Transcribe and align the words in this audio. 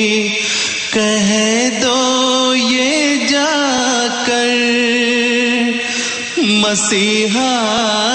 مسیحا 6.71 8.08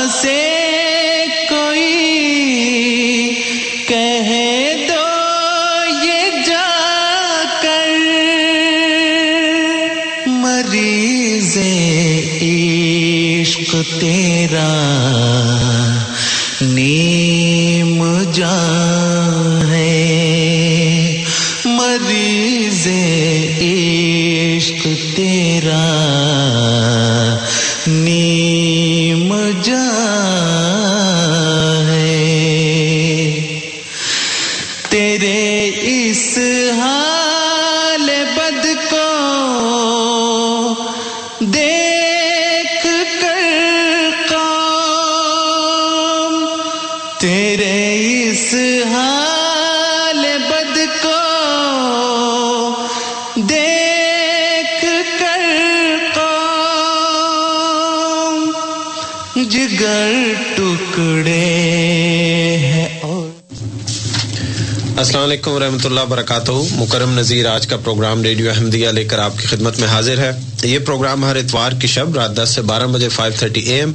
اللہ 65.87 66.01
وبرکاتہ 66.03 66.51
مکرم 66.79 67.19
نظیر 67.19 67.47
آج 67.49 67.67
کا 67.67 67.77
پروگرام 67.85 68.23
ریڈیو 68.23 68.49
احمدیہ 68.51 68.89
لے 68.99 69.05
کر 69.09 69.19
آپ 69.19 69.39
کی 69.39 69.47
خدمت 69.47 69.79
میں 69.81 69.89
حاضر 69.89 70.19
ہے 70.19 70.31
یہ 70.65 70.79
پروگرام 70.87 71.25
ہر 71.25 71.37
اتوار 71.37 71.73
کی 71.81 71.87
شب 71.95 72.15
رات 72.17 72.37
دس 72.37 72.51
سے 72.55 72.63
بارہ 72.71 72.87
بجے 72.93 73.09
فائیو 73.17 73.33
تھرٹی 73.39 73.61
اے 73.61 73.75
ایم 73.81 73.93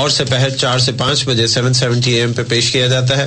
اور 0.00 0.08
سپہر 0.10 0.50
چار 0.56 0.78
سے 0.84 0.92
پانچ 0.98 1.24
بجے 1.28 1.46
سیون 1.54 1.72
سیونٹی 1.80 2.12
اے 2.12 2.20
ایم 2.20 2.32
پہ 2.36 2.42
پیش 2.48 2.70
کیا 2.72 2.86
جاتا 2.92 3.16
ہے 3.16 3.26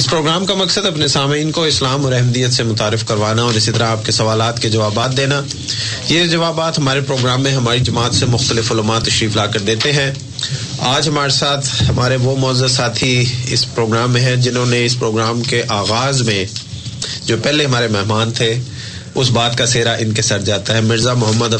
اس 0.00 0.08
پروگرام 0.10 0.44
کا 0.46 0.54
مقصد 0.54 0.86
اپنے 0.86 1.08
سامعین 1.14 1.50
کو 1.58 1.62
اسلام 1.72 2.04
اور 2.04 2.12
احمدیت 2.12 2.52
سے 2.52 2.62
متعارف 2.70 3.06
کروانا 3.08 3.42
اور 3.42 3.54
اسی 3.62 3.72
طرح 3.72 3.90
آپ 3.96 4.04
کے 4.06 4.12
سوالات 4.12 4.60
کے 4.62 4.68
جوابات 4.76 5.16
دینا 5.16 5.40
یہ 6.08 6.26
جوابات 6.34 6.78
ہمارے 6.78 7.00
پروگرام 7.06 7.42
میں 7.42 7.52
ہماری 7.52 7.78
جماعت 7.90 8.14
سے 8.14 8.26
مختلف 8.32 8.72
علومات 8.72 9.04
تشریف 9.06 9.36
لا 9.36 9.46
کر 9.54 9.60
دیتے 9.70 9.92
ہیں 9.92 10.10
آج 10.94 11.08
ہمارے 11.08 11.30
ساتھ 11.38 11.66
ہمارے 11.88 12.16
وہ 12.22 12.36
معزز 12.40 12.76
ساتھی 12.76 13.22
اس 13.52 13.64
پروگرام 13.74 14.12
میں 14.12 14.20
ہیں 14.20 14.36
جنہوں 14.46 14.66
نے 14.66 14.84
اس 14.84 14.98
پروگرام 14.98 15.42
کے 15.50 15.62
آغاز 15.82 16.22
میں 16.26 16.44
جو 17.26 17.36
پہلے 17.42 17.64
ہمارے 17.64 17.88
مہمان 17.92 18.32
تھے 18.38 18.52
اس 19.20 19.30
بات 19.30 19.56
کا 19.58 19.66
سیرا 19.66 19.92
ان 20.00 20.12
کے 20.14 20.22
سر 20.22 20.40
جاتا 20.42 20.74
ہے 20.76 20.80
مرزا 20.80 21.14
محمد 21.14 21.54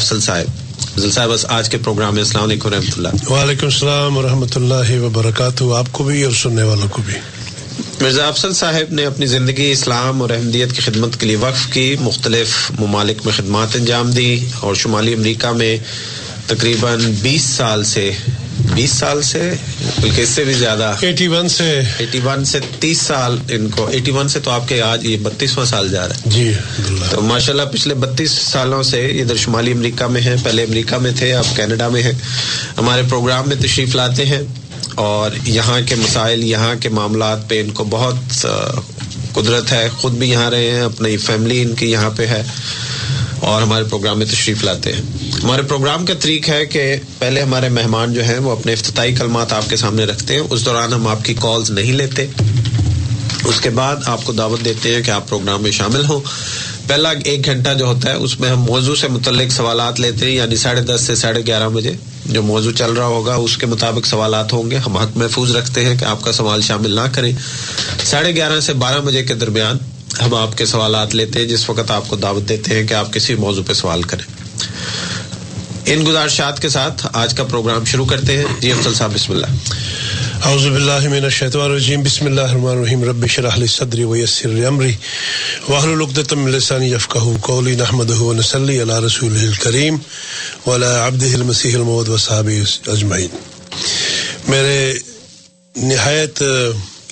صاحب 1.12 1.32
آج 1.56 1.68
کے 1.70 1.78
پروگرام 1.84 2.14
میں 2.14 2.22
السلام 2.22 4.16
و 4.16 4.22
رحمۃ 4.26 4.56
اللہ 4.56 4.94
وبرکاتہ 5.02 5.64
آپ 5.78 5.92
کو 5.98 6.04
بھی 6.04 6.22
اور 6.24 6.32
سننے 6.42 6.62
والوں 6.70 6.88
کو 6.94 7.02
بھی 7.06 7.14
مرزا 8.00 8.26
افسل 8.28 8.52
صاحب 8.54 8.92
نے 8.94 9.04
اپنی 9.06 9.26
زندگی 9.32 9.70
اسلام 9.72 10.22
اور 10.22 10.30
احمدیت 10.36 10.72
کی 10.76 10.80
خدمت 10.82 11.20
کے 11.20 11.26
لیے 11.26 11.36
وقف 11.46 11.66
کی 11.72 11.86
مختلف 12.00 12.54
ممالک 12.78 13.24
میں 13.24 13.32
خدمات 13.36 13.76
انجام 13.76 14.10
دی 14.10 14.34
اور 14.60 14.74
شمالی 14.84 15.14
امریکہ 15.14 15.52
میں 15.62 15.76
تقریباً 16.46 17.10
بیس 17.22 17.42
سال 17.56 17.84
سے 17.94 18.10
بیس 18.74 18.90
سال 18.98 19.20
سے 19.22 19.40
بلکہ 20.00 20.20
اس 20.22 20.28
سے 20.28 20.44
بھی 20.44 20.52
زیادہ 20.54 20.92
ایٹی 21.06 21.26
ون 21.28 21.48
سے 21.48 21.68
ایٹی 22.00 22.20
ون 22.24 22.44
سے 22.50 22.58
تیس 22.80 23.00
سال 23.06 23.36
ان 23.56 23.68
کو 23.76 23.86
ایٹی 23.92 24.10
ون 24.14 24.28
سے 24.34 24.40
تو 24.44 24.50
آپ 24.50 24.68
کے 24.68 24.80
آج 24.82 25.04
یہ 25.06 25.16
بتیسواں 25.22 25.64
سال 25.66 25.88
جا 25.92 26.06
رہا 26.08 26.14
ہے 26.24 26.30
جی 26.34 26.50
تو 27.10 27.20
ماشاء 27.30 27.52
اللہ 27.52 27.70
پچھلے 27.72 27.94
بتیس 28.04 28.30
سالوں 28.50 28.82
سے 28.90 29.00
یہ 29.00 29.24
در 29.28 29.36
شمالی 29.44 29.72
امریکہ 29.72 30.06
میں 30.16 30.20
ہیں 30.20 30.36
پہلے 30.44 30.64
امریکہ 30.64 30.98
میں 31.02 31.12
تھے 31.18 31.32
اب 31.34 31.56
کینیڈا 31.56 31.88
میں 31.96 32.02
ہیں 32.02 32.12
ہمارے 32.78 33.02
پروگرام 33.08 33.48
میں 33.48 33.56
تشریف 33.62 33.96
لاتے 33.96 34.26
ہیں 34.26 34.42
اور 35.08 35.30
یہاں 35.44 35.80
کے 35.88 35.94
مسائل 35.98 36.44
یہاں 36.44 36.74
کے 36.82 36.88
معاملات 36.98 37.48
پہ 37.50 37.60
ان 37.60 37.70
کو 37.78 37.84
بہت 37.90 38.46
قدرت 39.34 39.72
ہے 39.72 39.86
خود 39.96 40.14
بھی 40.22 40.30
یہاں 40.30 40.50
رہے 40.50 40.70
ہیں 40.70 40.80
اپنی 40.82 41.16
فیملی 41.26 41.60
ان 41.62 41.74
کی 41.74 41.90
یہاں 41.90 42.10
پہ 42.16 42.26
ہے 42.30 42.42
اور 43.50 43.62
ہمارے 43.62 43.84
پروگرام 43.90 44.18
میں 44.18 44.26
تشریف 44.26 44.62
لاتے 44.64 44.92
ہیں 44.92 45.00
ہمارے 45.44 45.62
پروگرام 45.70 46.04
کا 46.06 46.14
طریق 46.22 46.48
ہے 46.48 46.64
کہ 46.74 46.82
پہلے 47.18 47.40
ہمارے 47.42 47.68
مہمان 47.78 48.12
جو 48.14 48.24
ہیں 48.24 48.38
وہ 48.44 48.50
اپنے 48.50 48.72
افتتاحی 48.72 49.14
کلمات 49.14 49.52
آپ 49.52 49.70
کے 49.70 49.76
سامنے 49.76 50.04
رکھتے 50.10 50.34
ہیں 50.34 50.42
اس 50.54 50.64
دوران 50.66 50.92
ہم 50.92 51.06
آپ 51.14 51.24
کی 51.24 51.34
کالز 51.40 51.70
نہیں 51.78 51.92
لیتے 52.02 52.26
اس 53.50 53.60
کے 53.62 53.70
بعد 53.80 54.06
آپ 54.14 54.24
کو 54.24 54.32
دعوت 54.32 54.64
دیتے 54.64 54.94
ہیں 54.94 55.02
کہ 55.06 55.10
آپ 55.10 55.28
پروگرام 55.28 55.62
میں 55.62 55.70
شامل 55.80 56.04
ہوں 56.08 56.20
پہلا 56.88 57.10
ایک 57.32 57.44
گھنٹہ 57.50 57.74
جو 57.78 57.86
ہوتا 57.86 58.10
ہے 58.10 58.14
اس 58.28 58.38
میں 58.40 58.50
ہم 58.50 58.62
موضوع 58.66 58.94
سے 59.00 59.08
متعلق 59.16 59.52
سوالات 59.52 60.00
لیتے 60.00 60.26
ہیں 60.26 60.34
یعنی 60.36 60.56
ساڑھے 60.62 60.82
دس 60.94 61.00
سے 61.06 61.14
ساڑھے 61.26 61.42
گیارہ 61.46 61.68
بجے 61.74 61.92
جو 62.26 62.42
موضوع 62.42 62.72
چل 62.82 62.92
رہا 62.92 63.06
ہوگا 63.16 63.34
اس 63.46 63.56
کے 63.58 63.66
مطابق 63.66 64.06
سوالات 64.06 64.52
ہوں 64.52 64.70
گے 64.70 64.76
ہم 64.86 64.96
حق 64.96 65.16
محفوظ 65.22 65.56
رکھتے 65.56 65.84
ہیں 65.84 65.96
کہ 66.00 66.04
آپ 66.14 66.22
کا 66.24 66.32
سوال 66.32 66.60
شامل 66.68 66.94
نہ 66.94 67.06
کریں 67.14 67.32
ساڑھے 68.10 68.34
گیارہ 68.36 68.60
سے 68.68 68.72
بارہ 68.86 69.00
بجے 69.06 69.22
کے 69.30 69.34
درمیان 69.44 69.78
ہم 70.20 70.34
آپ 70.34 70.56
کے 70.58 70.64
سوالات 70.66 71.14
لیتے 71.14 71.38
ہیں 71.40 71.46
جس 71.48 71.68
وقت 71.70 71.90
آپ 71.90 72.08
کو 72.08 72.16
دعوت 72.24 72.48
دیتے 72.48 72.78
ہیں 72.78 72.86
کہ 72.88 72.94
آپ 72.94 73.12
کسی 73.12 73.34
موضوع 73.44 73.62
پہ 73.66 73.72
سوال 73.82 74.02
کریں 74.12 74.24
ان 75.92 76.04
گزارشات 76.06 76.60
کے 76.62 76.68
ساتھ 76.68 77.06
آج 77.22 77.32
کا 77.34 77.44
پروگرام 77.50 77.84
شروع 77.92 78.04
کرتے 78.10 78.36
ہیں 78.38 78.44
جی 78.60 78.70
افضل 78.72 78.94
صاحب 78.94 79.14
بسم 79.14 79.32
اللہ 79.32 79.46
اعوذ 80.48 80.66
باللہ 80.66 81.08
من 81.10 81.24
الشیطان 81.24 81.62
الرجیم 81.62 82.02
بسم 82.02 82.26
اللہ 82.26 82.40
الرحمن 82.50 82.70
الرحیم 82.76 83.02
رب 83.08 83.26
شرح 83.34 83.56
لی 83.56 83.66
صدری 83.74 84.04
ویسر 84.12 84.48
لی 84.48 84.64
امری 84.66 84.92
وحل 85.68 85.98
لقدت 86.02 86.32
من 86.40 86.50
لسانی 86.52 86.90
یفقہ 86.92 87.24
قولی 87.48 87.74
نحمده 87.80 88.28
ونسلی 88.28 88.80
علی 88.82 89.00
رسول 89.06 89.40
کریم 89.64 89.96
ولا 90.66 90.92
عبده 91.06 91.32
المسیح 91.40 91.74
المود 91.80 92.08
وصحابی 92.14 92.60
اجمعین 92.96 93.36
میرے 94.48 94.78
نہایت 95.92 96.42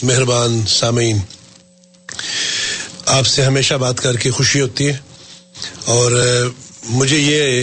مہربان 0.03 0.61
سامعین 0.79 1.19
آپ 3.11 3.27
سے 3.27 3.45
ہمیشہ 3.45 3.75
بات 3.83 4.01
کر 4.03 4.17
کے 4.23 4.31
خوشی 4.31 4.61
ہوتی 4.61 4.87
ہے 4.89 4.97
اور 5.95 6.11
مجھے 6.99 7.17
یہ 7.19 7.63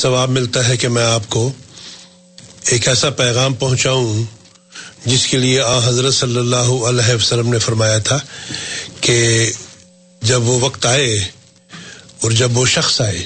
ثواب 0.00 0.30
ملتا 0.30 0.66
ہے 0.68 0.76
کہ 0.82 0.88
میں 0.96 1.02
آپ 1.04 1.28
کو 1.30 1.40
ایک 2.74 2.86
ایسا 2.88 3.10
پیغام 3.20 3.54
پہنچاؤں 3.62 4.22
جس 5.04 5.26
کے 5.30 5.38
لیے 5.44 5.60
آ 5.60 5.78
حضرت 5.86 6.14
صلی 6.14 6.36
اللہ 6.40 6.70
علیہ 6.88 7.14
وسلم 7.14 7.52
نے 7.52 7.58
فرمایا 7.64 7.96
تھا 8.10 8.18
کہ 9.08 9.16
جب 10.30 10.48
وہ 10.48 10.58
وقت 10.64 10.86
آئے 10.92 11.12
اور 12.22 12.30
جب 12.42 12.58
وہ 12.58 12.64
شخص 12.76 13.00
آئے 13.06 13.24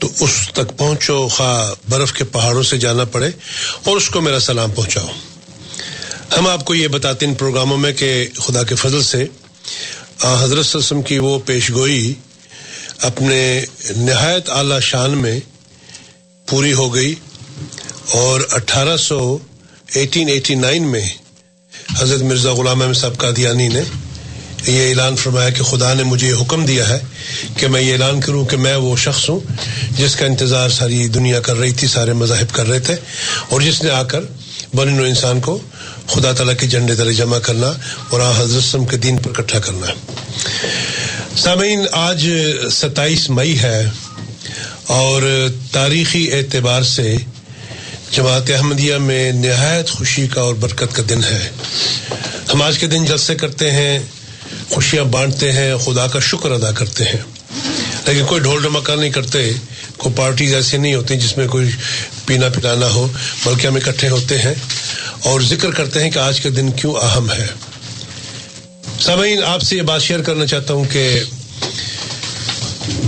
تو 0.00 0.08
اس 0.26 0.36
تک 0.58 0.76
پہنچو 0.78 1.18
خواہ 1.36 1.72
برف 1.88 2.12
کے 2.18 2.24
پہاڑوں 2.34 2.62
سے 2.72 2.78
جانا 2.86 3.04
پڑے 3.16 3.30
اور 3.84 3.96
اس 3.96 4.08
کو 4.10 4.20
میرا 4.28 4.40
سلام 4.50 4.70
پہنچاؤ 4.80 5.10
ہم 6.38 6.46
آپ 6.56 6.64
کو 6.64 6.74
یہ 6.74 6.88
بتاتے 6.98 7.26
ہیں 7.26 7.32
ان 7.32 7.38
پروگراموں 7.44 7.76
میں 7.86 7.92
کہ 8.02 8.10
خدا 8.40 8.62
کے 8.72 8.74
فضل 8.84 9.02
سے 9.12 9.24
حضرت 10.24 10.74
وسلم 10.76 11.00
کی 11.08 11.18
وہ 11.18 11.38
پیشگوئی 11.46 12.12
اپنے 13.08 13.40
نہایت 13.96 14.50
اعلی 14.56 14.80
شان 14.82 15.16
میں 15.18 15.38
پوری 16.48 16.72
ہو 16.80 16.92
گئی 16.94 17.14
اور 18.22 18.40
اٹھارہ 18.56 18.96
سو 19.06 19.18
ایٹین 19.98 20.28
ایٹی 20.28 20.54
نائن 20.54 20.86
میں 20.90 21.06
حضرت 21.98 22.22
مرزا 22.22 22.52
غلام 22.54 22.82
احمد 22.82 22.96
صاحب 22.96 23.16
قادیانی 23.18 23.68
نے 23.68 23.80
یہ 24.66 24.88
اعلان 24.88 25.16
فرمایا 25.16 25.50
کہ 25.58 25.62
خدا 25.64 25.92
نے 25.94 26.02
مجھے 26.04 26.26
یہ 26.28 26.40
حکم 26.40 26.64
دیا 26.66 26.88
ہے 26.88 26.98
کہ 27.58 27.68
میں 27.68 27.80
یہ 27.82 27.92
اعلان 27.92 28.20
کروں 28.20 28.44
کہ 28.50 28.56
میں 28.66 28.74
وہ 28.86 28.94
شخص 29.04 29.28
ہوں 29.30 29.38
جس 29.98 30.16
کا 30.16 30.26
انتظار 30.26 30.68
ساری 30.78 31.06
دنیا 31.14 31.40
کر 31.46 31.56
رہی 31.58 31.72
تھی 31.80 31.88
سارے 31.88 32.12
مذاہب 32.22 32.54
کر 32.54 32.68
رہے 32.68 32.80
تھے 32.88 32.94
اور 33.50 33.60
جس 33.60 33.82
نے 33.82 33.90
آ 33.90 34.02
کر 34.12 34.24
بنن 34.76 35.00
و 35.00 35.04
انسان 35.04 35.40
کو 35.46 35.58
خدا 36.10 36.30
تعالیٰ 36.38 36.54
کے 36.60 36.66
جنڈے 36.72 36.94
تلے 36.96 37.12
جمع 37.14 37.38
کرنا 37.48 37.70
اور 38.12 38.20
حضرت 38.36 38.62
سم 38.64 38.84
کے 38.92 38.96
دین 39.04 39.16
پر 39.22 39.30
اکٹھا 39.30 39.58
کرنا 39.66 39.92
سامین 41.42 41.84
آج 42.00 42.26
ستائیس 42.78 43.28
مئی 43.36 43.58
ہے 43.60 43.78
اور 45.00 45.22
تاریخی 45.72 46.24
اعتبار 46.38 46.82
سے 46.94 47.14
جماعت 48.12 48.50
احمدیہ 48.54 48.94
میں 49.08 49.24
نہایت 49.44 49.90
خوشی 49.98 50.26
کا 50.34 50.40
اور 50.46 50.54
برکت 50.64 50.94
کا 50.96 51.02
دن 51.10 51.22
ہے 51.30 51.40
ہم 52.52 52.62
آج 52.62 52.78
کے 52.78 52.86
دن 52.94 53.04
جلسے 53.12 53.34
کرتے 53.44 53.70
ہیں 53.72 53.98
خوشیاں 54.70 55.04
بانٹتے 55.14 55.52
ہیں 55.58 55.70
خدا 55.84 56.06
کا 56.12 56.20
شکر 56.30 56.50
ادا 56.60 56.70
کرتے 56.80 57.04
ہیں 57.12 57.22
لیکن 58.06 58.24
کوئی 58.28 58.40
ڈھول 58.46 58.62
ڈمکا 58.62 58.94
نہیں 58.94 59.10
کرتے 59.18 59.50
کو 60.02 60.10
پارٹیز 60.16 60.54
ایسی 60.54 60.76
نہیں 60.82 60.94
ہوتی 60.94 61.16
جس 61.20 61.36
میں 61.36 61.46
کوئی 61.54 61.70
پینا 62.26 62.46
پلانا 62.54 62.86
ہو 62.94 63.06
بلکہ 63.44 63.66
ہم 63.66 63.74
اکٹھے 63.76 64.08
ہوتے 64.08 64.38
ہیں 64.44 64.54
اور 65.30 65.40
ذکر 65.48 65.70
کرتے 65.78 66.02
ہیں 66.02 66.10
کہ 66.10 66.18
آج 66.18 66.40
کا 66.40 66.48
دن 66.56 66.70
کیوں 66.80 66.94
اہم 67.08 67.30
ہے 67.30 67.46
سامعین 69.06 69.42
آپ 69.48 69.62
سے 69.68 69.76
یہ 69.76 69.82
بات 69.90 70.02
شیئر 70.02 70.22
کرنا 70.28 70.46
چاہتا 70.52 70.74
ہوں 70.74 70.84
کہ 70.92 71.04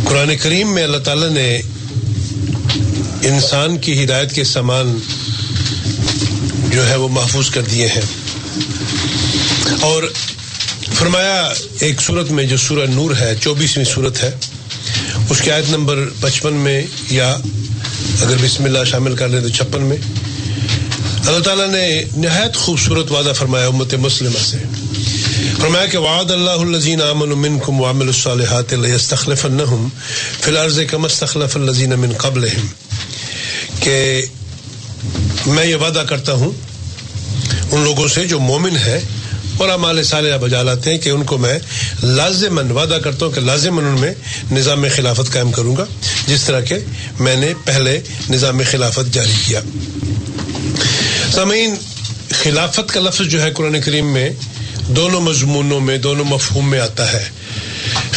قرآن 0.09 0.35
کریم 0.43 0.75
میں 0.75 0.83
اللہ 0.85 1.03
تعالیٰ 1.09 1.29
نے 1.39 1.47
انسان 3.31 3.77
کی 3.87 4.03
ہدایت 4.05 4.33
کے 4.35 4.45
سامان 4.53 4.97
جو 6.73 6.89
ہے 6.89 6.97
وہ 7.05 7.09
محفوظ 7.19 7.51
کر 7.57 7.63
دیے 7.71 7.87
ہیں 7.95 8.03
اور 9.91 10.03
فرمایا 10.99 11.41
ایک 11.87 12.01
صورت 12.03 12.31
میں 12.39 12.45
جو 12.51 12.57
سورہ 12.65 12.87
نور 12.95 13.15
ہے 13.21 13.33
چوبیسویں 13.45 13.85
صورت 13.95 14.23
ہے 14.23 14.31
اس 15.33 15.41
کی 15.41 15.51
آیت 15.51 15.69
نمبر 15.71 15.99
پچپن 16.21 16.55
میں 16.65 16.81
یا 17.11 17.29
اگر 18.23 18.35
بسم 18.43 18.65
اللہ 18.65 18.83
شامل 18.87 19.15
کر 19.17 19.29
لیں 19.29 19.41
تو 19.43 19.49
چھپن 19.59 19.83
میں 19.91 19.97
اللہ 21.27 21.39
تعالیٰ 21.45 21.67
نے 21.69 21.85
نہایت 22.25 22.57
خوبصورت 22.65 23.13
وعدہ 23.13 23.33
فرمایا 23.37 23.67
امت 23.67 23.95
مسلمہ 24.03 24.39
سے 24.47 24.59
فرمایا 25.61 25.87
کہ 25.93 25.99
وعد 26.07 26.31
اللہ 26.31 26.65
الزین 26.67 27.03
امن 27.03 27.31
المن 27.37 27.59
کم 27.67 27.83
عامل 27.85 28.07
الصالحات 28.15 28.75
تخلف 29.11 29.45
النحم 29.47 29.87
فی 30.43 30.51
الارض 30.51 30.79
کم 30.91 31.05
الزین 31.63 31.93
امن 31.99 32.13
قبل 32.27 32.49
کہ 33.83 33.97
میں 35.47 35.65
یہ 35.67 35.77
وعدہ 35.87 36.05
کرتا 36.09 36.33
ہوں 36.43 36.51
ان 37.71 37.81
لوگوں 37.85 38.09
سے 38.19 38.27
جو 38.35 38.41
مومن 38.53 38.77
ہے 38.85 39.01
اور 39.59 39.69
امال 39.69 40.03
سال 40.05 40.27
بجا 40.41 40.63
لاتے 40.63 40.91
ہیں 40.91 40.99
کہ 41.03 41.11
ان 41.11 41.23
کو 41.31 41.37
میں 41.39 41.59
لازمن 42.03 42.71
وعدہ 42.79 42.99
کرتا 43.05 43.27
ہوں 43.27 43.33
کہ 43.33 43.41
لازمن 43.41 43.85
ان 43.91 44.01
میں 44.01 44.13
نظام 44.53 44.85
خلافت 44.97 45.33
قائم 45.33 45.51
کروں 45.53 45.77
گا 45.77 45.85
جس 46.27 46.43
طرح 46.45 46.61
کہ 46.69 46.79
میں 47.27 47.35
نے 47.37 47.53
پہلے 47.65 47.99
نظام 48.31 48.61
خلافت 48.71 49.13
جاری 49.15 49.33
کیا 49.47 49.61
سامعین 51.35 51.75
خلافت 52.43 52.93
کا 52.95 53.01
لفظ 53.01 53.21
جو 53.31 53.43
ہے 53.43 53.51
قرآن 53.57 53.81
کریم 53.85 54.13
میں 54.13 54.29
دونوں 54.97 55.21
مضمونوں 55.21 55.81
میں 55.81 55.97
دونوں 56.09 56.25
مفہوم 56.29 56.71
میں 56.71 56.81
آتا 56.81 57.13
ہے 57.13 57.23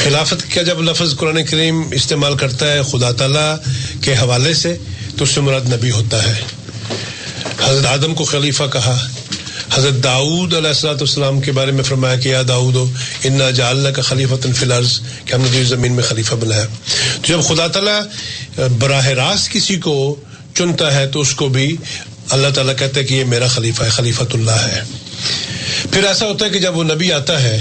خلافت 0.03 0.43
کا 0.53 0.61
جب 0.63 0.81
لفظ 0.89 1.15
قرآن 1.17 1.43
کریم 1.49 1.81
استعمال 1.99 2.35
کرتا 2.37 2.71
ہے 2.71 2.81
خدا 2.91 3.11
تعالیٰ 3.21 3.53
کے 4.03 4.13
حوالے 4.21 4.53
سے 4.63 4.75
تو 5.17 5.23
اس 5.23 5.33
سے 5.35 5.41
مراد 5.41 5.73
نبی 5.73 5.91
ہوتا 5.91 6.23
ہے 6.27 6.33
حضرت 7.65 7.85
آدم 7.85 8.13
کو 8.15 8.23
خلیفہ 8.31 8.63
کہا 8.73 8.97
حضرت 9.75 9.97
داؤد 10.03 10.53
علیہ 10.53 10.71
والسلام 10.89 11.39
کے 11.45 11.51
بارے 11.51 11.71
میں 11.77 11.83
فرمایا 11.87 12.15
کہ 12.23 12.27
یا 12.29 12.41
داؤد 12.47 12.75
انا 13.29 13.49
کا 13.95 14.01
خلیفہ 14.09 14.35
بنایا 14.43 16.15
تو 16.15 16.37
جب 17.33 17.39
خدا 17.47 17.65
تعالیٰ 17.77 17.99
براہ 18.79 19.07
راست 19.21 19.45
کسی 19.53 19.75
کو 19.87 19.95
چنتا 20.57 20.87
ہے 20.95 21.05
تو 21.13 21.17
اس 21.27 21.31
کو 21.41 21.45
بھی 21.57 21.67
اللہ 22.37 22.49
تعالیٰ 22.55 22.75
کہتا 22.79 22.95
ہے 22.99 23.05
کہ 23.09 23.13
یہ 23.15 23.23
میرا 23.33 23.47
خلیفہ 23.55 23.81
ہے 23.83 23.89
خلیفۃ 23.97 24.31
اللہ 24.39 24.59
ہے 24.67 24.79
پھر 25.91 26.01
ایسا 26.13 26.23
ہوتا 26.29 26.41
ہے 26.45 26.49
کہ 26.49 26.59
جب 26.67 26.73
وہ 26.77 26.83
نبی 26.93 27.07
آتا 27.13 27.35
ہے 27.43 27.57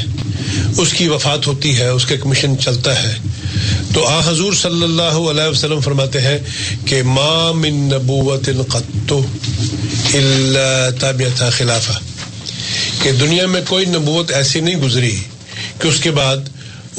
اس 0.83 0.93
کی 0.99 1.05
وفات 1.15 1.43
ہوتی 1.47 1.71
ہے 1.79 1.89
اس 1.97 2.05
کا 2.13 2.17
کمیشن 2.23 2.51
چلتا 2.67 2.93
ہے 3.03 3.15
تو 3.93 4.05
آ 4.09 4.19
حضور 4.27 4.53
صلی 4.61 4.83
اللہ 4.85 5.19
علیہ 5.31 5.49
وسلم 5.51 5.81
فرماتے 5.81 6.21
ہیں 6.21 6.39
کہ 6.87 7.03
ما 7.17 7.51
من 7.63 7.75
نبوت 7.93 8.49
قط 8.73 9.13
الا 9.13 10.69
تابعتها 11.01 11.51
خلافہ 11.59 11.99
کہ 13.03 13.13
دنیا 13.21 13.47
میں 13.55 13.61
کوئی 13.69 13.85
نبوت 13.95 14.31
ایسی 14.41 14.61
نہیں 14.69 14.81
گزری 14.87 15.15
کہ 15.81 15.89
اس 15.89 16.01
کے 16.03 16.11
بعد 16.21 16.49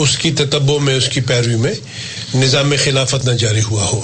اس 0.04 0.18
کی 0.24 0.32
تتبع 0.42 0.78
میں 0.88 0.96
اس 0.98 1.08
کی 1.14 1.22
پیروی 1.32 1.56
میں 1.66 1.74
نظام 2.36 2.74
خلافت 2.84 3.26
نہ 3.26 3.34
جاری 3.44 3.62
ہوا 3.70 3.84
ہو 3.92 4.02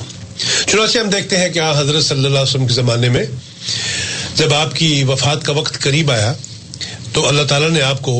چنانچہ 0.71 0.97
ہم 0.97 1.09
دیکھتے 1.09 1.37
ہیں 1.37 1.49
کہ 1.53 1.59
آ 1.59 1.71
حضرت 1.79 2.03
صلی 2.03 2.25
اللہ 2.25 2.27
علیہ 2.37 2.49
وسلم 2.51 2.67
کے 2.67 2.73
زمانے 2.73 3.09
میں 3.15 3.23
جب 4.35 4.53
آپ 4.53 4.75
کی 4.75 4.91
وفات 5.07 5.43
کا 5.45 5.53
وقت 5.57 5.79
قریب 5.81 6.11
آیا 6.11 6.31
تو 7.13 7.27
اللہ 7.27 7.43
تعالیٰ 7.47 7.69
نے 7.69 7.81
آپ 7.83 8.01
کو 8.01 8.15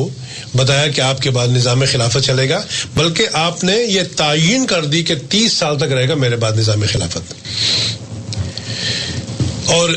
بتایا 0.56 0.86
کہ 0.94 1.00
آپ 1.00 1.20
کے 1.22 1.30
بعد 1.36 1.48
نظام 1.56 1.82
خلافت 1.92 2.24
چلے 2.24 2.48
گا 2.48 2.60
بلکہ 2.94 3.36
آپ 3.42 3.62
نے 3.64 3.76
یہ 3.88 4.02
تعین 4.16 4.66
کر 4.72 4.84
دی 4.94 5.02
کہ 5.10 5.14
تیس 5.30 5.52
سال 5.58 5.78
تک 5.78 5.92
رہے 5.92 6.08
گا 6.08 6.14
میرے 6.24 6.36
بعد 6.44 6.58
نظام 6.58 6.82
خلافت 6.92 7.34
اور 9.76 9.90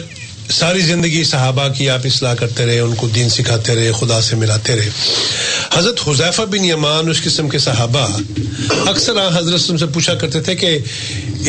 ساری 0.55 0.79
زندگی 0.85 1.23
صحابہ 1.23 1.67
کی 1.77 1.89
آپ 1.89 2.01
اصلاح 2.05 2.33
کرتے 2.39 2.65
رہے 2.65 2.79
ان 2.79 2.93
کو 2.95 3.07
دین 3.15 3.29
سکھاتے 3.29 3.75
رہے 3.75 3.91
خدا 3.99 4.19
سے 4.21 4.35
ملاتے 4.41 4.75
رہے 4.75 4.89
حضرت 5.75 6.07
حذیفہ 6.07 6.41
بن 6.51 6.65
یمان 6.65 7.09
اس 7.09 7.21
قسم 7.23 7.49
کے 7.49 7.59
صحابہ 7.59 8.05
اکثر 8.89 9.19
حضرت 9.37 9.61
سے 9.79 9.85
پوچھا 9.93 10.13
کرتے 10.21 10.41
تھے 10.43 10.55
کہ 10.55 10.77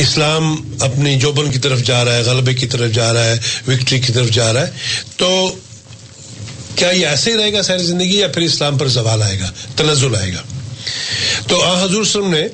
اسلام 0.06 0.54
اپنی 0.88 1.14
جوبن 1.26 1.50
کی 1.52 1.58
طرف 1.68 1.82
جا 1.90 2.04
رہا 2.04 2.14
ہے 2.16 2.22
غلبے 2.30 2.54
کی 2.62 2.66
طرف 2.74 2.90
جا 2.94 3.12
رہا 3.14 3.24
ہے 3.24 3.36
وکٹری 3.68 3.98
کی 4.06 4.12
طرف 4.12 4.30
جا 4.40 4.52
رہا 4.52 4.66
ہے 4.66 5.04
تو 5.16 5.30
کیا 6.76 6.88
یہ 6.90 7.06
ایسے 7.06 7.30
ہی 7.32 7.36
رہے 7.36 7.52
گا 7.52 7.62
ساری 7.62 7.82
زندگی 7.84 8.16
یا 8.18 8.28
پھر 8.34 8.42
اسلام 8.42 8.78
پر 8.78 8.88
زوال 8.96 9.22
آئے 9.22 9.38
گا 9.40 9.50
تنزل 9.76 10.14
آئے 10.18 10.32
گا 10.32 10.42
تو 11.48 11.60
آ 11.64 11.72
وسلم 11.84 12.28
نے 12.34 12.46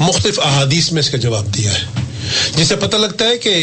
مختلف 0.00 0.38
احادیث 0.46 0.90
میں 0.92 1.00
اس 1.00 1.10
کا 1.10 1.18
جواب 1.24 1.46
دیا 1.56 1.72
ہے 1.74 2.02
جسے 2.56 2.76
پتہ 2.86 2.96
لگتا 3.04 3.24
ہے 3.28 3.38
کہ 3.46 3.54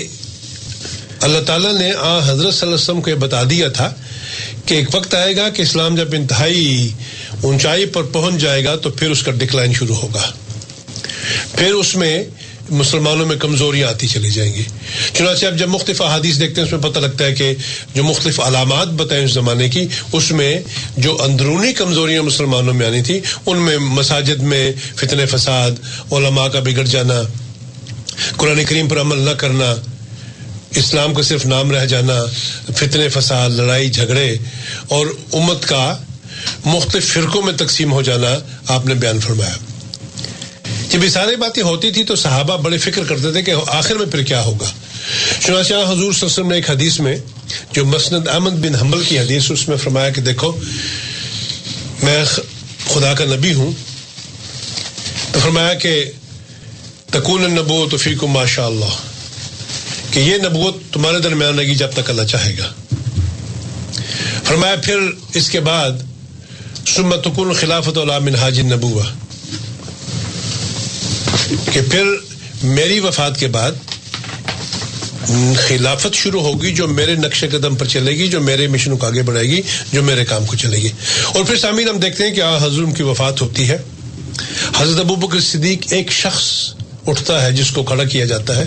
اللہ 1.28 1.40
تعالیٰ 1.46 1.74
نے 1.78 1.92
آ 1.98 2.18
حضرت 2.30 2.54
صلی 2.54 2.68
اللہ 2.68 2.74
علیہ 2.74 2.74
وسلم 2.74 3.02
کو 3.02 3.10
یہ 3.10 3.16
بتا 3.26 3.42
دیا 3.50 3.68
تھا 3.80 3.92
کہ 4.66 4.74
ایک 4.76 4.94
وقت 4.96 5.14
آئے 5.16 5.36
گا 5.36 5.48
کہ 5.56 5.62
اسلام 5.62 5.96
جب 5.96 6.14
انتہائی 6.18 6.90
اونچائی 7.50 7.86
پر 7.96 8.04
پہنچ 8.14 8.42
جائے 8.42 8.64
گا 8.64 8.76
تو 8.84 8.90
پھر 9.02 9.10
اس 9.16 9.24
کا 9.24 9.32
ڈکلائن 9.44 9.74
شروع 9.80 9.96
ہوگا 10.02 10.30
پھر 11.56 11.74
اس 11.74 11.96
میں 12.04 12.14
مسلمانوں 12.72 13.26
میں 13.26 13.36
کمزوریاں 13.40 13.88
آتی 13.90 14.08
چلی 14.08 14.30
جائیں 14.32 14.54
گی 14.54 14.64
چنانچہ 15.14 15.46
اب 15.46 15.58
جب 15.58 15.70
مختلف 15.70 16.02
احادیث 16.02 16.40
دیکھتے 16.40 16.62
ہیں 16.62 16.68
اس 16.68 16.72
میں 16.74 16.82
پتہ 16.90 17.00
لگتا 17.00 17.26
ہے 17.26 17.34
کہ 17.36 17.54
جو 17.96 18.04
مختلف 18.04 18.40
علامات 18.42 18.88
بتائیں 19.02 19.24
اس 19.26 19.34
زمانے 19.34 19.68
کی 19.70 19.86
اس 20.14 20.32
میں 20.40 20.54
جو 21.06 21.16
اندرونی 21.24 21.74
کمزوریاں 21.78 22.24
مسلمانوں 22.24 22.74
میں 22.74 22.88
آنی 22.88 23.02
تھیں 23.10 23.20
ان 23.46 23.58
میں 23.66 23.78
مساجد 23.98 24.40
میں 24.54 24.72
فتن 25.02 25.26
فساد 25.36 25.84
علماء 26.14 26.48
کا 26.54 26.60
بگڑ 26.66 26.86
جانا 26.96 27.22
قرآن 28.38 28.64
کریم 28.70 28.88
پر 28.88 29.02
عمل 29.02 29.20
نہ 29.26 29.34
کرنا 29.38 29.74
اسلام 30.84 31.14
کا 31.14 31.22
صرف 31.24 31.46
نام 31.46 31.72
رہ 31.72 31.86
جانا 31.94 32.20
فتن 32.78 33.08
فساد 33.20 33.50
لڑائی 33.60 33.90
جھگڑے 33.90 34.28
اور 34.96 35.06
امت 35.34 35.68
کا 35.68 35.96
مختلف 36.66 37.08
فرقوں 37.14 37.42
میں 37.42 37.54
تقسیم 37.58 37.92
ہو 37.94 38.02
جانا 38.10 38.36
آپ 38.74 38.86
نے 38.86 38.94
بیان 39.04 39.20
فرمایا 39.20 39.54
جب 40.92 41.04
یہ 41.04 41.10
ساری 41.10 41.36
باتیں 41.42 41.62
ہوتی 41.64 41.92
تھی 41.92 42.04
تو 42.10 42.16
صحابہ 42.24 42.56
بڑے 42.62 42.78
فکر 42.78 43.04
کرتے 43.08 43.32
تھے 43.32 43.42
کہ 43.44 43.54
آخر 43.78 43.96
میں 43.98 44.06
پھر 44.12 44.24
کیا 44.32 44.42
ہوگا 44.46 44.66
شنا 45.46 45.62
شاہ 45.70 45.92
حضور 45.92 46.12
وسلم 46.24 46.48
نے 46.50 46.56
ایک 46.56 46.70
حدیث 46.70 47.00
میں 47.08 47.16
جو 47.74 47.86
مسند 47.86 48.28
احمد 48.34 48.64
بن 48.66 48.76
حمل 48.82 49.04
کی 49.08 49.20
حدیث 49.20 49.50
اس 49.52 49.68
میں 49.68 49.78
فرمایا 49.84 50.10
کہ 50.18 50.22
دیکھو 50.30 50.52
میں 52.04 52.24
خدا 52.94 53.14
کا 53.20 53.26
نبی 53.36 53.54
ہوں 53.54 53.72
تو 55.32 55.40
فرمایا 55.40 55.74
کہ 55.84 55.96
تکون 57.12 57.50
ماشاء 58.32 58.66
اللہ 58.66 58.96
کہ 60.14 60.20
یہ 60.20 60.38
نبوت 60.44 60.76
تمہارے 60.94 61.20
درمیان 61.20 61.58
جب 61.78 61.92
تک 61.96 62.10
اللہ 62.10 62.24
چاہے 62.34 62.54
گا 62.60 62.72
فرمایا 64.44 64.76
پھر 64.84 65.00
اس 65.40 65.50
کے 65.50 65.60
بعد 65.68 66.04
خلافت 67.60 67.98
علام 67.98 68.28
حاج 68.44 68.60
نبو 68.74 69.00
کہ 71.72 71.82
پھر 71.92 72.12
میری 72.64 73.00
وفات 73.00 73.40
کے 73.40 73.48
بعد 73.56 73.72
خلافت 75.68 76.14
شروع 76.16 76.42
ہوگی 76.42 76.72
جو 76.76 76.88
میرے 76.88 77.16
نقش 77.16 77.44
قدم 77.52 77.76
پر 77.76 77.86
چلے 77.94 78.12
گی 78.18 78.28
جو 78.32 78.42
میرے 78.42 78.68
مشن 78.74 78.96
کو 78.98 79.06
آگے 79.06 79.22
بڑھائے 79.30 79.48
گی 79.50 79.62
جو 79.94 80.04
میرے 80.04 80.26
کام 80.26 80.46
کو 80.46 80.56
چلے 80.64 80.78
گی 80.82 80.90
اور 81.34 81.44
پھر 81.44 81.56
سامین 81.58 81.90
ہم 81.90 81.98
دیکھتے 82.00 82.28
ہیں 82.28 82.34
کہ 82.36 82.42
حضرت 82.62 82.98
کی 82.98 83.04
وفات 83.04 83.42
ہوتی 83.42 83.68
ہے 83.70 83.78
حضرت 84.78 85.00
ابو 85.00 85.16
بکر 85.26 85.40
صدیق 85.52 85.86
ایک 85.94 86.12
شخص 86.12 86.44
اٹھتا 87.08 87.42
ہے 87.46 87.52
جس 87.54 87.72
کو 87.72 87.84
کھڑا 87.90 88.04
کیا 88.14 88.26
جاتا 88.26 88.58
ہے 88.58 88.66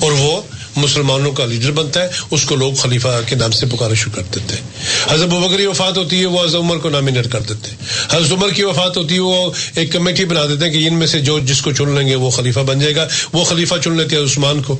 اور 0.00 0.12
وہ 0.12 0.40
مسلمانوں 0.76 1.30
کا 1.32 1.44
لیڈر 1.50 1.70
بنتا 1.72 2.02
ہے 2.02 2.08
اس 2.36 2.44
کو 2.46 2.56
لوگ 2.56 2.72
خلیفہ 2.80 3.08
کے 3.28 3.36
نام 3.36 3.50
سے 3.58 3.66
پکارا 3.66 3.94
شروع 4.02 4.14
کر 4.14 4.22
دیتے 4.34 4.56
ہیں 4.56 4.84
حضرت 5.12 5.28
بکری 5.28 5.44
بکر 5.46 5.56
کی 5.56 5.66
وفات 5.66 5.98
ہوتی 5.98 6.20
ہے 6.20 6.26
وہ 6.26 6.42
حضرت 6.44 6.60
عمر 6.60 6.78
کو 6.82 6.88
نامینیٹ 6.90 7.30
کر 7.32 7.40
دیتے 7.48 7.70
ہیں 7.70 8.16
حضرت 8.16 8.32
عمر 8.38 8.50
کی 8.56 8.64
وفات 8.64 8.96
ہوتی 8.96 9.14
ہے 9.14 9.20
وہ 9.20 9.50
ایک 9.80 9.92
کمیٹی 9.92 10.24
بنا 10.32 10.44
دیتے 10.48 10.64
ہیں 10.68 10.72
کہ 10.72 10.86
ان 10.88 10.98
میں 10.98 11.06
سے 11.12 11.20
جو 11.28 11.38
جس 11.50 11.62
کو 11.62 11.72
چن 11.78 11.94
لیں 11.98 12.06
گے 12.08 12.14
وہ 12.24 12.30
خلیفہ 12.36 12.60
بن 12.68 12.80
جائے 12.80 12.94
گا 12.96 13.06
وہ 13.32 13.44
خلیفہ 13.50 13.74
چن 13.84 13.96
لیتے 13.96 14.16
ہیں 14.16 14.24
عثمان 14.24 14.62
کو 14.66 14.78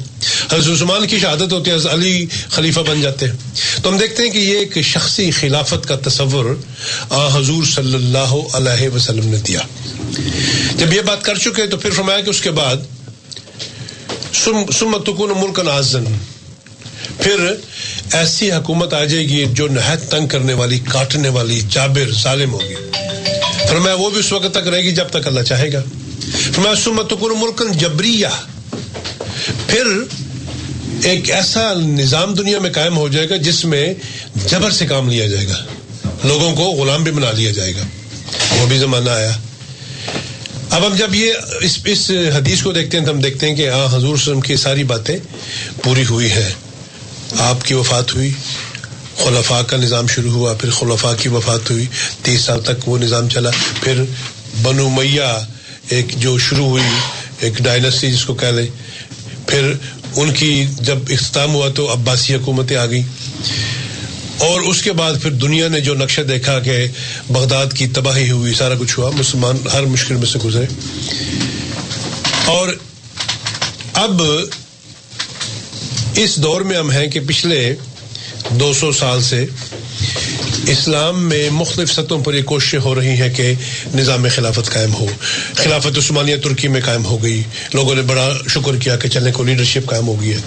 حضرت 0.53 0.71
عثمان 0.75 1.07
کی 1.07 1.19
شہادت 1.19 1.53
ہوتی 1.53 1.71
ہے 1.71 1.75
حضرت 1.77 1.93
علی 1.93 2.27
خلیفہ 2.57 2.81
بن 2.89 3.01
جاتے 3.01 3.27
ہیں 3.29 3.81
تو 3.83 3.91
ہم 3.91 3.97
دیکھتے 3.99 4.23
ہیں 4.23 4.31
کہ 4.31 4.39
یہ 4.39 4.59
ایک 4.59 4.79
شخصی 4.93 5.31
خلافت 5.41 5.89
کا 5.89 5.97
تصور 6.11 6.55
آ 7.21 7.27
حضور 7.39 7.65
صلی 7.75 7.95
اللہ 7.95 8.35
علیہ 8.59 8.89
وسلم 8.95 9.27
نے 9.31 9.39
دیا 9.49 9.61
جب 10.79 10.93
یہ 10.93 11.01
بات 11.07 11.25
کر 11.25 11.39
چکے 11.47 11.67
تو 11.71 11.77
پھر 11.87 11.91
فرمایا 11.97 12.21
کہ 12.25 12.31
اس 12.31 12.41
کے 12.41 12.51
بعد 12.61 12.85
سمتکون 14.33 15.33
ملک 15.41 15.59
ایسی 18.15 18.51
حکومت 18.53 18.93
آ 18.95 19.05
جائے 19.05 19.23
گی 19.29 19.45
جو 19.55 19.67
نہایت 19.71 20.11
تنگ 20.11 20.27
کرنے 20.29 20.53
والی 20.55 20.79
کاٹنے 20.93 21.29
والی 21.37 21.61
جابر 21.71 22.11
ظالم 22.23 22.53
ہوگی 22.53 22.75
میں 23.83 23.93
وہ 24.01 24.09
بھی 24.11 24.19
اس 24.19 24.33
وقت 24.33 24.53
تک 24.55 24.69
رہے 24.69 24.83
گی 24.83 24.91
جب 24.95 25.09
تک 25.13 25.27
اللہ 25.27 25.43
چاہے 25.49 25.73
گا 25.73 25.83
میں 26.59 26.75
سمتکون 26.85 27.35
ملک 27.39 27.63
جبریہ 27.81 28.27
پھر 29.67 29.87
ایک 31.11 31.31
ایسا 31.37 31.73
نظام 31.81 32.35
دنیا 32.35 32.59
میں 32.63 32.71
قائم 32.75 32.97
ہو 32.97 33.07
جائے 33.17 33.29
گا 33.31 33.37
جس 33.49 33.65
میں 33.73 33.85
جبر 34.49 34.71
سے 34.79 34.87
کام 34.87 35.09
لیا 35.11 35.27
جائے 35.35 35.47
گا 35.49 35.65
لوگوں 36.25 36.55
کو 36.57 36.71
غلام 36.83 37.03
بھی 37.05 37.13
بنا 37.19 37.33
لیا 37.37 37.51
جائے 37.57 37.73
گا 37.77 37.85
وہ 38.61 38.67
بھی 38.69 38.79
زمانہ 38.79 39.11
آیا 39.11 39.33
اب 40.71 40.85
اب 40.85 40.97
جب 40.99 41.15
یہ 41.15 41.33
اس 41.67 41.79
اس 41.91 42.11
حدیث 42.35 42.63
کو 42.63 42.71
دیکھتے 42.73 42.99
ہیں 42.99 43.05
تو 43.07 43.13
ہم 43.13 43.21
دیکھتے 43.21 43.49
ہیں 43.49 43.55
کہ 43.57 43.69
ہاں 43.71 43.87
حضور 43.95 44.15
وسلم 44.15 44.41
کی 44.47 44.57
ساری 44.63 44.85
باتیں 44.93 45.17
پوری 45.83 46.05
ہوئی 46.09 46.31
ہیں 46.33 46.49
آپ 47.49 47.65
کی 47.65 47.75
وفات 47.75 48.15
ہوئی 48.15 48.31
خلفاء 49.25 49.61
کا 49.69 49.77
نظام 49.77 50.07
شروع 50.15 50.31
ہوا 50.33 50.53
پھر 50.61 50.71
خلفاء 50.79 51.13
کی 51.23 51.29
وفات 51.37 51.71
ہوئی 51.71 51.85
تیس 52.23 52.41
سال 52.45 52.61
تک 52.65 52.89
وہ 52.89 52.99
نظام 53.03 53.29
چلا 53.35 53.51
پھر 53.83 54.03
بنو 54.63 54.89
میاں 54.97 55.33
ایک 55.95 56.17
جو 56.25 56.37
شروع 56.49 56.67
ہوئی 56.67 56.83
ایک 57.47 57.59
ڈائنسٹی 57.63 58.11
جس 58.13 58.25
کو 58.25 58.35
کہہ 58.43 58.51
لیں 58.59 58.67
پھر 59.49 59.73
ان 60.21 60.33
کی 60.39 60.53
جب 60.81 60.99
اختتام 61.19 61.55
ہوا 61.55 61.69
تو 61.77 61.93
عباسی 61.93 62.35
حکومتیں 62.35 62.77
آ 62.77 62.85
گئیں 62.91 63.03
اور 64.45 64.61
اس 64.69 64.83
کے 64.83 64.93
بعد 64.93 65.13
پھر 65.23 65.31
دنیا 65.43 65.69
نے 65.69 65.81
جو 65.81 65.95
نقشہ 65.95 66.21
دیکھا 66.29 66.59
کہ 66.65 66.77
بغداد 67.33 67.73
کی 67.77 67.87
تباہی 67.97 68.31
ہوئی 68.31 68.53
سارا 68.55 68.75
کچھ 68.81 68.99
ہوا 68.99 69.11
مسلمان 69.19 69.59
ہر 69.73 69.85
مشکل 69.93 70.17
میں 70.17 70.27
سے 70.33 70.39
گزرے 70.45 70.65
اور 72.57 72.69
اب 74.05 74.21
اس 76.23 76.37
دور 76.43 76.61
میں 76.71 76.77
ہم 76.79 76.91
ہیں 76.91 77.07
کہ 77.11 77.21
پچھلے 77.29 77.61
دو 78.61 78.73
سو 78.81 78.91
سال 78.99 79.23
سے 79.23 79.45
جی۔ 80.67 80.73
اسلام 80.73 81.23
میں 81.29 81.49
مختلف 81.53 81.93
سطحوں 81.93 82.19
پر 82.25 82.35
یہ 82.35 82.43
کوششیں 82.53 82.79
ہو 82.85 82.95
رہی 82.95 83.15
ہیں 83.21 83.29
کہ 83.37 83.53
نظام 83.95 84.27
خلافت 84.35 84.73
قائم 84.73 84.95
ہو 84.95 85.07
خلافت 85.57 85.99
عثمانیہ 85.99 86.37
ترکی 86.45 86.69
میں 86.75 86.81
قائم 86.85 87.05
ہو 87.05 87.23
گئی 87.23 87.43
لوگوں 87.75 87.95
نے 87.95 88.03
بڑا 88.11 88.29
شکر 88.55 88.77
کیا 88.85 88.97
کہ 89.03 89.09
چلنے 89.15 89.33
کو 89.37 89.45
لیڈرشپ 89.45 89.87
قائم 89.91 90.09
ہو 90.09 90.15
گئی 90.21 90.33
ہے 90.35 90.39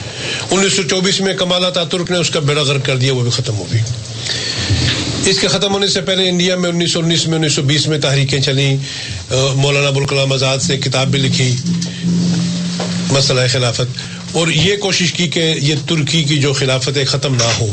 انیس 0.56 0.74
سو 0.76 0.84
چوبیس 0.90 1.20
میں 1.22 1.34
کمالا 1.42 1.70
ترک 1.84 2.12
نے 2.12 2.18
اس 2.18 2.30
کا 2.36 2.40
بیڑا 2.50 2.62
غرق 2.70 2.86
کر 2.86 2.98
دیا 3.04 3.14
وہ 3.14 3.22
بھی 3.24 3.32
ختم 3.32 3.58
ہو 3.58 3.66
گئی 3.72 3.80
اس 5.30 5.40
کے 5.40 5.48
ختم 5.56 5.74
ہونے 5.74 5.88
سے 5.94 6.02
پہلے 6.10 6.30
انڈیا 6.30 6.56
میں 6.62 6.70
انیس 6.70 6.92
سو 6.94 7.00
انیس 7.00 7.26
میں 7.28 7.38
انیس 7.38 7.56
سو 7.56 7.62
بیس 7.72 7.88
میں 7.88 8.00
تحریکیں 8.08 8.40
چلیں 8.48 8.76
مولانا 9.56 9.88
ابوالکلام 9.88 10.34
آزاد 10.34 10.58
سے 10.68 10.78
کتاب 10.88 11.08
بھی 11.12 11.20
لکھی 11.20 11.50
مسئلہ 13.12 13.42
خلافت 13.52 14.36
اور 14.38 14.48
یہ 14.54 14.76
کوشش 14.82 15.14
کی 15.14 15.28
کہ 15.36 15.54
یہ 15.62 15.76
ترکی 15.90 16.24
کی 16.24 16.38
جو 16.42 16.54
خلافت 16.60 16.98
ہے 16.98 17.06
ختم 17.14 17.36
نہ 17.36 17.50
ہو 17.60 17.68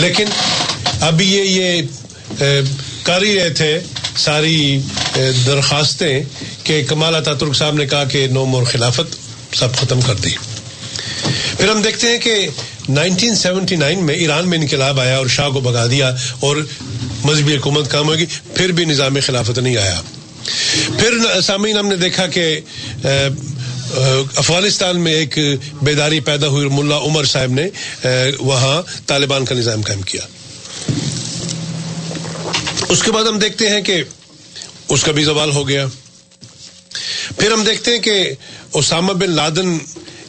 لیکن 0.00 0.24
ابھی 1.06 1.26
یہ 1.28 1.42
یہ 1.44 2.60
کر 3.04 3.22
ہی 3.22 3.34
رہے 3.38 3.50
تھے 3.56 3.78
ساری 4.24 4.78
درخواستیں 5.46 6.20
کہ 6.64 6.82
کمال 6.88 7.14
اتا 7.14 7.32
ترک 7.40 7.54
صاحب 7.56 7.74
نے 7.74 7.86
کہا 7.86 8.04
کہ 8.12 8.26
نوم 8.32 8.54
اور 8.54 8.64
خلافت 8.72 9.16
سب 9.58 9.74
ختم 9.80 10.00
کر 10.06 10.14
دی 10.24 10.30
پھر 11.58 11.68
ہم 11.68 11.80
دیکھتے 11.82 12.06
ہیں 12.10 12.18
کہ 12.22 12.34
نائنٹین 12.88 13.34
سیونٹی 13.36 13.76
نائن 13.76 14.04
میں 14.06 14.14
ایران 14.14 14.48
میں 14.48 14.58
انقلاب 14.58 15.00
آیا 15.00 15.16
اور 15.18 15.26
شاہ 15.36 15.48
کو 15.54 15.60
بگا 15.60 15.86
دیا 15.90 16.12
اور 16.48 16.56
مذہبی 17.24 17.56
حکومت 17.56 17.90
کام 17.90 18.08
ہوگی 18.08 18.24
پھر 18.54 18.72
بھی 18.78 18.84
نظام 18.84 19.16
خلافت 19.26 19.58
نہیں 19.58 19.76
آیا 19.76 20.00
پھر 20.98 21.40
سامعین 21.46 21.76
ہم 21.78 21.86
نے 21.88 21.96
دیکھا 21.96 22.26
کہ 22.36 22.44
افغانستان 23.04 25.00
میں 25.00 25.12
ایک 25.14 25.38
بیداری 25.84 26.20
پیدا 26.30 26.48
ہوئی 26.54 26.62
اور 26.64 26.72
ملا 26.78 26.96
عمر 27.04 27.24
صاحب 27.34 27.58
نے 27.60 27.66
وہاں 28.38 28.80
طالبان 29.06 29.44
کا 29.44 29.54
نظام 29.54 29.80
قائم 29.86 30.02
کیا 30.12 30.22
اس 32.94 33.02
کے 33.02 33.12
بعد 33.12 33.24
ہم 33.28 33.38
دیکھتے 33.38 33.68
ہیں 33.68 33.80
کہ 33.88 34.02
اس 34.96 35.02
کا 35.04 35.12
بھی 35.12 35.24
زوال 35.24 35.50
ہو 35.54 35.66
گیا 35.68 35.86
پھر 37.38 37.52
ہم 37.52 37.62
دیکھتے 37.64 37.90
ہیں 37.94 37.98
کہ 38.02 38.14
اسامہ 38.80 39.12
بن 39.20 39.30
لادن 39.36 39.76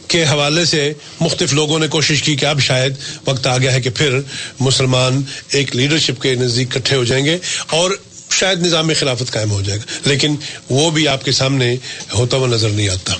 کے 0.08 0.24
حوالے 0.26 0.64
سے 0.64 0.82
مختلف 1.20 1.52
لوگوں 1.54 1.78
نے 1.78 1.88
کوشش 1.90 2.22
کی 2.22 2.34
کہ 2.36 2.46
اب 2.46 2.60
شاید 2.60 2.94
وقت 3.26 3.46
آ 3.46 3.56
گیا 3.58 3.72
ہے 3.72 3.80
کہ 3.80 3.90
پھر 3.96 4.18
مسلمان 4.60 5.20
ایک 5.58 5.74
لیڈرشپ 5.76 6.20
کے 6.22 6.34
نزدیک 6.44 6.70
کٹھے 6.72 6.96
ہو 6.96 7.04
جائیں 7.10 7.24
گے 7.24 7.36
اور 7.78 7.90
شاید 8.38 8.62
نظام 8.66 8.90
خلافت 8.98 9.32
قائم 9.32 9.50
ہو 9.50 9.60
جائے 9.66 9.78
گا 9.78 10.08
لیکن 10.08 10.34
وہ 10.70 10.90
بھی 10.96 11.06
آپ 11.08 11.24
کے 11.24 11.32
سامنے 11.40 11.74
ہوتا 12.14 12.36
ہوا 12.36 12.46
نظر 12.48 12.68
نہیں 12.74 12.88
آتا 12.88 13.14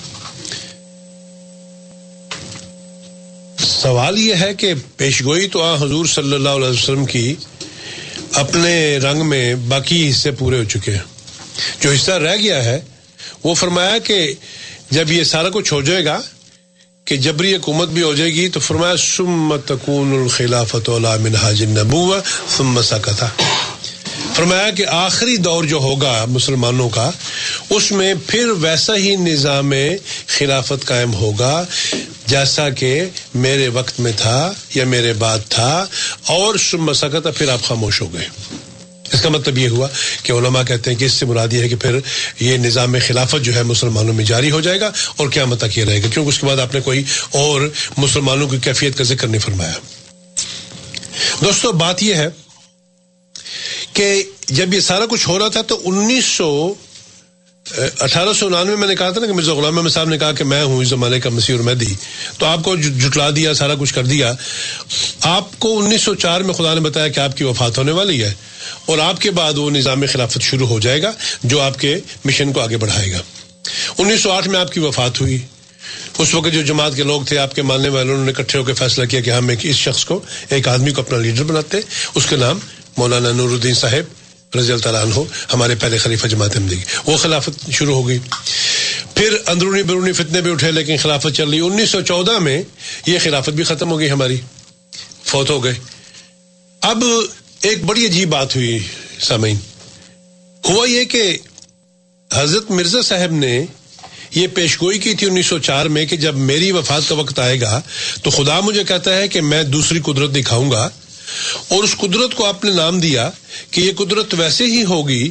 سوال 3.67 4.19
یہ 4.19 4.35
ہے 4.41 4.53
کہ 4.63 4.73
پیشگوئی 4.97 5.47
تو 5.55 5.63
آ 5.63 5.73
حضور 5.83 6.05
صلی 6.15 6.33
اللہ 6.35 6.59
علیہ 6.63 6.67
وسلم 6.69 7.05
کی 7.13 7.33
اپنے 8.39 8.73
رنگ 9.03 9.25
میں 9.29 9.43
باقی 9.67 10.09
حصے 10.09 10.31
پورے 10.39 10.57
ہو 10.59 10.63
چکے 10.73 10.91
ہیں 10.93 11.05
جو 11.81 11.89
حصہ 11.91 12.11
رہ 12.25 12.35
گیا 12.43 12.63
ہے 12.65 12.79
وہ 13.43 13.53
فرمایا 13.61 13.97
کہ 14.03 14.19
جب 14.91 15.11
یہ 15.11 15.23
سارا 15.23 15.49
کچھ 15.53 15.71
ہو 15.73 15.81
جائے 15.89 16.05
گا 16.05 16.19
کہ 17.07 17.15
جبری 17.17 17.55
حکومت 17.55 17.89
بھی 17.89 18.01
ہو 18.01 18.13
جائے 18.15 18.29
گی 18.33 18.47
تو 18.55 18.59
فرمایا 18.59 19.59
الخلافت 19.89 20.89
سمتہ 22.57 23.29
فرمایا 24.35 24.69
کہ 24.77 24.85
آخری 24.91 25.35
دور 25.47 25.63
جو 25.73 25.77
ہوگا 25.83 26.13
مسلمانوں 26.29 26.89
کا 26.89 27.09
اس 27.77 27.91
میں 27.91 28.13
پھر 28.27 28.49
ویسا 28.61 28.95
ہی 28.97 29.15
نظام 29.29 29.73
خلافت 30.37 30.85
قائم 30.87 31.13
ہوگا 31.21 31.53
جیسا 32.31 32.69
کہ 32.79 32.91
میرے 33.43 33.67
وقت 33.77 33.99
میں 34.03 34.11
تھا 34.17 34.37
یا 34.73 34.83
میرے 34.93 35.13
بعد 35.23 35.39
تھا 35.55 35.71
اور 36.37 36.55
پھر 37.37 37.49
آپ 37.55 37.63
خاموش 37.67 37.99
ہو 38.01 38.07
گئے 38.13 38.27
اس 39.13 39.21
کا 39.21 39.29
مطلب 39.35 39.57
یہ 39.57 39.69
ہوا 39.75 39.87
کہ 40.23 40.31
علماء 40.37 40.61
کہتے 40.67 40.91
ہیں 40.91 40.97
کہ 40.99 41.05
اس 41.09 41.13
سے 41.19 41.25
یہ 41.51 41.61
ہے 41.61 41.67
کہ 41.73 41.79
پھر 41.83 41.97
یہ 42.45 42.57
نظام 42.65 42.95
خلافت 43.07 43.43
جو 43.47 43.55
ہے 43.55 43.63
مسلمانوں 43.71 44.13
میں 44.19 44.25
جاری 44.31 44.51
ہو 44.51 44.61
جائے 44.67 44.79
گا 44.83 44.91
اور 45.19 45.29
کیا 45.35 45.43
یہ 45.49 45.83
رہے 45.89 45.97
گا 46.03 46.11
کیونکہ 46.13 46.29
اس 46.33 46.39
کے 46.41 46.47
بعد 46.49 46.59
آپ 46.65 46.73
نے 46.75 46.81
کوئی 46.85 47.03
اور 47.41 47.67
مسلمانوں 47.97 48.47
کی 48.53 48.57
کیفیت 48.67 48.97
کا 48.97 49.03
ذکر 49.11 49.27
نہیں 49.33 49.45
فرمایا 49.47 49.77
دوستو 51.43 51.71
بات 51.85 52.03
یہ 52.07 52.15
ہے 52.23 52.29
کہ 53.99 54.07
جب 54.61 54.73
یہ 54.73 54.79
سارا 54.89 55.05
کچھ 55.15 55.27
ہو 55.33 55.37
رہا 55.39 55.49
تھا 55.57 55.61
تو 55.73 55.79
انیس 55.91 56.25
سو 56.37 56.51
اٹھارہ 58.03 58.31
سو 58.37 58.45
انانوے 58.47 58.75
میں 58.75 58.87
نے 58.87 58.95
کہا 58.95 59.09
تھا 59.11 59.21
نا 59.21 59.27
کہ 59.27 59.33
مرزا 59.33 59.53
غلام 59.53 59.77
احمد 59.77 59.89
صاحب 59.89 60.09
نے 60.09 60.17
کہا 60.19 60.31
کہ 60.37 60.43
میں 60.43 60.63
ہوں 60.63 60.81
اس 60.81 60.87
زمانے 60.87 61.19
کا 61.19 61.29
مسیح 61.29 61.55
اور 61.55 61.63
مہدی 61.65 61.93
تو 62.37 62.45
آپ 62.45 62.63
کو 62.63 62.75
جٹلا 62.75 63.29
دیا 63.35 63.53
سارا 63.59 63.75
کچھ 63.79 63.93
کر 63.93 64.05
دیا 64.05 64.31
آپ 65.35 65.57
کو 65.59 65.77
انیس 65.79 66.01
سو 66.03 66.13
چار 66.25 66.41
میں 66.49 66.53
خدا 66.53 66.73
نے 66.73 66.79
بتایا 66.89 67.07
کہ 67.15 67.19
آپ 67.19 67.37
کی 67.37 67.43
وفات 67.43 67.77
ہونے 67.77 67.91
والی 67.99 68.21
ہے 68.23 68.31
اور 68.91 68.97
آپ 69.07 69.21
کے 69.21 69.31
بعد 69.39 69.57
وہ 69.57 69.69
نظام 69.77 70.03
خلافت 70.13 70.41
شروع 70.49 70.67
ہو 70.67 70.79
جائے 70.85 71.01
گا 71.03 71.11
جو 71.43 71.61
آپ 71.61 71.79
کے 71.79 71.97
مشن 72.25 72.53
کو 72.53 72.61
آگے 72.61 72.77
بڑھائے 72.83 73.11
گا 73.11 73.17
انیس 73.97 74.21
سو 74.23 74.31
آٹھ 74.31 74.47
میں 74.49 74.59
آپ 74.59 74.71
کی 74.71 74.79
وفات 74.79 75.21
ہوئی 75.21 75.37
اس 76.19 76.33
وقت 76.35 76.51
جو 76.53 76.61
جماعت 76.61 76.95
کے 76.95 77.03
لوگ 77.03 77.21
تھے 77.27 77.37
آپ 77.37 77.53
کے 77.55 77.61
ماننے 77.69 77.89
والے 77.89 78.11
انہوں 78.11 78.25
نے 78.25 78.31
اکٹھے 78.37 78.59
ہو 78.59 78.63
کے 78.63 78.73
فیصلہ 78.79 79.05
کیا 79.09 79.19
کہ 79.21 79.29
ہم 79.31 79.49
ایک 79.49 79.59
اس 79.69 79.75
شخص 79.75 80.05
کو 80.05 80.19
ایک 80.55 80.67
آدمی 80.67 80.91
کو 80.93 81.01
اپنا 81.01 81.17
لیڈر 81.19 81.43
بناتے 81.51 81.77
اس 82.15 82.25
کا 82.29 82.37
نام 82.39 82.59
مولانا 82.97 83.31
نور 83.37 83.49
الدین 83.49 83.73
صاحب 83.73 84.13
رضی 84.57 84.73
تعالیٰ 84.83 85.03
ہو 85.15 85.23
ہمارے 85.53 85.75
پہلے 85.81 85.97
خلیفہ 86.05 86.27
جماعت 86.27 86.55
ہم 86.57 86.67
دیکھیں 86.67 87.09
وہ 87.11 87.15
خلافت 87.17 87.69
شروع 87.73 87.93
ہو 87.95 88.07
گئی 88.07 88.17
پھر 89.15 89.35
اندرونی 89.53 89.83
برونی 89.83 90.11
فتنے 90.13 90.41
بھی 90.41 90.51
اٹھے 90.51 90.71
لیکن 90.71 90.97
خلافت 91.03 91.35
چل 91.35 91.49
رہی 91.49 91.59
انیس 91.67 91.89
سو 91.89 92.01
چودہ 92.11 92.37
میں 92.47 92.61
یہ 93.07 93.19
خلافت 93.23 93.49
بھی 93.59 93.63
ختم 93.71 93.91
ہو 93.91 93.99
گئی 93.99 94.09
ہماری 94.11 94.37
فوت 95.31 95.49
ہو 95.49 95.63
گئے 95.63 95.73
اب 96.91 97.03
ایک 97.69 97.83
بڑی 97.85 98.05
عجیب 98.05 98.29
بات 98.29 98.55
ہوئی 98.55 98.77
سامعین 99.27 99.55
ہوا 100.69 100.87
یہ 100.89 101.03
کہ 101.11 101.25
حضرت 102.35 102.71
مرزا 102.71 103.01
صاحب 103.05 103.31
نے 103.43 103.63
یہ 104.35 104.47
پیشگوئی 104.55 104.99
کی 104.99 105.13
تھی 105.19 105.27
انیس 105.27 105.45
سو 105.47 105.57
چار 105.69 105.85
میں 105.95 106.05
کہ 106.09 106.17
جب 106.17 106.35
میری 106.49 106.71
وفات 106.71 107.07
کا 107.09 107.15
وقت 107.15 107.39
آئے 107.45 107.59
گا 107.61 107.79
تو 108.23 108.29
خدا 108.37 108.59
مجھے 108.67 108.83
کہتا 108.87 109.15
ہے 109.17 109.27
کہ 109.27 109.41
میں 109.53 109.63
دوسری 109.75 109.99
قدرت 110.05 110.35
دکھاؤں 110.35 110.71
گا 110.71 110.87
اور 111.75 111.83
اس 111.83 111.95
قدرت 111.97 112.35
کو 112.35 112.45
آپ 112.45 112.63
نے 112.65 112.71
نام 112.71 112.99
دیا 112.99 113.29
کہ 113.71 113.81
یہ 113.81 113.91
قدرت 113.97 114.33
ویسے 114.37 114.65
ہی 114.73 114.83
ہوگی 114.89 115.21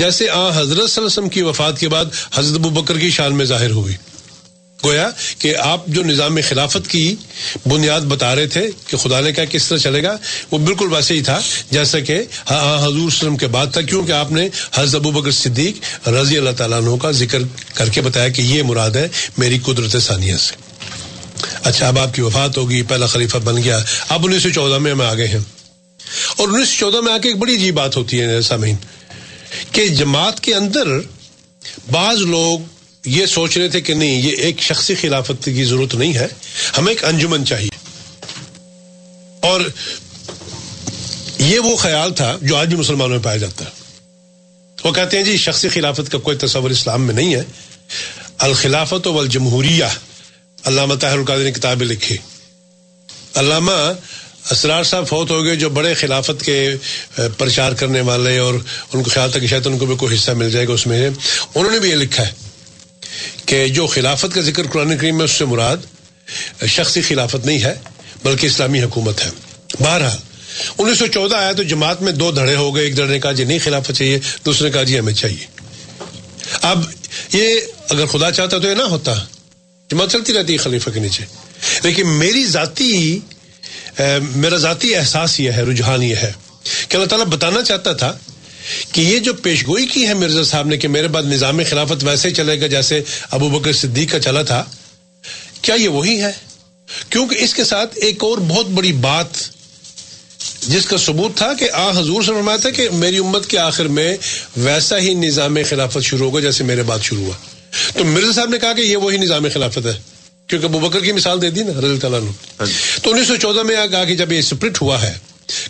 جیسے 0.00 0.28
آ 0.28 0.46
حضرت 0.60 0.90
صلی 0.90 1.00
اللہ 1.00 1.00
علیہ 1.00 1.04
وسلم 1.06 1.28
کی 1.36 1.42
وفات 1.48 1.78
کے 1.80 1.88
بعد 1.94 2.06
حضرت 2.34 2.58
ابو 2.58 2.70
بکر 2.80 2.98
کی 2.98 3.10
شان 3.16 3.34
میں 3.36 3.44
ظاہر 3.54 3.70
ہوئی 3.80 3.94
گویا 4.84 5.08
کہ 5.38 5.54
آپ 5.62 5.86
جو 5.94 6.02
نظام 6.02 6.38
خلافت 6.48 6.86
کی 6.90 7.14
بنیاد 7.68 8.00
بتا 8.12 8.34
رہے 8.34 8.46
تھے 8.54 8.60
کہ 8.86 8.96
خدا 9.02 9.18
نے 9.26 9.32
کیا 9.36 9.44
کس 9.54 9.66
طرح 9.68 9.78
چلے 9.78 10.02
گا 10.02 10.16
وہ 10.50 10.58
بالکل 10.58 10.92
ویسے 10.92 11.14
ہی 11.14 11.22
تھا 11.28 11.38
جیسا 11.70 12.00
کہ 12.10 12.16
ہاں 12.50 12.78
حضور 12.86 13.06
وسلم 13.06 13.36
کے 13.42 13.46
بعد 13.58 13.72
تھا 13.72 13.80
کیونکہ 13.90 14.12
آپ 14.22 14.32
نے 14.32 14.48
حضرت 14.74 14.94
ابو 15.00 15.10
بکر 15.20 15.30
صدیق 15.42 16.08
رضی 16.16 16.38
اللہ 16.38 16.56
تعالیٰ 16.62 16.78
عنہ 16.84 16.96
کا 17.02 17.10
ذکر 17.20 17.42
کر 17.74 17.88
کے 17.94 18.00
بتایا 18.08 18.28
کہ 18.38 18.42
یہ 18.42 18.62
مراد 18.72 18.96
ہے 19.02 19.06
میری 19.38 19.58
قدرت 19.66 19.96
ثانیہ 20.02 20.36
سے 20.46 20.68
اچھا 21.70 21.88
اب 21.88 21.98
آپ 21.98 22.14
کی 22.14 22.22
وفات 22.22 22.58
ہوگی 22.58 22.82
پہلا 22.88 23.06
خلیفہ 23.14 23.38
بن 23.44 23.62
گیا 23.62 23.78
اب 24.16 24.26
انیس 24.26 24.42
سو 24.42 24.48
چودہ 24.58 24.78
میں 24.82 24.90
ہم 24.92 25.00
آگے 25.00 25.26
ہیں 25.28 25.38
اور 26.36 26.48
انیس 26.48 26.68
سو 26.68 26.76
چودہ 26.78 27.00
میں 27.04 27.12
آ 27.12 27.16
کے 27.22 27.28
ایک 27.28 27.36
بڑی 27.38 27.54
عجیب 27.56 27.74
بات 27.74 27.96
ہوتی 27.96 28.20
ہے 28.20 28.40
سامعین 28.50 28.74
کہ 29.72 29.86
جماعت 30.00 30.40
کے 30.46 30.54
اندر 30.54 30.88
بعض 31.90 32.20
لوگ 32.34 32.60
یہ 33.08 33.26
سوچ 33.32 33.56
رہے 33.56 33.68
تھے 33.74 33.80
کہ 33.80 33.94
نہیں 33.94 34.20
یہ 34.22 34.36
ایک 34.46 34.60
شخصی 34.62 34.94
خلافت 35.00 35.44
کی 35.56 35.64
ضرورت 35.64 35.94
نہیں 36.02 36.14
ہے 36.14 36.26
ہمیں 36.78 36.90
ایک 36.92 37.04
انجمن 37.10 37.46
چاہیے 37.50 37.68
اور 39.50 39.60
یہ 41.38 41.58
وہ 41.64 41.76
خیال 41.82 42.12
تھا 42.14 42.36
جو 42.40 42.56
آج 42.56 42.68
بھی 42.68 42.76
مسلمانوں 42.76 43.14
میں 43.16 43.24
پایا 43.24 43.36
جاتا 43.44 43.64
ہے 43.64 43.78
وہ 44.84 44.92
کہتے 44.94 45.16
ہیں 45.16 45.24
جی 45.24 45.36
شخصی 45.46 45.68
خلافت 45.68 46.10
کا 46.12 46.18
کوئی 46.26 46.36
تصور 46.44 46.70
اسلام 46.76 47.02
میں 47.06 47.14
نہیں 47.14 47.34
ہے 47.34 47.42
الخلافت 48.46 49.06
و 49.06 49.18
الجمہوریہ 49.20 49.84
علامہ 50.68 50.94
طاہر 51.00 51.18
القادری 51.18 51.44
نے 51.44 51.52
کتابیں 51.52 51.86
لکھی 51.86 52.16
علامہ 53.40 53.72
اسرار 54.50 54.82
صاحب 54.90 55.06
فوت 55.08 55.30
ہو 55.30 55.42
گئے 55.44 55.54
جو 55.56 55.68
بڑے 55.70 55.92
خلافت 56.00 56.42
کے 56.44 56.56
پرچار 57.38 57.72
کرنے 57.80 58.00
والے 58.08 58.36
اور 58.38 58.54
ان 58.54 59.02
کو 59.02 59.10
خیال 59.10 59.30
تھا 59.30 59.40
کہ 59.40 59.46
شاید 59.46 59.66
ان 59.66 59.78
کو 59.78 59.86
بھی 59.86 59.96
کوئی 59.96 60.14
حصہ 60.14 60.30
مل 60.36 60.50
جائے 60.50 60.68
گا 60.68 60.72
اس 60.72 60.86
میں 60.86 61.06
انہوں 61.08 61.70
نے 61.72 61.78
بھی 61.80 61.90
یہ 61.90 61.94
لکھا 61.96 62.26
ہے 62.26 62.32
کہ 63.46 63.66
جو 63.76 63.86
خلافت 63.94 64.34
کا 64.34 64.40
ذکر 64.48 64.66
قرآن 64.72 64.96
کریم 64.98 65.16
میں 65.16 65.24
اس 65.24 65.30
سے 65.38 65.44
مراد 65.52 65.86
شخصی 66.70 67.02
خلافت 67.02 67.46
نہیں 67.46 67.62
ہے 67.64 67.74
بلکہ 68.22 68.46
اسلامی 68.46 68.82
حکومت 68.82 69.24
ہے 69.24 69.30
بہرحال 69.80 70.16
انیس 70.78 70.98
سو 70.98 71.06
چودہ 71.14 71.36
آیا 71.36 71.52
تو 71.56 71.62
جماعت 71.72 72.02
میں 72.02 72.12
دو 72.12 72.30
دھڑے 72.38 72.54
ہو 72.56 72.74
گئے 72.76 72.84
ایک 72.84 72.96
دھڑے 72.96 73.12
نے 73.12 73.18
کہا 73.20 73.32
جی 73.32 73.44
نہیں 73.44 73.58
خلافت 73.64 73.92
چاہیے 73.98 74.18
دوسرے 74.46 74.66
نے 74.68 74.72
کہا 74.72 74.82
جی 74.90 74.98
ہمیں 74.98 75.12
چاہیے 75.12 75.46
اب 76.70 76.82
یہ 77.32 77.54
اگر 77.88 78.06
خدا 78.12 78.30
چاہتا 78.30 78.58
تو 78.58 78.68
یہ 78.68 78.74
نہ 78.74 78.82
ہوتا 78.90 79.14
جماعت 79.90 80.06
مطلب 80.06 80.20
چلتی 80.24 80.32
رہتی 80.32 80.52
ہے 80.52 80.58
خلیفہ 80.58 80.90
کے 80.94 81.00
نیچے 81.00 81.22
لیکن 81.82 82.08
میری 82.18 82.44
ذاتی 82.46 83.18
میرا 84.42 84.56
ذاتی 84.64 84.94
احساس 84.94 85.38
یہ 85.40 85.50
ہے 85.56 85.62
رجحان 85.70 86.02
یہ 86.02 86.14
ہے 86.22 86.30
کہ 86.88 86.96
اللہ 86.96 87.06
تعالیٰ 87.08 87.26
بتانا 87.26 87.62
چاہتا 87.70 87.92
تھا 88.02 88.12
کہ 88.92 89.00
یہ 89.00 89.18
جو 89.28 89.32
پیشگوئی 89.48 89.86
کی 89.92 90.06
ہے 90.08 90.14
مرزا 90.20 90.42
صاحب 90.52 90.66
نے 90.66 90.76
کہ 90.84 90.88
میرے 90.96 91.08
بعد 91.16 91.22
نظام 91.32 91.60
خلافت 91.70 92.04
ویسے 92.04 92.28
ہی 92.28 92.34
چلے 92.34 92.60
گا 92.60 92.66
جیسے 92.76 93.00
ابو 93.38 93.48
بکر 93.58 93.72
صدیق 93.82 94.10
کا 94.12 94.20
چلا 94.26 94.42
تھا 94.52 94.62
کیا 95.62 95.74
یہ 95.80 95.88
وہی 95.96 96.20
ہے 96.22 96.30
کیونکہ 97.10 97.42
اس 97.44 97.54
کے 97.54 97.64
ساتھ 97.74 97.98
ایک 98.08 98.24
اور 98.24 98.38
بہت 98.54 98.66
بڑی 98.80 98.92
بات 99.08 99.42
جس 100.68 100.86
کا 100.86 100.96
ثبوت 101.10 101.36
تھا 101.36 101.52
کہ 101.58 101.68
آ 101.82 101.88
حضور 102.00 102.22
سے 102.22 102.32
فرمایا 102.34 102.56
تھا 102.64 102.70
کہ 102.80 102.88
میری 103.04 103.18
امت 103.28 103.46
کے 103.52 103.58
آخر 103.68 103.88
میں 104.00 104.10
ویسا 104.56 104.98
ہی 105.08 105.14
نظام 105.28 105.56
خلافت 105.68 106.04
شروع 106.12 106.26
ہوگا 106.28 106.40
جیسے 106.50 106.64
میرے 106.72 106.82
بعد 106.92 107.08
شروع 107.12 107.24
ہوا 107.24 107.34
تو 107.98 108.04
مرزا 108.04 108.32
صاحب 108.32 108.48
نے 108.50 108.58
کہا 108.58 108.72
کہ 108.72 108.80
یہ 108.82 108.96
وہی 109.04 109.16
نظام 109.18 109.46
خلافت 109.54 109.86
ہے 109.86 109.92
کیونکہ 110.48 110.68
بکر 110.86 111.00
کی 111.00 111.12
مثال 111.12 111.42
دے 111.42 111.50
دی 111.56 111.62
نا 111.62 111.80
رضی 111.80 111.98
اللہ 112.06 112.16
عنہ 112.16 112.30
ہاں 112.60 112.66
جی۔ 112.66 112.72
تو 113.02 113.10
انیس 113.12 113.26
سو 113.28 113.36
چودہ 113.42 113.62
میں 113.66 113.74
کہا 113.90 114.04
کہ 114.04 114.14
جب 114.20 114.32
یہ 114.32 114.40
سپرٹ 114.50 114.80
ہوا 114.82 115.00
ہے 115.02 115.12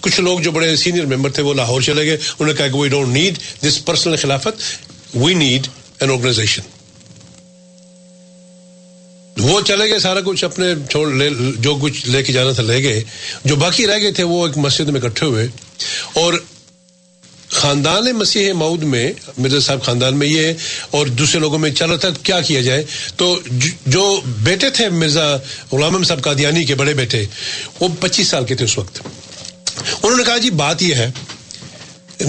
کچھ 0.00 0.20
لوگ 0.20 0.38
جو 0.44 0.50
بڑے 0.52 0.74
سینئر 0.82 1.06
ممبر 1.14 1.30
تھے 1.36 1.42
وہ 1.42 1.54
لاہور 1.54 1.80
چلے 1.88 2.06
گئے 2.06 2.14
انہوں 2.16 2.46
نے 2.46 2.54
کہا 2.58 2.66
کہ 2.68 2.78
we 2.78 2.88
don't 2.94 3.12
need 3.16 3.38
this 3.64 3.84
personal 3.84 4.16
خلافت 4.22 4.62
وی 5.14 5.34
نیڈ 5.44 5.66
این 6.00 6.10
آرگنائزیشن 6.10 6.68
وہ 9.42 9.60
چلے 9.66 9.88
گئے 9.90 9.98
سارا 9.98 10.20
کچھ 10.24 10.44
اپنے 10.44 10.66
چھوڑ 10.90 11.06
لے 11.12 11.28
جو 11.66 11.74
کچھ 11.82 12.06
لے 12.10 12.22
کے 12.22 12.32
جانا 12.32 12.52
تھا 12.52 12.62
لے 12.62 12.82
گئے 12.84 13.02
جو 13.44 13.56
باقی 13.66 13.86
رہ 13.86 13.98
گئے 14.02 14.12
تھے 14.18 14.24
وہ 14.32 14.46
ایک 14.46 14.56
مسجد 14.64 14.88
میں 14.88 15.00
اکٹھے 15.00 15.26
ہوئے 15.26 15.46
اور 16.22 16.34
خاندان 17.60 18.06
مسیح 18.20 18.52
مود 18.60 18.82
میں 18.92 19.06
مرزا 19.38 19.58
صاحب 19.64 19.82
خاندان 19.86 20.16
میں 20.18 20.26
یہ 20.26 20.66
اور 20.96 21.06
دوسرے 21.20 21.40
لوگوں 21.40 21.58
میں 21.64 21.70
چل 21.80 21.90
رہا 21.90 21.96
تھا 22.04 22.08
کیا 22.28 22.40
کیا 22.48 22.60
جائے 22.68 22.84
تو 23.22 23.26
جو 23.96 24.04
بیٹے 24.48 24.70
تھے 24.78 24.88
مرزا 25.00 25.26
غلام 25.72 26.02
صاحب 26.10 26.22
قادیانی 26.26 26.64
کے 26.70 26.74
بڑے 26.82 26.94
بیٹے 27.02 27.22
وہ 27.80 27.88
پچیس 28.00 28.28
سال 28.34 28.44
کے 28.50 28.54
تھے 28.60 28.64
اس 28.68 28.76
وقت 28.78 29.00
انہوں 29.06 30.16
نے 30.16 30.24
کہا 30.24 30.36
جی 30.46 30.50
بات 30.64 30.82
یہ 30.88 30.94
ہے 31.02 31.10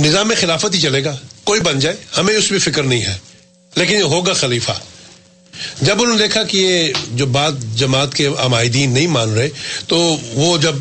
نظام 0.08 0.32
خلافت 0.40 0.76
ہی 0.76 0.80
چلے 0.82 1.04
گا 1.06 1.16
کوئی 1.44 1.62
بن 1.72 1.80
جائے 1.86 1.96
ہمیں 2.18 2.36
اس 2.36 2.52
میں 2.52 2.60
فکر 2.70 2.84
نہیں 2.92 3.02
ہے 3.10 3.18
لیکن 3.76 3.96
یہ 3.96 4.16
ہوگا 4.16 4.34
خلیفہ 4.46 4.78
جب 5.82 6.02
انہوں 6.02 6.16
نے 6.18 6.22
دیکھا 6.28 6.44
کہ 6.52 6.58
یہ 6.66 6.92
جو 7.22 7.26
بات 7.40 7.62
جماعت 7.84 8.14
کے 8.20 8.26
عمائدین 8.46 8.94
نہیں 9.00 9.08
مان 9.16 9.34
رہے 9.38 9.50
تو 9.88 9.98
وہ 10.36 10.58
جب 10.68 10.76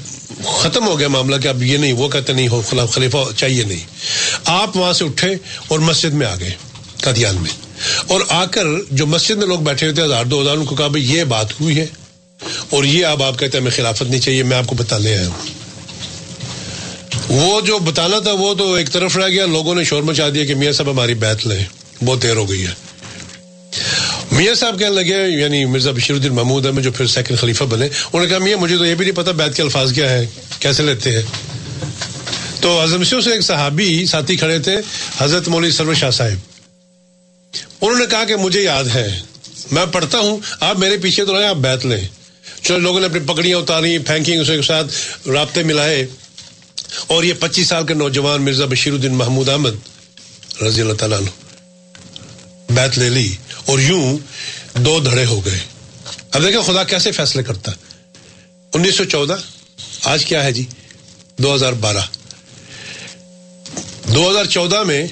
ختم 0.47 0.87
ہو 0.87 0.99
گیا 0.99 1.09
معاملہ 1.09 1.37
کہ 1.42 1.49
اب 1.49 1.62
یہ 1.62 1.76
نہیں 1.78 1.92
وہ 1.92 2.09
کہتے 2.09 2.32
نہیں 2.32 2.49
ہو 2.49 2.61
خلیفہ 2.92 3.18
چاہیے 3.37 3.62
نہیں 3.68 3.87
آپ 4.61 4.76
وہاں 4.76 4.92
سے 4.92 5.05
اٹھے 5.05 5.29
اور 5.68 5.79
مسجد 5.88 6.14
میں 6.20 6.26
آ 6.26 6.35
گئے 6.40 6.53
میں 7.40 7.50
اور 8.14 8.20
آ 8.37 8.44
کر 8.55 8.66
جو 9.00 9.07
مسجد 9.07 9.37
میں 9.38 9.46
لوگ 9.46 9.59
بیٹھے 9.68 9.87
ہوئے 9.87 9.94
تھے 9.94 10.03
ہزار 10.05 10.24
دو 10.31 10.40
ہزار 10.40 10.57
ان 10.57 10.64
کو 10.64 10.74
کہا 10.76 10.87
بھائی 10.94 11.05
یہ 11.12 11.24
بات 11.31 11.53
ہوئی 11.61 11.79
ہے 11.79 11.87
اور 12.76 12.85
یہ 12.85 13.07
اب 13.07 13.22
آپ 13.22 13.38
کہتے 13.38 13.57
ہیں 13.59 13.62
ہمیں 13.62 13.76
خلافت 13.76 14.03
نہیں 14.11 14.20
چاہیے 14.20 14.42
میں 14.50 14.57
آپ 14.57 14.66
کو 14.66 14.74
بتا 14.79 14.98
لے 14.98 15.16
آیا 15.16 15.29
ہوں 15.29 15.48
وہ 17.40 17.61
جو 17.66 17.79
بتانا 17.85 18.18
تھا 18.24 18.33
وہ 18.38 18.53
تو 18.59 18.72
ایک 18.74 18.90
طرف 18.92 19.16
رہ 19.16 19.29
گیا 19.29 19.46
لوگوں 19.57 19.74
نے 19.74 19.85
شور 19.92 20.03
مچا 20.09 20.29
دیا 20.35 20.44
کہ 20.44 20.55
میاں 20.62 20.72
صاحب 20.72 20.90
ہماری 20.90 21.14
بیت 21.24 21.46
لیں 21.46 21.64
بہت 22.05 22.22
دیر 22.22 22.37
ہو 22.37 22.48
گئی 22.50 22.64
ہے 22.66 22.72
میاں 24.40 24.55
صاحب 24.59 24.79
کہنے 24.79 24.94
لگے 24.94 25.16
یعنی 25.40 25.64
مرزا 25.70 25.90
بشیر 25.96 26.14
الدین 26.16 26.33
محمود 26.35 26.66
احمد 26.66 26.83
جو 26.83 26.90
پھر 26.98 27.07
سیکنڈ 27.14 27.38
خلیفہ 27.38 27.64
بنے 27.70 27.87
انہوں 27.87 28.20
نے 28.22 28.26
کہا 28.29 28.38
میاں 28.44 28.57
مجھے 28.61 28.76
تو 28.79 28.85
یہ 28.87 28.94
بھی 29.00 29.05
نہیں 29.05 29.16
پتا 29.16 29.31
بیت 29.40 29.57
کے 29.57 29.62
الفاظ 29.62 29.92
کیا 29.94 30.09
ہے 30.11 30.24
کیسے 30.59 30.83
لیتے 30.83 31.11
ہیں 31.16 31.22
تو 32.61 32.70
عظم 32.83 33.03
سے 33.09 33.16
ایک 33.33 33.40
صحابی 33.48 33.88
ساتھی 34.12 34.37
کھڑے 34.42 34.59
تھے 34.68 34.76
حضرت 35.18 35.48
مولوی 35.55 35.94
شاہ 36.03 36.11
صاحب 36.20 36.64
انہوں 37.81 37.98
نے 37.98 38.07
کہا 38.11 38.22
کہ 38.31 38.37
مجھے 38.46 38.62
یاد 38.62 38.88
ہے 38.94 39.07
میں 39.79 39.85
پڑھتا 39.98 40.18
ہوں 40.24 40.38
آپ 40.70 40.79
میرے 40.85 40.96
پیچھے 41.03 41.24
تو 41.24 41.37
رہے 41.38 41.46
آپ 41.48 41.57
بیت 41.68 41.87
لیں 41.92 42.00
چلو 42.62 42.79
لوگوں 42.87 43.00
نے 43.00 43.07
اپنی 43.07 43.20
پکڑیاں 43.33 43.59
اتاری 43.59 43.96
پھینکی 44.12 44.37
اسے 44.44 44.57
کے 44.57 44.62
ساتھ 44.72 45.29
رابطے 45.37 45.62
ملائے 45.72 46.05
اور 47.14 47.24
یہ 47.31 47.35
پچیس 47.44 47.68
سال 47.74 47.87
کے 47.92 47.94
نوجوان 48.07 48.42
مرزا 48.48 48.66
بشیر 48.72 48.92
الدین 48.92 49.14
محمود 49.20 49.48
احمد 49.59 49.87
رضی 50.66 50.81
اللہ 50.81 51.00
تعالیٰ 51.05 51.20
بیت 52.81 52.98
لے 52.98 53.09
لی 53.18 53.29
اور 53.70 53.78
یوں 53.87 54.04
دو 54.85 54.92
دھڑے 55.06 55.24
ہو 55.33 55.38
گئے 55.44 55.59
اب 56.37 56.42
دیکھیں 56.42 56.61
خدا 56.68 56.83
کیسے 56.92 57.09
فیصلے 57.18 57.42
کرتا 57.48 57.68
ہے 57.74 57.78
انیس 58.78 58.94
سو 59.00 59.04
چودہ 59.12 59.37
آج 60.12 60.20
کیا 60.30 60.40
ہے 60.44 60.52
جی 60.56 60.64
دو 61.44 61.48
ہزار 61.54 61.72
بارہ 61.85 62.02
دو 64.14 64.28
ہزار 64.30 64.44
چودہ 64.56 64.80
میں 64.90 65.02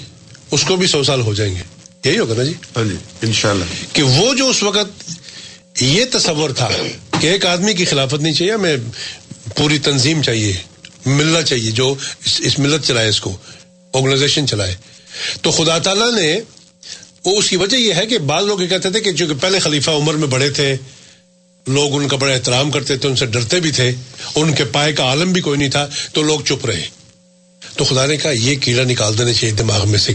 اس 0.57 0.63
کو 0.71 0.75
بھی 0.83 0.87
سو 0.95 1.01
سال 1.11 1.21
ہو 1.29 1.33
جائیں 1.41 1.55
گے 1.55 1.63
یہی 2.05 2.19
ہوگا 2.19 2.35
نا 2.37 2.43
جی؟ 2.51 2.57
ہاں 2.77 2.85
جی، 2.91 2.97
ان 3.29 3.33
شاء 3.43 3.51
اللہ 3.55 3.67
کہ 3.93 4.03
وہ 4.09 4.27
جو 4.43 4.47
اس 4.49 4.61
وقت 4.69 4.91
یہ 5.83 6.05
تصور 6.13 6.51
تھا 6.63 6.69
کہ 7.21 7.27
ایک 7.33 7.43
آدمی 7.55 7.73
کی 7.81 7.85
خلافت 7.95 8.21
نہیں 8.27 8.35
چاہیے 8.39 8.53
ہمیں 8.53 8.77
پوری 9.57 9.79
تنظیم 9.89 10.19
چاہیے 10.29 10.53
ملنا 11.21 11.43
چاہیے 11.53 11.71
جو 11.81 11.87
اس 12.51 12.55
ملت 12.67 12.83
چلائے 12.93 13.09
اس 13.15 13.21
کو 13.27 13.33
آرگنائزیشن 14.01 14.45
چلائے 14.55 14.75
تو 15.43 15.49
خدا 15.59 15.77
تعالیٰ 15.89 16.13
نے 16.21 16.33
اس 17.25 17.49
کی 17.51 17.57
وجہ 17.57 17.77
یہ 17.77 17.95
ہے 17.95 18.07
کہ 18.07 18.19
بعض 18.31 18.45
لوگ 18.47 18.61
یہ 18.63 18.67
کہتے 18.69 18.91
تھے 18.91 19.01
کہ 19.01 19.25
پہلے 19.41 19.59
خلیفہ 19.61 19.91
عمر 20.01 20.15
میں 20.23 20.29
بڑے 20.29 20.49
تھے 20.59 20.75
لوگ 21.69 21.95
ان 21.95 22.07
کا 22.09 22.17
بڑا 22.17 22.33
احترام 22.33 22.71
کرتے 22.71 22.97
تھے 22.99 23.09
ان 23.09 23.17
سے 23.17 23.27
ڈرتے 23.33 23.59
بھی 23.61 23.71
تھے 23.79 23.91
ان 24.43 24.53
کے 24.55 24.65
پائے 24.73 24.93
کا 25.01 25.05
عالم 25.11 25.33
بھی 25.33 25.41
کوئی 25.47 25.59
نہیں 25.59 25.71
تھا 25.71 25.87
تو 26.13 26.23
لوگ 26.23 26.41
چپ 26.47 26.65
رہے 26.67 26.83
تو 27.77 27.85
خدا 27.85 28.05
نے 28.07 28.17
کہا 28.17 28.31
یہ 28.31 28.55
کیڑا 28.61 28.83
نکال 28.91 29.19
دینا 29.19 29.33
چاہیے 29.33 29.55
دماغ 29.57 29.89
میں 29.89 29.99
سے 29.99 30.13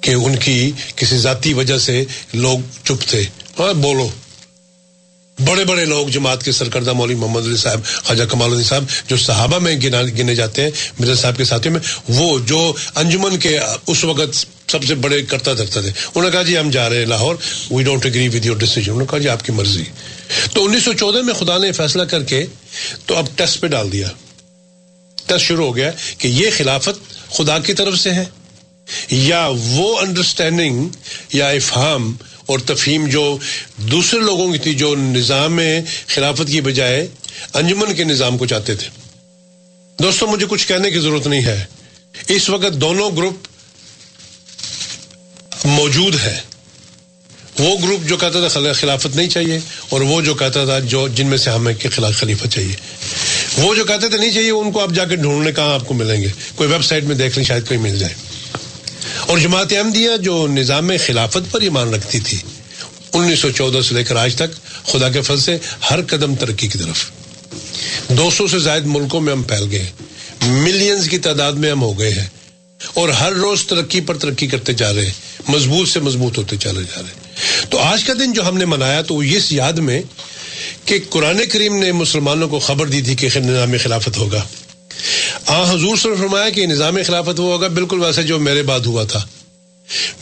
کہ 0.00 0.12
ان 0.14 0.36
کی 0.44 0.70
کسی 0.96 1.16
ذاتی 1.18 1.52
وجہ 1.54 1.78
سے 1.86 2.04
لوگ 2.34 2.58
چپ 2.82 3.08
تھے 3.08 3.22
ہاں، 3.58 3.72
بولو 3.80 4.08
بڑے 5.46 5.64
بڑے 5.64 5.84
لوگ 5.84 6.06
جماعت 6.12 6.42
کے 6.44 6.52
سرکردہ 6.52 6.92
مولوی 7.00 7.14
محمد 7.14 7.46
علی 7.46 7.56
صاحب 7.56 7.84
خواجہ 8.04 8.24
کمال 8.30 8.52
علی 8.54 8.62
صاحب 8.68 8.84
جو 9.08 9.16
صحابہ 9.24 9.58
میں 9.64 9.74
گنے 10.18 10.34
جاتے 10.34 10.62
ہیں 10.62 10.70
مرزا 10.98 11.14
صاحب 11.20 11.36
کے 11.36 11.44
ساتھیوں 11.50 11.74
میں 11.74 11.80
وہ 12.18 12.38
جو 12.46 12.72
انجمن 13.02 13.38
کے 13.38 13.58
اس 13.92 14.04
وقت 14.04 14.44
سب 14.72 14.84
سے 14.88 14.94
بڑے 15.04 15.20
کرتا 15.28 15.52
دھرتا 15.58 15.80
تھے 15.80 15.90
انہوں 15.90 16.24
نے 16.24 16.30
کہا 16.30 16.42
جی 16.48 16.56
ہم 16.58 16.70
جا 16.70 16.88
رہے 16.88 16.98
ہیں 16.98 17.06
Lahore 17.06 17.36
we 17.70 17.82
don't 17.84 18.06
agree 18.06 18.28
with 18.36 18.46
your 18.46 18.56
decision 18.62 18.90
انہوں 18.92 19.00
نے 19.02 19.06
کہا 19.10 19.18
جی 19.18 19.28
آپ 19.28 19.44
کی 19.44 19.52
مرضی 19.60 19.84
تو 20.54 20.64
انیس 20.64 20.84
سو 20.84 20.92
چودہ 21.02 21.22
میں 21.26 21.34
خدا 21.38 21.56
نے 21.58 21.70
فیصلہ 21.78 22.02
کر 22.10 22.22
کے 22.32 22.44
تو 23.06 23.16
اب 23.16 23.24
ٹیسٹ 23.26 23.36
ٹیسٹ 23.38 23.60
پہ 23.60 23.66
ڈال 23.76 23.92
دیا 23.92 24.08
شروع 25.40 25.66
ہو 25.66 25.74
گیا 25.76 25.90
کہ 26.18 26.28
یہ 26.32 26.50
خلافت 26.56 27.00
خدا 27.36 27.58
کی 27.64 27.72
طرف 27.78 27.96
سے 28.00 28.12
ہے 28.14 28.24
یا 29.10 29.40
وہ 29.64 29.88
انڈرسٹینڈنگ 30.00 30.86
یا 31.32 31.48
افہام 31.56 32.12
اور 32.52 32.58
تفہیم 32.66 33.06
جو 33.16 33.24
دوسرے 33.90 34.20
لوگوں 34.20 34.50
کی 34.52 34.58
تھی 34.66 34.72
جو 34.82 34.94
نظام 34.98 35.58
خلافت 36.14 36.48
کی 36.52 36.60
بجائے 36.68 37.06
انجمن 37.60 37.94
کے 37.94 38.04
نظام 38.04 38.38
کو 38.38 38.46
چاہتے 38.52 38.74
تھے 38.82 38.88
دوستوں 40.02 40.28
مجھے 40.28 40.46
کچھ 40.50 40.66
کہنے 40.68 40.90
کی 40.90 40.98
ضرورت 41.06 41.26
نہیں 41.26 41.44
ہے 41.46 41.64
اس 42.38 42.48
وقت 42.50 42.80
دونوں 42.80 43.10
گروپ 43.16 43.47
موجود 45.66 46.14
ہے 46.24 46.36
وہ 47.58 47.76
گروپ 47.82 48.06
جو 48.08 48.16
کہتا 48.16 48.48
تھا 48.48 48.72
خلافت 48.80 49.16
نہیں 49.16 49.28
چاہیے 49.28 49.58
اور 49.96 50.00
وہ 50.00 50.20
جو 50.22 50.34
کہتا 50.42 50.64
تھا 50.64 50.78
جو 50.92 51.06
جن 51.14 51.26
میں 51.26 51.38
سے 51.44 51.50
ہمیں 51.50 51.72
کے 51.78 51.88
خلاف 51.94 52.16
خلیفہ 52.20 52.46
چاہیے 52.54 52.74
وہ 53.64 53.74
جو 53.74 53.84
کہتے 53.84 54.08
تھے 54.08 54.18
نہیں 54.18 54.30
چاہیے 54.32 54.50
ان 54.50 54.70
کو 54.72 54.80
آپ 54.80 54.90
جا 54.94 55.04
کے 55.04 55.16
ڈھونڈنے 55.16 55.52
کہاں 55.52 55.72
آپ 55.74 55.86
کو 55.86 55.94
ملیں 55.94 56.22
گے 56.22 56.28
کوئی 56.56 56.68
ویب 56.72 56.84
سائٹ 56.84 57.04
میں 57.04 57.14
دیکھ 57.16 57.38
لیں 57.38 57.44
شاید 57.46 57.66
کوئی 57.68 57.80
مل 57.80 57.98
جائے 57.98 58.14
اور 59.32 59.38
جماعت 59.38 59.72
احمدیہ 59.78 60.16
جو 60.22 60.46
نظام 60.50 60.90
خلافت 61.06 61.50
پر 61.52 61.60
ایمان 61.70 61.94
رکھتی 61.94 62.20
تھی 62.28 62.38
انیس 63.18 63.38
سو 63.40 63.50
چودہ 63.56 63.80
سے 63.88 63.94
لے 63.94 64.04
کر 64.04 64.16
آج 64.16 64.34
تک 64.36 64.54
خدا 64.92 65.08
کے 65.12 65.20
فضل 65.22 65.40
سے 65.40 65.56
ہر 65.90 66.02
قدم 66.08 66.34
ترقی 66.40 66.68
کی 66.68 66.78
طرف 66.78 67.08
دو 68.16 68.30
سو 68.36 68.46
سے 68.48 68.58
زائد 68.58 68.86
ملکوں 68.86 69.20
میں 69.20 69.32
ہم 69.32 69.42
پھیل 69.50 69.66
گئے 69.70 69.78
ہیں 69.82 69.92
ملینز 70.62 71.08
کی 71.10 71.18
تعداد 71.26 71.52
میں 71.62 71.70
ہم 71.70 71.82
ہو 71.82 71.98
گئے 71.98 72.10
ہیں 72.10 72.26
اور 73.00 73.08
ہر 73.20 73.32
روز 73.32 73.64
ترقی 73.66 74.00
پر 74.06 74.16
ترقی 74.24 74.46
کرتے 74.46 74.72
جا 74.82 74.92
رہے 74.92 75.06
ہیں 75.06 75.26
مضبوط 75.54 75.88
سے 75.88 76.00
مضبوط 76.06 76.38
ہوتے 76.38 76.56
چلے 76.64 76.80
جا 76.90 77.00
رہے 77.02 77.66
تو 77.70 77.78
آج 77.82 78.04
کا 78.04 78.12
دن 78.18 78.32
جو 78.32 78.46
ہم 78.48 78.56
نے 78.58 78.64
منایا 78.74 79.00
تو 79.10 79.18
اس 79.36 79.50
یاد 79.52 79.78
میں 79.88 80.00
کہ 80.84 80.98
قرآن 81.10 81.40
کریم 81.52 81.76
نے 81.82 81.90
مسلمانوں 81.92 82.48
کو 82.48 82.58
خبر 82.68 82.86
دی 82.94 83.00
تھی 83.08 83.14
کہ 83.22 83.28
نظام 83.40 83.74
خلافت 83.82 84.16
ہوگا 84.18 84.44
آ 85.56 85.62
حضور 85.72 85.96
فرمایا 86.02 86.48
کہ 86.54 86.66
نظام 86.66 86.96
خلافت 87.06 87.40
وہ 87.40 87.52
ہوگا 87.52 87.68
بالکل 87.80 88.00
ویسے 88.04 88.22
جو 88.30 88.38
میرے 88.48 88.62
بعد 88.70 88.86
ہوا 88.92 89.04
تھا 89.12 89.20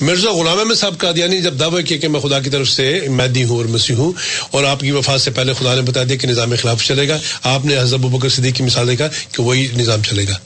مرزا 0.00 0.30
غلام 0.32 0.66
میں 0.68 0.74
صاحب 0.80 0.98
کا 0.98 1.10
دیانی 1.14 1.34
یعنی 1.36 1.44
جب 1.44 1.58
دعویٰ 1.60 1.80
کیا 1.86 1.98
کہ 1.98 2.08
میں 2.14 2.20
خدا 2.26 2.38
کی 2.40 2.50
طرف 2.50 2.68
سے 2.70 2.84
میدی 3.20 3.44
ہوں 3.44 3.56
اور 3.56 3.64
مسیح 3.76 3.94
ہوں 4.02 4.12
اور 4.56 4.64
آپ 4.72 4.80
کی 4.80 4.90
وفات 4.98 5.20
سے 5.20 5.30
پہلے 5.38 5.52
خدا 5.60 5.74
نے 5.74 5.80
بتا 5.90 6.02
دیا 6.08 6.16
کہ 6.24 6.28
نظام 6.28 6.54
خلاف 6.62 6.84
چلے 6.88 7.08
گا 7.08 7.16
آپ 7.54 7.64
نے 7.66 7.78
حضرت 7.78 8.00
بکر 8.00 8.28
صدیق 8.36 8.56
کی 8.56 8.62
مثال 8.64 8.88
دیکھا 8.88 9.08
کہ 9.32 9.42
وہی 9.42 9.66
نظام 9.80 10.02
چلے 10.10 10.24
گا 10.28 10.38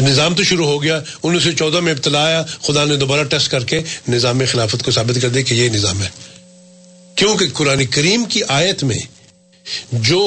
نظام 0.00 0.34
تو 0.34 0.42
شروع 0.44 0.66
ہو 0.66 0.82
گیا 0.82 0.98
انیس 1.22 1.42
سو 1.42 1.50
چودہ 1.58 1.80
میں 1.80 1.92
ابتلا 1.92 2.24
آیا 2.24 2.42
خدا 2.62 2.84
نے 2.84 2.96
دوبارہ 2.96 3.22
ٹیسٹ 3.34 3.50
کر 3.50 3.64
کے 3.70 3.80
نظام 4.08 4.42
خلافت 4.50 4.84
کو 4.84 4.90
ثابت 4.96 5.18
کر 5.22 5.28
دیا 5.28 5.42
کہ 5.48 5.54
یہ 5.54 5.68
نظام 5.74 6.02
ہے 6.02 6.08
کیونکہ 7.16 7.48
قرآن 7.54 7.84
کریم 7.90 8.24
کی 8.34 8.40
آیت 8.56 8.82
میں 8.84 8.98
جو 10.08 10.20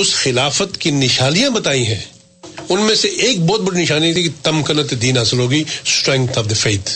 اس 0.00 0.14
خلافت 0.22 0.76
کی 0.80 0.90
نشانیاں 0.90 1.50
بتائی 1.50 1.86
ہیں 1.86 2.00
ان 2.68 2.80
میں 2.86 2.94
سے 2.94 3.08
ایک 3.26 3.40
بہت 3.46 3.60
بڑی 3.60 3.82
نشانی 3.82 4.12
تھی 4.14 4.22
کہ 4.22 4.28
تمکنت 4.42 4.94
دین 5.02 5.18
حاصل 5.18 5.38
ہوگی 5.38 5.62
آف 6.36 6.50
دا 6.50 6.54
فیتھ 6.56 6.90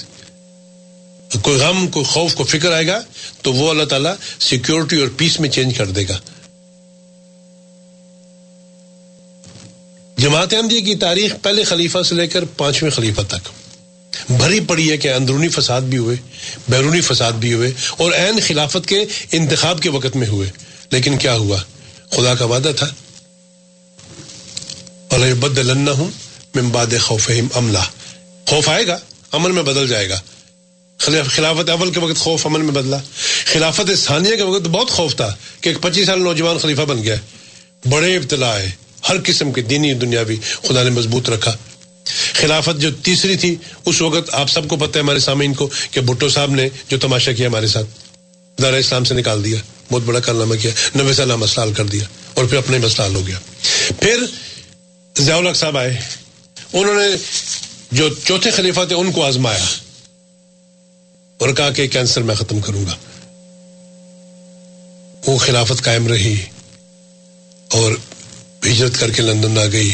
کوئی 1.43 1.57
غم 1.61 1.87
کوئی 1.93 2.05
خوف 2.09 2.35
کو 2.35 2.45
فکر 2.51 2.73
آئے 2.73 2.87
گا 2.87 3.01
تو 3.43 3.53
وہ 3.53 3.69
اللہ 3.71 3.85
تعالیٰ 3.95 4.13
سیکورٹی 4.49 5.01
اور 5.01 5.09
پیس 5.17 5.39
میں 5.41 5.49
چینج 5.57 5.77
کر 5.79 5.91
دے 5.99 6.05
گا 6.09 6.17
جماعت 10.25 10.55
احمدیہ 10.55 10.81
کی 10.85 10.95
تاریخ 11.03 11.35
پہلے 11.43 11.63
خلیفہ 11.65 12.03
سے 12.07 12.15
لے 12.15 12.27
کر 12.29 12.45
پانچویں 12.61 12.91
خلیفہ 12.95 13.21
تک 13.33 13.49
بھری 14.39 14.59
پڑی 14.69 14.91
ہے 14.91 14.97
کہ 15.03 15.13
اندرونی 15.13 15.49
فساد 15.57 15.83
بھی 15.93 15.99
ہوئے 15.99 16.17
بیرونی 16.71 17.01
فساد 17.09 17.33
بھی 17.45 17.53
ہوئے 17.53 17.71
اور 18.05 18.13
عین 18.19 18.41
خلافت 18.47 18.87
کے 18.93 19.03
انتخاب 19.39 19.81
کے 19.83 19.91
وقت 19.99 20.17
میں 20.23 20.27
ہوئے 20.29 20.49
لیکن 20.93 21.17
کیا 21.27 21.35
ہوا 21.43 21.57
خدا 22.17 22.35
کا 22.41 22.45
وعدہ 22.55 22.73
تھا 22.79 22.87
ہوں 25.99 26.09
میں 26.55 26.63
باد 26.73 26.95
خوف 27.03 27.31
خوف 28.49 28.69
آئے 28.69 28.87
گا 28.87 28.99
امن 29.39 29.55
میں 29.55 29.63
بدل 29.63 29.89
جائے 29.89 30.09
گا 30.11 30.21
خلافت 31.07 31.71
اول 31.71 31.91
کے 31.93 32.01
وقت 32.01 32.19
خوف 32.25 32.47
امن 32.47 32.65
میں 32.65 32.73
بدلا 32.81 32.99
خلافت 33.53 33.91
ثانیہ 33.99 34.37
کے 34.37 34.43
وقت 34.51 34.69
بہت 34.79 34.91
خوف 34.99 35.17
تھا 35.17 35.31
کہ 35.61 35.69
ایک 35.69 35.81
پچیس 35.83 36.07
سال 36.07 36.23
نوجوان 36.29 36.59
خلیفہ 36.67 36.83
بن 36.93 37.03
گیا 37.03 37.15
بڑے 37.89 38.15
ابتلا 38.17 38.55
ہے 38.59 38.71
ہر 39.09 39.17
قسم 39.25 39.53
کے 39.53 39.63
دینی 39.73 39.93
دنیاوی 40.05 40.37
خدا 40.69 40.83
نے 40.83 40.91
مضبوط 40.91 41.31
رکھا 41.31 41.55
خلافت 42.41 42.79
جو 42.81 42.91
تیسری 43.05 43.37
تھی 43.43 43.55
اس 43.91 44.01
وقت 44.03 44.33
آپ 44.35 44.51
سب 44.51 44.69
کو 44.69 44.77
پتہ 44.77 44.97
ہے 44.99 45.03
ہمارے 45.03 45.19
سامعین 45.25 45.55
کو 45.55 45.69
کہ 45.91 46.01
بھٹو 46.11 46.29
صاحب 46.37 46.51
نے 46.61 46.69
جو 46.91 46.99
تماشا 46.99 47.33
کیا 47.39 47.49
ہمارے 47.49 47.67
ساتھ 47.75 48.07
دار 48.63 48.73
اسلام 48.79 49.05
سے 49.11 49.15
نکال 49.15 49.45
دیا 49.45 49.59
بہت 49.91 50.03
بڑا 50.05 50.21
کارنامہ 50.21 50.55
کیا 50.63 50.71
نوے 50.95 51.13
سال 51.15 51.33
مسلال 51.41 51.73
کر 51.77 51.87
دیا 51.97 52.05
اور 52.41 52.45
پھر 52.45 52.57
اپنے 52.59 52.79
مسلال 52.79 53.15
ہو 53.17 53.27
گیا 53.27 53.39
پھر 54.01 54.25
ضیاء 55.21 55.37
الحق 55.37 55.57
صاحب 55.57 55.77
آئے 55.79 55.97
انہوں 56.73 56.95
نے 56.95 57.09
جو 57.99 58.09
چوتھے 58.25 58.51
خلیفہ 58.57 58.85
تھے 58.89 58.97
ان 58.97 59.13
کو 59.13 59.25
آزمایا 59.25 59.65
اور 61.45 61.53
کہا 61.61 61.71
کہ 61.77 61.87
کینسر 61.97 62.23
میں 62.31 62.35
ختم 62.39 62.61
کروں 62.67 62.85
گا 62.87 62.97
وہ 65.27 65.37
خلافت 65.45 65.83
قائم 65.85 66.07
رہی 66.13 66.35
اور 67.79 67.93
ہجرت 68.67 68.99
کر 69.01 69.11
کے 69.17 69.23
لندن 69.23 69.59
آ 69.59 69.65
گئی 69.73 69.91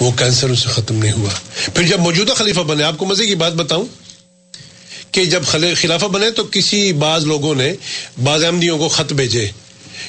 وہ 0.00 0.10
کینسر 0.18 0.50
اسے 0.50 0.68
ختم 0.72 0.96
نہیں 1.02 1.12
ہوا 1.16 1.30
پھر 1.74 1.82
جب 1.86 2.00
موجودہ 2.00 2.32
خلیفہ 2.36 2.60
بنے 2.70 2.82
آپ 2.84 2.98
کو 2.98 3.06
مزے 3.06 3.26
کی 3.26 3.34
بات 3.44 3.52
بتاؤں 3.62 3.84
کہ 5.12 5.24
جب 5.24 5.42
خلافہ 5.80 6.06
بنے 6.14 6.30
تو 6.36 6.42
کسی 6.52 6.92
بعض 7.04 7.26
لوگوں 7.26 7.54
نے 7.54 7.72
بعض 8.22 8.44
احمدیوں 8.44 8.78
کو 8.78 8.88
خط 8.96 9.12
بھیجے 9.20 9.46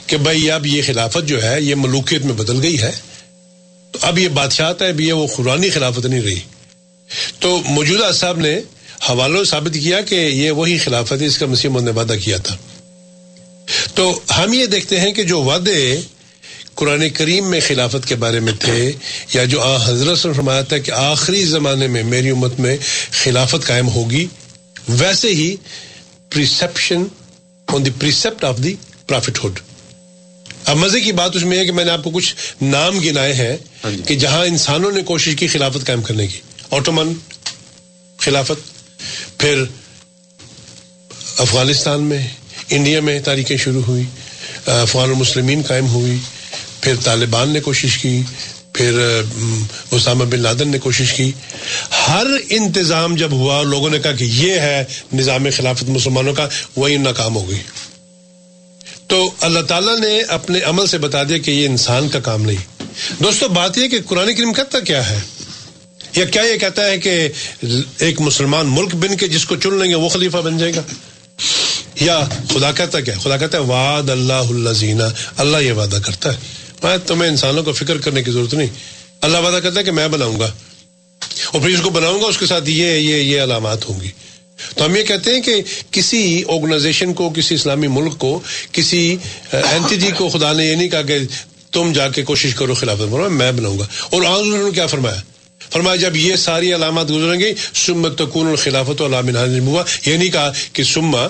کہ 0.07 0.17
بھائی 0.23 0.49
اب 0.51 0.65
یہ 0.65 0.81
خلافت 0.85 1.27
جو 1.27 1.41
ہے 1.43 1.59
یہ 1.61 1.75
ملوکیت 1.75 2.25
میں 2.25 2.33
بدل 2.43 2.61
گئی 2.63 2.81
ہے 2.81 2.91
تو 3.91 3.99
اب 4.07 4.17
یہ 4.19 4.27
بادشاہت 4.39 4.81
ہے 4.81 4.87
اب 4.89 4.99
یہ 5.01 5.13
وہ 5.13 5.27
قرآنی 5.35 5.69
خلافت 5.75 6.05
نہیں 6.05 6.21
رہی 6.21 6.39
تو 7.39 7.59
موجودہ 7.67 8.11
صاحب 8.13 8.37
نے 8.39 8.57
حوالوں 9.09 9.43
ثابت 9.53 9.73
کیا 9.83 10.01
کہ 10.09 10.15
یہ 10.15 10.51
وہی 10.59 10.77
خلافت 10.85 11.21
ہے 11.21 11.25
اس 11.27 11.37
کا 11.37 11.45
مسیح 11.45 11.79
نے 11.83 11.91
وعدہ 11.95 12.15
کیا 12.23 12.37
تھا 12.43 12.55
تو 13.95 14.11
ہم 14.37 14.53
یہ 14.53 14.65
دیکھتے 14.75 14.99
ہیں 14.99 15.11
کہ 15.13 15.23
جو 15.31 15.41
وعدے 15.43 15.75
قرآن 16.79 17.07
کریم 17.17 17.49
میں 17.49 17.59
خلافت 17.67 18.05
کے 18.07 18.15
بارے 18.23 18.39
میں 18.47 18.51
تھے 18.63 18.75
یا 19.33 19.43
جو 19.53 19.61
آ 19.63 19.75
حضرت 19.85 20.25
نے 20.25 20.33
فرمایا 20.33 20.61
تھا 20.71 20.77
کہ 20.87 20.91
آخری 20.97 21.39
زمانے 21.55 21.87
میں 21.93 22.03
میری 22.13 22.29
امت 22.29 22.59
میں 22.65 22.75
خلافت 23.23 23.65
قائم 23.67 23.87
ہوگی 23.95 24.25
ویسے 24.99 25.29
ہی 25.39 25.49
on 27.75 27.85
the 27.85 27.89
the 28.01 28.11
of 28.49 28.59
prophethood 29.43 29.59
اب 30.71 30.77
مزے 30.83 30.99
کی 31.07 31.11
بات 31.21 31.35
اس 31.35 31.43
میں 31.49 31.57
ہے 31.57 31.65
کہ 31.65 31.71
میں 31.79 31.85
نے 31.85 31.91
آپ 31.91 32.03
کو 32.03 32.09
کچھ 32.19 32.33
نام 32.61 32.99
گنائے 33.05 33.33
ہیں 33.41 33.55
ہاں 33.83 33.91
جی۔ 33.95 34.01
کہ 34.07 34.15
جہاں 34.25 34.43
انسانوں 34.53 34.91
نے 34.99 35.01
کوشش 35.09 35.35
کی 35.41 35.47
خلافت 35.57 35.85
قائم 35.87 36.01
کرنے 36.11 36.27
کی 36.33 36.39
آٹومن 36.77 37.13
خلافت 38.27 38.65
پھر 39.39 39.63
افغانستان 41.49 42.03
میں 42.13 42.23
انڈیا 42.79 43.01
میں 43.11 43.19
تاریخیں 43.31 43.55
شروع 43.67 43.81
ہوئی 43.87 44.03
افغان 44.79 45.09
مسلمین 45.17 45.61
قائم 45.67 45.87
ہوئی 45.99 46.17
پھر 46.87 46.95
طالبان 47.03 47.49
نے 47.53 47.59
کوشش 47.59 47.97
کی 47.99 48.11
پھر 48.73 48.97
اسامہ 49.95 50.23
بن 50.31 50.39
لادن 50.39 50.69
نے 50.71 50.79
کوشش 50.83 51.11
کی 51.13 51.31
ہر 52.07 52.27
انتظام 52.57 53.15
جب 53.21 53.31
ہوا 53.39 53.61
لوگوں 53.71 53.89
نے 53.89 53.99
کہا 54.03 54.11
کہ 54.19 54.23
یہ 54.33 54.59
ہے 54.59 54.83
نظام 55.13 55.47
خلافت 55.57 55.89
مسلمانوں 55.89 56.33
کا 56.33 56.47
وہی 56.77 56.95
ناکام 57.07 57.35
ہو 57.35 57.47
گئی 57.49 57.57
تو 59.13 59.19
اللہ 59.47 59.65
تعالیٰ 59.73 59.97
نے 59.99 60.19
اپنے 60.37 60.59
عمل 60.71 60.87
سے 60.93 60.97
بتا 61.07 61.23
دیا 61.29 61.37
کہ 61.47 61.51
یہ 61.51 61.65
انسان 61.67 62.07
کا 62.13 62.19
کام 62.31 62.45
نہیں 62.45 63.21
دوستو 63.23 63.47
بات 63.61 63.77
یہ 63.77 63.87
کہ 63.93 63.99
قرآن 64.07 64.33
کریم 64.35 64.53
کہتا 64.59 64.79
کیا 64.91 65.05
ہے 65.09 65.19
یا 66.15 66.25
کیا 66.25 66.43
یہ 66.51 66.57
کہتا 66.61 66.85
ہے 66.89 66.97
کہ 67.07 67.15
ایک 68.07 68.21
مسلمان 68.27 68.73
ملک 68.77 68.95
بن 69.05 69.17
کے 69.17 69.27
جس 69.35 69.45
کو 69.49 69.55
چن 69.65 69.77
لیں 69.79 69.89
گے 69.89 69.95
وہ 70.05 70.09
خلیفہ 70.17 70.41
بن 70.47 70.57
جائے 70.63 70.71
گا 70.75 70.81
یا 72.01 72.19
خدا 72.53 72.71
کہتا 72.79 72.99
کیا 73.07 73.13
خدا 73.23 73.37
کہتا 73.43 73.57
ہے 73.57 73.63
واد 73.73 74.09
اللہ 74.19 74.53
اللہ 74.59 75.25
اللہ 75.45 75.63
یہ 75.67 75.73
وعدہ 75.81 75.99
کرتا 76.05 76.33
ہے 76.35 76.55
میں 76.83 76.97
تمہیں 77.07 77.29
انسانوں 77.29 77.63
کو 77.63 77.71
فکر 77.73 77.97
کرنے 78.01 78.23
کی 78.23 78.31
ضرورت 78.31 78.53
نہیں 78.53 78.81
اللہ 79.27 79.37
وعدہ 79.45 79.59
کرتا 79.63 79.79
ہے 79.79 79.83
کہ 79.85 79.91
میں 79.99 80.07
بناؤں 80.15 80.39
گا 80.39 80.51
اور 81.51 81.61
پھر 81.61 81.69
اس 81.69 81.81
کو 81.81 81.89
بناؤں 81.89 82.21
گا 82.21 82.25
اس 82.27 82.37
کے 82.37 82.45
ساتھ 82.45 82.69
یہ 82.69 82.91
یہ 82.93 83.15
یہ 83.21 83.41
علامات 83.43 83.85
ہوں 83.89 83.99
گی 84.01 84.09
تو 84.75 84.85
ہم 84.85 84.95
یہ 84.95 85.03
کہتے 85.07 85.33
ہیں 85.33 85.41
کہ 85.41 85.61
کسی 85.91 86.21
آرگنائزیشن 86.51 87.13
کو 87.13 87.29
کسی 87.35 87.55
اسلامی 87.55 87.87
ملک 87.97 88.17
کو 88.19 88.39
کسی 88.71 88.99
اینتی 89.51 89.95
جی 89.99 90.11
کو 90.17 90.27
خدا 90.35 90.51
نے 90.59 90.65
یہ 90.65 90.75
نہیں 90.75 90.89
کہا 90.89 91.01
کہ 91.11 91.17
تم 91.73 91.91
جا 91.95 92.07
کے 92.15 92.23
کوشش 92.29 92.55
کرو 92.55 92.73
خلافت 92.81 93.11
بناؤ 93.13 93.29
میں 93.41 93.51
بناؤں 93.57 93.79
گا 93.79 93.85
اور 94.09 94.23
آج 94.27 94.41
انہوں 94.43 94.63
نے 94.63 94.71
کیا 94.75 94.85
فرمایا 94.93 95.21
فرمایا 95.69 95.95
جب 96.01 96.15
یہ 96.15 96.35
ساری 96.45 96.73
علامات 96.75 97.09
گزریں 97.11 97.39
گی 97.39 97.51
سمتکون 97.85 98.47
اور 98.47 98.55
خلافت 98.63 99.01
علام 99.01 99.27
علامہ 99.37 99.83
یہ 100.05 100.15
نہیں 100.17 100.31
کہا 100.31 100.51
کہ 100.73 100.83
سما 100.93 101.27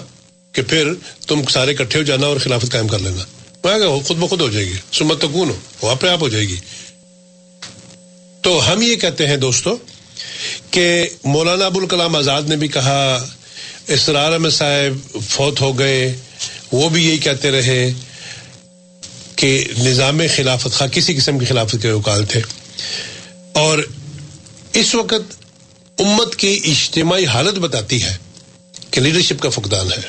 کہ 0.55 0.61
پھر 0.69 0.93
تم 1.27 1.41
سارے 1.53 1.71
اکٹھے 1.71 1.99
ہو 1.99 2.03
جانا 2.05 2.27
اور 2.27 2.37
خلافت 2.43 2.71
قائم 2.71 2.87
کر 2.87 2.99
لینا 2.99 3.23
خود 3.63 4.17
بخود 4.19 4.41
ہو 4.41 4.47
جائے 4.49 4.65
گی 4.65 4.75
سمت 4.97 5.21
تکون 5.21 5.49
ہو 5.49 5.55
وہ 5.81 5.89
اپنے 5.89 6.09
آپ 6.09 6.21
ہو 6.23 6.29
جائے 6.29 6.45
گی 6.47 6.57
تو 8.41 8.59
ہم 8.71 8.81
یہ 8.81 8.95
کہتے 8.99 9.27
ہیں 9.27 9.37
دوستو 9.37 9.75
کہ 10.71 10.83
مولانا 11.25 11.65
ابوالکلام 11.65 12.15
آزاد 12.15 12.49
نے 12.49 12.55
بھی 12.57 12.67
کہا 12.75 12.97
اسرار 13.95 14.49
صاحب 14.57 15.21
فوت 15.29 15.61
ہو 15.61 15.77
گئے 15.79 16.13
وہ 16.71 16.89
بھی 16.89 17.03
یہی 17.07 17.17
کہتے 17.25 17.51
رہے 17.51 17.79
کہ 19.41 19.49
نظام 19.77 20.21
خلافت 20.35 20.73
خواہ 20.73 20.89
کسی 20.91 21.13
قسم 21.15 21.39
کی 21.39 21.45
خلافت 21.45 21.81
کے 21.81 21.89
اوکال 21.89 22.25
تھے 22.33 22.41
اور 23.63 23.77
اس 24.81 24.93
وقت 24.95 25.35
امت 26.03 26.35
کی 26.43 26.57
اجتماعی 26.71 27.25
حالت 27.35 27.59
بتاتی 27.59 28.01
ہے 28.03 28.15
کہ 28.91 29.01
لیڈرشپ 29.01 29.41
کا 29.41 29.49
فقدان 29.55 29.91
ہے 29.97 30.07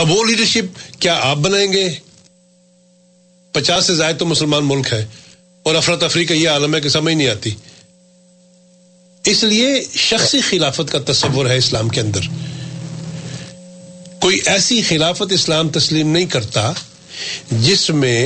اب 0.00 0.10
وہ 0.10 0.22
لیڈرشپ 0.24 0.78
کیا 1.02 1.18
آپ 1.30 1.36
بنائیں 1.46 1.70
گے 1.72 1.88
پچاس 3.54 3.86
سے 3.86 3.94
زائد 3.94 4.18
تو 4.18 4.26
مسلمان 4.26 4.64
ملک 4.66 4.92
ہے 4.92 5.04
اور 5.70 5.74
افراتفری 5.80 6.24
کا 6.24 6.34
یہ 6.34 6.48
عالم 6.50 6.74
ہے 6.74 6.80
کہ 6.80 6.88
سمجھ 6.96 7.14
نہیں 7.14 7.28
آتی 7.28 7.50
اس 9.30 9.42
لیے 9.50 9.68
شخصی 10.04 10.40
خلافت 10.48 10.92
کا 10.92 10.98
تصور 11.12 11.46
ہے 11.50 11.56
اسلام 11.56 11.88
کے 11.96 12.00
اندر 12.00 12.20
کوئی 14.20 14.38
ایسی 14.54 14.80
خلافت 14.88 15.32
اسلام 15.32 15.68
تسلیم 15.78 16.08
نہیں 16.12 16.26
کرتا 16.34 16.70
جس 17.50 17.88
میں 18.02 18.18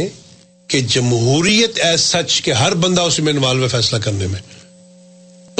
کہ 0.73 0.81
جمہوریت 0.95 1.79
ایز 1.85 2.01
سچ 2.01 2.41
کہ 2.43 2.53
ہر 2.61 2.75
بندہ 2.85 3.01
اس 3.11 3.19
میں 3.27 3.33
انوالو 3.33 3.63
ہے 3.63 3.69
فیصلہ 3.75 3.99
کرنے 4.05 4.27
میں 4.27 4.41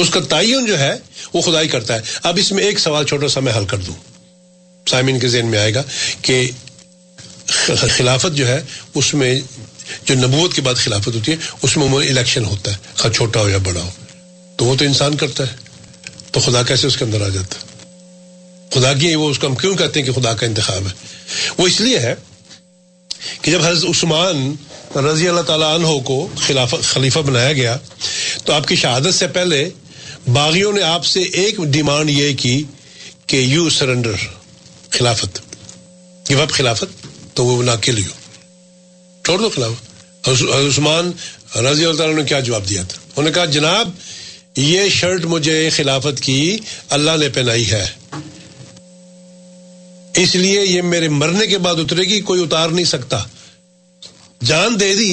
اس 0.03 0.09
کا 0.15 0.19
تعین 0.29 0.65
جو 0.65 0.79
ہے 0.79 0.93
وہ 1.33 1.41
خدائی 1.41 1.67
کرتا 1.67 1.95
ہے 1.95 1.99
اب 2.29 2.37
اس 2.41 2.51
میں 2.51 2.63
ایک 2.63 2.79
سوال 2.79 3.05
چھوٹا 3.11 3.27
سا 3.35 3.39
میں 3.47 3.53
حل 3.57 3.65
کر 3.73 3.77
دوں 3.87 3.93
سائمین 4.89 5.19
کے 5.19 5.27
ذہن 5.35 5.47
میں 5.51 5.59
آئے 5.59 5.73
گا 5.75 5.83
کہ 6.27 6.41
خلافت 7.49 8.35
جو 8.37 8.47
ہے 8.47 8.59
اس 8.99 9.13
میں 9.13 9.33
جو 10.05 10.15
نبوت 10.27 10.53
کے 10.53 10.61
بعد 10.61 10.75
خلافت 10.83 11.15
ہوتی 11.15 11.31
ہے 11.31 11.37
اس 11.63 11.75
میں 11.77 11.85
عموماً 11.85 12.05
الیکشن 12.07 12.45
ہوتا 12.45 12.71
ہے 12.71 12.77
خواہ 12.97 13.13
چھوٹا 13.13 13.41
ہو 13.41 13.49
یا 13.49 13.57
بڑا 13.63 13.81
ہو 13.81 13.89
تو 14.57 14.65
وہ 14.65 14.75
تو 14.75 14.85
انسان 14.85 15.15
کرتا 15.17 15.43
ہے 15.51 15.65
تو 16.31 16.39
خدا 16.45 16.63
کیسے 16.69 16.87
اس 16.87 16.97
کے 16.97 17.03
اندر 17.05 17.21
آ 17.25 17.29
جاتا 17.33 17.59
ہے 17.61 17.65
خدا 18.73 18.93
کی 18.99 19.13
وہ 19.15 19.29
اس 19.29 19.39
کو 19.39 19.47
ہم 19.47 19.55
کیوں 19.55 19.75
کہتے 19.77 19.99
ہیں 20.01 20.05
کہ 20.07 20.19
خدا 20.19 20.33
کا 20.39 20.45
انتخاب 20.45 20.87
ہے 20.87 20.91
وہ 21.57 21.67
اس 21.67 21.79
لیے 21.81 21.99
ہے 21.99 22.13
کہ 23.41 23.51
جب 23.51 23.61
حضرت 23.65 23.85
عثمان 23.89 24.53
رضی 25.09 25.27
اللہ 25.29 25.41
تعالیٰ 25.51 25.73
عنہ 25.75 25.87
کو 26.05 26.27
خلاف 26.47 26.73
خلیفہ 26.93 27.19
بنایا 27.29 27.51
گیا 27.53 27.77
تو 28.45 28.53
آپ 28.53 28.67
کی 28.67 28.75
شہادت 28.83 29.13
سے 29.13 29.27
پہلے 29.39 29.67
باغیوں 30.39 30.71
نے 30.73 30.81
آپ 30.83 31.05
سے 31.05 31.21
ایک 31.41 31.57
ڈیمانڈ 31.77 32.09
یہ 32.09 32.33
کی 32.43 32.61
کہ 33.27 33.37
یو 33.37 33.69
سرنڈر 33.77 34.27
خلافت 34.97 35.39
یہ 36.31 36.41
اپ 36.41 36.49
خلافت 36.53 36.96
تو 37.37 37.45
وہ 37.45 37.61
نہ 37.63 37.71
لو 37.87 38.11
چھوڑ 39.25 39.37
دو 39.39 39.49
خلاف 39.55 40.29
عثمان 40.59 41.09
رضی 41.63 41.85
اللہ 41.85 41.97
تعالیٰ 41.97 42.15
نے 42.15 42.23
کیا 42.29 42.39
جواب 42.47 42.69
دیا 42.69 42.83
تھا 42.91 42.99
انہوں 43.07 43.25
نے 43.29 43.31
کہا 43.35 43.45
جناب 43.55 43.89
یہ 44.61 44.87
شرٹ 44.97 45.25
مجھے 45.33 45.57
خلافت 45.75 46.21
کی 46.27 46.37
اللہ 46.97 47.17
نے 47.23 47.27
پہنائی 47.35 47.69
ہے 47.71 47.85
اس 50.21 50.33
لیے 50.35 50.61
یہ 50.65 50.81
میرے 50.93 51.09
مرنے 51.21 51.45
کے 51.51 51.57
بعد 51.67 51.81
اترے 51.83 52.03
گی 52.11 52.19
کوئی 52.31 52.41
اتار 52.43 52.69
نہیں 52.77 52.89
سکتا 52.93 53.21
جان 54.51 54.79
دے 54.79 54.93
دی 55.01 55.11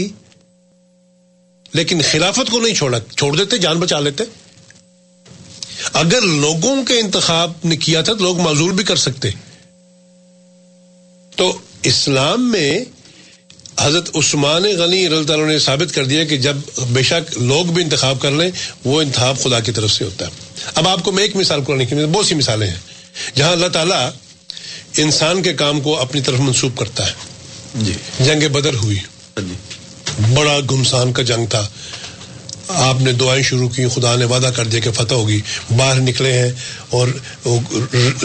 لیکن 1.80 2.00
خلافت 2.12 2.50
کو 2.54 2.60
نہیں 2.64 2.74
چھوڑا 2.80 2.98
چھوڑ 3.10 3.34
دیتے 3.36 3.58
جان 3.66 3.78
بچا 3.84 3.98
لیتے 4.06 4.24
اگر 6.06 6.26
لوگوں 6.46 6.74
کے 6.88 6.98
انتخاب 7.04 7.52
نے 7.72 7.76
کیا 7.86 8.02
تھا 8.08 8.14
تو 8.18 8.24
لوگ 8.30 8.40
معذور 8.48 8.72
بھی 8.80 8.84
کر 8.92 8.96
سکتے 9.06 9.30
تو 11.36 11.52
اسلام 11.90 12.50
میں 12.50 12.70
حضرت 13.80 14.08
عثمان 14.16 14.64
غنی 14.78 15.06
رضی 15.08 15.32
اللہ 15.32 15.46
نے 15.46 15.58
ثابت 15.68 15.94
کر 15.94 16.04
دیا 16.10 16.24
کہ 16.32 16.36
جب 16.44 16.56
بے 16.96 17.02
شک 17.08 17.32
لوگ 17.38 17.72
بھی 17.76 17.82
انتخاب 17.82 18.20
کر 18.20 18.30
لیں 18.40 18.50
وہ 18.84 19.00
انتخاب 19.02 19.38
خدا 19.42 19.60
کی 19.66 19.72
طرف 19.78 19.90
سے 19.92 20.04
ہوتا 20.04 20.26
ہے 20.26 20.68
اب 20.80 20.88
آپ 20.88 21.02
کو 21.04 21.12
میں 21.12 21.22
ایک 21.22 21.36
مثال 21.36 21.62
کرنے 21.66 21.84
کی 21.84 21.94
بہت 22.12 22.26
سی 22.26 22.34
مثالیں 22.34 22.66
ہیں 22.66 22.82
جہاں 23.34 23.50
اللہ 23.52 23.68
تعالیٰ 23.78 24.02
انسان 25.04 25.42
کے 25.42 25.52
کام 25.62 25.80
کو 25.86 25.98
اپنی 26.00 26.20
طرف 26.28 26.40
منسوب 26.40 26.76
کرتا 26.78 27.06
ہے 27.08 27.82
جی 27.86 27.92
جنگ 28.24 28.48
بدر 28.58 28.74
ہوئی 28.82 28.98
ہاں 29.36 29.46
جی 29.48 29.54
بڑا 30.34 30.58
گمسان 30.70 31.12
کا 31.12 31.22
جنگ 31.32 31.46
تھا 31.56 31.66
آپ 32.68 33.00
نے 33.02 33.12
دعائیں 33.20 33.42
شروع 33.44 33.68
کی 33.68 33.86
خدا 33.94 34.14
نے 34.16 34.24
وعدہ 34.24 34.50
کر 34.56 34.66
دیا 34.72 34.80
کہ 34.80 34.90
فتح 34.94 35.14
ہوگی 35.14 35.40
باہر 35.76 36.00
نکلے 36.00 36.32
ہیں 36.32 36.50
اور 36.98 37.08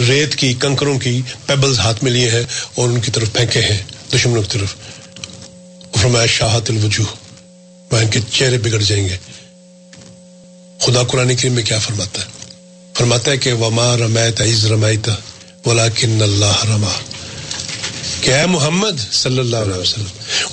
ریت 0.08 0.34
کی 0.42 0.52
کنکروں 0.60 0.98
کی 0.98 1.20
پیبلز 1.46 1.78
ہاتھ 1.80 2.02
میں 2.04 2.12
لیے 2.12 2.30
ہیں 2.30 2.42
اور 2.78 2.88
ان 2.88 3.00
کی 3.00 3.10
طرف 3.14 3.32
پھینکے 3.32 3.60
ہیں 3.62 3.78
دشمنوں 4.14 4.42
کی 4.42 4.48
طرف 4.58 4.74
فرمایا 6.00 6.26
شاہت 6.38 6.70
الوجو 6.70 7.04
کے 8.12 8.20
چہرے 8.30 8.58
بگڑ 8.64 8.78
جائیں 8.80 9.04
گے 9.08 9.16
خدا 10.82 11.02
قرآن 11.08 11.34
کریم 11.36 11.52
میں 11.52 11.62
کیا 11.70 11.78
فرماتا 11.86 12.22
ہے 12.22 12.48
فرماتا 12.96 13.30
ہے 13.30 13.36
کہ 13.46 13.52
وما 13.62 13.92
عز 14.44 14.64
اللہ 15.64 16.64
کہ 18.22 18.30
اے 18.34 18.44
محمد 18.46 18.98
صلی 19.12 19.38
اللہ 19.38 19.56
علیہ 19.56 19.80
وسلم 19.80 20.06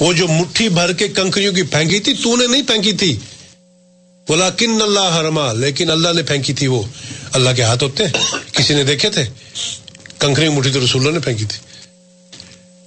وہ 0.03 0.11
جو 0.19 0.27
مٹھی 0.27 0.67
بھر 0.79 0.93
کے 0.99 1.07
کنکریوں 1.15 1.53
کی 1.53 1.63
پھینکی 1.73 1.99
تھی 2.07 2.13
تو 2.23 2.35
نے 2.35 2.47
نہیں 2.47 2.61
پھینکی 2.67 2.91
تھی 3.03 3.15
بولا 4.27 4.49
کن 4.59 4.81
اللہ 4.81 5.19
حرما 5.19 5.51
لیکن 5.63 5.89
اللہ 5.91 6.13
نے 6.15 6.23
پھینکی 6.29 6.53
تھی 6.61 6.67
وہ 6.67 6.81
اللہ 7.39 7.49
کے 7.55 7.63
ہاتھ 7.63 7.83
ہوتے 7.83 8.03
ہیں 8.05 8.29
کسی 8.55 8.73
نے 8.75 8.83
دیکھے 8.91 9.09
تھے 9.17 9.23
کنکری 10.19 10.49
مٹھی 10.55 10.71
تو 10.73 10.83
رسول 10.83 11.13
نے 11.13 11.19
پھینکی 11.27 11.45
تھی 11.53 11.65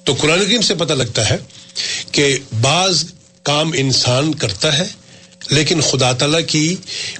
تو 0.04 0.14
قرآن 0.20 0.44
کریم 0.44 0.60
سے 0.70 0.74
پتہ 0.82 0.92
لگتا 1.02 1.28
ہے 1.28 1.36
ہے 1.36 2.06
کہ 2.16 2.26
بعض 2.60 3.04
کام 3.50 3.70
انسان 3.84 4.32
کرتا 4.44 4.70
لیکن 5.50 5.80
خدا 5.90 6.12
کی 6.52 6.62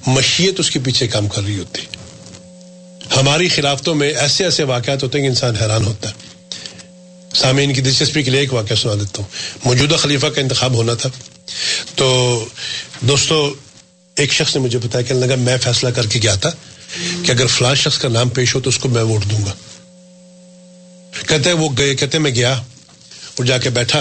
مشیت 0.07 0.61
اس 0.61 0.71
کے 0.71 0.79
پیچھے 0.85 1.07
کام 1.15 1.29
کر 1.37 1.43
رہی 1.47 1.59
ہوتی 1.59 1.83
ہماری 3.17 3.49
خلافتوں 3.55 3.95
میں 4.03 4.11
ایسے 4.25 4.45
ایسے 4.49 4.65
واقعات 4.73 5.03
ہوتے 5.03 5.19
ہیں 5.19 5.25
کہ 5.25 5.29
انسان 5.31 5.57
حیران 5.61 5.87
ہوتا 5.87 6.11
ہے 6.11 6.29
سامعین 7.41 7.73
کی 7.75 7.81
دلچسپی 7.89 8.23
کے 8.23 8.31
لیے 8.37 8.41
ایک 8.47 8.53
واقعہ 8.59 8.77
سنا 8.85 8.93
دیتا 9.01 9.23
ہوں 9.23 9.61
موجودہ 9.65 9.97
خلیفہ 10.05 10.27
کا 10.35 10.41
انتخاب 10.47 10.75
ہونا 10.83 10.95
تھا 11.05 11.09
تو 11.97 12.09
دوستو 13.13 13.41
ایک 14.21 14.33
شخص 14.33 14.55
نے 14.57 14.61
مجھے 14.63 14.79
بتایا 14.79 15.03
کہنے 15.09 15.21
لگا 15.21 15.35
میں 15.49 15.57
فیصلہ 15.63 15.91
کر 15.97 16.07
کے 16.13 16.19
گیا 16.23 16.35
تھا 16.45 16.51
کہ 17.27 17.31
اگر 17.31 17.47
فلاں 17.57 17.75
شخص 17.83 17.99
کا 17.99 18.09
نام 18.17 18.29
پیش 18.39 18.55
ہو 18.55 18.61
تو 18.65 18.71
اس 18.71 18.79
کو 18.79 18.89
میں 18.97 19.03
ووٹ 19.11 19.25
دوں 19.31 19.39
گا 19.47 19.53
کہتے 21.29 21.49
ہیں 21.51 21.57
وہ 21.57 21.69
گئے 21.79 21.95
کہتے 22.01 22.17
ہیں 22.17 22.23
میں 22.23 22.35
گیا 22.35 22.51
اور 22.57 23.45
جا 23.51 23.59
کے 23.67 23.71
بیٹھا 23.79 24.01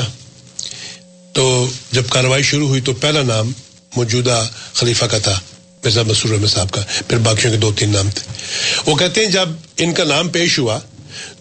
تو 1.39 1.45
جب 1.91 2.09
کاروائی 2.15 2.43
شروع 2.51 2.67
ہوئی 2.67 2.81
تو 2.89 2.93
پہلا 3.05 3.21
نام 3.27 3.51
موجودہ 3.95 4.41
خلیفہ 4.79 5.05
کا 5.13 5.17
تھا 5.27 5.39
مرزا 5.83 6.01
مسور 6.07 6.33
احمد 6.33 6.49
صاحب 6.53 6.71
کا 6.77 6.81
پھر 7.07 7.17
باقیوں 7.29 7.51
کے 7.51 7.57
دو 7.65 7.71
تین 7.81 7.89
نام 7.97 8.09
تھے 8.15 8.39
وہ 8.91 8.95
کہتے 9.03 9.23
ہیں 9.25 9.29
جب 9.35 9.49
ان 9.85 9.93
کا 9.99 10.03
نام 10.13 10.29
پیش 10.39 10.57
ہوا 10.59 10.79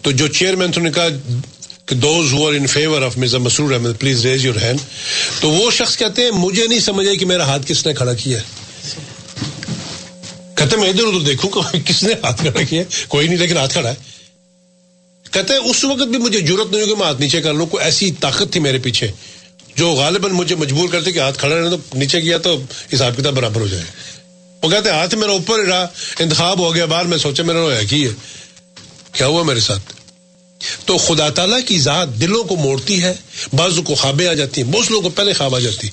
تو 0.03 0.11
جو 0.21 0.27
چیئرمین 0.39 0.71
تھا 0.71 0.81
نے 0.81 0.91
کہا 0.99 1.07
کہ 1.89 1.95
those 2.05 2.31
who 2.33 2.45
in 2.61 2.67
favour 2.75 3.01
of 3.09 3.17
Mirza 3.23 3.37
Masroor 3.47 3.71
Ahmad 3.79 3.99
please 3.99 4.25
raise 4.25 4.45
your 4.45 4.55
hand 4.61 4.81
تو 5.41 5.49
وہ 5.57 5.69
شخص 5.79 5.97
کہتے 6.03 6.23
ہیں 6.23 6.31
مجھے 6.45 6.67
نہیں 6.67 6.79
سمجھے 6.87 7.15
کہ 7.21 7.25
میرا 7.33 7.47
ہاتھ 7.51 7.67
کس 7.67 7.85
نے 7.87 7.93
کھڑا 7.99 8.13
کیا 8.23 8.37
ہے 8.39 8.58
کہتے 10.59 10.77
میں 10.77 10.87
ادھر 10.89 11.05
ادھر 11.07 11.19
دیکھوں 11.25 11.49
کہ 11.49 11.77
کس 11.87 11.99
نے 12.03 12.13
ہاتھ 12.23 12.41
کھڑا 12.45 12.61
کیا 12.69 12.83
کوئی 13.07 13.27
نہیں 13.27 13.37
لیکن 13.37 13.57
ہاتھ 13.57 13.73
کھڑا 13.73 13.89
ہے 13.89 13.95
کہتے 15.33 15.53
ہیں 15.53 15.61
اس 15.69 15.79
وقت 15.89 16.07
بھی 16.13 16.17
مجھے 16.23 16.39
ضرورت 16.39 16.69
نہیں 16.71 16.81
ہوگی 16.81 16.95
میں 16.99 17.05
ہاتھ 17.07 17.19
نیچے 17.21 17.39
کر 17.41 17.53
لوں 17.59 17.65
کوئی 17.73 17.83
ایسی 17.83 18.05
طاقت 18.21 18.47
تھی 18.53 18.59
میرے 18.65 18.77
پیچھے 18.87 19.07
جو 19.75 19.85
غالباً 19.99 20.31
مجھے 20.39 20.55
مجبور 20.63 20.87
کرتے 20.91 21.05
کہ 21.17 21.25
ہاتھ 21.25 21.37
کھڑا 21.39 21.53
تو 21.69 21.77
نیچے 22.01 22.17
کیا 22.21 22.37
تو 22.47 22.51
حساب 22.93 23.11
کتاب 23.17 23.33
برابر 23.39 23.59
ہو 23.65 23.69
جائے 23.73 23.83
وہ 24.63 24.69
کہتے 24.69 24.85
ہیں 24.89 24.97
ہاتھ 24.97 25.13
میرا 25.21 25.31
اوپر 25.39 25.57
رہا 25.67 25.83
انتخاب 26.25 26.57
ہو 26.61 26.69
گیا 26.75 26.85
بار 26.95 27.05
میں 27.13 27.17
سوچا 27.23 27.41
میرا 27.51 27.59
کیالی 29.11 31.61
کی 31.67 31.77
ذات 31.79 32.07
دلوں 32.21 32.43
کو 32.49 32.53
موڑتی 32.61 32.95
ہے 33.03 33.13
بعضوں 33.57 33.83
کو 33.89 33.93
خوابیں 34.01 34.27
آ 34.27 34.33
جاتی 34.39 34.55
ہیں 34.61 34.69
بہت 34.71 34.87
لوگوں 34.91 35.03
کو 35.03 35.11
پہلے 35.19 35.31
خواب 35.39 35.53
آ 35.55 35.59
جاتی 35.65 35.85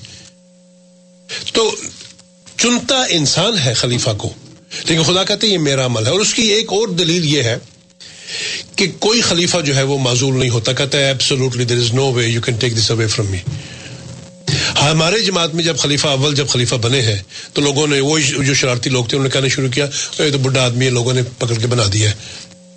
تو 1.53 1.61
چنتا 2.61 2.97
انسان 3.19 3.53
ہے 3.65 3.73
خلیفہ 3.83 4.09
کو 4.23 4.31
لیکن 4.89 5.01
خدا 5.03 5.23
کہتے 5.23 5.47
ہیں 5.47 5.53
یہ 5.53 5.59
میرا 5.63 5.85
عمل 5.85 6.05
ہے 6.05 6.11
اور 6.11 6.19
اس 6.19 6.33
کی 6.33 6.41
ایک 6.53 6.73
اور 6.73 6.87
دلیل 7.01 7.25
یہ 7.33 7.43
ہے 7.43 7.57
کہ 8.75 8.85
کوئی 8.99 9.21
خلیفہ 9.27 9.57
جو 9.65 9.75
ہے 9.75 9.83
وہ 9.91 9.97
معذول 9.97 10.37
نہیں 10.39 10.49
ہوتا 10.49 10.71
کہتا 10.79 10.97
ہے 11.07 11.13
there 11.67 11.77
is 11.77 11.91
no 11.93 12.11
way 12.13 12.25
you 12.25 12.41
can 12.45 12.55
take 12.63 12.77
this 12.77 12.89
away 12.91 13.07
from 13.15 13.27
me 13.31 13.37
ہمارے 14.81 15.19
جماعت 15.21 15.53
میں 15.55 15.63
جب 15.63 15.77
خلیفہ 15.77 16.07
اول 16.07 16.35
جب 16.35 16.47
خلیفہ 16.49 16.75
بنے 16.81 17.01
ہیں 17.01 17.17
تو 17.53 17.61
لوگوں 17.61 17.87
نے 17.93 17.99
وہ 18.09 18.17
جو 18.47 18.53
شرارتی 18.53 18.89
لوگ 18.89 19.05
تھے 19.05 19.17
انہوں 19.17 19.27
نے 19.27 19.33
کہنا 19.33 19.47
شروع 19.55 19.69
کیا 19.77 19.85
یہ 20.19 20.31
تو 20.31 20.37
بڈھا 20.43 20.65
آدمی 20.65 20.85
ہے 20.85 20.89
لوگوں 20.97 21.13
نے 21.13 21.21
پکڑ 21.39 21.57
کے 21.61 21.67
بنا 21.73 21.83
دیا 21.93 22.09
ہے 22.09 22.15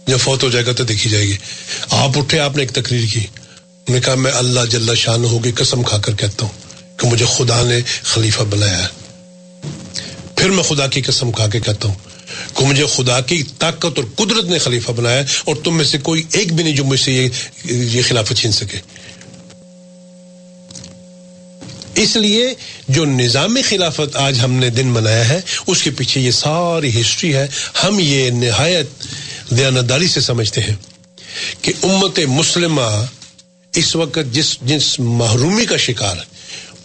جب 0.07 0.18
فوت 0.20 0.42
ہو 0.44 0.48
جائے 0.50 0.66
گا 0.66 0.72
تو 0.79 0.85
دیکھی 0.92 1.11
جائے 1.11 1.24
گی 1.26 1.37
آپ 2.05 2.18
اٹھے 2.18 2.38
آپ 2.46 2.57
نے 2.57 2.62
ایک 2.62 2.70
تقریر 2.79 3.05
کی 3.12 3.20
انہوں 3.26 3.94
نے 3.94 4.00
کہا 4.05 4.14
میں 4.24 4.33
اللہ 4.38 4.66
جل 4.70 4.94
شان 5.05 5.24
ہوگی 5.35 5.53
قسم 5.61 5.83
کھا 5.90 5.98
کر 6.07 6.14
کہتا 6.24 6.46
ہوں 6.46 6.98
کہ 7.00 7.09
مجھے 7.12 7.26
خدا 7.37 7.62
نے 7.68 7.81
خلیفہ 8.12 8.42
بنایا 8.50 8.83
ہے 8.83 8.88
پھر 10.40 10.50
میں 10.50 10.62
خدا 10.64 10.87
کی 10.92 11.00
قسم 11.07 11.31
کھا 11.38 11.46
کے 11.53 11.59
کہتا 11.61 11.88
ہوں 11.88 12.55
کہ 12.57 12.64
مجھے 12.66 12.85
خدا 12.90 13.18
کی 13.31 13.42
طاقت 13.62 13.98
اور 13.98 14.05
قدرت 14.16 14.44
نے 14.50 14.59
خلیفہ 14.66 14.92
بنایا 14.96 15.22
اور 15.48 15.57
تم 15.64 15.76
میں 15.76 15.85
سے 15.85 15.98
کوئی 16.03 16.22
ایک 16.38 16.53
بھی 16.53 16.64
نہیں 16.64 16.76
جو 16.76 16.85
مجھ 16.92 17.00
سے 17.00 17.12
یہ 17.12 17.29
یہ 17.70 18.03
خلافت 18.09 18.37
چھین 18.42 18.53
سکے 18.59 18.79
اس 22.03 22.14
لیے 22.16 22.46
جو 22.98 23.05
نظام 23.18 23.57
خلافت 23.68 24.16
آج 24.26 24.40
ہم 24.44 24.53
نے 24.64 24.70
دن 24.79 24.87
منایا 24.94 25.29
ہے 25.29 25.38
اس 25.72 25.83
کے 25.83 25.90
پیچھے 25.98 26.20
یہ 26.20 26.31
ساری 26.40 27.00
ہسٹری 27.00 27.35
ہے 27.37 27.46
ہم 27.83 27.98
یہ 28.03 28.31
نہایت 28.44 29.05
دیانداری 29.57 30.07
سے 30.16 30.20
سمجھتے 30.31 30.61
ہیں 30.68 30.74
کہ 31.66 31.72
امت 31.90 32.20
مسلمہ 32.38 32.88
اس 33.83 33.94
وقت 33.96 34.33
جس 34.38 34.57
جس 34.72 34.88
محرومی 35.20 35.66
کا 35.74 35.76
شکار 35.88 36.24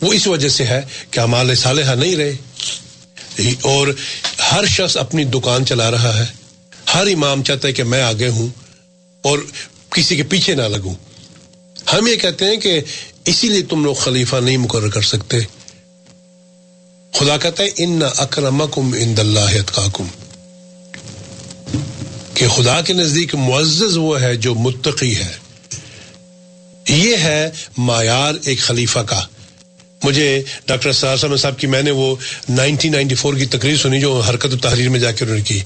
وہ 0.01 0.13
اس 0.19 0.27
وجہ 0.33 0.47
سے 0.59 0.65
ہے 0.71 0.81
کہ 1.11 1.19
ہم 1.19 1.53
صالحہ 1.63 1.95
نہیں 2.03 2.15
رہے 2.23 2.33
اور 3.71 3.87
ہر 4.51 4.65
شخص 4.67 4.95
اپنی 4.97 5.23
دکان 5.35 5.65
چلا 5.65 5.89
رہا 5.91 6.17
ہے 6.19 6.25
ہر 6.93 7.07
امام 7.13 7.43
چاہتا 7.43 7.67
ہے 7.67 7.73
کہ 7.73 7.83
میں 7.93 8.01
آگے 8.01 8.27
ہوں 8.37 8.47
اور 9.29 9.39
کسی 9.95 10.15
کے 10.15 10.23
پیچھے 10.31 10.55
نہ 10.55 10.67
لگوں 10.75 10.93
ہم 11.93 12.07
یہ 12.07 12.15
کہتے 12.21 12.45
ہیں 12.49 12.57
کہ 12.61 12.79
اسی 13.31 13.47
لیے 13.49 13.61
تم 13.69 13.83
لوگ 13.83 13.93
خلیفہ 13.95 14.35
نہیں 14.43 14.57
مقرر 14.65 14.89
کر 14.95 15.01
سکتے 15.11 15.39
خدا 17.19 17.37
کہتا 17.41 17.63
ہے 17.63 17.67
ان 17.83 17.99
نہ 17.99 18.05
عند 18.77 19.19
ان 19.19 19.37
اتقاکم 19.37 20.07
کہ 22.33 22.47
خدا 22.55 22.79
کے 22.87 22.93
نزدیک 22.93 23.35
معزز 23.35 23.97
وہ 23.97 24.19
ہے 24.21 24.35
جو 24.45 24.53
متقی 24.55 25.15
ہے 25.15 25.31
یہ 26.89 27.17
ہے 27.23 27.49
معیار 27.77 28.33
ایک 28.45 28.59
خلیفہ 28.61 28.99
کا 29.11 29.21
مجھے 30.05 30.27
ڈاکٹر 30.67 30.91
سہارسا 30.99 31.27
میں 31.33 31.37
صاحب 31.43 31.57
کی 31.59 31.67
میں 31.73 31.81
نے 31.87 31.91
وہ 31.99 32.07
نائنٹین 32.61 32.91
نائنٹی 32.95 33.15
فور 33.21 33.33
کی 33.41 33.45
تقریر 33.57 33.75
سنی 33.83 33.99
جو 34.01 34.11
حرکت 34.29 34.53
و 34.53 34.57
تحریر 34.65 34.89
میں 34.95 34.99
جا 35.05 35.11
کے 35.17 35.23
انہوں 35.23 35.37
نے 35.37 35.43
کی 35.49 35.59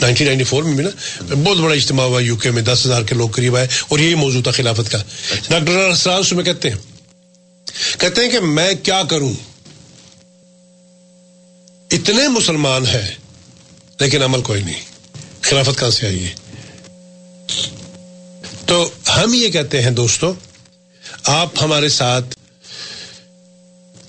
نائنٹین 0.00 0.26
نائنٹی 0.26 0.44
فور 0.52 0.62
میں 0.68 0.74
بھی 0.78 0.84
نا 0.84 1.34
بہت 1.34 1.58
بڑا 1.64 1.74
اجتماع 1.80 2.06
ہوا 2.06 2.20
یو 2.22 2.36
کے 2.44 2.50
میں 2.58 2.62
دس 2.68 2.84
ہزار 2.86 3.02
کے 3.10 3.14
لوگ 3.22 3.28
قریب 3.38 3.56
آئے 3.60 3.66
اور 3.88 3.98
یہی 4.04 4.14
موضوع 4.22 4.42
تھا 4.48 4.54
خلافت 4.60 4.90
کا 4.92 4.98
ڈاکٹر 5.48 5.94
سہارس 6.04 6.32
میں 6.38 6.44
کہتے 6.48 6.70
ہیں 6.70 6.82
کہتے 8.04 8.22
ہیں 8.24 8.30
کہ 8.34 8.40
میں 8.58 8.70
کیا 8.88 9.02
کروں 9.12 9.32
اتنے 11.98 12.26
مسلمان 12.38 12.86
ہیں 12.94 13.06
لیکن 14.00 14.22
عمل 14.28 14.42
کوئی 14.50 14.62
نہیں 14.70 15.22
خلافت 15.50 15.78
کہاں 15.80 15.90
سے 15.98 16.06
آئی 16.06 16.24
ہے 16.24 16.34
تو 18.72 18.82
ہم 19.16 19.34
یہ 19.40 19.50
کہتے 19.58 19.82
ہیں 19.82 19.90
دوستو 20.02 20.32
آپ 21.38 21.62
ہمارے 21.62 21.88
ساتھ 22.00 22.34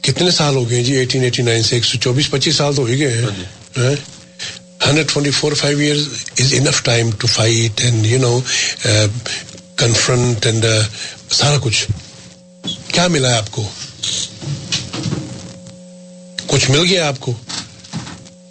کتنے 0.08 0.30
سال 0.32 0.56
ہو 0.56 0.70
گئے 0.70 0.84
جی 0.84 0.94
ایٹین 0.98 1.24
ایٹی 1.24 1.44
نائن 1.44 1.64
سے 1.70 1.76
ایک 1.76 1.86
سو 1.86 1.98
چوبیس 2.02 2.30
پچیس 2.32 2.56
سال 2.56 2.76
تو 2.76 2.82
ہو 2.82 2.88
ہی 2.88 3.00
گئے 3.00 3.18
ہیں 3.18 3.90
hundred 4.86 5.08
twenty 5.14 5.32
four 5.40 5.52
five 5.62 5.78
year 5.80 5.96
is 6.44 6.54
enough 6.58 6.82
time 6.84 7.10
to 7.20 7.28
fight 7.28 7.82
and 7.86 8.06
you 8.06 8.20
know 8.22 8.40
confront 9.84 10.46
and 10.46 10.66
سارا 11.40 11.58
کچھ 11.64 11.86
کیا 12.94 13.08
ملا 13.18 13.32
ہے 13.32 13.38
آپ 13.42 13.52
کو 13.58 13.68
کچھ 16.52 16.70
مل 16.72 16.86
گیا 16.90 17.08
آپ 17.08 17.20
کو 17.28 17.34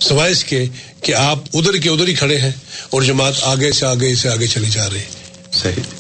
سوائے 0.09 0.33
اس 0.33 0.45
کے 0.53 0.65
کہ 1.05 1.15
آپ 1.25 1.55
ادھر 1.57 1.77
کے 1.83 1.89
ادھر 1.91 2.09
ہی 2.09 2.15
کھڑے 2.23 2.39
ہیں 2.41 2.51
اور 2.93 3.03
جماعت 3.13 3.43
آگے 3.57 3.73
سے 3.81 3.87
آگے 3.87 4.15
سے 4.23 4.29
آگے 4.29 4.47
چلی 4.57 4.71
جا 4.75 4.89
رہی 4.91 4.99
ہے 4.99 5.53
صحیح 5.63 5.96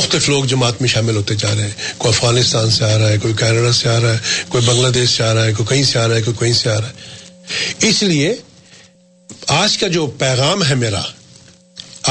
مختلف 0.00 0.28
لوگ 0.28 0.44
جماعت 0.50 0.80
میں 0.80 0.88
شامل 0.88 1.16
ہوتے 1.16 1.34
جا 1.40 1.54
رہے 1.54 1.62
ہیں 1.64 1.88
کوئی 1.98 2.14
افغانستان 2.14 2.70
سے 2.76 2.84
آ 2.84 2.96
رہا 2.98 3.08
ہے 3.08 3.16
کوئی 3.22 3.34
کینیڈا 3.38 3.72
سے 3.78 3.88
آ 3.88 3.98
رہا 4.00 4.12
ہے 4.12 4.18
کوئی 4.54 4.64
بنگلہ 4.66 4.88
دیش 4.94 5.10
سے 5.16 5.22
آ 5.24 5.32
رہا 5.34 5.44
ہے 5.44 5.52
کوئی 5.58 5.66
کہیں 5.68 5.82
سے 5.90 5.98
آ 5.98 6.06
رہا 6.08 6.16
ہے 6.16 6.22
کوئی 6.22 6.36
کہیں 6.38 6.52
سے 6.60 6.70
آ 6.70 6.76
رہا 6.80 6.88
ہے 6.90 7.88
اس 7.88 8.02
لیے 8.12 8.32
آج 9.56 9.76
کا 9.78 9.88
جو 9.96 10.06
پیغام 10.22 10.64
ہے 10.68 10.74
میرا 10.84 11.00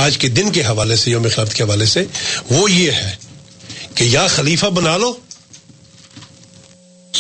آج 0.04 0.17
کے 0.23 0.28
دن 0.38 0.52
کے 0.58 0.62
حوالے 0.69 0.95
سے 1.04 1.12
یوم 1.12 1.28
خلافت 1.34 1.54
کے 1.56 1.63
حوالے 1.63 1.86
سے 1.93 2.04
وہ 2.49 2.69
یہ 2.71 2.91
ہے 3.02 3.12
کہ 3.95 4.04
یا 4.12 4.25
خلیفہ 4.36 4.65
بنا 4.78 4.95
لو 5.06 5.12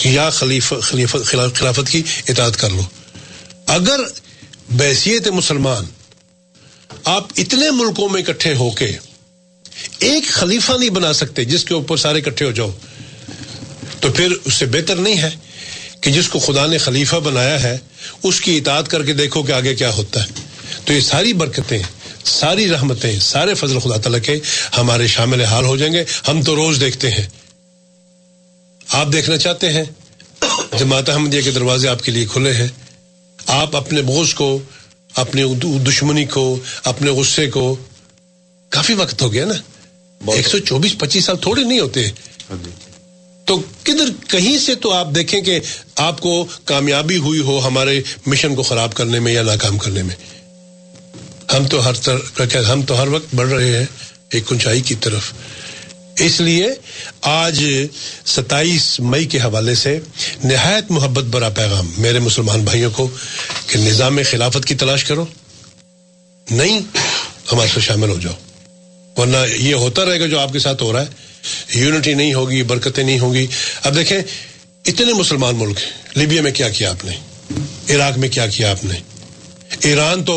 یا 0.03 0.29
خلیفہ 0.39 1.17
خلافت 1.31 1.89
کی 1.91 2.01
اطاعت 2.29 2.57
کر 2.59 2.69
لو 2.77 2.81
اگر 3.81 4.01
بحثیت 4.79 5.27
مسلمان 5.41 5.85
آپ 7.17 7.37
اتنے 7.43 7.69
ملکوں 7.83 8.09
میں 8.09 8.21
اکٹھے 8.21 8.53
ہو 8.61 8.69
کے 8.81 8.91
ایک 10.07 10.27
خلیفہ 10.31 10.71
نہیں 10.79 10.89
بنا 10.97 11.11
سکتے 11.13 11.43
جس 11.45 11.63
کے 11.65 11.73
اوپر 11.73 11.97
سارے 11.97 12.19
اکٹھے 12.19 12.45
ہو 12.45 12.51
جاؤ 12.59 12.71
تو 13.99 14.11
پھر 14.15 14.33
اس 14.43 14.53
سے 14.53 14.65
بہتر 14.71 14.95
نہیں 14.95 15.17
ہے 15.21 15.29
کہ 16.01 16.11
جس 16.11 16.29
کو 16.29 16.39
خدا 16.39 16.65
نے 16.71 16.77
خلیفہ 16.83 17.15
بنایا 17.23 17.61
ہے 17.63 17.77
اس 18.29 18.39
کی 18.41 18.57
اطاعت 18.57 18.87
کر 18.91 19.03
کے 19.05 19.13
دیکھو 19.13 19.41
کہ 19.43 19.51
آگے 19.51 19.75
کیا 19.75 19.89
ہوتا 19.95 20.23
ہے 20.25 20.31
تو 20.85 20.93
یہ 20.93 20.99
ساری 21.09 21.33
برکتیں 21.41 21.77
ساری 22.39 22.67
رحمتیں 22.69 23.19
سارے 23.21 23.53
فضل 23.61 23.79
خدا 23.83 23.97
تعالیٰ 24.03 24.19
کے 24.25 24.35
ہمارے 24.77 25.07
شامل 25.15 25.41
حال 25.51 25.65
ہو 25.65 25.75
جائیں 25.77 25.93
گے 25.93 26.03
ہم 26.27 26.41
تو 26.45 26.55
روز 26.55 26.79
دیکھتے 26.81 27.11
ہیں 27.11 27.23
آپ 28.99 29.11
دیکھنا 29.13 29.37
چاہتے 29.45 29.71
ہیں 29.71 29.83
جماعت 30.79 31.09
احمدیہ 31.09 31.41
کے 31.41 31.51
دروازے 31.51 31.87
آپ 31.89 32.01
کے 32.03 32.11
لیے 32.11 32.25
کھلے 32.31 32.53
ہیں 32.53 32.67
آپ 33.61 33.75
اپنے 33.75 34.01
بوجھ 34.11 34.33
کو 34.35 34.57
اپنی 35.23 35.43
دشمنی 35.87 36.25
کو 36.33 36.43
اپنے 36.93 37.11
غصے 37.19 37.49
کو 37.51 37.65
کافی 38.75 38.93
وقت 38.93 39.21
ہو 39.21 39.31
گیا 39.33 39.45
نا 39.45 39.53
ایک 40.35 40.47
سو 40.47 40.57
چوبیس 40.67 40.97
پچیس 40.99 41.25
سال 41.25 41.35
تھوڑے 41.41 41.63
نہیں 41.63 41.79
ہوتے 41.79 42.05
ہاں 42.49 42.55
جی۔ 42.63 42.71
تو 43.45 43.59
کدھر 43.83 44.09
کہیں 44.29 44.57
سے 44.65 44.73
تو 44.81 44.91
آپ 44.93 45.07
دیکھیں 45.15 45.39
کہ 45.41 45.59
آپ 46.07 46.19
کو 46.21 46.31
کامیابی 46.71 47.17
ہوئی 47.27 47.39
ہو 47.45 47.59
ہمارے 47.67 47.99
مشن 48.27 48.55
کو 48.55 48.63
خراب 48.63 48.93
کرنے 48.95 49.19
میں 49.25 49.31
یا 49.33 49.41
ناکام 49.43 49.77
کرنے 49.85 50.03
میں 50.09 50.15
ہم 51.53 51.65
تو 51.67 51.85
ہر 51.87 51.93
طرح 52.05 52.69
ہم 52.71 52.81
تو 52.89 53.01
ہر 53.01 53.07
وقت 53.13 53.33
بڑھ 53.35 53.47
رہے 53.53 53.77
ہیں 53.77 53.85
ایک 54.37 54.47
کنچائی 54.47 54.81
کی 54.89 54.95
طرف 55.05 55.33
اس 56.25 56.39
لیے 56.41 56.67
آج 57.31 57.63
ستائیس 58.35 58.99
مئی 59.13 59.25
کے 59.33 59.37
حوالے 59.39 59.75
سے 59.81 59.97
نہایت 60.43 60.91
محبت 60.91 61.25
برا 61.35 61.49
پیغام 61.59 61.89
میرے 62.01 62.19
مسلمان 62.27 62.63
بھائیوں 62.63 62.91
کو 62.95 63.07
کہ 63.67 63.79
نظام 63.79 64.19
خلافت 64.31 64.65
کی 64.71 64.75
تلاش 64.83 65.03
کرو 65.09 65.25
نہیں 66.51 66.79
ہمارے 67.51 67.67
سے 67.73 67.81
شامل 67.87 68.09
ہو 68.09 68.17
جاؤ 68.23 68.33
ورنہ 69.19 69.37
یہ 69.59 69.73
ہوتا 69.85 70.05
رہے 70.05 70.19
گا 70.19 70.25
جو 70.33 70.39
آپ 70.39 70.51
کے 70.53 70.59
ساتھ 70.65 70.83
ہو 70.83 70.91
رہا 70.93 71.05
ہے 71.05 71.81
یونٹی 71.85 72.13
نہیں 72.19 72.33
ہوگی 72.33 72.61
برکتیں 72.73 73.03
نہیں 73.03 73.19
ہوں 73.19 73.33
گی 73.33 73.45
اب 73.89 73.95
دیکھیں 73.95 74.17
اتنے 74.91 75.13
مسلمان 75.13 75.55
ملک 75.63 75.77
ہیں 75.83 76.19
لیبیا 76.21 76.41
میں 76.41 76.51
کیا 76.59 76.69
کیا 76.77 76.89
آپ 76.89 77.03
نے 77.05 77.15
عراق 77.95 78.17
میں 78.23 78.29
کیا 78.37 78.45
کیا 78.55 78.69
آپ 78.77 78.83
نے 78.91 78.99
ایران 79.89 80.23
تو 80.29 80.35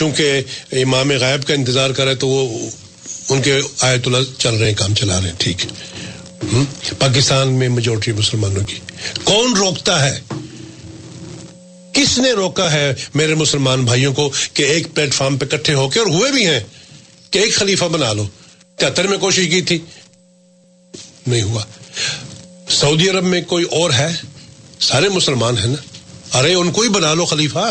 چونکہ 0.00 0.76
امام 0.84 1.10
غائب 1.20 1.46
کا 1.46 1.54
انتظار 1.60 1.90
کرے 2.00 2.14
تو 2.24 2.28
وہ 2.34 2.42
ان 3.34 3.42
کے 3.46 3.58
آیت 3.88 4.06
اللہ 4.06 4.26
چل 4.44 4.54
رہے 4.56 4.68
ہیں 4.68 4.76
کام 4.82 4.94
چلا 5.00 5.20
رہے 5.20 5.28
ہیں 5.28 5.38
ٹھیک 5.44 6.98
پاکستان 6.98 7.52
میں 7.62 7.68
میجورٹی 7.76 8.12
مسلمانوں 8.20 8.64
کی 8.72 8.78
کون 9.30 9.54
روکتا 9.58 9.96
ہے 10.04 10.14
کس 11.98 12.18
نے 12.24 12.32
روکا 12.40 12.72
ہے 12.72 12.84
میرے 13.20 13.34
مسلمان 13.44 13.84
بھائیوں 13.84 14.12
کو 14.18 14.28
کہ 14.58 14.62
ایک 14.74 14.94
پلیٹ 14.96 15.14
فارم 15.20 15.38
پہ 15.38 15.46
کٹھے 15.56 15.74
ہو 15.80 15.88
کے 15.94 16.00
اور 16.00 16.08
ہوئے 16.16 16.30
بھی 16.36 16.44
ہیں 16.48 16.60
کہ 17.30 17.38
ایک 17.38 17.54
خلیفہ 17.54 17.84
بنا 17.92 18.12
لو 18.18 18.26
تہتر 18.80 19.06
میں 19.08 19.18
کوشش 19.18 19.48
کی 19.50 19.60
تھی 19.70 19.78
نہیں 21.26 21.42
ہوا 21.42 21.62
سعودی 22.78 23.08
عرب 23.10 23.24
میں 23.24 23.40
کوئی 23.48 23.64
اور 23.80 23.90
ہے 23.98 24.08
سارے 24.88 25.08
مسلمان 25.14 25.58
ہیں 25.58 25.66
نا 25.66 26.38
ارے 26.38 26.54
ان 26.54 26.70
کو 26.72 26.82
ہی 26.82 26.88
بنا 26.94 27.12
لو 27.14 27.24
خلیفہ 27.26 27.66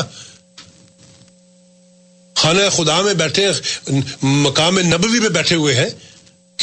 خانہ 2.41 2.61
خدا 2.75 2.99
میں 3.01 3.13
بیٹھے 3.21 3.47
مقام 4.31 4.79
نبوی 4.93 5.19
میں 5.19 5.29
بیٹھے 5.39 5.55
ہوئے 5.55 5.75
ہیں 5.75 5.87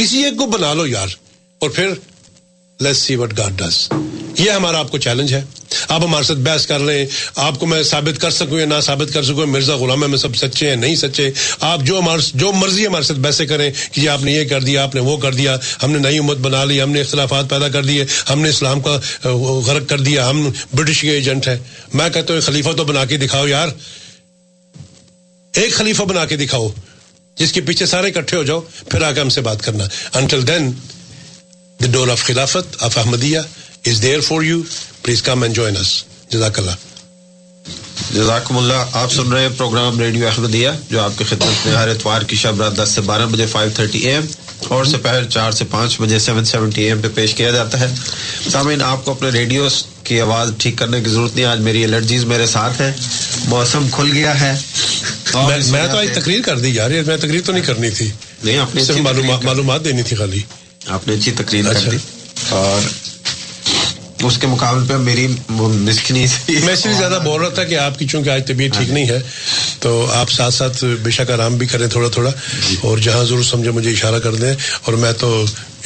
کسی 0.00 0.22
ایک 0.24 0.37
کو 0.38 0.46
بنا 0.57 0.72
لو 0.74 0.87
یار 0.87 1.09
اور 1.62 1.70
پھر 1.70 1.92
let's 2.82 2.98
see 2.98 3.14
what 3.16 3.37
god 3.38 3.58
does 3.60 3.76
یہ 4.38 4.50
ہمارا 4.50 4.82
چیلنج 5.02 5.32
ہے 5.34 5.40
آپ 5.88 6.02
ہمارے 6.04 6.24
ساتھ 6.24 6.38
بحث 6.44 6.66
کر 6.66 6.80
رہے 6.80 6.98
ہیں 6.98 7.06
آپ 7.48 7.58
کو 7.60 7.66
میں 7.66 7.82
ثابت 7.90 8.20
کر 8.20 8.30
سکوں 8.38 8.58
یا 8.60 8.64
نہ 8.66 8.78
ثابت 8.82 9.12
کر 9.14 9.22
سکوں 9.24 9.44
مرزا 9.46 9.76
غلام 9.76 10.00
میں 10.10 10.18
سب 10.18 10.37
سچے 10.37 10.68
ہیں 10.68 10.76
نہیں 10.76 10.94
سچے 11.02 11.28
آپ 11.68 11.80
جو 11.87 11.98
ہمارے 11.98 13.02
ساتھ 13.04 13.18
بحث 13.18 13.40
کریں 13.48 13.70
کہ 13.92 14.08
آپ 14.08 14.22
نے 14.24 14.32
یہ 14.32 14.48
کر 14.48 14.62
دیا 14.62 14.82
آپ 14.82 14.94
نے 14.94 15.00
وہ 15.08 15.16
کر 15.24 15.34
دیا 15.34 15.56
ہم 15.82 15.90
نے 15.92 15.98
نئی 15.98 16.18
امت 16.18 16.38
بنا 16.46 16.64
لی 16.70 16.80
ہم 16.82 16.90
نے 16.92 17.00
اختلافات 17.00 17.50
پیدا 17.50 17.68
کر 17.76 17.84
دیے 17.84 18.04
ہم 18.30 18.40
نے 18.40 18.48
اسلام 18.48 18.80
کا 18.88 18.98
غرق 19.66 19.88
کر 19.90 20.00
دیا 20.10 20.28
ہم 20.30 20.48
برٹش 20.74 21.00
کے 21.00 21.10
ایجنٹ 21.12 21.48
ہیں 21.48 21.56
میں 21.94 22.08
کہتا 22.14 22.34
ہوں 22.34 22.40
خلیفہ 22.48 22.72
تو 22.76 22.84
بنا 22.84 23.04
کے 23.12 23.16
دکھاؤ 23.24 23.46
یار 23.46 23.68
ایک 25.62 25.74
خلیفہ 25.74 26.02
بنا 26.12 26.24
کے 26.26 26.37
دکھاؤ 26.37 26.68
جس 27.38 27.52
کے 27.52 27.60
پیچھے 27.66 27.87
سارے 27.92 28.10
اکٹھے 28.10 28.37
ہو 28.37 28.42
جاؤ 28.50 28.60
پھر 28.90 29.02
آ 29.02 29.10
کے 29.12 29.20
ہم 29.20 29.28
سے 29.37 29.40
بات 29.50 29.62
کرنا 29.64 29.84
until 30.18 30.46
then 30.48 30.70
The 31.78 31.88
door 31.88 32.08
of 32.08 32.22
Khilafat 32.22 32.64
of 32.84 32.94
Ahmadiyya 32.94 33.44
is 33.87 34.00
there 34.00 34.22
for 34.22 34.42
you. 34.42 34.62
Please 35.02 35.20
come 35.22 35.42
and 35.42 35.54
join 35.54 35.76
us. 35.76 36.04
جزاک 36.30 36.58
اللہ 36.58 36.76
جزاکم 38.14 38.56
اللہ 38.58 38.94
آپ 39.00 39.12
سن 39.12 39.32
رہے 39.32 39.40
ہیں 39.42 39.48
پروگرام 39.56 39.98
ریڈیو 40.00 40.26
احمدیہ 40.26 40.68
جو 40.90 41.00
آپ 41.00 41.18
کی 41.18 41.24
خدمت 41.28 41.66
میں 41.66 41.74
ہر 41.74 41.88
اتوار 41.88 42.22
کی 42.28 42.37
شب 42.37 42.60
رات 42.62 42.76
دس 42.76 42.90
سے 42.94 43.00
بارہ 43.10 43.26
بجے 43.32 43.46
فائیو 43.46 43.70
تھرٹی 43.74 43.98
ایم 44.08 44.24
اور 44.74 44.84
سپہر 44.92 45.24
چار 45.34 45.50
سے 45.58 45.64
پانچ 45.70 46.00
بجے 46.00 46.18
سیون 46.26 46.44
سیونٹی 46.52 46.82
ایم 46.84 47.00
پہ 47.02 47.08
پیش 47.14 47.34
کیا 47.34 47.50
جاتا 47.58 47.80
ہے 47.80 47.87
سامعین 48.50 48.82
آپ 48.87 49.04
کو 49.04 49.10
اپنے 49.10 49.30
ریڈیو 49.38 49.68
کی 50.04 50.20
آواز 50.20 50.52
ٹھیک 50.58 50.78
کرنے 50.78 51.00
کی 51.00 51.10
ضرورت 51.10 51.34
نہیں 51.37 51.46
آج 51.46 51.60
میری 51.68 51.84
الرجیز 51.84 52.24
میرے 52.34 52.46
ساتھ 52.56 52.80
ہیں 52.82 52.90
موسم 53.48 53.88
کھل 53.92 54.12
گیا 54.14 54.40
ہے 54.40 54.52
میں 55.70 55.87
تو 55.92 55.96
آج 55.98 56.08
تقریر 56.20 56.40
کر 56.44 56.58
دی 56.58 56.74
یار 56.74 56.90
میں 57.06 57.16
تقریر 57.16 57.40
تو 57.46 57.52
نہیں 57.52 57.64
کرنی 57.66 57.90
تھی 58.00 58.10
نہیں 58.44 59.42
معلومات 59.44 59.84
دینی 59.84 60.02
تھی 60.08 60.16
خالی 60.16 60.40
آپ 60.92 61.06
نے 61.08 61.14
اچھی 61.14 61.32
تقریر 61.36 61.64
کر 61.64 61.76
اچھا۔ 61.76 61.90
دی 61.90 61.96
اور 62.56 62.80
اس 64.26 64.36
کے 64.40 64.46
مقابلے 64.46 64.84
پہ 64.88 64.96
میری 65.02 65.26
مسکنی 65.48 66.24
میں 66.64 66.74
زیادہ 66.98 67.18
بول 67.24 67.40
رہا 67.40 67.48
تھا 67.54 67.64
کہ 67.70 67.76
آپ 67.78 67.98
کی 67.98 68.06
چونکہ 68.08 68.30
آج 68.30 68.46
طبیعت 68.48 68.72
ٹھیک 68.76 68.88
ہاں 68.88 68.94
جی۔ 68.94 68.94
نہیں 68.94 69.08
ہے 69.08 69.18
تو 69.80 69.90
آپ 70.18 70.30
ساتھ 70.30 70.54
ساتھ 70.54 70.84
بے 71.02 71.10
شک 71.16 71.30
آرام 71.30 71.56
بھی 71.58 71.66
کریں 71.66 71.86
تھوڑا 71.94 72.08
تھوڑا 72.16 72.30
جی۔ 72.68 72.76
اور 72.88 72.98
جہاں 73.06 73.24
ضرور 73.28 73.42
سمجھے 73.44 73.70
مجھے 73.78 73.90
اشارہ 73.90 74.18
کر 74.26 74.34
دیں 74.42 74.52
اور 74.84 74.94
میں 75.04 75.12
تو 75.20 75.30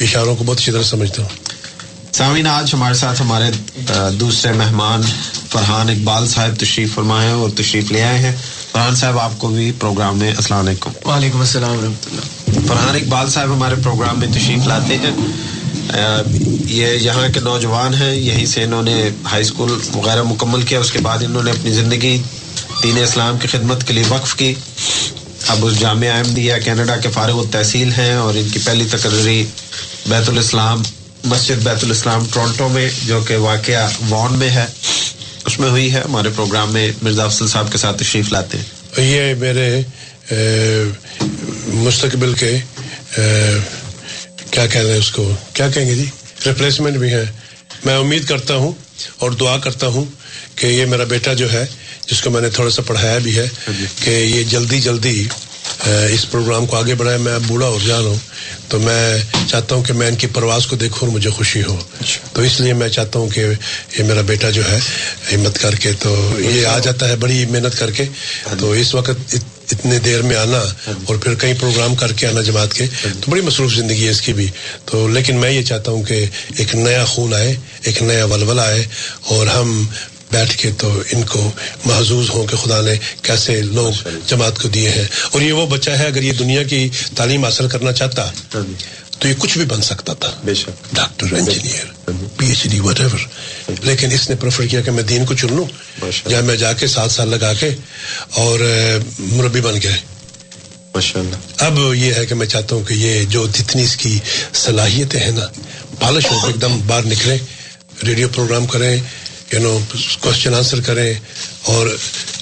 اشاروں 0.07 0.35
کو 0.35 0.43
بہت 0.43 0.57
اچھی 0.59 0.71
طرح 0.71 0.83
سمجھتا 0.93 1.23
ہوں 1.23 1.57
سامعین 2.17 2.47
آج 2.47 2.69
ہمارے 2.73 2.93
ساتھ 2.99 3.21
ہمارے 3.21 3.49
دوسرے 4.19 4.51
مہمان 4.61 5.01
فرحان 5.51 5.89
اقبال 5.89 6.27
صاحب 6.27 6.55
تشریف 6.59 6.93
فرمائے 6.95 7.27
ہیں 7.27 7.35
اور 7.35 7.49
تشریف 7.57 7.91
لے 7.91 8.01
آئے 8.03 8.17
ہیں 8.19 8.31
فرحان 8.73 8.95
صاحب 8.95 9.19
آپ 9.19 9.31
کو 9.39 9.47
بھی 9.49 9.71
پروگرام 9.79 10.17
میں 10.19 10.29
السلام 10.33 10.65
علیکم 10.67 10.91
وعلیکم 11.05 11.39
السلام 11.39 11.77
ورحمۃ 11.77 12.05
اللہ 12.09 12.65
فرحان 12.67 12.95
اقبال 12.95 13.29
صاحب 13.35 13.53
ہمارے 13.53 13.75
پروگرام 13.83 14.19
میں 14.19 14.27
تشریف 14.35 14.67
لاتے 14.67 14.97
ہیں 15.03 15.11
یہ 16.69 16.93
یہاں 17.05 17.27
کے 17.33 17.39
نوجوان 17.43 17.93
ہیں 18.01 18.13
یہیں 18.15 18.45
سے 18.51 18.63
انہوں 18.63 18.83
نے 18.89 18.97
ہائی 19.31 19.41
اسکول 19.45 19.71
وغیرہ 19.95 20.23
مکمل 20.29 20.61
کیا 20.71 20.79
اس 20.79 20.91
کے 20.91 20.99
بعد 21.07 21.23
انہوں 21.29 21.43
نے 21.43 21.51
اپنی 21.51 21.71
زندگی 21.79 22.17
دین 22.83 23.01
اسلام 23.03 23.37
کی 23.41 23.47
خدمت 23.55 23.87
کے 23.87 23.93
لیے 23.93 24.03
وقف 24.09 24.35
کی 24.43 24.53
اب 25.53 25.65
اس 25.65 25.79
جامعہ 25.79 26.11
احمدیہ 26.17 26.53
کینیڈا 26.63 26.97
کے 27.03 27.09
فارغ 27.19 27.39
التحصیل 27.39 27.91
ہیں 27.97 28.11
اور 28.25 28.33
ان 28.41 28.49
کی 28.53 28.59
پہلی 28.65 28.85
تقرری 28.91 29.43
بیت 30.09 30.29
الاسلام 30.29 30.81
مسجد 31.31 31.63
بیت 31.63 31.83
الاسلام 31.83 32.25
ٹورنٹو 32.33 32.67
میں 32.73 32.87
جو 33.05 33.19
کہ 33.27 33.35
واقعہ 33.49 33.87
وان 34.09 34.37
میں 34.39 34.49
ہے 34.49 34.65
اس 35.49 35.57
میں 35.59 35.69
ہوئی 35.73 35.93
ہے 35.93 35.99
ہمارے 36.05 36.29
پروگرام 36.35 36.71
میں 36.73 36.87
مرزا 37.03 37.27
صاحب 37.35 37.71
کے 37.71 37.77
ساتھ 37.83 37.97
تشریف 37.99 38.31
لاتے 38.31 38.57
ہیں 38.57 39.05
یہ 39.05 39.33
میرے 39.43 39.67
مستقبل 41.85 42.33
کے 42.41 42.51
کیا 44.51 44.65
کیا 44.73 44.81
اس 44.97 45.11
کو 45.17 45.25
کہیں 45.53 45.85
گے 45.87 45.95
جی 45.95 46.05
ریپلیسمنٹ 46.45 46.97
بھی 47.03 47.09
ہیں 47.13 47.25
میں 47.85 47.95
امید 47.97 48.25
کرتا 48.33 48.55
ہوں 48.65 48.71
اور 49.23 49.31
دعا 49.39 49.57
کرتا 49.65 49.87
ہوں 49.95 50.05
کہ 50.59 50.67
یہ 50.73 50.85
میرا 50.93 51.03
بیٹا 51.15 51.33
جو 51.41 51.51
ہے 51.51 51.65
جس 52.11 52.21
کو 52.23 52.29
میں 52.35 52.41
نے 52.41 52.49
تھوڑا 52.59 52.69
سا 52.77 52.81
پڑھایا 52.87 53.17
بھی 53.25 53.37
ہے 53.37 53.45
ہاں 53.67 53.73
جی۔ 53.79 53.85
کہ 54.03 54.09
یہ 54.35 54.43
جلدی 54.53 54.79
جلدی 54.87 55.15
اس 55.87 56.25
پروگرام 56.31 56.65
کو 56.65 56.75
آگے 56.77 56.95
بڑھائے 56.95 57.17
میں 57.17 57.37
بوڑھا 57.47 57.67
جا 57.85 57.97
رہا 57.99 58.07
ہوں 58.07 58.17
تو 58.69 58.79
میں 58.79 59.17
چاہتا 59.47 59.75
ہوں 59.75 59.83
کہ 59.83 59.93
میں 59.93 60.07
ان 60.07 60.15
کی 60.21 60.27
پرواز 60.33 60.65
کو 60.67 60.75
دیکھوں 60.75 61.07
اور 61.07 61.15
مجھے 61.15 61.29
خوشی 61.29 61.61
ہو 61.67 61.77
تو 62.33 62.41
اس 62.41 62.59
لیے 62.59 62.73
میں 62.81 62.89
چاہتا 62.97 63.19
ہوں 63.19 63.29
کہ 63.33 63.45
یہ 63.97 64.03
میرا 64.07 64.21
بیٹا 64.27 64.49
جو 64.57 64.61
ہے 64.71 64.79
ہمت 65.33 65.59
کر 65.61 65.75
کے 65.83 65.91
تو 65.99 66.15
یہ 66.39 66.65
آ 66.67 66.77
جاتا 66.83 67.09
ہے 67.09 67.15
بڑی 67.19 67.45
محنت 67.49 67.77
کر 67.79 67.91
کے 67.97 68.05
تو 68.59 68.71
اس 68.81 68.93
وقت 68.95 69.35
اتنے 69.71 69.97
دیر 70.05 70.21
میں 70.27 70.35
آنا 70.35 70.59
اور 71.07 71.15
پھر 71.23 71.33
کئی 71.39 71.53
پروگرام 71.59 71.95
کر 71.95 72.11
کے 72.19 72.27
آنا 72.27 72.41
جماعت 72.41 72.73
کے 72.73 72.85
تو 73.25 73.31
بڑی 73.31 73.41
مصروف 73.47 73.73
زندگی 73.73 74.05
ہے 74.05 74.11
اس 74.11 74.21
کی 74.21 74.33
بھی 74.33 74.47
تو 74.91 75.07
لیکن 75.07 75.35
میں 75.41 75.49
یہ 75.51 75.61
چاہتا 75.71 75.91
ہوں 75.91 76.03
کہ 76.03 76.25
ایک 76.57 76.75
نیا 76.75 77.03
خون 77.07 77.33
آئے 77.33 77.55
ایک 77.89 78.01
نیا 78.03 78.25
ولولہ 78.31 78.61
آئے 78.61 78.83
اور 79.35 79.45
ہم 79.57 79.71
بیٹھ 80.31 80.57
کے 80.57 80.69
تو 80.77 80.91
ان 81.13 81.23
کو 81.31 81.49
محظوظ 81.85 82.29
ہوں 82.29 82.45
کہ 82.47 82.55
خدا 82.63 82.79
نے 82.87 82.95
کیسے 83.27 83.61
لوگ 83.77 83.93
جماعت 84.27 84.61
کو 84.61 84.67
دیے 84.77 84.89
ہیں 84.95 85.05
اور 85.31 85.41
یہ 85.41 85.51
وہ 85.59 85.65
بچہ 85.75 85.91
ہے 85.99 86.05
اگر 86.07 86.23
یہ 86.23 86.33
دنیا 86.39 86.63
کی 86.73 86.87
تعلیم 87.15 87.45
حاصل 87.45 87.67
کرنا 87.69 87.91
چاہتا 88.01 88.29
ہاں 88.55 88.61
جی۔ 88.67 88.75
تو 89.19 89.27
یہ 89.27 89.33
کچھ 89.39 89.57
بھی 89.57 89.65
بن 89.71 89.81
سکتا 89.85 90.13
تھا 90.21 90.29
ڈاکٹر 90.51 91.33
انجینئر 91.37 91.85
ہاں 92.07 92.17
جی۔ 92.19 92.27
P 92.37 92.45
H 92.49 92.63
D 92.71 92.79
what 92.85 92.99
ever 93.01 93.19
ہاں 93.25 93.75
جی۔ 93.79 93.85
لیکن 93.87 94.11
اس 94.17 94.29
نے 94.29 94.35
پریفر 94.41 94.65
کیا 94.71 94.81
کہ 94.85 94.91
میں 94.97 95.03
دین 95.11 95.25
کو 95.29 95.33
چن 95.41 95.55
لوں 95.55 95.65
یا 96.33 96.41
میں 96.47 96.55
جا 96.63 96.71
کے 96.79 96.87
سات 96.95 97.11
سال 97.11 97.29
لگا 97.35 97.51
کے 97.59 97.69
اور 98.43 98.59
مربی 99.35 99.61
بن 99.67 99.79
گئے 99.83 99.97
اب 101.65 101.77
یہ 101.95 102.13
ہے 102.13 102.25
کہ 102.25 102.35
میں 102.35 102.45
چاہتا 102.53 102.75
ہوں 102.75 102.83
کہ 102.87 102.93
یہ 102.93 103.23
جو 103.33 103.45
جتنی 103.57 103.81
اس 103.87 103.95
کی 103.97 104.17
صلاحیتیں 104.61 105.19
ہیں 105.19 105.31
نا 105.31 105.45
پالش 105.99 106.25
ہو 106.31 106.37
ایک 106.47 106.61
دم 106.61 106.79
باہر 106.87 107.05
نکلے 107.11 107.37
ریڈیو 108.07 108.27
پروگرام 108.35 108.65
کریں 108.73 108.97
یو 109.53 109.59
نو 109.61 109.77
کوشچن 110.21 110.53
آنسر 110.55 110.79
کریں 110.85 111.13
اور 111.73 111.87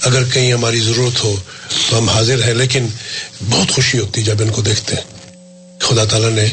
اگر 0.07 0.23
کہیں 0.33 0.51
ہماری 0.53 0.79
ضرورت 0.87 1.23
ہو 1.23 1.35
تو 1.89 1.97
ہم 1.97 2.09
حاضر 2.09 2.43
ہیں 2.45 2.53
لیکن 2.53 2.87
بہت 3.49 3.71
خوشی 3.75 3.99
ہوتی 3.99 4.23
جب 4.23 4.41
ان 4.43 4.49
کو 4.57 4.61
دیکھتے 4.69 4.95
ہیں 4.95 5.29
خدا 5.87 6.03
تعالیٰ 6.11 6.29
نے 6.31 6.47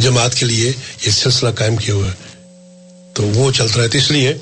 جماعت 0.00 0.34
کے 0.38 0.46
لیے 0.46 0.70
یہ 1.06 1.10
سلسلہ 1.18 1.50
قائم 1.60 1.76
کیا 1.76 1.94
ہوا 1.94 2.06
ہے 2.06 2.24
تو 3.14 3.22
وہ 3.34 3.50
چلتا 3.56 3.82
رہتا 3.82 3.98
اس 3.98 4.10
لیے 4.10 4.32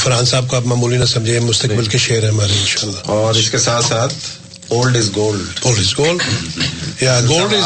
فرحان 0.00 0.24
صاحب 0.32 0.48
کو 0.48 0.56
آپ 0.56 0.66
معمولی 0.72 0.96
نہ 0.98 1.04
سمجھیں 1.12 1.40
مستقبل 1.50 1.84
جی۔ 1.84 1.90
کے 1.90 1.98
شعر 2.06 2.22
ہیں 2.22 2.30
ہمارے 2.30 2.52
ان 2.82 2.92
اور 3.16 3.34
اس 3.42 3.50
کے 3.50 3.58
ساتھ 3.68 3.84
ساتھ 3.84 4.14
gold 4.70 4.96
is 4.96 5.10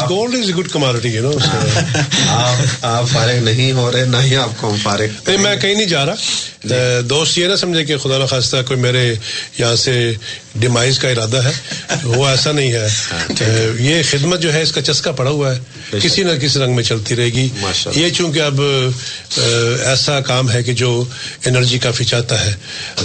gold 0.09 0.35
is 0.35 0.49
good 0.57 0.67
quality 0.71 1.11
کے 1.11 1.19
نا 1.21 1.31
آپ 2.81 3.09
فارغ 3.11 3.43
نہیں 3.43 3.71
ہو 3.77 3.91
رہے 3.91 4.05
نہ 4.05 4.17
ہی 4.23 4.35
آپ 4.37 4.57
کو 4.61 4.69
ہم 4.69 4.75
فارغ 4.83 5.11
نہیں 5.27 5.37
میں 5.43 5.55
کہیں 5.61 5.73
نہیں 5.73 5.87
جا 5.87 6.05
رہا 6.05 6.15
جی۔ 6.63 6.75
دوست 7.09 7.37
یہ 7.37 7.47
نہ 7.47 7.55
سمجھے 7.55 7.83
کہ 7.85 7.97
خدا 8.03 8.17
نخواستہ 8.23 8.57
کوئی 8.67 8.79
میرے 8.79 9.03
یہاں 9.59 9.75
سے 9.83 9.91
ڈیمائز 10.59 10.97
کا 10.99 11.07
ارادہ 11.09 11.43
ہے 11.43 11.95
وہ 12.03 12.27
ایسا 12.27 12.51
نہیں 12.51 12.71
ہے 12.71 12.87
ہاں، 13.11 13.77
یہ 13.81 14.01
خدمت 14.09 14.39
جو 14.41 14.53
ہے 14.53 14.61
اس 14.61 14.71
کا 14.71 14.81
چسکا 14.81 15.11
پڑا 15.19 15.29
ہوا 15.31 15.53
ہے 15.55 15.99
کسی 16.03 16.23
نہ 16.23 16.31
کسی 16.41 16.59
رنگ 16.59 16.75
میں 16.75 16.83
چلتی 16.83 17.15
رہے 17.15 17.29
گی 17.35 17.47
یہ 17.95 18.09
چونکہ 18.17 18.41
اب 18.41 18.61
ایسا 19.91 20.19
کام 20.29 20.51
ہے 20.51 20.63
کہ 20.63 20.73
جو 20.83 20.91
انرجی 21.45 21.79
کافی 21.85 22.05
چاہتا 22.11 22.43
ہے 22.45 22.51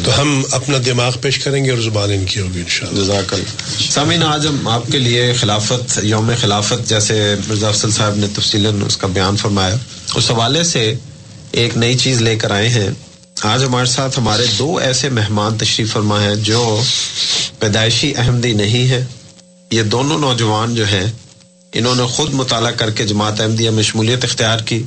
تو 0.04 0.20
ہم 0.20 0.40
اپنا 0.58 0.78
دماغ 0.86 1.12
پیش 1.20 1.38
کریں 1.44 1.64
گے 1.64 1.70
اور 1.70 1.80
زبان 1.84 2.12
ان 2.14 2.24
کی 2.26 2.40
ہوگی 2.40 2.60
انشاءاللہ 2.60 3.00
جزاک 3.02 3.34
اللہ 3.34 3.90
سامعین 3.90 4.22
آج 4.32 4.46
ہم 4.46 4.68
آپ 4.68 4.86
کے 4.92 4.98
لیے 4.98 5.32
خلافت 5.40 5.98
یوم 6.02 6.30
خلافت 6.40 6.88
جیسے 6.88 7.34
مرزا 7.48 7.72
صاحب 7.74 8.14
نے 8.16 8.26
تفصیل 8.34 8.66
اس 8.86 8.96
کا 8.96 9.06
بیان 9.12 9.36
فرمایا 9.36 9.74
اس 10.16 10.30
حوالے 10.30 10.62
سے 10.64 10.92
ایک 11.60 11.76
نئی 11.76 11.94
چیز 11.98 12.20
لے 12.22 12.36
کر 12.36 12.50
آئے 12.50 12.68
ہیں 12.68 12.88
آج 13.48 13.64
ہمارے 13.64 13.86
ساتھ 13.86 14.18
ہمارے 14.18 14.44
دو 14.58 14.66
ایسے 14.84 15.08
مہمان 15.16 15.56
تشریف 15.58 15.92
فرما 15.92 16.20
ہیں 16.22 16.34
جو 16.44 16.60
پیدائشی 17.60 18.12
احمدی 18.18 18.52
نہیں 18.60 18.88
ہے 18.90 19.02
یہ 19.72 19.82
دونوں 19.94 20.18
نوجوان 20.18 20.74
جو 20.74 20.84
ہیں 20.92 21.04
انہوں 21.80 21.94
نے 21.94 22.02
خود 22.14 22.32
مطالعہ 22.34 22.70
کر 22.76 22.90
کے 23.00 23.04
جماعت 23.06 23.40
احمدیہ 23.40 23.70
میں 23.78 23.82
شمولیت 23.88 24.24
اختیار 24.24 24.58
کی 24.70 24.82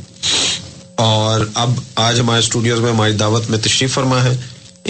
اور 1.04 1.46
اب 1.66 1.74
آج 2.06 2.20
ہمارے 2.20 2.40
اسٹوڈیوز 2.44 2.80
میں 2.82 2.90
ہماری 2.92 3.14
دعوت 3.20 3.50
میں 3.50 3.58
تشریف 3.66 3.94
فرما 3.94 4.24
ہے 4.24 4.34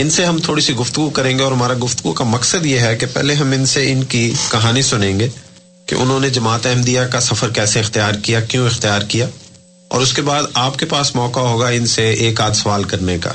ان 0.02 0.10
سے 0.18 0.26
ہم 0.26 0.38
تھوڑی 0.46 0.62
سی 0.68 0.76
گفتگو 0.82 1.10
کریں 1.20 1.38
گے 1.40 1.44
اور 1.44 1.52
ہمارا 1.52 1.74
گفتگو 1.84 2.14
کا 2.20 2.24
مقصد 2.36 2.66
یہ 2.66 2.80
ہے 2.88 2.96
کہ 3.00 3.06
پہلے 3.14 3.34
ہم 3.42 3.52
ان 3.58 3.66
سے 3.74 3.86
ان 3.92 4.04
کی 4.14 4.22
کہانی 4.52 4.82
سنیں 4.94 5.20
گے 5.20 5.28
کہ 5.90 5.96
انہوں 6.06 6.20
نے 6.20 6.30
جماعت 6.40 6.66
احمدیہ 6.72 7.02
کا 7.12 7.20
سفر 7.30 7.50
کیسے 7.60 7.80
اختیار 7.80 8.14
کیا 8.30 8.40
کیوں 8.54 8.66
اختیار 8.68 9.02
کیا 9.16 9.28
اور 9.94 10.02
اس 10.02 10.14
کے 10.14 10.22
بعد 10.32 10.44
آپ 10.68 10.80
کے 10.80 10.86
پاس 10.96 11.14
موقع 11.16 11.40
ہوگا 11.52 11.68
ان 11.80 11.86
سے 11.96 12.08
ایک 12.30 12.42
آدھ 12.48 12.56
سوال 12.62 12.84
کرنے 12.96 13.18
کا 13.28 13.34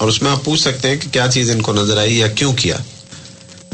اور 0.00 0.08
اس 0.08 0.20
میں 0.22 0.30
آپ 0.30 0.44
پوچھ 0.44 0.60
سکتے 0.60 0.88
ہیں 0.88 0.96
کہ 1.00 1.08
کیا 1.12 1.26
چیز 1.32 1.50
ان 1.50 1.60
کو 1.62 1.72
نظر 1.72 1.98
آئی 1.98 2.18
یا 2.18 2.26
کیوں 2.40 2.52
کیا 2.62 2.76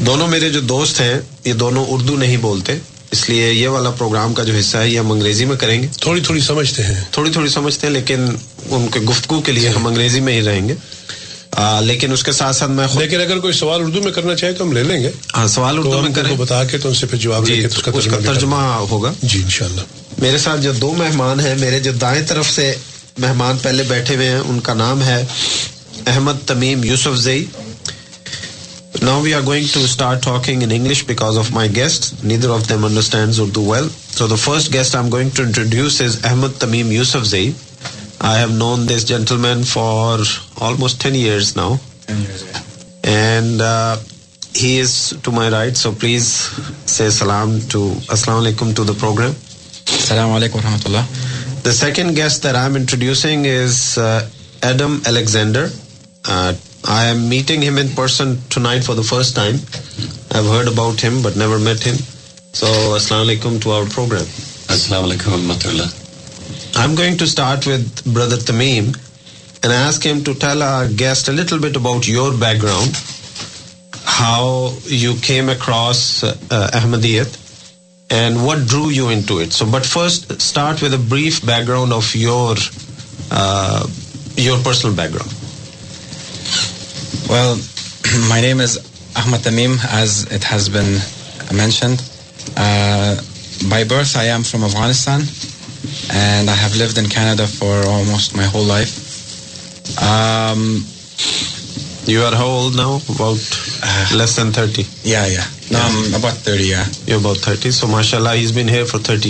دونوں 0.05 0.27
میرے 0.27 0.49
جو 0.49 0.59
دوست 0.73 0.99
ہیں 1.01 1.15
یہ 1.45 1.53
دونوں 1.63 1.85
اردو 1.95 2.15
نہیں 2.17 2.37
بولتے 2.47 2.77
اس 3.15 3.29
لیے 3.29 3.51
یہ 3.51 3.67
والا 3.75 3.89
پروگرام 3.97 4.33
کا 4.33 4.43
جو 4.49 4.53
حصہ 4.57 4.77
ہے 4.77 4.89
یہ 4.89 4.99
ہم 4.99 5.11
انگریزی 5.11 5.45
میں 5.51 5.55
کریں 5.61 5.81
گے 5.83 5.87
تھوڑی 6.01 6.21
تھوڑی 6.23 6.41
تھوڑی 6.49 7.31
تھوڑی 7.31 7.49
سمجھتے 7.49 7.87
سمجھتے 7.87 7.87
ہیں 7.87 7.93
ہیں 7.93 7.99
لیکن 8.01 8.25
ان 8.75 8.87
کے 8.93 8.99
گفتگو 9.09 9.39
کے 9.45 9.51
لیے 9.51 9.67
جی۔ 9.69 9.75
ہم 9.75 9.87
انگریزی 9.87 10.19
میں 10.27 10.33
ہی 10.33 10.41
رہیں 10.47 10.67
گے 10.69 10.73
آ, 11.51 11.79
لیکن 11.81 12.11
اس 12.13 12.23
کے 12.23 12.31
ساتھ 12.39 12.55
ساتھ 12.55 12.71
میں 12.71 12.85
لیکن 12.99 13.21
اگر 13.21 13.39
کوئی 13.45 13.53
سوال 13.59 13.81
اردو 13.83 14.01
میں 14.03 14.11
کرنا 14.17 14.35
چاہے 14.41 14.53
تو 14.57 14.63
ہم 14.63 14.71
لے 14.73 14.83
لیں 14.89 15.01
گے 15.03 15.09
ہاں، 15.35 15.47
سوال 15.55 15.77
اردو 15.77 16.01
میں 16.01 16.13
کریں 16.15 16.35
بتا 16.39 16.63
کے 16.71 16.77
تو 16.83 16.89
ان 16.89 16.93
سے 16.99 17.05
پھر 17.11 17.17
جواب 17.23 17.47
جی, 17.47 17.63
اس 17.65 17.81
کا 18.09 18.19
ترجمہ 18.25 18.55
ہوگا 18.91 19.11
جی 19.23 19.41
انشاءاللہ 19.43 19.81
میرے 20.21 20.37
ساتھ 20.45 20.61
جو 20.61 20.71
دو 20.81 20.93
مہمان 20.97 21.39
ہیں 21.45 21.55
میرے 21.59 21.79
جو 21.87 21.91
دائیں 22.01 22.21
طرف 22.27 22.49
سے 22.51 22.73
مہمان 23.25 23.57
پہلے 23.61 23.83
بیٹھے 23.87 24.15
ہوئے 24.15 24.27
ہیں 24.29 24.39
ان 24.49 24.59
کا 24.69 24.73
نام 24.83 25.03
ہے 25.03 25.21
Ahmad 26.07 26.45
Tamim 26.47 26.83
Yousuf 26.83 27.27
Alexander 55.05 55.67
Uh, 56.27 56.53
I 56.85 57.05
am 57.05 57.29
meeting 57.29 57.61
him 57.61 57.77
in 57.77 57.89
person 57.89 58.39
tonight 58.49 58.81
for 58.81 58.95
the 58.95 59.03
first 59.03 59.35
time. 59.35 59.55
I've 60.31 60.49
heard 60.49 60.67
about 60.67 60.99
him 60.99 61.21
but 61.21 61.35
never 61.35 61.59
met 61.59 61.81
him. 61.81 61.95
So, 61.95 62.67
Assalamu 62.67 63.35
Alaikum 63.35 63.61
to 63.63 63.71
our 63.71 63.85
program. 63.85 64.23
Assalamu 64.73 65.11
Alaikum 65.11 65.31
wa 65.31 65.53
Rahmatullah. 65.53 66.77
I'm 66.77 66.95
going 66.95 67.17
to 67.17 67.27
start 67.27 67.65
with 67.65 68.13
Brother 68.13 68.37
Tamim 68.37 68.93
and 69.63 69.73
ask 69.73 70.03
him 70.03 70.23
to 70.23 70.35
tell 70.35 70.63
our 70.63 70.87
guest 70.87 71.27
a 71.27 71.31
little 71.31 71.59
bit 71.59 71.75
about 71.75 72.07
your 72.07 72.35
background, 72.37 72.99
how 74.03 74.73
you 74.83 75.15
came 75.21 75.49
across 75.49 76.23
uh, 76.23 76.35
Ahmadiyyat, 76.73 77.45
and 78.11 78.45
what 78.45 78.67
drew 78.67 78.89
you 78.89 79.09
into 79.09 79.39
it. 79.39 79.53
So, 79.53 79.69
but 79.69 79.85
first, 79.85 80.41
start 80.41 80.81
with 80.81 80.93
a 80.93 80.97
brief 80.97 81.45
background 81.45 81.93
of 81.93 82.15
your 82.15 82.55
uh, 83.31 83.85
personal 84.63 84.95
background. 84.95 85.27
Well 87.29 87.55
my 88.29 88.41
name 88.41 88.59
is 88.59 88.79
Ahmad 89.15 89.41
Tamim 89.43 89.79
as 89.97 90.25
it 90.31 90.51
has 90.53 90.69
been 90.73 90.97
mention 91.51 91.95
بائیبرس 93.69 94.15
I 94.17 94.29
am 94.29 94.43
from 94.43 94.63
Afghanistan 94.65 95.27
and 96.09 96.49
I 96.49 96.59
have 96.63 96.73
live 96.75 96.97
and 96.97 97.09
Canada 97.13 97.45
for 97.57 97.77
all my 97.93 98.17
life 98.67 98.89
you 102.09 102.25
are 102.25 102.33
about 107.13 109.25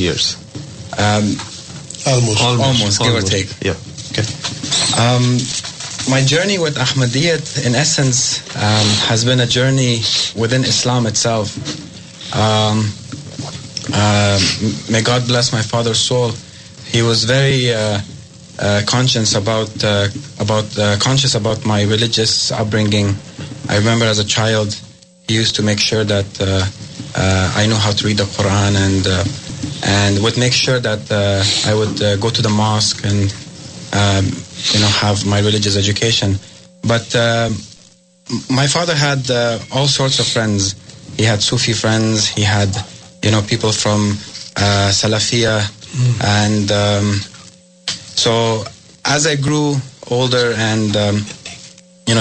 My 6.09 6.23
journey 6.23 6.57
with 6.57 6.77
Ahmadiyyat, 6.77 7.65
in 7.67 7.75
essence, 7.75 8.41
um, 8.55 8.88
has 9.09 9.25
been 9.25 9.39
a 9.41 9.45
journey 9.45 10.01
within 10.36 10.63
Islam 10.63 11.05
itself. 11.05 11.55
Um, 12.34 12.89
um, 13.93 14.41
may 14.89 15.03
God 15.03 15.27
bless 15.27 15.53
my 15.53 15.61
father's 15.61 15.99
soul. 15.99 16.34
He 16.86 17.03
was 17.03 17.25
very 17.25 17.71
uh, 17.71 17.77
uh, 17.77 18.01
uh, 18.59 18.82
conscious 18.88 19.36
about 19.36 19.84
my 21.73 21.82
religious 21.84 22.51
upbringing. 22.51 23.15
I 23.69 23.75
remember 23.77 24.05
as 24.05 24.17
a 24.17 24.25
child, 24.25 24.75
he 25.27 25.36
used 25.36 25.55
to 25.57 25.61
make 25.61 25.80
sure 25.80 26.03
that 26.03 26.25
I 27.53 27.67
know 27.67 27.75
how 27.75 27.91
to 27.91 28.07
read 28.07 28.17
the 28.17 28.25
Quran, 28.38 28.75
and 29.99 30.17
would 30.23 30.38
make 30.39 30.53
sure 30.53 30.80
that 30.80 31.11
I 31.67 31.73
would 31.75 31.99
go 32.19 32.32
to 32.32 32.41
the 32.41 32.49
mosque 32.49 33.05
and 33.05 34.36
have 35.01 35.25
my 35.25 35.39
religious 35.39 35.77
education. 35.77 36.38
But 36.82 37.15
uh, 37.15 37.49
my 38.49 38.67
father 38.67 38.95
had 38.95 39.30
uh, 39.32 39.59
all 39.71 39.88
sorts 39.88 40.19
of 40.19 40.27
friends. 40.27 40.75
He 41.17 41.23
had 41.23 41.41
Sufi 41.41 41.73
friends. 41.73 42.27
He 42.27 42.43
had, 42.43 42.71
people 43.47 43.71
from 43.71 44.11
uh, 44.55 44.89
Salafia. 44.99 45.61
Mm. 45.91 46.15
And 46.41 46.71
um, 46.71 47.13
so 48.15 48.63
as 49.05 49.27
I 49.27 49.36
grew 49.36 49.75
older 50.09 50.53
and, 50.55 50.95
um, 50.95 51.25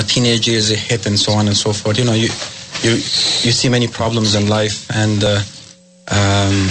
teenage 0.07 0.47
years 0.49 0.69
hit 0.69 1.07
and 1.07 1.19
so 1.19 1.33
on 1.33 1.49
and 1.49 1.57
so 1.57 1.73
forth, 1.73 1.99
you 1.99 3.51
see 3.61 3.69
many 3.69 3.89
problems 3.89 4.35
in 4.35 4.49
life 4.49 4.87
and 4.95 5.25
um, 5.25 6.69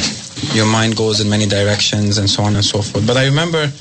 your 0.54 0.66
mind 0.66 0.96
goes 0.96 1.20
in 1.20 1.30
many 1.30 1.46
directions 1.46 2.18
and 2.18 2.30
so 2.30 2.44
on 2.44 2.56
and 2.56 2.64
so 2.64 2.82
forth. 2.82 3.06
But 3.06 3.18
I 3.18 3.26
remember 3.26 3.72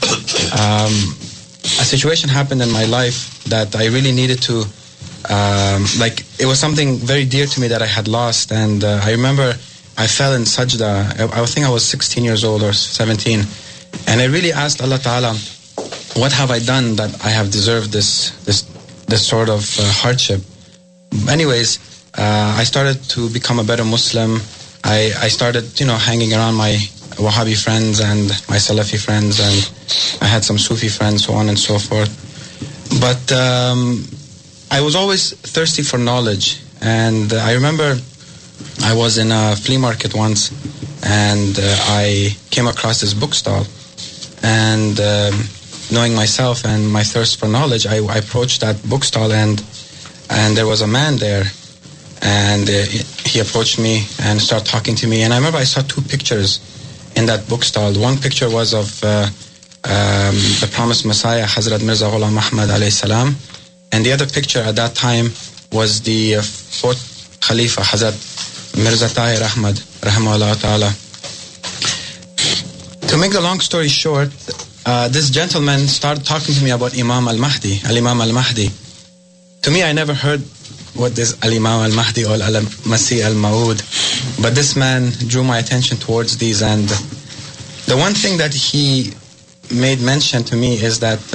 a 1.85 1.87
situation 1.91 2.29
happened 2.29 2.63
in 2.63 2.73
my 2.73 2.85
life 2.85 3.21
that 3.55 3.77
I 3.77 3.87
really 3.87 4.13
needed 4.13 4.43
to, 4.49 4.55
um, 5.37 5.87
it 6.03 6.47
was 6.53 6.59
something 6.61 6.97
very 6.97 7.25
dear 7.25 7.47
to 7.47 7.61
me 7.61 7.67
that 7.69 7.83
I 7.83 7.91
had 7.99 8.09
lost. 8.09 8.53
And 8.53 8.85
uh, 8.85 9.01
I 9.03 9.13
remember 9.13 9.49
I 9.99 10.07
fell 10.07 10.35
in 10.35 10.43
sajda. 10.43 10.93
I 11.41 11.47
think 11.47 11.67
I 11.67 11.71
was 11.71 11.85
16 11.85 12.25
years 12.25 12.45
old 12.45 12.63
or 12.63 12.73
17. 12.73 13.45
And 14.07 14.21
I 14.21 14.27
really 14.27 14.53
asked 14.53 14.83
Allah 14.83 14.99
Ta'ala, 14.99 15.35
what 16.23 16.33
have 16.33 16.51
I 16.51 16.59
done 16.59 16.97
that 16.97 17.25
I 17.25 17.31
have 17.31 17.51
deserved 17.51 17.93
this 17.95 19.25
sort 19.33 19.49
of 19.49 19.67
uh, 19.79 19.83
hardship? 20.03 20.41
Anyways, 21.31 21.79
uh, 22.19 22.23
I 22.23 22.65
started 22.65 23.03
to 23.15 23.29
become 23.31 23.59
a 23.59 23.65
better 23.65 23.85
Muslim. 23.85 24.41
I 24.85 25.29
started, 25.29 25.65
hanging 26.07 26.33
around 26.33 26.55
my 26.55 26.79
Wahhabi 27.17 27.57
friends 27.57 28.01
and 28.01 28.29
my 28.47 28.61
Salafi 28.61 29.03
friends, 29.03 29.41
and 29.41 30.21
I 30.21 30.27
had 30.27 30.45
some 30.45 30.59
Sufi 30.59 30.91
friends, 30.91 31.25
so 31.25 31.33
on 31.33 31.49
and 31.49 31.59
so 31.59 31.79
forth. 31.79 32.13
But 33.01 33.33
um, 33.33 34.05
I 34.71 34.83
was 34.83 34.95
always 34.95 35.33
thirsty 35.33 35.83
for 35.83 35.97
knowledge. 35.97 36.61
And 36.83 37.33
uh, 37.33 37.37
I 37.37 37.55
remember 37.55 37.97
I 38.83 38.95
was 38.95 39.17
in 39.17 39.33
a 39.33 39.57
flea 39.57 39.79
market 39.79 40.15
once, 40.15 40.53
and 41.05 41.59
uh, 41.59 41.63
I 41.63 42.37
came 42.51 42.67
across 42.67 43.01
this 43.01 43.15
book 43.15 43.33
stall. 43.33 43.65
And 44.43 45.01
um, 45.01 45.49
knowing 45.91 46.15
myself 46.15 46.67
and 46.67 46.87
my 46.87 47.03
thirst 47.03 47.41
for 47.41 47.49
knowledge, 47.49 47.87
I 47.87 47.97
approached 47.97 48.61
that 48.61 48.87
book 48.91 49.05
stall, 49.05 49.33
and 49.33 49.59
there 50.29 50.67
was 50.67 50.83
a 50.83 50.87
man 50.87 51.17
there. 51.17 51.45
And 52.21 52.69
uh, 52.69 52.85
he 53.25 53.41
approached 53.41 53.79
me 53.79 54.05
and 54.23 54.39
started 54.39 54.67
talking 54.67 54.97
to 54.97 55.07
me. 55.07 55.23
And 55.23 55.33
I 55.33 55.37
remember 55.37 55.59
I 55.59 55.65
saw 55.65 55.81
two 55.81 56.03
pictures 56.03 56.61
in 57.17 57.27
the 57.27 57.37
book 57.51 57.63
stall 57.65 57.97
one 57.97 58.17
picture 58.23 58.47
was 58.47 58.75
of 58.75 59.05
مسایہ 61.05 61.45
حضرت 61.55 61.83
مرزا 61.83 62.07
اللہ 62.15 62.31
محمد 62.39 62.71
علیہ 62.71 62.87
السلام 62.95 63.33
picture 64.35 64.67
ادا 64.67 64.87
time 65.01 65.29
was 65.75 66.01
دیلیفہ 66.07 67.81
حضرت 67.91 68.79
مرزا 68.87 69.07
طاہر 69.15 69.39
رحمہ 70.07 70.31
اللہ 70.31 70.53
تعالیٰ 70.61 70.91
long 73.43 73.61
story 73.69 73.89
short 73.89 74.51
this 75.15 75.31
gentleman 75.71 76.73
about 76.73 76.99
imam 77.03 77.29
al Mahdi 77.29 77.77
المام 77.91 78.21
المحدی 78.23 78.69
تو 79.63 79.71
what 80.99 81.17
this 81.17 81.33
علیما 81.47 81.71
المہدیسی 81.85 83.23
الماود 83.23 83.81
but 84.41 84.57
this 84.57 84.77
man 84.77 85.11
جو 85.21 85.43
these 86.41 86.63
and 86.63 86.91
the 86.91 87.95
one 88.03 88.13
thing 88.21 88.39
that 88.39 88.55
he 88.75 88.87
made 89.71 90.01
mention 90.09 90.43
to 90.51 90.57
me 90.57 90.77
is 90.87 91.01
that 91.03 91.35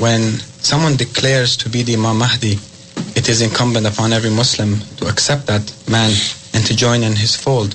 when 0.00 0.30
someone 0.84 0.98
declares 0.98 1.56
be 1.72 1.96
ما 2.04 2.12
Mahdi 2.24 2.54
اٹم 3.16 3.78
accept 5.04 5.48
that 5.48 5.70
man 5.90 6.14
fool 7.42 7.68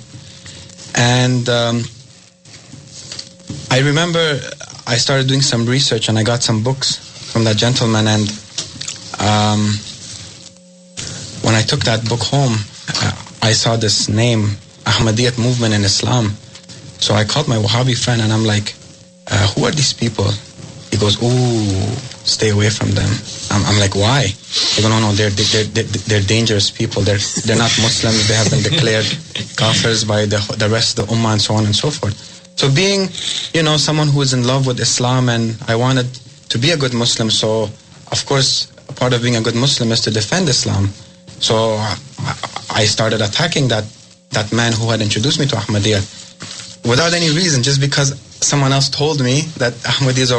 and 1.05 1.49
I 3.73 3.83
remember 3.83 4.35
I 4.91 4.99
doing 5.23 5.41
some 5.51 5.67
research 5.69 6.09
some 6.45 6.61
books 6.63 6.97
gentleman 7.97 8.07
and 8.07 8.31
one 11.43 11.55
I 11.55 11.63
think 11.69 11.85
that 11.85 12.01
book 12.09 12.23
home 12.33 12.55
I 13.47 13.53
saw 13.63 13.75
this 13.85 13.95
نیمدیت 14.09 15.39
movement 15.39 15.73
in 15.73 15.85
Islam 15.85 16.27
sought 17.05 17.49
my 17.49 17.95
friend 18.03 18.31
I'm 18.31 18.45
لائکرس 18.45 19.93
Islam 37.01 37.29
so 37.29 37.65
course 38.25 38.65
of 38.87 38.99
ٹوینڈ 40.29 40.49
Islam 40.49 40.87
so 41.47 41.55
starting 42.79 43.73
مینڈیوس 44.57 46.09
without 46.87 47.13
ایزن 47.13 47.61
just 47.61 47.99
someone 48.63 48.71
house 48.73 48.89
told 48.91 49.21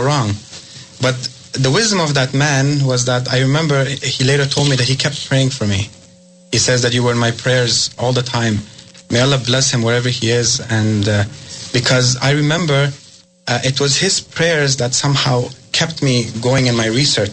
wrong 0.05 0.33
but 1.01 1.29
off 2.07 2.15
then 2.35 2.81
was 2.85 3.07
دبر 3.09 4.45
تھول 4.51 4.73
for 5.59 5.67
meat 5.67 6.83
that 6.83 6.95
you 6.95 7.03
was 7.05 7.17
my 7.25 7.33
prayers 7.43 7.79
all 8.07 8.17
the 8.17 8.21
time 8.33 8.57
mile 9.13 9.35
bills 9.47 9.75
and 10.69 11.09
because 11.73 12.85
it 13.49 13.81
was 13.81 14.03
his 14.05 14.21
prayers 14.37 14.79
that 14.81 14.95
somehow 15.27 15.45
kept 15.79 16.03
me 16.05 16.23
going 16.45 16.69
in 16.69 16.75
my 16.83 16.91
research 16.97 17.31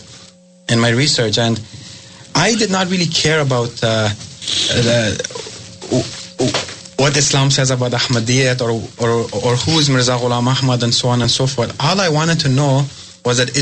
my 0.81 0.93
research 0.95 1.39
I 2.33 2.55
did 2.59 2.71
not 2.71 2.85
really 2.89 3.05
کباؤٹ 3.21 3.83
with 6.99 7.17
اسلام 7.17 7.49
شیز 7.55 7.71
آباد 7.71 7.93
احمدیت 7.93 8.61
مرزا 9.89 10.15
غلام 10.21 10.45
محمد 10.45 10.83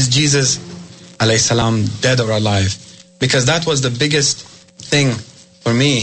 Jesus 0.10 0.58
علیہ 1.20 1.36
السلام 1.36 1.82
dead 2.04 2.20
over 2.22 2.40
life 2.40 2.76
because 3.22 3.48
that 3.48 3.68
was 3.68 3.84
the 3.84 3.90
biggest 4.00 4.44
thing 4.90 5.12
for 5.64 5.74
me 5.74 5.94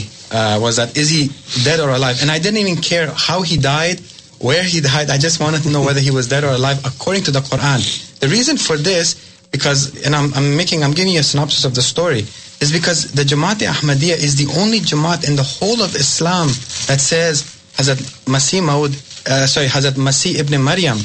was 0.60 0.80
دزی 0.96 1.26
dead 1.62 1.80
over 1.80 1.98
life 1.98 2.24
I 2.30 2.62
we 2.62 2.74
کو 2.88 3.40
he 3.42 3.56
ویئرڈنگ 4.40 5.82
reason 8.30 8.56
for 8.66 8.76
this 8.76 9.14
of 11.66 11.96
دوری 11.96 12.20
Jamaat 12.62 13.62
Ahmadiyya 13.68 14.14
is 14.24 14.38
the 14.38 14.44
only 14.44 14.78
jamaat 14.92 15.28
in 15.28 15.38
the 15.38 15.42
hall 15.52 15.82
of 15.82 15.96
Islam 16.00 16.48
that 16.88 17.00
says 17.00 17.42
Hazrat 17.78 17.98
Masih 18.34 18.60
Maud 18.68 18.94
sorry 19.48 19.66
حضرت 19.72 19.98
مسیح 20.08 20.38
ابن 20.40 20.56
مریم 20.70 21.02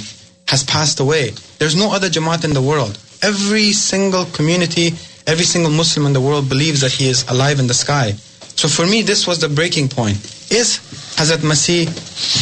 وے 1.00 1.30
در 1.60 1.66
is 1.66 1.76
no 1.76 1.92
other 1.94 2.08
jamaat 2.18 2.46
in 2.46 2.56
the 2.56 2.62
world 2.62 2.98
every 3.26 3.72
single 3.80 4.24
community 4.38 4.90
every 5.28 5.44
single 5.54 5.72
Muslim 5.72 6.06
in 6.06 7.70
sky 7.70 8.12
so 8.56 8.68
for 8.68 8.86
me 8.86 9.02
this 9.04 9.28
was 9.28 9.42
the 9.42 9.48
breaking 9.48 9.88
point 9.96 10.28
is 10.60 10.78
Hazrat 11.20 11.44
Masih 11.44 11.88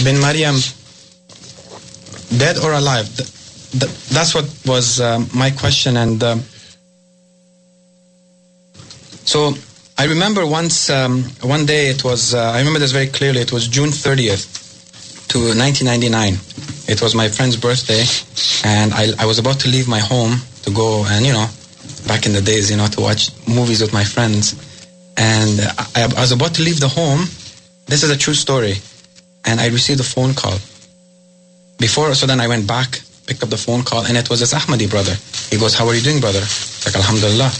bin 0.04 0.18
Maryam 0.22 0.60
dead 2.38 2.58
اور 2.64 3.02
this 4.16 4.36
what 4.36 4.46
was 4.68 5.02
my 5.34 5.52
کو 5.62 5.68
and 5.98 6.24
So 9.30 9.54
I 10.00 10.06
remember 10.06 10.44
once, 10.48 10.90
um, 10.90 11.22
one 11.44 11.68
day 11.68 11.90
it 11.90 12.04
was, 12.04 12.34
uh, 12.34 12.40
I 12.42 12.58
remember 12.58 12.80
this 12.80 12.92
very 12.92 13.06
clearly, 13.06 13.42
it 13.42 13.52
was 13.52 13.68
June 13.68 13.90
30th 13.90 15.28
to 15.28 15.38
1999. 15.56 16.34
It 16.88 17.00
was 17.00 17.14
my 17.14 17.28
friend's 17.30 17.56
birthday, 17.56 18.02
and 18.68 18.92
I 18.92 19.28
was 19.28 19.38
about 19.38 19.60
to 19.60 19.70
leave 19.70 19.88
my 19.88 20.00
home 20.00 20.34
to 20.64 20.72
go 20.72 21.06
and, 21.06 21.28
you 21.28 21.34
know, 21.34 21.46
back 22.08 22.26
in 22.26 22.34
the 22.34 22.42
days, 22.42 22.72
you 22.72 22.78
know, 22.78 22.88
to 22.88 23.02
watch 23.02 23.30
movies 23.48 23.84
with 23.84 23.94
my 23.94 24.04
friends. 24.04 24.50
And 25.16 25.62
I 25.94 26.10
was 26.24 26.32
about 26.32 26.56
to 26.56 26.64
leave 26.64 26.80
the 26.80 26.90
home. 26.90 27.20
This 27.86 28.02
is 28.02 28.10
a 28.10 28.18
true 28.18 28.38
story. 28.46 28.78
And 29.46 29.60
I 29.60 29.68
received 29.68 30.00
a 30.00 30.10
phone 30.12 30.34
call. 30.34 30.58
So 32.22 32.26
then 32.26 32.40
I 32.40 32.48
went 32.48 32.68
back, 32.68 33.00
picked 33.28 33.44
up 33.44 33.50
the 33.50 33.58
phone 33.58 33.84
call, 33.84 34.08
and 34.08 34.18
it 34.18 34.28
was 34.28 34.40
this 34.40 34.56
Ahmadi 34.56 34.90
brother. 34.90 35.16
He 35.52 35.58
goes, 35.58 35.76
"How 35.76 35.88
are 35.88 35.96
you 36.02 36.06
doing, 36.10 36.24
brother?" 36.28 36.48
Like, 36.50 37.04
"Alhamdulillah." 37.06 37.60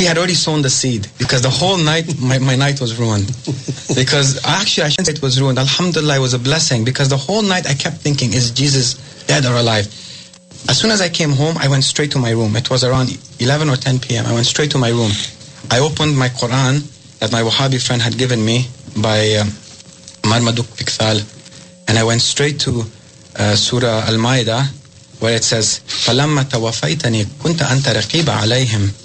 he 0.00 0.06
had 0.06 0.16
already 0.16 0.34
sown 0.46 0.62
the 0.62 0.70
seed 0.70 1.06
because 1.18 1.42
the 1.42 1.50
whole 1.50 1.76
night, 1.76 2.06
my, 2.18 2.38
my 2.38 2.56
night 2.56 2.80
was 2.80 2.96
ruined. 2.98 3.26
Because 3.94 4.40
actually, 4.46 4.84
I 4.84 4.88
shouldn't 4.88 5.08
say 5.08 5.12
it 5.12 5.20
was 5.22 5.38
ruined. 5.40 5.58
Alhamdulillah, 5.58 6.16
it 6.16 6.18
was 6.20 6.32
a 6.32 6.38
blessing 6.38 6.84
because 6.86 7.10
the 7.10 7.18
whole 7.18 7.42
night 7.42 7.66
I 7.68 7.74
kept 7.74 7.96
thinking, 7.98 8.32
is 8.32 8.50
Jesus 8.50 8.94
dead 9.26 9.44
or 9.44 9.54
alive? 9.56 9.86
As 10.70 10.78
soon 10.80 10.90
as 10.90 11.02
I 11.02 11.10
came 11.10 11.32
home, 11.32 11.58
I 11.58 11.68
went 11.68 11.84
straight 11.84 12.10
to 12.12 12.18
my 12.18 12.30
room. 12.30 12.56
It 12.56 12.70
was 12.70 12.82
around 12.82 13.10
11 13.40 13.68
or 13.68 13.76
10 13.76 13.98
p.m. 13.98 14.24
I 14.26 14.32
went 14.32 14.46
straight 14.46 14.70
to 14.70 14.78
my 14.78 14.88
room. 14.88 15.10
I 15.70 15.80
opened 15.80 16.16
my 16.16 16.30
Quran 16.30 16.80
that 17.18 17.30
my 17.30 17.42
Wahhabi 17.42 17.76
friend 17.84 18.00
had 18.00 18.16
given 18.16 18.42
me 18.42 18.68
by 19.02 19.18
Amar 20.24 20.40
Maduk 20.48 20.68
Fikthal. 20.80 21.20
And 21.88 21.98
I 21.98 22.04
went 22.04 22.22
straight 22.22 22.58
to 22.60 22.84
uh, 23.36 23.54
Surah 23.54 24.08
Al-Ma'idah 24.12 24.64
where 25.20 25.34
it 25.36 25.44
says, 25.44 25.80
فَلَمَّ 25.84 26.40
تَوَفَيْتَنِي 26.44 27.24
كُنْتَ 27.44 27.60
أَنْتَ 27.60 27.92
رَقِيبَ 28.00 28.24
عَلَيْهِمْ 28.40 28.99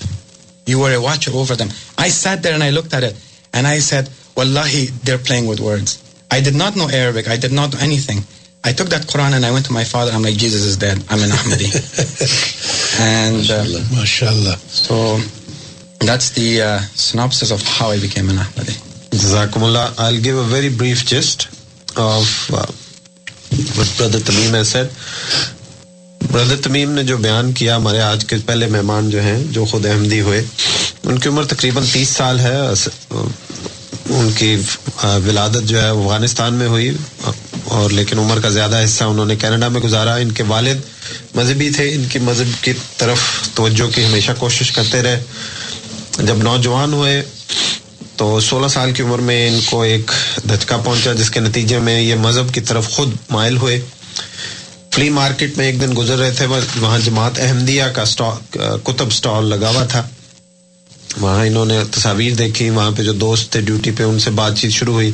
you 0.70 0.78
are 0.84 0.96
watch 1.06 1.22
over 1.28 1.54
them 1.56 1.68
I 2.04 2.10
see 2.10 2.28
I 3.66 3.80
سیگ 3.80 4.08
with 5.48 5.60
words 5.60 5.92
not 6.54 6.76
know 6.76 6.86
Arabic 6.86 7.28
I 7.28 7.38
think 8.74 8.94
Quran's 9.12 9.44
that's 16.08 16.30
the 16.30 16.62
uh, 16.62 16.80
synopsis 17.02 17.50
of 17.50 17.62
how 17.62 17.90
I 17.90 18.00
became 18.00 18.28
an 18.30 18.36
Ahmadi. 18.36 18.74
Jazakumullah. 19.10 19.94
I'll 19.98 20.20
give 20.20 20.36
a 20.36 20.42
very 20.44 20.68
brief 20.68 21.04
gist 21.04 21.46
of 21.96 22.28
uh, 22.52 22.66
what 23.78 23.92
Brother 23.96 24.18
Tamim 24.18 24.52
has 24.54 24.70
said. 24.70 24.90
Brother 26.30 26.56
Tamim 26.56 26.94
نے 26.94 27.02
جو 27.10 27.16
بیان 27.26 27.52
کیا 27.60 27.76
ہمارے 27.76 28.00
آج 28.00 28.24
کے 28.32 28.36
پہلے 28.46 28.66
مہمان 28.74 29.10
جو 29.10 29.22
ہیں 29.22 29.42
جو 29.52 29.64
خود 29.72 29.86
احمدی 29.86 30.20
ہوئے 30.20 30.42
ان 31.04 31.18
کی 31.18 31.28
عمر 31.28 31.44
تقریباً 31.54 31.84
تیس 31.92 32.08
سال 32.16 32.38
ہے 32.40 32.56
ان 34.18 34.30
کی 34.38 34.54
ولادت 35.26 35.68
جو 35.70 35.80
ہے 35.82 35.88
افغانستان 35.88 36.54
میں 36.60 36.66
ہوئی 36.74 36.90
اور 37.80 37.90
لیکن 37.98 38.18
عمر 38.18 38.40
کا 38.42 38.48
زیادہ 38.56 38.82
حصہ 38.84 39.04
انہوں 39.12 39.26
نے 39.26 39.36
کینیڈا 39.40 39.68
میں 39.76 39.80
گزارا 39.80 40.14
ان 40.24 40.32
کے 40.38 40.42
والد 40.48 40.80
مذہبی 41.34 41.70
تھے 41.76 41.88
ان 41.94 42.04
کی 42.12 42.18
مذہب 42.28 42.62
کی 42.64 42.72
طرف 42.98 43.28
توجہ 43.54 43.90
کی 43.94 44.04
ہمیشہ 44.06 44.32
کوشش 44.38 44.70
کرتے 44.78 45.02
رہے 45.02 45.20
جب 46.20 46.38
نوجوان 46.42 46.92
ہوئے 46.92 47.20
تو 48.16 48.38
سولہ 48.46 48.68
سال 48.68 48.92
کی 48.94 49.02
عمر 49.02 49.18
میں 49.28 49.46
ان 49.48 49.58
کو 49.70 49.80
ایک 49.82 50.10
دھچکا 50.48 50.76
پہنچا 50.84 51.12
جس 51.18 51.30
کے 51.30 51.40
نتیجے 51.40 51.78
میں 51.86 51.98
یہ 52.00 52.14
مذہب 52.20 52.52
کی 52.54 52.60
طرف 52.70 52.88
خود 52.94 53.14
مائل 53.30 53.56
ہوئے 53.58 53.80
فلی 54.94 55.08
مارکیٹ 55.10 55.56
میں 55.58 55.66
ایک 55.66 55.80
دن 55.80 55.96
گزر 55.96 56.18
رہے 56.18 56.30
تھے 56.36 56.46
وہاں 56.46 56.98
جماعت 57.04 57.38
احمدیہ 57.42 57.84
کا 57.94 58.04
کتب 58.84 59.12
سٹال 59.12 59.46
لگا 59.50 59.70
ہوا 59.74 59.84
تھا 59.92 60.06
وہاں 61.20 61.44
انہوں 61.46 61.64
نے 61.66 61.78
تصاویر 61.94 62.34
دیکھی 62.34 62.68
وہاں 62.70 62.90
پہ 62.96 63.02
جو 63.02 63.12
دوست 63.24 63.50
تھے 63.52 63.60
ڈیوٹی 63.60 63.90
پہ 63.96 64.02
ان 64.02 64.18
سے 64.20 64.30
بات 64.42 64.58
چیت 64.58 64.70
شروع 64.72 64.92
ہوئی 64.94 65.10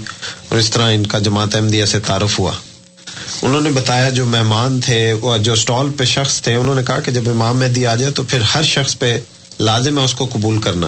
اور 0.49 0.59
اس 0.59 0.71
طرح 0.71 0.91
ان 0.95 1.07
کا 1.13 1.19
جماعت 1.29 1.55
احمدیہ 1.57 1.85
سے 1.93 2.01
تعارف 2.07 2.39
ہوا 2.39 2.53
انہوں 3.43 3.61
نے 3.61 3.71
بتایا 3.75 4.09
جو 4.19 4.25
مہمان 4.35 4.81
تھے 4.85 5.01
جو 5.45 5.55
سٹال 5.63 5.91
پہ 5.99 6.05
شخص 6.15 6.41
تھے 6.43 6.55
انہوں 6.55 6.75
نے 6.75 6.83
کہا 6.87 7.01
کہ 7.05 7.13
جب 7.13 7.29
امام 7.31 7.59
مہدی 7.61 7.87
آ 7.87 7.95
جائے 8.03 8.13
تو 8.13 8.23
پھر 8.29 8.41
ہر 8.55 8.63
شخص 8.75 8.99
پہ 8.99 9.19
لازم 9.67 9.99
ہے 9.99 10.05
اس 10.05 10.15
کو 10.15 10.27
قبول 10.33 10.59
کرنا 10.65 10.87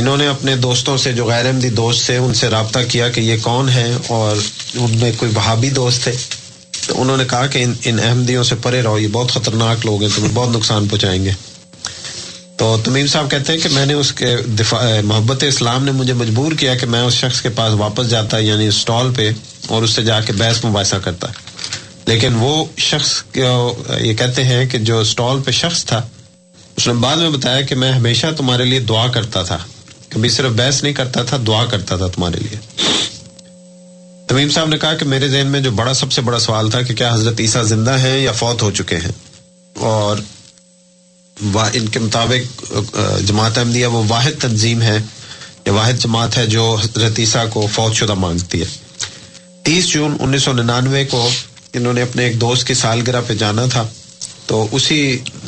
انہوں 0.00 0.16
نے 0.16 0.26
اپنے 0.28 0.54
دوستوں 0.66 0.96
سے 1.02 1.12
جو 1.12 1.24
غیر 1.24 1.46
احمدی 1.46 1.68
دوست 1.80 2.06
تھے 2.06 2.16
ان 2.16 2.34
سے 2.34 2.48
رابطہ 2.50 2.78
کیا 2.90 3.08
کہ 3.14 3.20
یہ 3.20 3.36
کون 3.42 3.68
ہیں 3.68 3.92
اور 4.16 4.36
ان 4.80 4.96
میں 5.00 5.10
کوئی 5.16 5.30
بہابی 5.34 5.70
دوست 5.80 6.02
تھے 6.04 6.12
تو 6.86 7.00
انہوں 7.02 7.16
نے 7.16 7.24
کہا 7.30 7.46
کہ 7.52 7.62
ان 7.64 7.72
ان 7.90 7.98
احمدیوں 8.08 8.42
سے 8.44 8.54
پرے 8.62 8.82
رہو 8.82 8.98
یہ 8.98 9.08
بہت 9.12 9.30
خطرناک 9.32 9.84
لوگ 9.86 10.02
ہیں 10.02 10.08
تمہیں 10.14 10.34
بہت 10.34 10.56
نقصان 10.56 10.88
پہنچائیں 10.88 11.24
گے 11.24 11.30
تو 12.58 12.76
تمیم 12.84 13.06
صاحب 13.12 13.30
کہتے 13.30 13.52
ہیں 13.52 13.60
کہ 13.60 13.68
میں 13.72 13.86
نے 13.86 13.94
اس 14.02 14.12
کے 14.18 14.34
دفاع 14.58 14.82
محبت 15.04 15.44
اسلام 15.44 15.84
نے 15.84 15.92
مجھے 16.00 16.12
مجبور 16.24 16.52
کیا 16.58 16.74
کہ 16.82 16.86
میں 16.94 17.00
اس 17.02 17.14
شخص 17.22 17.40
کے 17.42 17.48
پاس 17.56 17.72
واپس 17.78 18.10
جاتا 18.10 18.38
یعنی 18.38 18.66
اسٹال 18.68 19.12
پہ 19.16 19.30
اور 19.74 19.82
اس 19.82 19.90
سے 19.96 20.02
جا 20.10 20.20
کے 20.26 20.32
بحث 20.38 20.64
مباحثہ 20.64 20.96
کرتا 21.04 21.28
لیکن 22.08 22.34
وہ 22.40 22.52
شخص 22.90 23.10
یہ 23.36 24.12
کہتے 24.18 24.44
ہیں 24.44 24.64
کہ 24.70 24.78
جو 24.90 24.98
اسٹال 25.00 25.40
پہ 25.44 25.50
شخص 25.62 25.84
تھا 25.86 26.00
اس 26.76 26.86
نے 26.88 26.92
بعد 27.00 27.16
میں 27.16 27.30
بتایا 27.30 27.60
کہ 27.68 27.74
میں 27.82 27.90
ہمیشہ 27.92 28.26
تمہارے 28.36 28.64
لیے 28.64 28.80
دعا 28.90 29.06
کرتا 29.14 29.42
تھا 29.50 29.58
کبھی 30.08 30.28
صرف 30.36 30.52
بحث 30.56 30.82
نہیں 30.82 30.92
کرتا 30.94 31.22
تھا 31.28 31.36
دعا 31.46 31.64
کرتا 31.70 31.96
تھا 31.96 32.06
تمہارے 32.14 32.38
لیے 32.40 32.58
تمیم 34.28 34.50
صاحب 34.50 34.68
نے 34.68 34.78
کہا 34.84 34.94
کہ 35.00 35.04
میرے 35.08 35.28
ذہن 35.28 35.46
میں 35.54 35.60
جو 35.60 35.70
بڑا 35.80 35.92
سب 35.94 36.12
سے 36.12 36.20
بڑا 36.28 36.38
سوال 36.44 36.70
تھا 36.70 36.82
کہ 36.82 36.94
کیا 37.00 37.12
حضرت 37.14 37.40
عیسیٰ 37.40 37.62
زندہ 37.72 37.98
ہیں 38.04 38.16
یا 38.18 38.32
فوت 38.42 38.62
ہو 38.62 38.70
چکے 38.78 38.96
ہیں 39.04 39.12
اور 39.92 40.18
ان 41.80 41.86
کے 41.94 41.98
مطابق 41.98 42.64
جماعت 43.28 43.58
احمدیہ 43.58 43.86
وہ 43.94 44.02
واحد 44.08 44.40
تنظیم 44.40 44.82
ہے 44.82 44.98
یا 45.66 45.72
واحد 45.72 45.98
جماعت 46.02 46.36
ہے 46.38 46.46
جو 46.54 46.74
حضرت 46.82 47.18
عیسیٰ 47.18 47.48
کو 47.50 47.66
فوت 47.72 47.92
شدہ 48.00 48.14
مانگتی 48.26 48.60
ہے 48.60 48.64
تیس 49.64 49.88
جون 49.92 50.16
انیس 50.20 50.42
سو 50.42 50.52
ننانوے 50.52 51.04
کو 51.10 51.28
انہوں 51.78 51.92
نے 51.98 52.02
اپنے 52.02 52.24
ایک 52.24 52.40
دوست 52.40 52.66
کی 52.66 52.74
سالگرہ 52.82 53.20
پہ 53.26 53.34
جانا 53.44 53.64
تھا 53.72 53.84
تو 54.46 54.66
اسی 54.76 54.96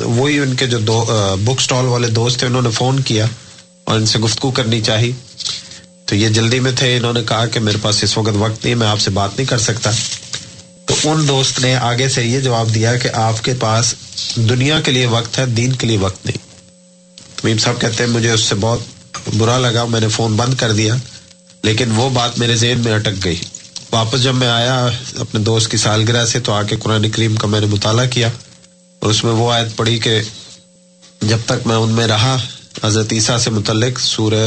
وہی 0.00 0.38
ان 0.38 0.54
کے 0.56 0.66
جو 0.66 0.78
دو 0.90 1.02
بک 1.44 1.60
سٹال 1.60 1.84
والے 1.94 2.06
دوست 2.18 2.38
تھے 2.38 2.46
انہوں 2.46 2.62
نے 2.62 2.70
فون 2.74 3.00
کیا 3.08 3.24
اور 3.84 3.96
ان 3.96 4.06
سے 4.12 4.18
گفتگو 4.18 4.50
کرنی 4.58 4.80
چاہی 4.88 5.10
تو 6.08 6.14
یہ 6.14 6.28
جلدی 6.38 6.60
میں 6.60 6.70
تھے 6.78 6.96
انہوں 6.96 7.12
نے 7.12 7.20
کہا 7.28 7.46
کہ 7.52 7.60
میرے 7.66 7.78
پاس 7.82 8.02
اس 8.04 8.16
وقت 8.18 8.36
وقت 8.38 8.64
نہیں 8.64 8.74
میں 8.82 8.86
آپ 8.86 9.00
سے 9.00 9.10
بات 9.18 9.36
نہیں 9.36 9.46
کر 9.48 9.58
سکتا 9.64 9.90
تو 10.86 10.94
ان 11.10 11.26
دوست 11.28 11.58
نے 11.60 11.74
آگے 11.90 12.08
سے 12.14 12.24
یہ 12.24 12.40
جواب 12.40 12.74
دیا 12.74 12.94
کہ 13.02 13.08
آپ 13.28 13.42
کے 13.44 13.52
پاس 13.60 13.94
دنیا 14.48 14.80
کے 14.84 14.92
لیے 14.92 15.06
وقت 15.16 15.38
ہے 15.38 15.44
دین 15.60 15.72
کے 15.80 15.86
لیے 15.86 15.98
وقت 16.06 16.26
نہیں 16.26 16.44
تمیم 17.40 17.58
صاحب 17.64 17.80
کہتے 17.80 18.04
ہیں 18.04 18.10
مجھے 18.10 18.30
اس 18.30 18.44
سے 18.50 18.54
بہت 18.60 19.28
برا 19.36 19.58
لگا 19.66 19.84
میں 19.94 20.00
نے 20.00 20.08
فون 20.16 20.36
بند 20.36 20.54
کر 20.60 20.72
دیا 20.80 20.94
لیکن 21.64 21.90
وہ 21.96 22.08
بات 22.14 22.38
میرے 22.38 22.56
ذہن 22.64 22.80
میں 22.84 22.94
اٹک 22.94 23.24
گئی 23.24 23.36
واپس 23.92 24.22
جب 24.22 24.34
میں 24.34 24.48
آیا 24.48 24.74
اپنے 25.26 25.40
دوست 25.50 25.70
کی 25.70 25.76
سالگرہ 25.86 26.24
سے 26.32 26.40
تو 26.46 26.52
آ 26.52 26.62
کے 26.68 26.76
قرآن 26.82 27.08
کریم 27.16 27.36
کا 27.42 27.48
میں 27.48 27.60
نے 27.60 27.66
مطالعہ 27.72 28.06
کیا 28.16 28.28
اور 29.00 29.10
اس 29.10 29.22
میں 29.24 29.32
وہ 29.32 29.52
آیت 29.52 29.76
پڑھی 29.76 29.98
کہ 30.04 30.20
جب 31.28 31.38
تک 31.46 31.66
میں 31.66 31.76
ان 31.84 31.90
میں 31.98 32.06
رہا 32.06 32.36
حضرت 32.84 33.12
عیسیٰ 33.12 33.38
سے 33.44 33.50
متعلق 33.50 33.98
سورہ 34.00 34.42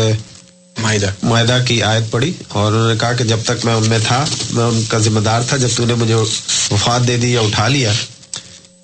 معاہدہ 0.81 1.57
کی 1.67 1.81
آیت 1.83 2.11
پڑھی 2.11 2.31
اور 2.47 2.71
انہوں 2.71 2.87
نے 2.89 2.95
کہا 2.99 3.13
کہ 3.19 3.23
جب 3.31 3.39
تک 3.45 3.65
میں 3.65 3.73
ان 3.75 3.87
میں 3.89 3.97
تھا 4.03 4.23
میں 4.53 4.63
ان 4.63 4.81
کا 4.89 4.97
ذمہ 5.07 5.19
دار 5.25 5.41
تھا 5.47 5.57
جب 5.63 5.69
تو 5.77 5.85
نے 5.85 5.93
مجھے 6.03 6.13
وفات 6.15 7.07
دے 7.07 7.17
دی 7.23 7.31
یا 7.31 7.41
اٹھا 7.47 7.67
لیا 7.75 7.91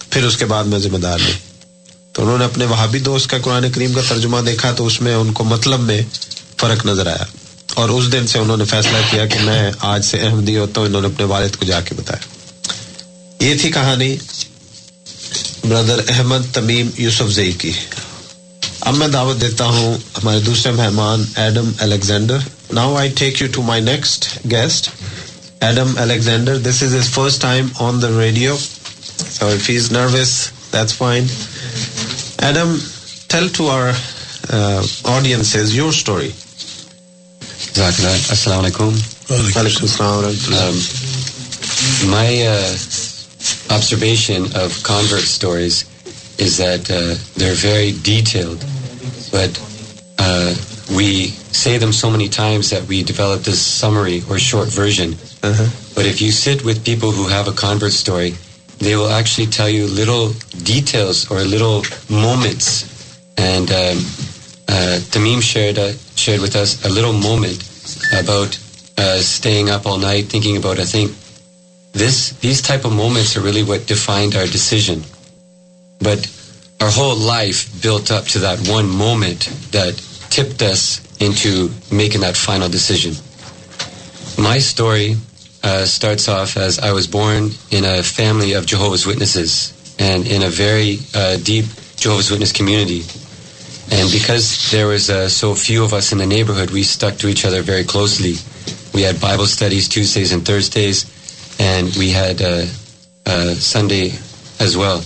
پھر 0.09 0.26
اس 0.26 0.38
کے 0.38 0.45
بعد 0.53 0.63
میں 0.74 0.80
ذمہ 0.88 0.97
دار 1.07 1.20
نہیں 1.20 1.43
تو 2.16 2.22
انہوں 2.24 2.38
نے 2.38 2.45
اپنے 2.45 2.66
وہابی 2.66 2.99
دوست 3.05 3.30
کا 3.30 3.38
قرآن 3.43 3.70
کریم 3.76 3.93
کا 3.93 4.01
ترجمہ 4.09 4.39
دیکھا 4.45 4.72
تو 4.76 4.86
اس 4.88 4.99
میں 5.07 5.13
ان 5.16 5.32
کو 5.39 5.43
مطلب 5.43 5.80
میں 5.89 5.99
فرق 6.61 6.86
نظر 6.86 7.07
آیا 7.13 7.26
اور 7.82 7.89
اس 7.95 8.11
دن 8.11 8.28
سے 8.34 8.39
انہوں 8.39 8.57
نے 8.57 8.66
فیصلہ 8.66 8.97
کیا 9.09 9.26
کہ 9.34 9.39
میں 9.45 9.72
آج 9.93 10.05
سے 10.05 10.18
احمدی 10.28 10.57
ہوتا 10.57 10.82
ہوں 10.82 10.88
انہوں 10.88 11.01
نے 11.01 11.07
اپنے 11.07 11.26
والد 11.32 11.55
کو 11.59 11.66
جا 11.72 11.80
کے 11.88 11.95
بتایا 11.97 12.34
یہ 13.45 13.55
تھی 13.61 13.72
کہانی 13.72 14.16
بردر 15.70 16.01
احمد 16.13 16.43
تمیم 16.53 16.89
یوسف 16.97 17.30
زئی 17.34 17.51
کی 17.57 17.72
اب 18.89 18.95
میں 18.97 19.07
دعوت 19.13 19.39
دیتا 19.41 19.66
ہوں 19.76 19.97
ہمارے 20.18 20.39
دوسرے 20.45 20.72
مہمان 20.72 21.24
Adam 21.36 21.41
Adam 21.43 21.66
Adam 21.66 21.84
Alexander 21.86 22.34
Alexander 22.36 22.76
now 22.76 22.95
I 22.95 23.09
take 23.20 23.41
you 23.41 23.47
to 23.47 23.53
to 23.53 23.61
my 23.68 23.82
next 23.84 24.28
guest 24.51 24.89
this 26.68 26.82
is 26.84 26.93
is 26.95 27.09
first 27.13 27.41
time 27.41 27.68
on 27.86 28.01
the 28.01 28.09
radio 28.22 28.57
so 29.38 29.49
nervous 29.91 30.32
that's 30.74 30.93
fine 30.97 31.26
tell 33.32 33.70
our 33.72 33.89
audience 35.16 35.55
your 35.72 35.89
story 35.89 36.30
السلام 37.78 38.59
علیکم 38.59 38.95
وعلیکم 39.30 39.86
السلام 39.86 40.13
و 40.13 40.26
um, 40.26 40.32
رحمۃ 40.32 42.01
اللہ 42.01 42.43
uh, 42.49 42.95
very 43.72 44.61
that 48.03 48.36
we 50.89 51.28
see 51.61 51.78
them 51.82 51.91
so 51.99 52.09
many 52.11 52.28
times 52.34 52.74
or 53.20 54.13
this 72.00 72.18
these 72.41 72.62
type 72.68 72.86
of 72.88 72.91
movements 72.93 73.38
really 73.38 73.62
what 73.68 73.88
the 73.88 73.93
فائنڈن 74.04 75.02
but 76.04 76.28
whole 76.98 77.22
life 77.28 77.66
built 77.84 78.12
up 78.12 78.70
on 78.70 78.86
moments 78.86 80.38
ڈسن 82.72 83.10
my 84.43 84.60
stories 84.60 85.60
I 85.62 86.91
was 86.91 87.08
بورنڈی 87.12 88.56
of 88.56 88.66
Jehovah's 88.78 89.08
witnesses 89.08 89.54
and 89.98 90.28
in 90.36 90.43
very 90.58 90.96
deep 91.43 92.04
جو 92.04 92.20
so 95.30 95.54
few 95.64 95.84
of 95.86 95.93
اسبرہڈ 95.93 96.72
we 96.72 96.82
start 96.82 97.22
to 97.22 97.28
each 97.28 97.46
other 97.46 97.62
very 97.68 97.84
closely 97.93 98.34
we 98.93 99.06
are 99.06 99.14
Bible 99.20 99.43
studies 99.43 99.89
Tuesdays 99.93 100.32
and 100.32 100.46
Thursdays 100.46 101.06
and 101.60 101.96
we 101.96 102.12
had 102.12 102.39
Sunday 102.39 104.08
as 104.60 104.76
well. 104.78 105.04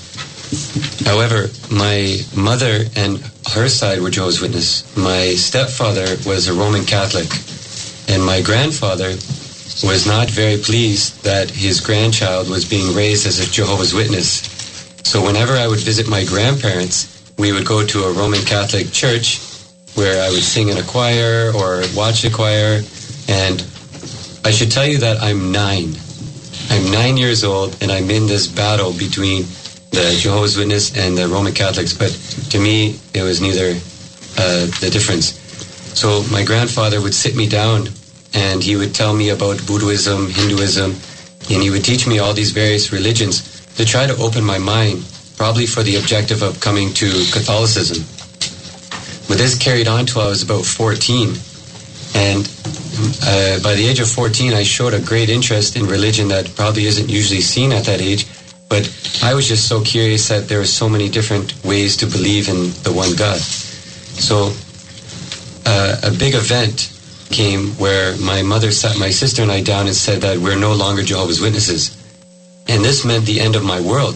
However, 1.06 1.50
my 1.72 2.18
mother 2.36 2.82
and 2.96 3.22
her 3.52 3.70
side 3.70 4.02
were 4.02 4.10
Jehovah's 4.10 4.42
Witness. 4.42 4.98
My 4.98 5.36
stepfather 5.36 6.18
was 6.26 6.48
a 6.48 6.54
Roman 6.54 6.86
Catholic, 6.86 7.30
and 8.10 8.24
my 8.24 8.42
grandfather 8.42 9.10
was 9.84 10.08
not 10.08 10.30
very 10.30 10.58
pleased 10.58 11.24
that 11.24 11.50
his 11.50 11.80
grandchild 11.80 12.50
was 12.50 12.68
being 12.68 12.96
raised 12.96 13.28
as 13.28 13.40
a 13.40 13.50
Jehovah's 13.50 13.94
Witness. 13.94 14.42
So 15.04 15.24
whenever 15.24 15.54
I 15.54 15.68
would 15.68 15.80
visit 15.80 16.10
my 16.10 16.26
grandparents, 16.26 17.32
we 17.38 17.54
would 17.54 17.66
go 17.66 17.86
to 17.86 18.04
a 18.04 18.12
Roman 18.12 18.42
Catholic 18.42 18.92
church 18.92 19.40
where 19.94 20.22
I 20.22 20.30
would 20.30 20.44
sing 20.44 20.70
in 20.70 20.78
a 20.78 20.84
choir 20.84 21.52
or 21.56 21.84
watch 21.96 22.24
a 22.24 22.30
choir. 22.30 22.82
And 23.28 23.66
I 24.44 24.52
should 24.52 24.72
tell 24.72 24.86
you 24.86 24.98
that 25.00 25.22
I'm 25.22 25.52
9. 25.52 25.94
I'm 26.72 26.86
9 26.92 27.18
years 27.18 27.44
old, 27.44 27.76
and 27.82 27.92
I'm 27.92 28.12
in 28.12 28.28
this 28.28 28.46
battle 28.46 28.94
between 28.94 29.42
the 29.90 30.16
Jehovah's 30.20 30.56
Witness 30.56 30.96
and 30.96 31.18
the 31.18 31.28
Roman 31.28 31.52
Catholics. 31.52 31.94
But 31.94 32.12
to 32.52 32.60
me, 32.60 33.00
it 33.12 33.24
was 33.24 33.42
neither 33.42 33.70
uh, 34.38 34.68
the 34.80 34.90
difference. 34.94 35.34
So 35.98 36.24
my 36.32 36.44
grandfather 36.44 37.02
would 37.02 37.16
sit 37.16 37.36
me 37.36 37.50
down, 37.50 37.90
and 38.36 38.62
he 38.62 38.76
would 38.76 38.94
tell 38.94 39.16
me 39.16 39.30
about 39.30 39.66
Buddhism, 39.66 40.30
Hinduism, 40.30 40.92
and 40.94 41.64
he 41.64 41.72
would 41.72 41.84
teach 41.84 42.06
me 42.06 42.20
all 42.20 42.34
these 42.34 42.52
various 42.52 42.94
religions 42.94 43.66
to 43.78 43.84
try 43.84 44.06
to 44.06 44.16
open 44.18 44.44
my 44.44 44.60
mind, 44.60 45.04
probably 45.38 45.66
for 45.66 45.82
the 45.82 45.96
objective 45.96 46.44
of 46.44 46.60
coming 46.60 46.94
to 46.94 47.10
Catholicism. 47.32 48.06
But 49.28 49.40
this 49.40 49.58
carried 49.58 49.88
on 49.88 50.06
till 50.06 50.22
I 50.22 50.28
was 50.30 50.44
about 50.44 50.66
14, 50.66 51.34
and 52.14 52.76
age 53.00 53.98
of 54.02 54.08
fourteen 54.14 54.54
I 54.56 54.66
sure 54.66 54.94
a 54.94 55.00
greater 55.12 55.62
so 60.66 60.88
many 60.90 61.08
different 61.14 61.46
ways 61.66 61.98
to 61.98 62.08
believe 62.14 62.44
in 62.52 62.60
the 62.86 62.92
one 63.00 63.10
God 63.20 63.40
so 64.28 64.52
big 66.20 66.34
event 66.40 66.78
where 67.82 68.04
my 68.30 68.42
mother 68.54 68.70
my 69.02 69.12
sister 69.22 69.50
I 69.54 69.62
dance 69.72 70.10
where 70.24 70.56
no 70.66 70.74
long 70.82 70.98
جاس 71.12 71.40
once 71.44 71.70
this 72.90 73.06
man 73.08 73.20
the 73.28 73.40
end 73.42 73.56
of 73.58 73.64
my 73.72 73.84
world 73.90 74.16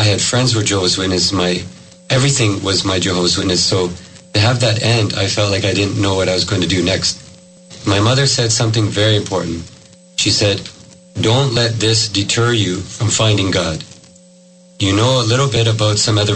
I 0.00 0.18
friends 0.30 0.56
what 0.56 0.66
Jehovah 0.98 1.12
is 1.18 1.32
my 1.40 1.58
everything 2.38 2.54
was 2.66 2.84
my 2.88 3.00
Jehovah 3.38 3.50
is 3.54 3.60
so 3.70 3.86
have 4.42 4.52
that 4.62 4.82
and 4.88 5.14
I 5.18 5.26
feel 5.34 5.54
I 5.66 5.84
nose 6.04 6.44
next 6.90 7.23
my 7.86 8.00
mother 8.00 8.26
said 8.26 8.50
some 8.52 8.70
thing 8.72 8.88
very 8.94 9.16
important 9.16 9.62
she 10.20 10.30
said 10.30 10.58
don't 11.22 11.52
let 11.54 11.72
this 11.82 12.08
destroy 12.34 12.54
fine 13.16 13.52
God 13.54 13.82
no 14.94 15.10
لروٹ 15.26 15.98
سمجھ 15.98 16.30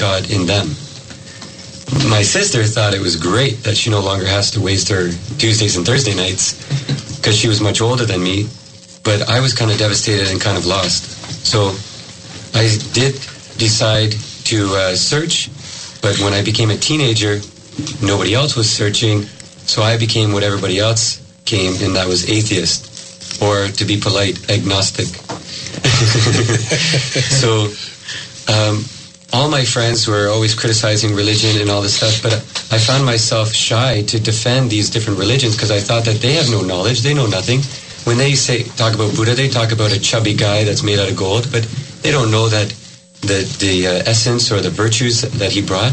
God 0.00 0.26
انسٹرس 0.28 2.76
ما 7.60 7.72
چولہیزیم 14.44 16.44
a 16.70 16.76
ten 16.86 17.00
ager 17.08 17.34
no 18.02 18.16
بڑی 18.18 18.34
also 18.36 18.62
searching 18.62 19.16
So 19.66 19.82
I 19.82 19.96
became 19.96 20.32
what 20.32 20.42
everybody 20.42 20.78
else 20.78 21.18
came, 21.46 21.74
and 21.82 21.96
that 21.96 22.06
was 22.08 22.28
atheist, 22.28 23.42
or 23.42 23.66
to 23.68 23.84
be 23.84 23.96
polite, 23.96 24.36
agnostic. 24.50 25.08
so 27.40 27.68
um, 28.52 28.84
all 29.32 29.48
my 29.48 29.64
friends 29.64 30.06
were 30.06 30.28
always 30.28 30.54
criticizing 30.54 31.14
religion 31.14 31.60
and 31.60 31.70
all 31.70 31.80
this 31.82 31.94
stuff, 31.96 32.22
but 32.22 32.34
I 32.70 32.78
found 32.78 33.04
myself 33.06 33.52
shy 33.52 34.02
to 34.02 34.20
defend 34.20 34.70
these 34.70 34.90
different 34.90 35.18
religions 35.18 35.56
because 35.56 35.70
I 35.70 35.80
thought 35.80 36.04
that 36.04 36.20
they 36.20 36.34
have 36.34 36.50
no 36.50 36.60
knowledge, 36.60 37.00
they 37.00 37.14
know 37.14 37.26
nothing. 37.26 37.60
When 38.04 38.18
they 38.18 38.34
say 38.34 38.64
talk 38.76 38.94
about 38.94 39.16
Buddha, 39.16 39.34
they 39.34 39.48
talk 39.48 39.72
about 39.72 39.92
a 39.92 39.98
chubby 39.98 40.34
guy 40.34 40.64
that's 40.64 40.82
made 40.82 40.98
out 40.98 41.08
of 41.10 41.16
gold, 41.16 41.48
but 41.50 41.64
they 42.02 42.10
don't 42.10 42.30
know 42.30 42.48
that 42.50 42.68
the, 43.22 43.40
the 43.58 43.86
uh, 43.88 44.02
essence 44.04 44.52
or 44.52 44.60
the 44.60 44.68
virtues 44.70 45.22
that 45.22 45.52
he 45.52 45.62
brought. 45.62 45.92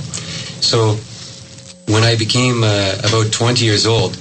So 0.59 0.97
When 1.91 2.03
I 2.03 2.15
became 2.15 2.63
uh, 2.63 3.01
about 3.03 3.33
20 3.33 3.65
years 3.65 3.85
old, 3.85 4.13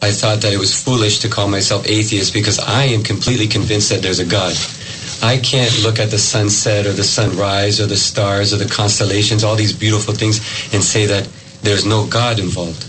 I 0.00 0.10
thought 0.10 0.40
that 0.40 0.54
it 0.54 0.58
was 0.58 0.72
foolish 0.72 1.18
to 1.18 1.28
call 1.28 1.48
myself 1.48 1.86
atheist 1.86 2.32
because 2.32 2.58
I 2.58 2.84
am 2.84 3.02
completely 3.02 3.46
convinced 3.46 3.90
that 3.90 4.00
there's 4.00 4.20
a 4.20 4.24
God. 4.24 4.56
I 5.22 5.36
can't 5.36 5.82
look 5.82 5.98
at 5.98 6.10
the 6.10 6.18
sunset 6.18 6.86
or 6.86 6.94
the 6.94 7.04
sunrise 7.04 7.78
or 7.78 7.84
the 7.84 7.98
stars 7.98 8.54
or 8.54 8.56
the 8.56 8.72
constellations, 8.74 9.44
all 9.44 9.54
these 9.54 9.74
beautiful 9.74 10.14
things, 10.14 10.38
and 10.72 10.82
say 10.82 11.04
that 11.12 11.28
there's 11.60 11.84
no 11.84 12.06
God 12.06 12.38
involved. 12.38 12.86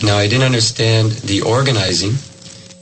Now, 0.00 0.16
I 0.16 0.28
didn't 0.28 0.44
understand 0.44 1.10
the 1.30 1.42
organizing, 1.42 2.14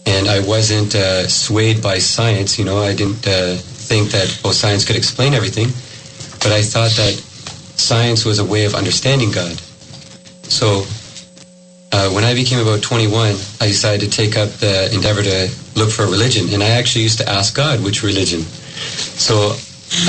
and 0.05 0.28
I 0.28 0.41
wasn't 0.41 0.95
uh, 0.95 1.26
swayed 1.28 1.83
by 1.83 1.97
science. 1.97 2.59
You 2.59 2.66
know, 2.66 2.76
I 2.76 2.95
didn't 2.95 3.26
uh, 3.26 3.55
think 3.57 4.11
that, 4.11 4.39
oh, 4.45 4.53
science 4.53 4.85
could 4.85 4.97
explain 4.97 5.33
everything, 5.33 5.72
but 6.45 6.53
I 6.53 6.61
thought 6.61 6.93
that 7.01 7.14
science 7.89 8.26
was 8.26 8.39
a 8.39 8.45
way 8.45 8.66
of 8.66 8.74
understanding 8.74 9.33
God. 9.33 9.57
So 10.51 10.82
uh, 11.92 12.11
when 12.11 12.24
I 12.24 12.34
became 12.34 12.59
about 12.59 12.82
21, 12.82 13.36
I 13.61 13.66
decided 13.66 14.01
to 14.11 14.11
take 14.11 14.36
up 14.36 14.48
the 14.59 14.92
endeavor 14.92 15.22
to 15.22 15.48
look 15.76 15.90
for 15.90 16.03
a 16.03 16.11
religion. 16.11 16.48
And 16.53 16.62
I 16.62 16.70
actually 16.70 17.03
used 17.03 17.18
to 17.18 17.28
ask 17.28 17.55
God 17.55 17.82
which 17.84 18.03
religion. 18.03 18.42
So 18.42 19.55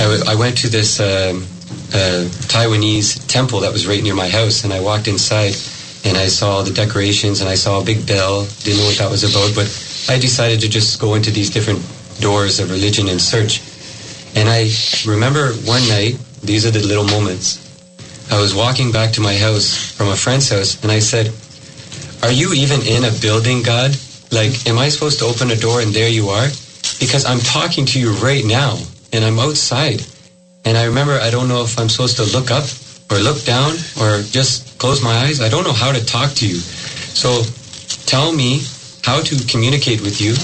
I, 0.02 0.04
w 0.10 0.24
I 0.34 0.36
went 0.36 0.58
to 0.64 0.68
this 0.68 1.00
um, 1.00 1.46
uh, 1.94 2.26
Taiwanese 2.54 3.10
temple 3.30 3.60
that 3.62 3.72
was 3.72 3.86
right 3.86 4.02
near 4.02 4.16
my 4.16 4.28
house. 4.30 4.58
And 4.66 4.74
I 4.74 4.80
walked 4.82 5.08
inside 5.08 5.54
and 6.08 6.18
I 6.18 6.26
saw 6.28 6.64
the 6.64 6.74
decorations 6.84 7.40
and 7.42 7.48
I 7.48 7.56
saw 7.64 7.80
a 7.80 7.84
big 7.92 8.06
bell. 8.12 8.46
Didn't 8.66 8.80
know 8.82 8.88
what 8.92 8.98
that 9.02 9.12
was 9.14 9.24
about. 9.24 9.54
But 9.54 9.68
I 10.10 10.18
decided 10.18 10.60
to 10.66 10.70
just 10.78 11.00
go 11.00 11.14
into 11.14 11.30
these 11.30 11.50
different 11.56 11.86
doors 12.20 12.60
of 12.60 12.72
religion 12.72 13.08
and 13.14 13.22
search. 13.22 13.62
And 14.34 14.50
I 14.50 14.74
remember 15.06 15.54
one 15.70 15.86
night, 15.88 16.18
these 16.42 16.66
are 16.66 16.72
the 16.72 16.82
little 16.82 17.06
moments, 17.06 17.60
I 18.32 18.40
was 18.40 18.56
walking 18.56 18.94
back 18.94 19.12
to 19.14 19.22
my 19.22 19.38
house 19.38 19.74
from 19.92 20.08
a 20.08 20.16
friend's 20.16 20.50
house, 20.50 20.70
and 20.82 20.92
I 20.92 21.00
said, 21.00 21.32
"Are 22.28 22.32
you 22.42 22.54
even 22.66 22.86
in 22.94 23.04
a 23.04 23.12
building, 23.24 23.64
God? 23.70 23.98
Like, 24.38 24.62
am 24.74 24.80
I 24.84 24.88
supposed 24.96 25.20
to 25.24 25.28
open 25.32 25.52
a 25.52 25.58
door 25.64 25.82
and 25.82 25.98
there 26.00 26.10
you 26.10 26.30
are? 26.38 26.50
Because 27.00 27.26
I'm 27.34 27.42
talking 27.50 27.90
to 27.94 28.06
you 28.06 28.14
right 28.22 28.50
now, 28.54 28.78
and 29.12 29.30
I'm 29.32 29.44
outside." 29.48 30.06
And 30.64 30.78
I 30.78 30.86
remember, 30.86 31.20
I 31.28 31.30
don't 31.36 31.50
know 31.50 31.62
if 31.68 31.78
I'm 31.84 31.90
supposed 31.98 32.24
to 32.24 32.30
look 32.38 32.56
up 32.58 33.12
or 33.12 33.20
look 33.30 33.44
down 33.50 33.80
or 34.00 34.22
just 34.40 34.78
close 34.86 35.02
my 35.12 35.16
eyes. 35.28 35.42
I 35.48 35.50
don't 35.50 35.70
know 35.70 35.78
how 35.84 35.92
to 36.00 36.06
talk 36.16 36.36
to 36.42 36.52
you. 36.52 36.60
So 37.24 37.38
tell 38.14 38.32
me 38.42 38.52
how 39.10 39.22
to 39.32 39.42
communicate 39.56 40.08
with 40.10 40.22
you, 40.22 40.36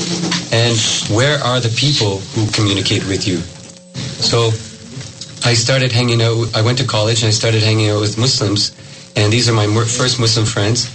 and 0.61 0.89
where 1.19 1.39
are 1.51 1.59
the 1.61 1.75
people 1.83 2.17
who 2.35 2.47
communicate 2.51 3.13
with 3.13 3.29
you? 3.33 3.43
So 4.31 4.47
I 5.47 5.55
start 5.55 5.81
at 5.81 5.93
hang 5.95 6.09
inter 6.65 6.83
college 6.89 7.23
I 7.25 7.89
with 7.89 8.17
Muslims 8.19 8.69
these 9.31 9.47
are 9.49 9.53
my 9.55 9.67
first 9.91 10.19
Muslim 10.19 10.45
friends 10.53 10.85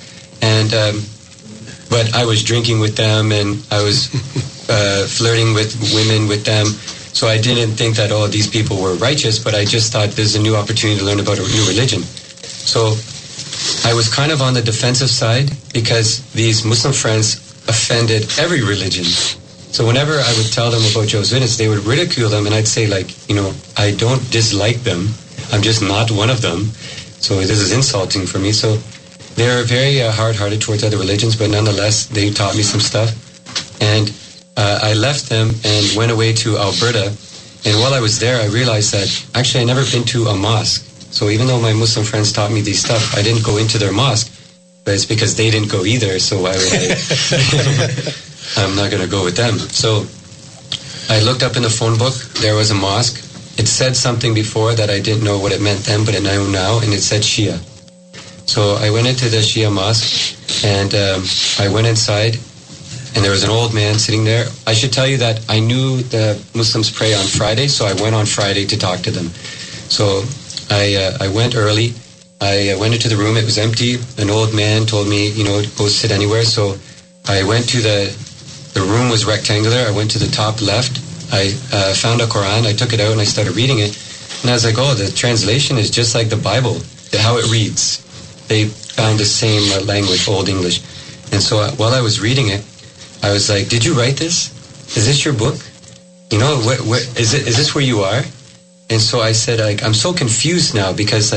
I 1.90 2.24
was 2.26 2.44
drink 2.48 2.66
with 2.80 2.98
I 3.00 3.54
وا 3.84 4.78
filling 5.16 5.54
with 5.56 5.76
women 5.92 6.28
with 6.30 6.48
I 6.56 7.38
think 7.46 7.96
that 7.96 8.12
all 8.18 8.32
these 8.32 8.50
people 8.52 10.38
new 10.42 10.56
opportunity 10.56 11.04
learn 11.04 11.26
religion 11.68 12.02
so 12.72 12.84
I 13.84 13.94
was 13.94 14.10
Khan 14.16 14.30
دافینسو 14.66 15.06
side 15.18 15.50
back 15.74 15.90
his 15.92 16.18
these 16.36 16.64
Muslim 16.72 16.92
friends 17.02 17.36
religion 18.50 19.02
so 19.76 19.82
Venice 19.86 21.60
Wade 21.84 22.00
you 22.00 22.28
see 22.72 22.84
like 22.86 23.10
you 23.28 23.34
know 23.36 23.50
I 23.76 23.92
don't 24.00 24.20
dislike 24.54 24.84
them 24.84 24.98
I 24.98 25.52
am 25.52 25.60
just 25.66 25.82
not 25.82 26.10
one 26.18 26.30
of 26.30 26.42
them 26.42 26.64
suit 27.26 27.42
is 27.42 27.50
is 27.64 27.72
انسال 27.72 28.06
thing 28.12 28.26
for 28.32 28.40
me 28.42 28.52
so 28.60 28.74
they 29.38 29.48
are 29.50 29.62
very 29.70 30.00
hard 30.18 30.34
hearted 30.40 30.94
and 33.80 34.10
I 34.56 34.94
love 35.04 35.28
them 35.30 35.46
and 35.68 35.88
when 35.98 36.34
you 36.44 36.56
are 36.66 36.72
brothers 36.78 38.20
there 38.20 38.34
I 38.40 38.48
realize 38.54 38.92
that 38.92 39.38
ever 39.54 40.64
seven 41.18 41.50
O 41.50 41.58
my 41.60 41.74
Muslim 41.84 42.04
friends 42.10 42.38
mosque 43.94 45.24
go 45.72 45.82
E 45.84 45.96
there 46.02 46.18
so 46.28 46.36
I 48.56 48.66
am 48.66 48.74
not 48.78 48.92
a 49.00 49.06
go 49.12 49.28
so 49.82 49.90
I 51.14 51.20
look 51.24 51.42
in 51.54 51.64
the 51.64 51.68
phone 51.78 51.94
book 51.98 52.14
there 52.42 52.52
was 52.54 52.72
ااسک 52.72 53.18
it 53.58 53.68
said 53.68 53.96
something 53.96 54.34
before 54.34 54.72
that 54.78 54.90
I 54.90 55.12
not 55.22 55.52
نا 55.60 57.00
said 57.08 57.24
Shia 57.32 57.54
so 58.46 58.62
I 58.80 58.90
went 58.90 59.22
Shia 59.50 59.68
mosque 59.80 60.64
and 60.66 60.94
I 61.60 61.68
went 61.74 61.86
inside 62.06 62.36
Srinagar 64.16 64.74
show 64.80 64.86
tie 64.94 65.16
that 65.16 65.36
I 65.50 65.60
news 65.70 66.74
on 66.76 66.82
Friday 66.92 67.66
man 74.54 75.22
میو 75.36 75.52
نوئر 76.22 76.42
rooms 78.76 79.24
ریکٹینگ 79.28 79.66
translation 85.14 85.80
Bible 86.42 87.48
same 89.24 89.58
language 89.86 90.68
book 95.38 95.58
we 97.76 97.84
you 97.84 97.98
order 98.04 98.24
so 99.10 99.16
I 99.22 99.32
I 99.62 99.72
am 99.82 99.92
so 100.02 100.12
confused 100.20 100.74
now 100.74 100.92
because 100.96 101.34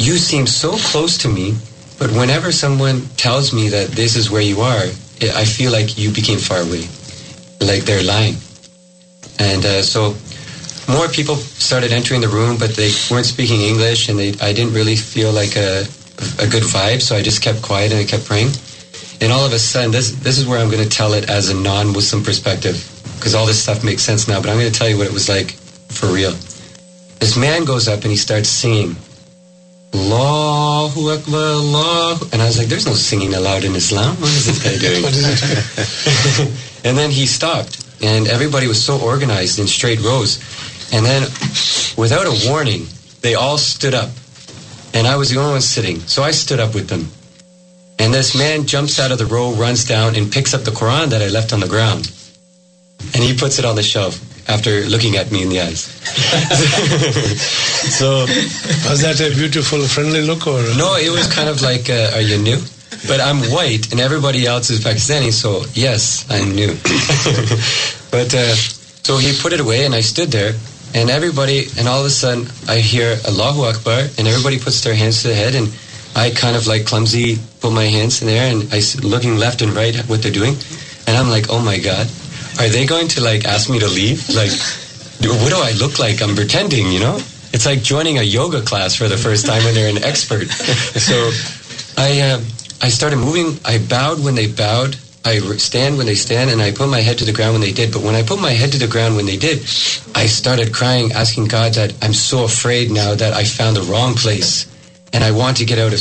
you 0.00 0.16
see 0.26 0.36
I'm 0.36 0.46
so 0.60 0.76
close 0.92 1.16
to 1.22 1.28
me 1.36 1.50
but 2.00 2.10
whenever 2.30 2.50
someone 2.80 3.00
tells 3.22 3.52
me 3.54 3.68
that 3.70 3.90
this 4.04 4.16
is 4.16 4.28
way 4.32 4.44
you 4.44 4.62
are 4.62 4.86
I 5.26 5.44
feel 5.46 5.70
like 5.72 5.98
you 5.98 6.10
بیکین 6.14 6.38
for 6.42 6.60
way 6.70 6.80
like 7.66 7.86
there 7.86 8.00
line 8.02 8.34
and 9.44 9.66
so 9.84 10.12
more 10.88 11.06
people 11.16 12.24
room 12.32 12.58
splash 12.62 14.10
I 14.42 14.94
feel 15.12 15.30
like 15.34 15.56
vibe 16.74 17.00
سوائڈ 17.02 17.28
ایزمٹیوزل 27.20 27.64
گوزارٹ 27.72 28.46
same 28.46 28.92
Allahu 29.94 31.10
Akbar, 31.10 31.54
Allahu. 31.56 32.28
And 32.32 32.42
I 32.42 32.46
was 32.46 32.58
like, 32.58 32.68
there's 32.68 32.86
no 32.86 32.94
singing 32.94 33.34
allowed 33.34 33.64
in 33.64 33.74
Islam. 33.74 34.16
What 34.20 34.30
is 34.30 34.46
this 34.46 34.62
guy 34.62 34.76
doing? 34.78 35.02
what 35.02 35.12
is 35.12 36.36
doing? 36.36 36.52
and 36.84 36.98
then 36.98 37.10
he 37.10 37.24
stopped, 37.26 37.84
and 38.02 38.28
everybody 38.28 38.66
was 38.66 38.82
so 38.84 38.98
organized 39.00 39.58
in 39.58 39.66
straight 39.66 40.00
rows. 40.00 40.38
And 40.92 41.04
then, 41.06 41.22
without 41.96 42.26
a 42.26 42.50
warning, 42.50 42.86
they 43.22 43.34
all 43.34 43.58
stood 43.58 43.94
up. 43.94 44.10
And 44.94 45.06
I 45.06 45.16
was 45.16 45.30
the 45.30 45.38
only 45.38 45.52
one 45.52 45.60
sitting. 45.60 46.00
So 46.00 46.22
I 46.22 46.30
stood 46.32 46.60
up 46.60 46.74
with 46.74 46.88
them. 46.88 47.08
And 47.98 48.12
this 48.12 48.34
man 48.34 48.66
jumps 48.66 48.98
out 49.00 49.10
of 49.12 49.18
the 49.18 49.26
row, 49.26 49.52
runs 49.52 49.84
down, 49.84 50.16
and 50.16 50.30
picks 50.30 50.54
up 50.54 50.62
the 50.62 50.70
Quran 50.70 51.10
that 51.10 51.22
I 51.22 51.28
left 51.28 51.52
on 51.52 51.60
the 51.60 51.68
ground. 51.68 52.12
And 53.14 53.22
he 53.22 53.36
puts 53.36 53.58
it 53.58 53.64
on 53.64 53.76
the 53.76 53.82
shelf. 53.82 54.18
لوزی 54.50 55.64
so 57.98 58.24
yes 65.76 66.24
I 66.28 66.44
knew 66.44 66.72
but 68.12 68.36
suit 69.06 69.60
way 69.66 69.86
oh 81.50 81.58
my 81.60 81.84
God 81.84 82.06
yoga 82.62 83.80
class 88.70 88.96
for 88.98 89.06
the 89.08 89.16
first 89.22 89.44
moving 93.16 93.48
one 94.24 94.36
I'd 94.38 94.90
آئیٹری 95.24 96.14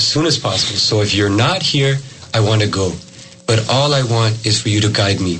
soon 0.03 0.23
is 0.27 0.37
pass 0.41 0.59
so 0.77 0.95
you 1.13 1.27
not 1.27 1.61
here 1.73 1.91
I 2.35 2.41
want 2.47 2.61
a 2.61 2.67
go 2.75 2.87
per 3.45 3.57
all 3.81 3.91
I 3.93 4.03
want 4.09 4.33
me 5.21 5.35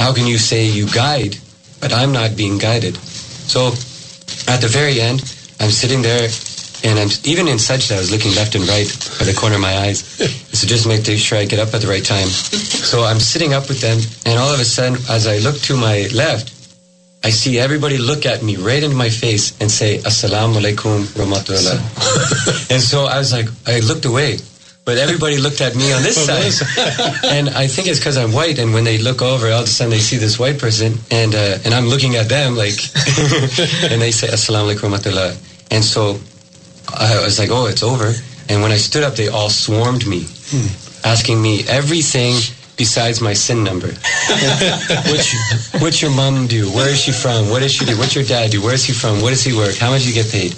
how 0.00 0.12
can 0.14 0.28
you 0.28 0.36
see 0.42 0.58
you 0.58 0.86
guide 0.94 1.34
I 1.82 2.00
am 2.04 2.12
not 2.12 2.30
big 2.36 2.52
guide 2.62 2.94
so 3.52 3.60
at 4.48 4.62
the 4.62 4.68
very 4.74 5.00
end 5.00 5.20
I 5.60 5.68
am 5.68 5.76
saying 7.10 8.70
علیکم 19.84 20.90
و 20.90 21.02
رحمۃ 21.16 21.48
اللہ 21.48 21.98
but 24.90 24.98
everybody 24.98 25.38
looked 25.38 25.60
at 25.60 25.76
me 25.76 25.92
on 25.92 26.02
this 26.02 26.16
side. 26.18 26.50
And 27.32 27.50
I 27.50 27.66
think 27.68 27.86
it's 27.86 28.00
because 28.00 28.16
I'm 28.16 28.32
white. 28.32 28.58
And 28.58 28.74
when 28.74 28.82
they 28.82 28.98
look 28.98 29.22
over, 29.22 29.46
all 29.46 29.62
of 29.62 29.66
a 29.66 29.70
sudden 29.70 29.92
they 29.92 30.00
see 30.00 30.16
this 30.16 30.36
white 30.36 30.58
person. 30.58 30.98
And 31.12 31.32
uh, 31.40 31.42
and 31.64 31.72
I'm 31.74 31.86
looking 31.86 32.16
at 32.16 32.28
them 32.28 32.56
like, 32.56 32.74
and 33.86 34.02
they 34.02 34.10
say, 34.20 34.26
assalamu 34.34 34.74
alaikum 34.74 34.90
warahmatullah," 34.90 35.30
And 35.70 35.84
so 35.84 36.06
I 37.08 37.22
was 37.22 37.38
like, 37.38 37.50
oh, 37.52 37.66
it's 37.70 37.84
over. 37.90 38.10
And 38.50 38.62
when 38.62 38.72
I 38.78 38.78
stood 38.78 39.04
up, 39.04 39.14
they 39.14 39.28
all 39.28 39.48
swarmed 39.48 40.04
me, 40.08 40.24
hmm. 40.54 40.66
asking 41.12 41.38
me 41.40 41.52
everything 41.70 42.34
besides 42.80 43.20
my 43.20 43.32
sin 43.32 43.62
number. 43.62 43.88
what's, 45.06 45.30
your, 45.34 45.44
what's 45.84 46.02
your 46.02 46.10
mom 46.16 46.48
do? 46.48 46.66
Where 46.80 46.90
is 46.96 47.00
she 47.00 47.12
from? 47.20 47.48
What 47.48 47.60
does 47.62 47.72
she 47.78 47.84
do? 47.84 47.94
What's 47.96 48.16
your 48.16 48.26
dad 48.32 48.50
do? 48.50 48.58
Where 48.60 48.74
is 48.74 48.84
he 48.90 48.92
from? 49.04 49.22
What 49.22 49.30
does 49.38 49.44
he 49.44 49.54
work? 49.62 49.76
How 49.76 49.90
much 49.94 50.02
do 50.02 50.08
you 50.08 50.14
get 50.18 50.28
paid? 50.34 50.50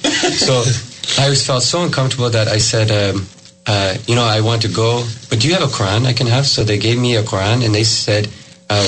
So 0.46 0.64
I 1.20 1.24
always 1.26 1.44
felt 1.46 1.64
so 1.68 1.84
uncomfortable 1.84 2.30
that 2.30 2.48
I 2.48 2.56
said, 2.64 2.88
um, 3.02 3.26
you 4.08 4.14
know 4.14 4.22
I 4.24 4.40
want 4.42 4.62
to 4.62 4.68
go 4.76 5.04
but 5.30 5.44
you 5.44 5.50
you 5.50 5.58
are 5.64 5.68
Quran 5.76 6.00
I 6.06 6.14
can 6.18 6.28
have 6.34 6.42
so 6.54 6.62
the 6.70 6.74
gave 6.82 6.96
me 7.02 7.10
a 7.16 7.22
Quran 7.30 7.62
and 7.62 7.76
S 7.80 7.92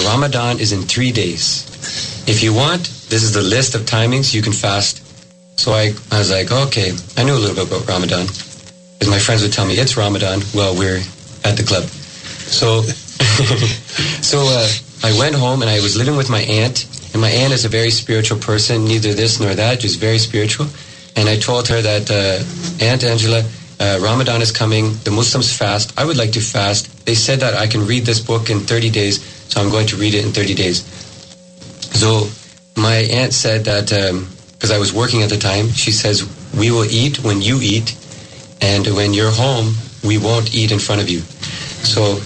Ramadan 0.37 0.55
is 0.63 0.73
in 0.75 0.83
three 0.95 1.11
days 1.19 1.43
if 2.31 2.39
you 2.45 2.53
want 2.61 2.83
this 3.13 3.23
is 3.27 3.35
the 3.37 3.41
least 3.55 3.77
of 3.79 3.83
timing 3.91 4.23
can 4.33 4.53
fasting 4.61 5.93
club 11.71 11.85
so 12.61 12.71
so 14.31 14.39
when 15.21 15.35
home 15.43 15.63
I 15.69 15.81
was 15.81 15.97
لگ 16.01 16.09
with 16.19 16.31
my 16.35 16.47
and 16.59 17.53
is 17.53 17.65
a 17.65 17.71
very 17.79 17.89
speed 17.89 18.27
show 18.29 18.35
piece 18.47 18.71
Noor 19.41 19.53
that 19.63 19.87
very 20.03 20.17
spare 20.17 20.63
Ramadan 24.23 24.43
is 24.43 24.53
comings 24.53 25.53
fast 25.59 25.93
I 25.97 26.09
would 26.09 26.17
like 26.17 26.35
to 26.35 26.41
facets 26.51 28.21
book 28.27 28.51
in 28.51 28.59
thirty 28.67 28.89
days 28.95 29.19
so 29.53 29.61
I'm 29.61 29.71
going 29.73 29.87
to 29.91 29.97
Wade 29.99 30.15
in 30.23 30.31
thirty 30.35 30.55
days 30.63 30.83
so 32.01 32.13
my 32.77 33.31
set 33.41 33.67
that 33.67 33.93
cause 34.61 34.73
I 34.73 34.81
was 34.81 34.95
working 34.95 35.23
at 35.23 35.31
the 35.31 35.37
time 35.43 35.69
she 35.77 35.93
says 35.93 36.23
we 36.59 36.71
wait 36.71 37.19
when 37.25 37.43
you 37.45 37.59
eat 37.71 37.91
and 38.65 38.89
when 38.97 39.15
you're 39.15 39.33
home 39.39 39.73
we 40.05 40.17
want 40.23 40.49
eat 40.55 40.73
in 40.73 40.79
pheran 40.87 40.99
of 41.01 41.11
you 41.11 41.21
so 41.95 42.19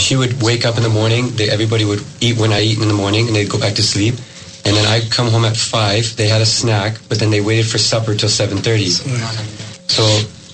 she 0.00 0.14
wake 0.18 0.66
up 0.66 0.86
morning 0.94 1.84
would 1.88 2.00
eat 2.18 2.40
when 2.40 2.88
the 2.90 2.94
morning 2.94 3.36
seven 8.26 8.60
thirties 8.62 9.00
so 9.96 10.08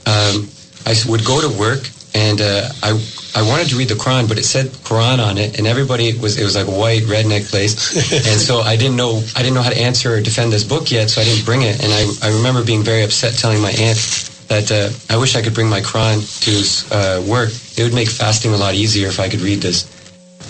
would 0.08 1.26
go 1.28 1.40
work 1.58 1.86
and 2.18 2.40
I 2.86 2.92
I 3.36 3.46
want 3.48 3.72
ویڈی 3.74 3.94
Quran 4.02 4.26
but 4.26 4.44
said 4.44 4.66
Quran 4.88 5.20
آنےک 5.20 5.60
make 7.22 7.46
فیسٹوریٹ 18.18 19.36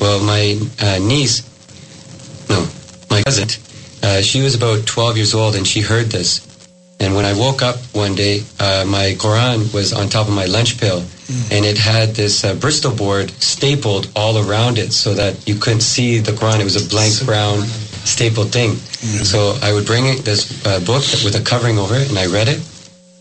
Wade 0.01 0.22
my 0.22 0.59
نیزن 1.01 2.51
she's 4.30 4.57
twelve 4.94 5.51
and 5.55 5.66
she 5.66 5.82
her 5.88 6.03
this 6.12 6.40
And 7.01 7.14
when 7.14 7.24
I 7.24 7.32
woke 7.32 7.62
up 7.62 7.76
one 7.94 8.14
day, 8.14 8.42
uh, 8.61 8.84
my 8.86 9.12
Quran 9.22 9.72
was 9.72 9.92
on 9.94 10.11
top 10.11 10.28
of 10.28 10.34
my 10.34 10.44
lunch 10.44 10.78
pail, 10.78 11.01
mm. 11.01 11.51
and 11.51 11.64
it 11.64 11.78
had 11.78 12.11
this 12.14 12.44
uh, 12.44 12.55
Bristol 12.55 12.92
board 12.94 13.30
stapled 13.42 14.11
all 14.14 14.36
around 14.36 14.76
it 14.76 14.92
so 14.92 15.14
that 15.14 15.48
you 15.48 15.55
couldn't 15.55 15.80
see 15.80 16.18
the 16.18 16.32
Quran. 16.32 16.61
It 16.61 16.64
was 16.64 16.76
a 16.76 16.86
blank 16.90 17.12
so 17.14 17.24
brown 17.24 17.62
stapled 18.05 18.53
thing. 18.53 18.72
Mm. 18.72 19.24
So 19.24 19.57
I 19.62 19.72
would 19.72 19.86
bring 19.86 20.05
this 20.28 20.42
uh, 20.66 20.78
book 20.80 21.03
with 21.24 21.34
a 21.40 21.42
covering 21.42 21.78
over 21.78 21.94
it, 21.94 22.11
and 22.11 22.18
I 22.18 22.26
read 22.26 22.48
it. 22.48 22.61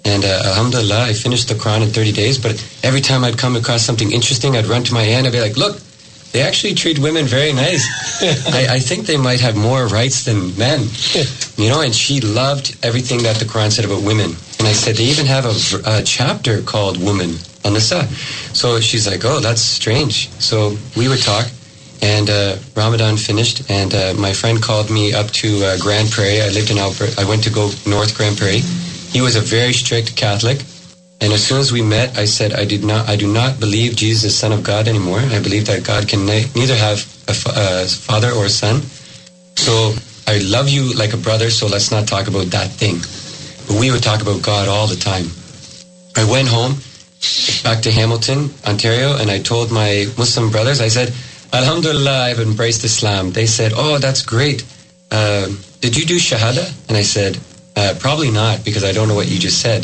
And 0.03 0.25
uh, 0.25 0.41
alhamdulillah, 0.51 1.03
I 1.05 1.13
finished 1.13 1.47
the 1.47 1.53
Quran 1.55 1.81
in 1.81 1.87
30 1.89 2.11
days. 2.11 2.37
But 2.37 2.59
every 2.83 2.99
time 2.99 3.23
I'd 3.23 3.37
come 3.37 3.55
across 3.55 3.81
something 3.83 4.11
interesting, 4.11 4.57
I'd 4.57 4.65
run 4.65 4.83
to 4.85 4.93
my 4.93 5.03
aunt 5.03 5.25
and 5.25 5.31
be 5.31 5.39
like, 5.39 5.55
look, 5.55 5.79
they 6.31 6.41
actually 6.41 6.73
treat 6.75 6.99
women 6.99 7.25
very 7.25 7.53
nice. 7.53 7.83
I, 8.53 8.75
I 8.75 8.79
think 8.79 9.07
they 9.07 9.17
might 9.17 9.39
have 9.39 9.55
more 9.55 9.87
rights 9.87 10.25
than 10.25 10.55
men. 10.57 10.81
You 11.57 11.69
know, 11.69 11.81
and 11.81 11.93
she 11.93 12.21
loved 12.21 12.77
everything 12.83 13.23
that 13.23 13.37
the 13.37 13.45
Quran 13.45 13.71
said 13.71 13.85
about 13.85 14.03
women. 14.03 14.31
And 14.59 14.67
I 14.67 14.73
said, 14.73 14.97
they 14.97 15.05
even 15.05 15.25
have 15.25 15.45
a, 15.45 15.55
a 15.99 16.03
chapter 16.03 16.61
called 16.61 17.01
Woman 17.01 17.31
on 17.65 17.73
the 17.73 17.81
side. 17.81 18.09
So 18.55 18.79
she's 18.79 19.07
like, 19.07 19.21
oh, 19.25 19.39
that's 19.39 19.61
strange. 19.61 20.29
So 20.33 20.77
we 20.95 21.07
would 21.07 21.21
talk. 21.21 21.47
And 22.01 22.29
uh, 22.29 22.55
Ramadan 22.77 23.17
finished, 23.17 23.69
and 23.69 23.93
uh, 23.93 24.13
my 24.17 24.31
friend 24.31 24.61
called 24.61 24.89
me 24.89 25.11
up 25.11 25.27
to 25.43 25.65
uh, 25.65 25.77
Grand 25.79 26.09
Prairie. 26.09 26.39
I 26.41 26.47
lived 26.47 26.71
in 26.71 26.77
Alberta. 26.77 27.19
I 27.19 27.25
went 27.27 27.43
to 27.43 27.49
go 27.49 27.71
north 27.85 28.15
Grand 28.15 28.37
Prairie. 28.37 28.59
He 28.59 29.19
was 29.19 29.35
a 29.35 29.41
very 29.41 29.73
strict 29.73 30.15
Catholic, 30.15 30.59
And 31.21 31.33
as 31.33 31.45
soon 31.45 31.59
as 31.59 31.71
we 31.75 31.81
met, 31.81 32.17
I 32.17 32.23
said, 32.33 32.53
I 32.53 32.63
did 32.65 32.83
not, 32.89 33.09
I 33.13 33.15
do 33.17 33.27
not 33.31 33.59
believe 33.59 33.95
Jesus 34.01 34.23
is 34.31 34.37
Son 34.39 34.53
of 34.57 34.63
God 34.63 34.87
anymore. 34.87 35.19
I 35.19 35.39
believe 35.47 35.65
that 35.65 35.83
God 35.83 36.07
can 36.07 36.25
ne 36.25 36.37
neither 36.55 36.75
have 36.81 37.01
a 37.33 37.35
a 37.83 37.87
father 38.03 38.29
or 38.41 38.45
a 38.49 38.53
son. 38.57 38.79
So 39.63 39.75
I 40.33 40.37
love 40.53 40.69
you 40.75 40.85
like 41.01 41.11
a 41.17 41.21
brother. 41.27 41.49
So 41.57 41.67
let's 41.73 41.89
not 41.95 42.07
talk 42.13 42.27
about 42.33 42.53
that 42.55 42.71
thing. 42.83 43.01
But 43.67 43.75
we 43.81 43.91
would 43.95 44.01
talk 44.07 44.21
about 44.27 44.41
God 44.47 44.69
all 44.77 44.87
the 44.93 45.01
time. 45.03 45.27
I 46.23 46.27
went 46.33 46.47
home 46.57 46.79
back 47.67 47.83
to 47.87 47.91
Hamilton, 47.99 48.49
Ontario, 48.73 49.13
and 49.23 49.29
I 49.37 49.39
told 49.53 49.71
my 49.79 49.91
Muslim 50.23 50.49
brothers, 50.57 50.79
I 50.89 50.91
said, 50.99 51.11
Alhamdulillah, 51.59 52.17
I've 52.31 52.39
embraced 52.49 52.85
Islam. 52.95 53.33
They 53.39 53.45
said, 53.59 53.73
Oh, 53.85 53.93
that's 54.07 54.23
great. 54.35 54.63
Uh, 55.19 55.45
did 55.87 55.97
you 56.01 56.05
do 56.17 56.25
Shahada? 56.31 56.67
And 56.87 56.95
I 57.05 57.07
said, 57.15 57.37
uh, 57.75 57.93
Probably 58.07 58.31
not, 58.43 58.63
because 58.69 58.85
I 58.91 58.91
don't 58.99 59.11
know 59.13 59.19
what 59.23 59.27
you 59.35 59.47
just 59.49 59.59
said. 59.67 59.83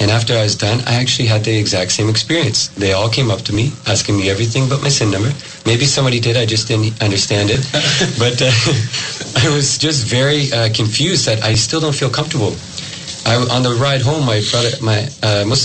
And 0.00 0.12
after 0.12 0.36
as 0.36 0.56
ڈنچولیگز 0.58 1.74
ایسپیرینسینڈ 1.74 2.84
but 8.18 8.42
was 9.46 9.76
just 9.80 9.96
very 10.12 10.48
confused 10.76 11.28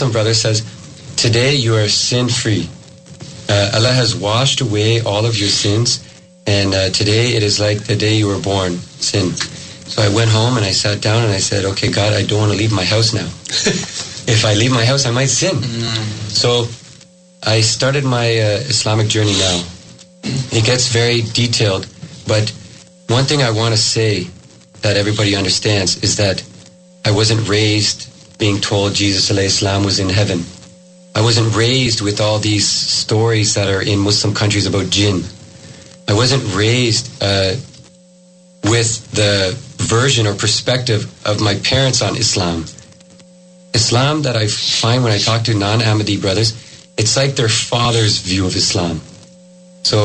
brothers 0.06 0.46
Allah 3.48 3.94
has 4.00 4.14
wash 4.20 4.56
to 4.58 4.66
way 4.72 4.90
all 5.16 5.26
of 5.26 5.40
you 5.42 5.48
since 5.62 5.98
and 6.48 6.74
today 6.98 7.22
it 7.38 7.44
is 7.44 7.60
like 7.60 7.90
you 8.02 8.28
were 8.28 8.42
born 8.44 8.76
sun 9.12 9.30
so 9.94 10.02
I 10.02 10.10
went 10.16 10.30
home 10.34 10.60
آئی 10.64 10.74
گار 11.06 12.12
I 12.16 12.26
don't 12.30 12.56
leave 12.60 12.70
my 12.76 12.88
ہیوز 12.92 13.14
now 13.16 13.74
journey 14.28 14.66
نا 19.14 19.56
gets 20.66 20.90
very 20.94 21.22
detail 21.34 21.82
but 22.28 22.52
one 23.12 23.26
thing 23.28 23.42
I 23.42 23.54
want 23.60 23.78
see 23.80 24.24
دوری 24.84 25.12
بڑی 25.18 25.36
understand 25.36 26.04
that 26.18 26.42
I 27.06 27.16
was 27.16 27.32
and 27.32 28.96
Jesus 28.98 29.30
Islam 29.32 29.84
these 32.44 32.64
stories 32.88 33.58
about 34.68 34.88
Jain 34.96 35.22
was 36.18 36.34
and 36.34 36.56
وا 36.56 37.50
virgin 39.92 40.26
perspective 40.42 40.98
my 41.44 41.58
friends 41.70 42.02
on 42.04 42.16
Islam 42.20 42.64
Islam 43.80 44.22
that 44.28 44.40
I 44.44 44.46
find 44.58 45.04
when 45.08 45.12
I 45.16 45.18
talk 45.26 45.44
to 45.50 45.58
non-Ahmadi 45.64 46.16
brothers, 46.28 46.54
it's 47.04 47.18
like 47.20 47.36
their 47.42 47.54
father's 47.56 48.18
view 48.32 48.48
of 48.50 48.56
Islam. 48.62 49.02
So 49.92 50.04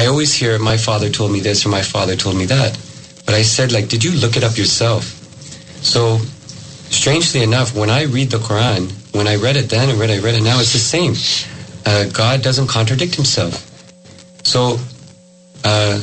I 0.00 0.06
always 0.10 0.34
hear, 0.42 0.58
my 0.70 0.76
father 0.88 1.08
told 1.18 1.36
me 1.36 1.40
this 1.46 1.66
or 1.66 1.70
my 1.76 1.82
father 1.94 2.16
told 2.24 2.40
me 2.42 2.50
that. 2.56 2.78
But 3.26 3.34
I 3.38 3.42
said, 3.50 3.72
like, 3.78 3.88
did 3.94 4.04
you 4.08 4.12
look 4.26 4.36
it 4.42 4.46
up 4.50 4.58
yourself? 4.60 5.08
So 5.92 6.04
strangely 7.00 7.42
enough, 7.48 7.74
when 7.80 7.94
I 7.96 8.00
read 8.18 8.36
the 8.36 8.42
Quran, 8.48 8.88
when 9.20 9.34
I 9.34 9.36
read 9.48 9.60
it 9.64 9.70
then 9.76 9.88
and 9.88 9.98
when 10.04 10.14
I 10.18 10.18
read 10.28 10.40
it 10.42 10.46
now, 10.50 10.60
it's 10.64 10.76
the 10.78 10.86
same. 10.86 11.18
Uh, 11.92 12.04
God 12.20 12.42
doesn't 12.42 12.74
contradict 12.76 13.20
himself. 13.20 13.60
So 14.52 14.66
uh, 15.70 16.00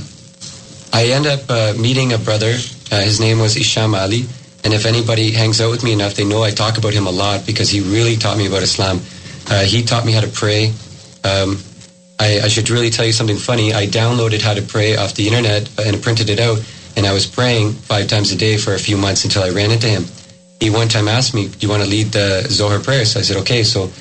I 1.02 1.06
end 1.20 1.30
up 1.36 1.56
uh, 1.58 1.74
meeting 1.88 2.18
a 2.18 2.20
brother. 2.30 2.52
His 3.10 3.22
name 3.28 3.48
was 3.48 3.62
Isham 3.66 4.02
Ali. 4.02 4.26
And 4.64 4.74
if 4.74 4.86
anybody 4.86 5.32
hangs 5.32 5.62
out 5.62 5.72
with 5.72 5.84
me 5.84 5.94
enough, 5.94 6.16
they 6.16 6.26
know 6.26 6.44
I 6.44 6.52
talk 6.52 6.78
about 6.78 6.94
him 6.94 7.08
a 7.08 7.12
lot 7.12 7.46
because 7.46 7.70
he 7.70 7.80
really 7.82 8.16
taught 8.18 8.38
me 8.38 8.48
about 8.48 8.64
Islam. 8.64 9.02
Uh, 9.48 9.62
he 9.62 9.84
taught 9.84 10.06
me 10.06 10.12
how 10.12 10.22
to 10.22 10.28
pray. 10.28 10.74
Um, 11.24 11.58
I, 12.20 12.42
I 12.42 12.48
should 12.48 12.70
really 12.70 12.90
tell 12.90 13.06
you 13.06 13.14
something 13.14 13.38
funny. 13.38 13.74
I 13.74 13.86
downloaded 13.88 14.42
how 14.42 14.54
to 14.54 14.62
pray 14.62 14.96
off 14.96 15.14
the 15.14 15.28
Internet 15.28 15.70
and 15.80 16.02
printed 16.02 16.30
it 16.30 16.40
out, 16.40 16.60
and 16.98 17.06
I 17.06 17.14
was 17.14 17.26
praying 17.28 17.74
five 17.74 18.08
times 18.08 18.32
a 18.32 18.36
day 18.38 18.58
for 18.58 18.74
a 18.74 18.80
few 18.80 18.98
months 18.98 19.24
until 19.24 19.44
I 19.44 19.50
ran 19.52 19.72
into 19.72 19.88
him. 19.88 20.06
He 20.60 20.70
one 20.72 20.88
time 20.88 21.08
asked 21.08 21.34
me, 21.36 21.48
do 21.48 21.58
you 21.60 21.70
want 21.70 21.84
to 21.84 21.90
lead 21.90 22.08
the 22.08 22.46
Zohar 22.50 22.80
prayers? 22.80 23.12
So 23.12 23.20
I 23.20 23.24
said, 23.24 23.38
okay. 23.38 23.62
So 23.64 23.92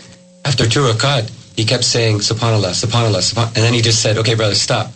after 0.47 0.67
two 0.67 0.81
rakat, 0.81 1.29
he 1.55 1.65
kept 1.67 1.85
saying, 1.85 2.19
subhanAllah, 2.21 2.73
subhanAllah, 2.73 3.21
subhanAllah. 3.31 3.47
And 3.55 3.57
then 3.57 3.75
he 3.75 3.83
just 3.83 4.01
said, 4.01 4.17
okay, 4.17 4.35
brother, 4.35 4.55
stop. 4.55 4.91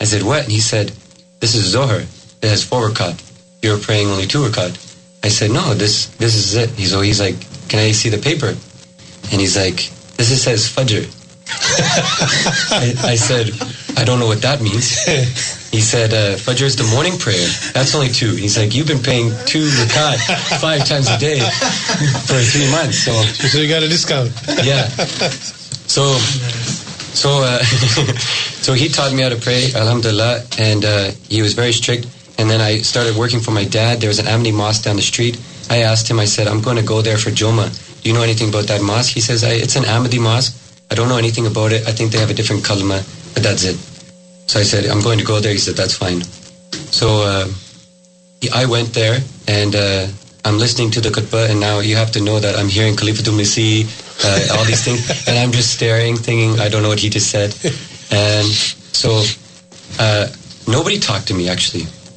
I 0.00 0.04
said, 0.04 0.22
what? 0.22 0.42
And 0.42 0.52
he 0.52 0.58
said, 0.58 0.88
this 1.40 1.54
is 1.54 1.64
Zohar. 1.66 2.00
It 2.00 2.48
has 2.48 2.64
four 2.64 2.88
rakat. 2.88 3.22
You're 3.62 3.78
praying 3.78 4.08
only 4.08 4.26
two 4.26 4.40
rakat. 4.42 4.82
Sir 5.34 5.46
no 5.48 5.72
this 5.78 6.06
this 6.22 6.56
میری 6.78 7.12
الحمد 29.74 30.06
اللہ 30.06 30.34
street 31.44 32.04
ینٹ 32.40 32.96
walking 33.18 33.40
for 33.44 33.54
my 33.54 33.66
dad 33.76 34.02
there 34.02 34.08
is 34.08 34.18
an 34.20 34.26
an 34.26 34.26
an 34.26 34.26
an 34.26 34.26
an 34.26 34.26
Emily 34.26 34.50
must 34.52 34.86
on 34.88 34.98
street 34.98 36.12
my 36.12 36.26
sir 36.26 36.46
I'm 36.48 36.60
go 36.64 36.70
in 36.70 36.84
go 36.88 37.00
there 37.02 37.16
for 37.22 37.32
Jammu 37.32 37.60
you 38.04 38.14
know 38.14 38.20
I'm 38.22 38.54
up 38.56 38.68
there 38.68 39.88
Emily 39.88 40.18
must 40.18 40.96
Noni 40.98 41.30
thing 41.30 41.46
ابؤٹرن 41.46 42.60
کل 42.68 42.82
مز 42.82 43.66
sir 44.70 44.76
M 44.84 45.00
go 45.04 45.14
go 45.28 45.38
the 45.40 45.46
us 45.46 45.68
this 45.76 45.96
fine 45.98 46.20
so 46.92 47.08
I 48.50 48.66
want 48.68 48.98
listening 50.58 50.90
to 50.92 51.00
daughter 51.00 51.44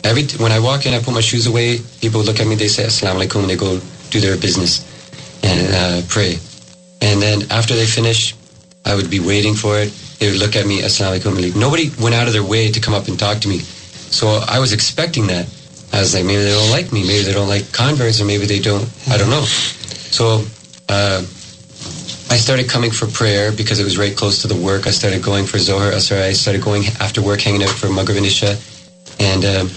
every 0.04 0.24
t- 0.24 0.42
when 0.42 0.52
I 0.52 0.60
walk 0.60 0.86
in, 0.86 0.94
I 0.94 1.00
put 1.00 1.14
my 1.14 1.22
shoes 1.22 1.48
away. 1.48 1.80
People 2.02 2.22
look 2.22 2.40
at 2.40 2.48
me, 2.48 2.56
they 2.56 2.68
say 2.68 2.84
"Assalamu 2.86 3.22
alaikum," 3.26 3.42
and 3.42 3.50
they 3.50 3.56
go 3.56 3.80
do 4.12 4.20
their 4.20 4.38
business 4.38 4.78
and 5.44 5.74
uh, 5.82 6.02
pray. 6.10 6.38
And 7.02 7.22
then 7.22 7.44
after 7.62 7.76
they 7.76 7.86
finish, 7.86 8.36
I 8.86 8.96
would 8.96 9.10
be 9.10 9.20
waiting 9.20 9.54
for 9.56 9.80
it. 9.80 9.92
They 10.20 10.32
would 10.32 10.40
look 10.46 10.56
at 10.56 10.66
me, 10.74 10.82
"Assalamu 10.92 11.16
alaikum." 11.20 11.32
And 11.34 11.42
leave. 11.48 11.56
Nobody 11.68 11.90
went 12.08 12.16
out 12.22 12.28
of 12.28 12.34
their 12.38 12.44
way 12.52 12.70
to 12.78 12.86
come 12.88 12.94
up 13.02 13.08
and 13.08 13.18
talk 13.28 13.40
to 13.48 13.56
me, 13.56 13.60
so 14.20 14.38
I 14.60 14.60
was 14.60 14.74
expecting 14.82 15.28
that. 15.36 15.48
I 15.94 16.00
was 16.02 16.14
like, 16.14 16.24
maybe 16.24 16.42
they 16.46 16.54
don't 16.54 16.70
like 16.70 16.92
me. 16.94 17.02
Maybe 17.02 17.22
they 17.28 17.34
don't 17.34 17.50
like 17.50 17.72
converts, 17.74 18.22
or 18.22 18.26
maybe 18.26 18.46
they 18.46 18.60
don't. 18.60 18.88
I 19.16 19.18
don't 19.18 19.32
know. 19.36 19.42
So 19.46 20.28
uh, 20.96 21.22
I 22.34 22.38
started 22.42 22.70
coming 22.70 22.92
for 22.92 23.08
prayer 23.08 23.52
because 23.52 23.80
it 23.80 23.86
was 23.88 23.98
right 23.98 24.16
close 24.16 24.44
to 24.44 24.48
the 24.52 24.56
work. 24.68 24.86
I 24.92 24.92
started 24.92 25.24
going 25.24 25.46
for 25.48 25.58
Zohar. 25.58 26.00
Sorry, 26.00 26.22
I 26.26 26.34
started 26.34 26.62
going 26.64 26.84
after 27.08 27.24
work, 27.24 27.42
hanging 27.42 27.64
out 27.64 27.72
for 27.80 27.88
Maghrib 27.90 28.18
and 28.18 28.26
Isha. 28.28 28.56
And 29.20 29.46
um, 29.54 29.70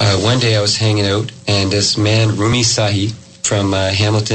one 0.00 0.38
day 0.38 0.56
was 0.58 0.80
hanging 0.82 1.06
out 1.12 1.30
and 1.54 1.72
this 1.72 1.96
man 1.98 2.30
روم 2.38 2.62
ساہی 2.74 3.06
from 3.46 3.74
ہیمات 4.00 4.32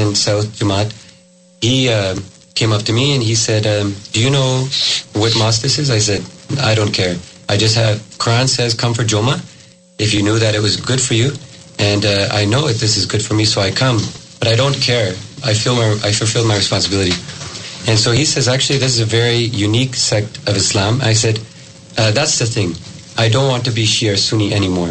of 2.74 2.86
the 2.88 2.92
made 2.94 3.22
hates 7.50 8.58
comfort 8.80 9.06
جوماف 9.10 10.04
you 10.14 10.24
know 10.24 10.36
this 10.38 10.78
good 10.90 11.00
for 11.00 11.16
you 11.18 11.30
and 11.84 12.06
I 12.36 12.46
know 12.54 12.66
this 12.84 12.98
is 12.98 13.12
good 13.14 13.22
for 13.26 13.36
me 13.38 13.44
so 13.52 13.60
I 13.60 13.72
come 13.80 13.96
I 14.46 15.54
feel 15.54 15.72
my 15.72 16.58
responsibility 16.60 17.12
and 17.86 17.98
so 18.04 18.12
has 18.18 18.38
a 18.38 19.04
very 19.12 19.48
unique 19.62 19.96
set 20.08 20.48
of 20.48 20.54
Islam 20.56 21.00
I 21.06 21.14
said 21.22 21.36
this 22.16 22.38
the 22.40 22.44
thing 22.54 22.70
I 23.20 23.30
don't 23.30 23.50
want 23.50 23.64
to 23.64 23.70
be 23.74 23.84
share 23.98 24.16
Sunni 24.28 24.52
any 24.54 24.68
more 24.76 24.88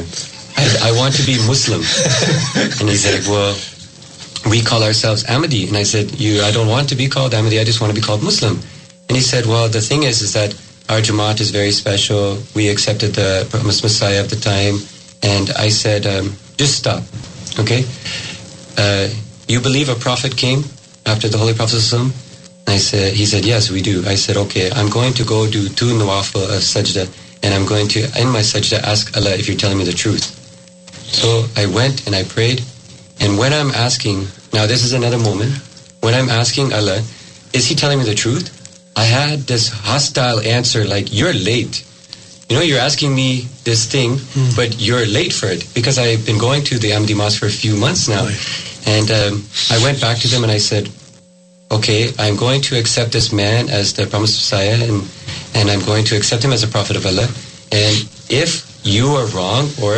said, 0.64 0.82
I 0.82 0.91
want 0.93 1.14
to 1.16 1.24
be 1.26 1.36
Muslim. 1.47 1.82
and 2.55 2.89
he's 2.89 3.05
like, 3.07 3.26
well, 3.34 3.57
we 4.49 4.62
call 4.62 4.84
ourselves 4.84 5.24
Ahmadi. 5.26 5.68
And 5.68 5.78
I 5.78 5.84
said, 5.84 6.20
you, 6.20 6.41
I 6.41 6.51
don't 6.51 6.68
want 6.68 6.89
to 6.89 6.95
be 6.95 7.07
called 7.07 7.34
Ahmadi. 7.34 7.60
I 7.60 7.64
just 7.64 7.82
want 7.82 7.93
to 7.95 7.99
be 7.99 8.05
called 8.05 8.24
Muslim. 8.24 8.60
And 9.07 9.16
he 9.18 9.22
said, 9.22 9.45
well, 9.45 9.68
the 9.70 9.82
thing 9.82 10.03
is, 10.03 10.22
is 10.22 10.34
that 10.34 10.51
our 10.89 10.99
Jamaat 11.01 11.39
is 11.39 11.51
very 11.51 11.72
special. 11.72 12.38
We 12.55 12.68
accepted 12.70 13.16
the 13.16 13.47
promised 13.49 13.84
Messiah 13.84 14.22
of 14.22 14.30
the 14.30 14.36
time. 14.38 14.80
And 15.24 15.49
I 15.57 15.70
said, 15.70 16.05
um, 16.05 16.36
just 16.57 16.78
stop. 16.78 17.03
Okay. 17.60 17.84
Uh, 18.78 19.10
you 19.47 19.60
believe 19.60 19.89
a 19.89 19.95
prophet 19.95 20.38
came 20.38 20.64
after 21.05 21.28
the 21.28 21.38
Holy 21.38 21.53
Prophet 21.53 21.82
and 21.93 22.14
I 22.68 22.78
said, 22.78 23.14
he 23.14 23.26
said, 23.26 23.45
yes, 23.45 23.72
we 23.72 23.82
do. 23.82 24.03
I 24.05 24.14
said, 24.16 24.38
okay, 24.38 24.70
I'm 24.72 24.89
going 24.89 25.14
to 25.16 25.24
go 25.24 25.49
do 25.49 25.68
two 25.70 25.86
nawafah 25.88 26.43
of 26.55 26.62
sajda, 26.62 27.10
and 27.41 27.51
I'm 27.51 27.66
going 27.66 27.88
to, 27.89 28.01
in 28.22 28.30
my 28.30 28.41
sajda, 28.41 28.78
ask 28.84 29.18
Allah 29.18 29.32
if 29.34 29.47
you're 29.47 29.57
telling 29.57 29.80
me 29.80 29.86
the 29.86 29.91
truth. 29.91 30.38
So 31.14 31.30
I 31.57 31.66
went 31.66 32.01
and 32.05 32.16
I 32.16 32.24
prayed 32.34 32.62
and 33.20 33.39
when 33.39 33.53
I 33.53 33.62
am 33.62 33.72
asking 33.86 34.24
now 34.53 34.66
this 34.74 34.84
is 34.84 34.93
another 34.95 35.18
moment 35.18 36.03
when 36.03 36.14
I 36.14 36.22
am 36.24 36.30
asking 36.39 36.72
الر 36.78 36.99
is 37.57 37.70
the 37.84 38.14
truth 38.24 38.49
I 38.99 39.12
has 39.14 39.70
ہسٹر 39.95 40.84
like 40.89 41.14
you 41.16 41.28
are 41.28 41.34
late 41.34 41.82
no 42.51 42.64
you 42.64 42.80
ask 42.82 43.03
but 44.55 44.76
you 44.80 44.95
are 44.97 45.05
late 45.05 45.34
for 45.34 45.49
it 45.51 45.64
because 45.74 45.99
to 46.70 46.78
the 46.84 46.91
Ahmadi 47.05 47.14
mosque 47.14 47.39
for 47.39 47.49
few 47.60 47.76
months 47.76 48.88
okay 51.72 51.97
I 52.18 52.30
am 52.30 52.38
going 52.39 52.62
to 52.70 52.76
accept 52.76 53.16
this 53.18 53.32
man 53.34 53.70
as 53.70 53.93
Das 53.97 54.53
I 54.53 54.70
am 54.70 55.80
going 55.88 56.05
to 56.10 56.16
accept 56.16 56.45
as 56.51 56.64
a prophet 56.64 56.95
if 56.95 57.05
الینڈ 57.05 58.05
if 58.34 58.55
you 58.86 59.16
are 59.18 59.34
wrong 59.36 59.80
or 59.84 59.97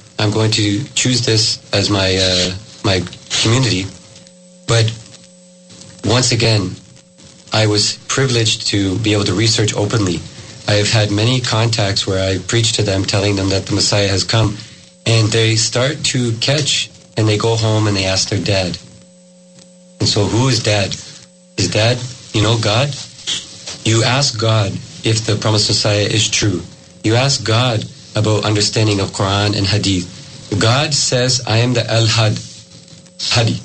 re 0.29 0.71
but 4.69 4.87
once 6.05 6.31
اکینج 6.33 6.63
research 9.07 9.75
God 27.47 27.83
about 28.15 28.45
understanding 28.45 28.99
of 28.99 29.11
Quran 29.11 29.55
and 29.57 29.65
Hadith. 29.67 30.17
God 30.59 30.93
says, 30.93 31.41
I 31.47 31.57
am 31.57 31.73
the 31.73 31.83
Al-Had, 31.99 32.37
Hadi. 33.37 33.59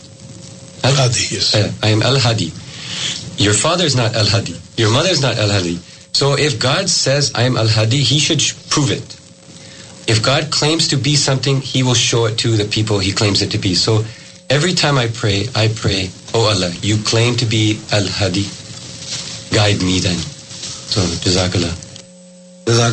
Al 0.84 0.94
Hadi, 0.94 1.24
yes. 1.34 1.54
Uh, 1.54 1.72
I 1.82 1.88
am 1.90 2.02
Al 2.02 2.16
Hadi. 2.20 2.52
Your 3.42 3.54
father 3.54 3.84
is 3.84 3.96
not 3.96 4.14
Al 4.14 4.26
Hadi. 4.26 4.54
Your 4.76 4.92
mother 4.92 5.08
is 5.08 5.20
not 5.20 5.36
Al 5.36 5.48
Hadi. 5.50 5.76
So 6.12 6.34
if 6.38 6.60
God 6.60 6.88
says, 6.88 7.32
I 7.34 7.42
am 7.42 7.56
Al 7.56 7.66
Hadi, 7.68 7.96
he 8.02 8.18
should 8.20 8.40
prove 8.70 8.92
it. 8.92 9.14
If 10.08 10.22
God 10.22 10.52
claims 10.52 10.86
to 10.88 10.96
be 10.96 11.16
something, 11.16 11.60
he 11.60 11.82
will 11.82 11.94
show 11.94 12.26
it 12.26 12.38
to 12.42 12.56
the 12.56 12.64
people 12.66 13.00
he 13.00 13.10
claims 13.12 13.42
it 13.42 13.50
to 13.52 13.58
be. 13.58 13.74
So 13.74 14.04
every 14.48 14.74
time 14.74 14.96
I 14.98 15.08
pray, 15.08 15.48
I 15.56 15.66
pray, 15.74 16.10
Oh 16.32 16.44
Allah, 16.54 16.70
you 16.82 17.02
claim 17.02 17.34
to 17.38 17.46
be 17.46 17.80
Al 17.90 18.06
Hadi. 18.06 18.46
Guide 19.56 19.82
me 19.90 19.98
then. 20.06 20.18
So, 20.94 21.00
Jazakallah. 21.24 21.82
جو 22.68 22.84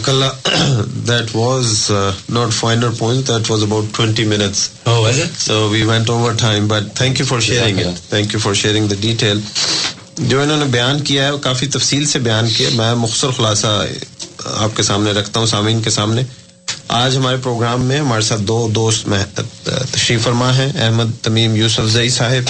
انہوں 10.42 10.58
نے 10.58 10.66
بیان 10.70 10.98
کیا 11.04 11.26
ہے 11.26 11.30
وہ 11.32 11.38
کافی 11.44 11.66
تفصیل 11.74 12.04
سے 12.08 12.20
بیان 12.26 12.48
کیا 12.58 12.70
میں 12.74 12.94
مختصر 12.96 13.32
خلاصہ 13.38 13.68
آپ 14.46 14.76
کے 14.78 14.84
سامنے 14.84 15.12
رکھتا 15.20 15.40
ہوں 15.40 15.48
سامعین 15.48 15.82
کے 15.84 15.90
سامنے 16.00 16.22
آج 17.02 17.12
ہمارے 17.18 17.38
پروگرام 17.44 17.80
میں 17.86 18.00
ہمارے 18.00 18.22
ساتھ 18.30 18.42
دو 18.52 18.58
دوست 18.76 19.02
تشریف 19.94 20.20
فرما 20.24 20.50
ہیں 20.58 20.70
احمد 20.88 21.10
تمیم 21.24 21.52
یوسف 21.56 21.86
زئی 21.94 22.10
صاحب 22.20 22.46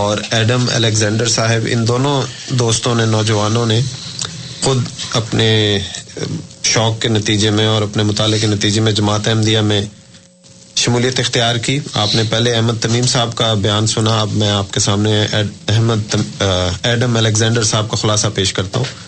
اور 0.00 0.14
ایڈم 0.36 0.62
الیگزینڈر 0.74 1.28
صاحب 1.38 1.62
ان 1.72 1.80
دونوں 1.88 2.16
دوستوں 2.58 2.92
نے 2.94 3.04
نوجوانوں 3.16 3.64
نے 3.66 3.78
خود 4.62 4.78
اپنے 5.16 5.48
شوق 6.72 7.00
کے 7.02 7.08
نتیجے 7.08 7.50
میں 7.58 7.66
اور 7.66 7.82
اپنے 7.82 8.02
مطالعے 8.10 8.38
کے 8.38 8.46
نتیجے 8.54 8.80
میں 8.86 8.92
جماعت 9.00 9.28
احمدیہ 9.28 9.60
میں 9.70 9.80
شمولیت 10.80 11.20
اختیار 11.20 11.56
کی 11.66 11.78
آپ 12.02 12.14
نے 12.14 12.22
پہلے 12.32 12.54
احمد 12.56 12.82
تمیم 12.82 13.06
صاحب 13.12 13.34
کا 13.38 13.46
بیان 13.66 13.86
سنا 13.92 14.18
اب 14.24 14.32
میں 14.42 14.50
آپ 14.56 14.72
کے 14.74 14.80
سامنے 14.80 15.14
احمد 15.36 16.14
ایڈم 16.90 17.16
الیگزینڈر 17.22 17.64
صاحب 17.70 17.88
کا 17.90 17.96
خلاصہ 18.02 18.26
پیش 18.40 18.52
کرتا 18.58 18.80
ہوں 18.82 19.06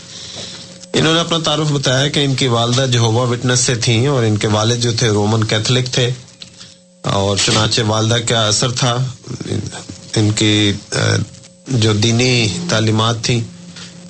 انہوں 1.01 1.15
نے 1.15 1.21
اپنا 1.21 1.39
تعارف 1.45 1.71
بتایا 1.73 2.09
کہ 2.17 2.25
ان 2.29 2.35
کی 2.41 2.47
والدہ 2.57 2.87
جو 2.97 3.11
وٹنس 3.35 3.61
سے 3.69 3.75
تھیں 3.87 4.01
اور 4.15 4.25
ان 4.31 4.37
کے 4.45 4.49
والد 4.57 4.83
جو 4.89 4.93
تھے 5.03 5.11
رومن 5.19 5.45
کیتھلک 5.53 5.93
تھے 5.99 6.11
اور 7.21 7.37
چنانچہ 7.45 7.81
والدہ 7.93 8.17
کا 8.33 8.41
اثر 8.49 8.71
تھا 8.81 8.97
ان 10.23 10.31
کی 10.43 10.53
جو 11.87 11.93
دینی 12.07 12.31
تعلیمات 12.71 13.23
تھیں 13.29 13.41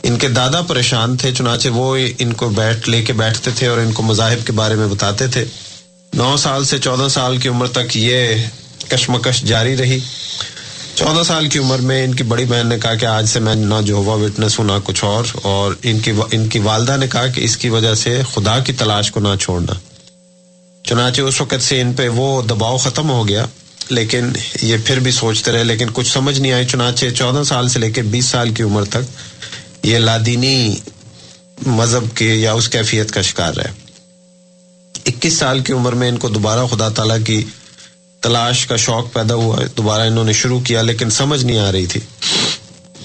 ان 0.08 0.16
کے 0.18 0.28
دادا 0.28 0.60
پریشان 0.68 1.16
تھے 1.22 1.32
چنانچہ 1.38 1.68
وہ 1.72 1.96
ان 2.18 2.32
کو 2.42 2.48
بیٹھ 2.56 2.88
لے 2.90 3.02
کے 3.04 3.12
بیٹھتے 3.12 3.50
تھے 3.56 3.66
اور 3.66 3.78
ان 3.78 3.92
کو 3.92 4.02
مذاہب 4.02 4.46
کے 4.46 4.52
بارے 4.60 4.74
میں 4.74 4.86
بتاتے 4.92 5.26
تھے 5.34 5.44
نو 6.16 6.36
سال 6.44 6.64
سے 6.64 6.78
چودہ 6.86 7.08
سال 7.14 7.36
کی 7.38 7.48
عمر 7.48 7.66
تک 7.72 7.96
یہ 7.96 8.46
کشمکش 8.88 9.42
جاری 9.50 9.76
رہی 9.76 9.98
چودہ 10.94 11.22
سال 11.26 11.48
کی 11.48 11.58
عمر 11.58 11.78
میں 11.90 12.02
ان 12.04 12.14
کی 12.14 12.24
بڑی 12.32 12.44
بہن 12.44 12.66
نے 12.68 12.78
کہا 12.82 12.94
کہ 13.00 13.06
آج 13.06 13.26
سے 13.28 13.40
میں 13.40 13.54
نہ 13.54 13.74
جو 13.86 13.94
ہوا 13.96 14.14
وٹنس 14.24 14.58
ہوں 14.58 14.66
نہ 14.66 14.78
کچھ 14.84 15.04
اور 15.04 15.74
ان 15.90 15.98
کی 16.04 16.12
ان 16.32 16.48
کی 16.48 16.58
والدہ 16.64 16.96
نے 17.00 17.06
کہا 17.12 17.26
کہ 17.34 17.40
اس 17.44 17.56
کی 17.56 17.68
وجہ 17.76 17.94
سے 18.02 18.20
خدا 18.34 18.58
کی 18.66 18.72
تلاش 18.82 19.10
کو 19.10 19.20
نہ 19.20 19.34
چھوڑنا 19.40 19.72
چنانچہ 20.88 21.20
اس 21.22 21.40
وقت 21.40 21.62
سے 21.62 21.80
ان 21.80 21.92
پہ 21.96 22.08
وہ 22.14 22.26
دباؤ 22.48 22.76
ختم 22.84 23.10
ہو 23.10 23.26
گیا 23.28 23.44
لیکن 23.90 24.28
یہ 24.62 24.76
پھر 24.84 24.98
بھی 25.00 25.10
سوچتے 25.10 25.52
رہے 25.52 25.64
لیکن 25.64 25.88
کچھ 25.92 26.12
سمجھ 26.12 26.38
نہیں 26.40 26.52
آئی 26.52 26.64
چنانچہ 26.70 27.06
چودہ 27.16 27.42
سال 27.46 27.68
سے 27.68 27.78
لے 27.78 27.90
کے 27.90 28.02
بیس 28.16 28.26
سال 28.28 28.52
کی 28.54 28.62
عمر 28.62 28.84
تک 28.90 29.18
یہ 29.82 29.98
لادینی 29.98 30.74
مذہب 31.66 32.06
کے 32.16 32.32
یا 32.34 32.52
اس 32.60 32.68
کیفیت 32.68 33.10
کا 33.12 33.20
شکار 33.28 33.56
ہے 33.64 33.70
اکیس 35.06 35.38
سال 35.38 35.60
کی 35.66 35.72
عمر 35.72 35.92
میں 36.02 36.08
ان 36.08 36.18
کو 36.24 36.28
دوبارہ 36.28 36.66
خدا 36.70 36.88
تعالی 36.96 37.22
کی 37.26 37.42
تلاش 38.22 38.64
کا 38.66 38.76
شوق 38.86 39.12
پیدا 39.12 39.34
ہوا 39.34 39.58
ہے 39.60 39.66
دوبارہ 39.76 40.06
انہوں 40.08 40.24
نے 40.24 40.32
شروع 40.40 40.58
کیا 40.64 40.82
لیکن 40.82 41.10
سمجھ 41.20 41.44
نہیں 41.44 41.58
آ 41.58 41.70
رہی 41.72 41.86
تھی 41.94 42.00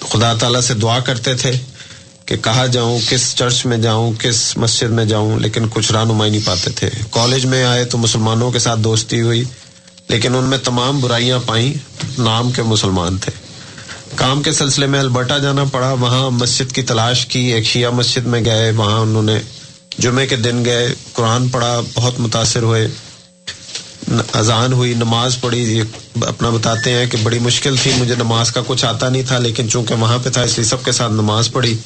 خدا 0.09 0.33
تعالیٰ 0.39 0.61
سے 0.61 0.73
دعا 0.81 0.99
کرتے 1.05 1.33
تھے 1.43 1.51
کہ 2.25 2.35
کہاں 2.43 2.65
جاؤں 2.75 2.97
کس 3.09 3.33
چرچ 3.35 3.65
میں 3.65 3.77
جاؤں 3.85 4.11
کس 4.21 4.41
مسجد 4.63 4.91
میں 4.99 5.05
جاؤں 5.13 5.39
لیکن 5.39 5.67
کچھ 5.73 5.91
رہنمائی 5.91 6.31
نہیں 6.31 6.45
پاتے 6.45 6.71
تھے 6.79 6.89
کالج 7.11 7.45
میں 7.53 7.63
آئے 7.65 7.85
تو 7.93 7.97
مسلمانوں 7.97 8.51
کے 8.51 8.59
ساتھ 8.67 8.79
دوستی 8.89 9.21
ہوئی 9.21 9.43
لیکن 10.09 10.35
ان 10.35 10.43
میں 10.49 10.57
تمام 10.63 10.99
برائیاں 11.01 11.39
پائیں 11.45 11.73
نام 12.19 12.51
کے 12.55 12.63
مسلمان 12.73 13.17
تھے 13.21 13.31
کام 14.17 14.41
کے 14.43 14.51
سلسلے 14.57 14.85
میں 14.93 14.99
البرٹا 14.99 15.37
جانا 15.45 15.63
پڑا 15.71 15.91
وہاں 15.99 16.29
مسجد 16.31 16.71
کی 16.75 16.81
تلاش 16.91 17.25
کی 17.33 17.39
ایک 17.53 17.65
شیعہ 17.65 17.89
مسجد 17.95 18.25
میں 18.33 18.43
گئے 18.45 18.69
وہاں 18.75 18.99
انہوں 18.99 19.23
نے 19.29 19.37
جمعے 20.05 20.25
کے 20.27 20.35
دن 20.45 20.63
گئے 20.65 20.87
قرآن 21.13 21.47
پڑھا 21.55 21.79
بہت 21.93 22.19
متاثر 22.19 22.63
ہوئے 22.63 22.85
اذان 24.41 24.73
ہوئی 24.73 24.93
نماز 24.97 25.39
پڑھی 25.41 25.61
یہ 25.77 25.97
اپنا 26.27 26.49
بتاتے 26.49 26.91
ہیں 26.93 27.05
کہ 27.11 27.17
بڑی 27.23 27.39
مشکل 27.45 27.75
تھی 27.81 27.91
مجھے 27.97 28.15
نماز 28.17 28.51
کا 28.57 28.61
کچھ 28.67 28.85
آتا 28.85 29.09
نہیں 29.09 29.23
تھا 29.27 29.37
لیکن 29.45 29.69
چونکہ 29.69 29.93
وہاں 30.01 30.17
پہ 30.23 30.29
تھا 30.37 30.41
اس 30.49 30.57
لیے 30.57 30.65
سب 30.67 30.83
کے 30.85 30.91
ساتھ 30.99 31.11
نماز 31.13 31.51
پڑھی 31.53 31.77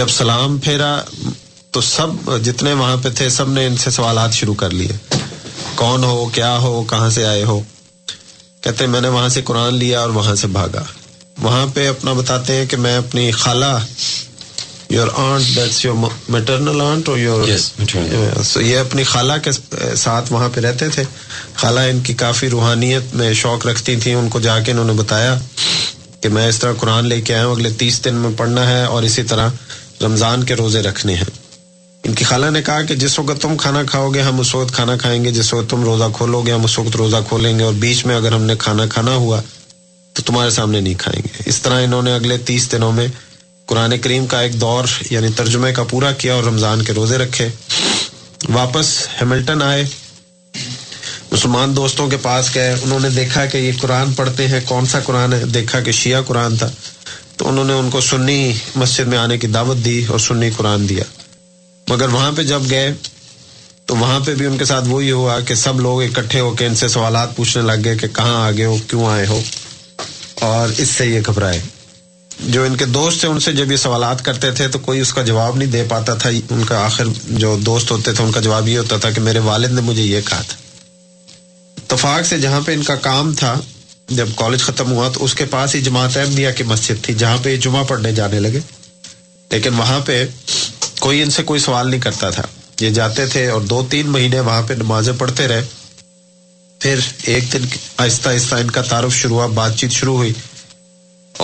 جب 0.00 0.08
سلام 0.18 0.58
پھیرا 0.66 0.94
تو 1.72 1.80
سب 1.90 2.30
جتنے 2.46 2.72
وہاں 2.82 2.96
پہ 3.02 3.10
تھے 3.20 3.28
سب 3.36 3.50
نے 3.52 3.66
ان 3.66 3.76
سے 3.84 3.90
سوالات 4.00 4.32
شروع 4.40 4.54
کر 4.64 4.70
لیے 4.80 4.98
کون 5.82 6.04
ہو 6.04 6.28
کیا 6.34 6.56
ہو 6.66 6.82
کہاں 6.90 7.08
سے 7.18 7.26
آئے 7.26 7.44
ہو 7.52 7.60
کہتے 8.64 8.86
میں 8.96 9.00
نے 9.00 9.08
وہاں 9.16 9.28
سے 9.36 9.40
قرآن 9.52 9.74
لیا 9.84 10.00
اور 10.00 10.10
وہاں 10.20 10.34
سے 10.42 10.46
بھاگا 10.58 10.84
وہاں 11.42 11.66
پہ 11.74 11.86
اپنا 11.88 12.12
بتاتے 12.12 12.54
ہیں 12.56 12.66
کہ 12.70 12.76
میں 12.76 12.96
اپنی 12.96 13.30
خالہ 13.38 13.74
your 14.90 15.06
your 15.06 15.06
your 15.06 15.32
aunt 15.32 15.56
aunt 15.58 15.80
that's 15.80 15.84
maternal 16.34 16.80
اور 16.80 18.60
یہ 18.62 18.78
اپنی 18.78 19.02
خالہ 19.12 19.32
کے 19.44 19.50
ساتھ 19.96 20.32
وہاں 20.32 20.48
پہ 20.54 20.60
رہتے 20.60 20.88
تھے 20.94 21.02
خالہ 21.54 21.80
ان 21.90 22.00
کی 22.06 22.14
کافی 22.24 22.50
روحانیت 22.50 23.14
میں 23.20 23.32
شوق 23.44 23.66
رکھتی 23.66 23.96
تھیں 24.02 24.14
ان 24.14 24.28
کو 24.34 24.40
جا 24.40 24.58
کے 24.66 24.72
انہوں 24.72 24.84
نے 24.86 24.92
بتایا 25.02 25.36
کہ 26.22 26.28
میں 26.36 26.46
اس 26.48 26.58
طرح 26.58 26.72
قرآن 26.80 27.06
لے 27.06 27.20
کے 27.20 27.34
آیا 27.34 27.46
ہوں 27.46 27.52
اگلے 27.54 27.70
تیس 27.78 28.04
دن 28.04 28.14
میں 28.24 28.30
پڑھنا 28.36 28.66
ہے 28.70 28.82
اور 28.84 29.02
اسی 29.08 29.22
طرح 29.32 29.48
رمضان 30.04 30.44
کے 30.44 30.54
روزے 30.56 30.82
رکھنے 30.82 31.14
ہیں 31.14 31.30
ان 32.08 32.14
کی 32.14 32.24
خالہ 32.24 32.46
نے 32.52 32.62
کہا 32.62 32.80
کہ 32.88 32.94
جس 33.02 33.18
وقت 33.18 33.40
تم 33.42 33.56
کھانا 33.56 33.82
کھاؤ 33.90 34.08
گے 34.14 34.22
ہم 34.22 34.40
اس 34.40 34.54
وقت 34.54 34.74
کھانا 34.74 34.96
کھائیں 35.02 35.22
گے 35.24 35.30
جس 35.32 35.52
وقت 35.54 35.70
تم 35.70 35.84
روزہ 35.84 36.04
کھولو 36.16 36.40
گے 36.46 36.52
ہم 36.52 36.64
اس 36.64 36.78
وقت 36.78 36.96
روزہ 36.96 37.16
کھولیں 37.28 37.58
گے 37.58 37.64
اور 37.64 37.72
بیچ 37.84 38.04
میں 38.06 38.16
اگر 38.16 38.32
ہم 38.32 38.42
نے 38.50 38.54
کھانا 38.64 38.86
کھانا 38.94 39.14
ہوا 39.24 39.40
تو 40.14 40.22
تمہارے 40.22 40.50
سامنے 40.54 40.80
نہیں 40.80 40.94
کھائیں 40.98 41.20
گے 41.24 41.28
اس 41.50 41.60
طرح 41.62 41.80
انہوں 41.84 42.02
نے 42.08 42.14
اگلے 42.14 42.36
تیس 42.50 42.70
دنوں 42.72 42.92
میں 42.98 43.06
قرآن 43.68 43.96
کریم 44.02 44.26
کا 44.32 44.40
ایک 44.40 44.60
دور 44.60 44.84
یعنی 45.10 45.28
ترجمے 45.36 45.72
کا 45.74 45.82
پورا 45.90 46.10
کیا 46.18 46.34
اور 46.34 46.44
رمضان 46.44 46.82
کے 46.84 46.92
روزے 46.96 47.18
رکھے 47.18 47.48
واپس 48.52 48.90
ہیملٹن 49.20 49.62
آئے 49.62 49.84
مسلمان 51.30 51.74
دوستوں 51.76 52.06
کے 52.10 52.16
پاس 52.22 52.54
گئے 52.54 52.74
انہوں 52.82 53.00
نے 53.00 53.08
دیکھا 53.14 53.44
کہ 53.52 53.58
یہ 53.58 53.72
قرآن 53.80 54.12
پڑھتے 54.16 54.46
ہیں 54.48 54.60
کون 54.66 54.86
سا 54.86 55.00
قرآن 55.04 55.32
ہے 55.32 55.44
دیکھا 55.54 55.80
کہ 55.88 55.92
شیعہ 56.02 56.22
قرآن 56.26 56.56
تھا 56.56 56.68
تو 57.36 57.48
انہوں 57.48 57.64
نے 57.64 57.72
ان 57.78 57.90
کو 57.90 58.00
سنی 58.10 58.38
مسجد 58.76 59.08
میں 59.08 59.18
آنے 59.18 59.38
کی 59.38 59.46
دعوت 59.56 59.84
دی 59.84 60.04
اور 60.08 60.18
سنی 60.28 60.50
قرآن 60.56 60.88
دیا 60.88 61.04
مگر 61.90 62.08
وہاں 62.08 62.30
پہ 62.36 62.42
جب 62.52 62.70
گئے 62.70 62.92
تو 63.86 63.96
وہاں 63.96 64.20
پہ 64.26 64.34
بھی 64.34 64.46
ان 64.46 64.56
کے 64.58 64.64
ساتھ 64.64 64.84
وہی 64.88 65.10
ہوا 65.10 65.38
کہ 65.46 65.54
سب 65.64 65.80
لوگ 65.86 66.02
اکٹھے 66.02 66.40
ہو 66.40 66.52
کے 66.58 66.66
ان 66.66 66.74
سے 66.82 66.88
سوالات 66.88 67.34
پوچھنے 67.36 67.62
لگ 67.64 67.84
گئے 67.84 67.96
کہ 67.96 68.08
کہاں 68.16 68.44
آگے 68.46 68.64
ہو 68.64 68.76
کیوں 68.90 69.06
آئے 69.10 69.26
ہو 69.28 69.40
اور 70.42 70.68
اس 70.78 70.88
سے 70.88 71.06
یہ 71.06 71.20
گھبرائے 71.28 71.60
جو 72.52 72.62
ان 72.64 72.76
کے 72.76 72.84
دوست 72.98 73.20
تھے 73.20 73.28
ان 73.28 73.40
سے 73.40 73.52
جب 73.52 73.72
یہ 73.72 73.76
سوالات 73.76 74.24
کرتے 74.24 74.50
تھے 74.52 74.66
تو 74.68 74.78
کوئی 74.84 75.00
اس 75.00 75.12
کا 75.14 75.22
جواب 75.22 75.56
نہیں 75.56 75.70
دے 75.72 75.82
پاتا 75.88 76.14
تھا 76.22 76.30
ان 76.50 76.64
کا 76.68 76.84
آخر 76.84 77.08
جو 77.42 77.54
دوست 77.66 77.90
ہوتے 77.90 78.12
تھے 78.12 78.24
ان 78.24 78.32
کا 78.32 78.40
جواب 78.46 78.68
یہ 78.68 78.78
ہوتا 78.78 78.96
تھا 79.00 79.10
کہ 79.10 79.20
میرے 79.20 79.38
والد 79.44 79.72
نے 79.74 79.80
مجھے 79.90 80.02
یہ 80.02 80.20
کہا 80.28 80.40
تھا 80.48 80.56
تھافاق 81.88 82.26
سے 82.26 82.38
جہاں 82.40 82.60
پہ 82.66 82.74
ان 82.74 82.82
کا 82.82 82.94
کام 83.08 83.32
تھا 83.38 83.54
جب 84.10 84.28
کالج 84.36 84.62
ختم 84.62 84.90
ہوا 84.92 85.08
تو 85.14 85.24
اس 85.24 85.34
کے 85.34 85.44
پاس 85.50 85.74
ہی 85.74 85.80
جماعت 85.82 86.16
احمدیہ 86.16 86.48
کی 86.56 86.64
مسجد 86.72 87.04
تھی 87.04 87.14
جہاں 87.22 87.36
پہ 87.42 87.50
یہ 87.50 87.56
جمعہ 87.66 87.84
پڑھنے 87.88 88.12
جانے 88.20 88.40
لگے 88.40 88.60
لیکن 89.50 89.74
وہاں 89.78 90.00
پہ 90.06 90.24
کوئی 91.00 91.22
ان 91.22 91.30
سے 91.30 91.42
کوئی 91.52 91.60
سوال 91.60 91.90
نہیں 91.90 92.00
کرتا 92.00 92.30
تھا 92.36 92.42
یہ 92.80 92.90
جاتے 92.90 93.26
تھے 93.32 93.46
اور 93.50 93.60
دو 93.70 93.82
تین 93.90 94.08
مہینے 94.10 94.40
وہاں 94.40 94.62
پہ 94.66 94.74
نمازیں 94.78 95.12
پڑھتے 95.18 95.48
رہے 95.48 95.62
پھر 96.80 96.98
ایک 97.32 97.52
دن 97.52 97.64
آہستہ 98.02 98.28
آہستہ 98.28 98.54
ان 98.64 98.70
کا 98.70 98.82
تعارف 98.88 99.14
شروع 99.14 99.36
ہوا 99.36 99.46
بات 99.54 99.76
چیت 99.78 99.90
شروع 99.92 100.16
ہوئی 100.16 100.32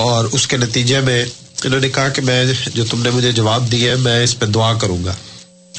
اور 0.04 0.24
اس 0.38 0.46
کے 0.46 0.56
نتیجے 0.56 1.00
میں 1.08 1.24
انہوں 1.64 1.80
نے 1.80 1.88
کہا 1.94 2.08
کہ 2.16 2.22
میں 2.24 2.44
جو 2.74 2.84
تم 2.90 3.02
نے 3.02 3.10
مجھے 3.14 3.32
جواب 3.38 3.70
دیا 3.72 3.90
ہے 3.92 3.96
میں 4.02 4.22
اس 4.24 4.38
پہ 4.38 4.46
دعا 4.56 4.72
کروں 4.80 5.04
گا 5.04 5.14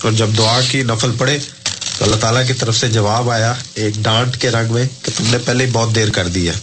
اور 0.03 0.11
جب 0.21 0.37
دعا 0.37 0.59
کی 0.69 0.81
نفل 0.89 1.11
پڑے 1.17 1.37
تو 1.97 2.03
اللہ 2.05 2.15
تعالیٰ 2.21 2.45
کی 2.47 2.53
طرف 2.59 2.75
سے 2.77 2.87
جواب 2.91 3.29
آیا 3.31 3.53
ایک 3.81 3.95
ڈانٹ 4.03 4.37
کے 4.41 4.49
رنگ 4.51 4.73
میں 4.73 4.85
کہ 5.03 5.11
تم 5.17 5.29
نے 5.31 5.37
پہلے 5.45 5.65
بہت 5.71 5.95
دیر 5.95 6.09
کر 6.15 6.27
دی 6.35 6.47
ہے 6.49 6.53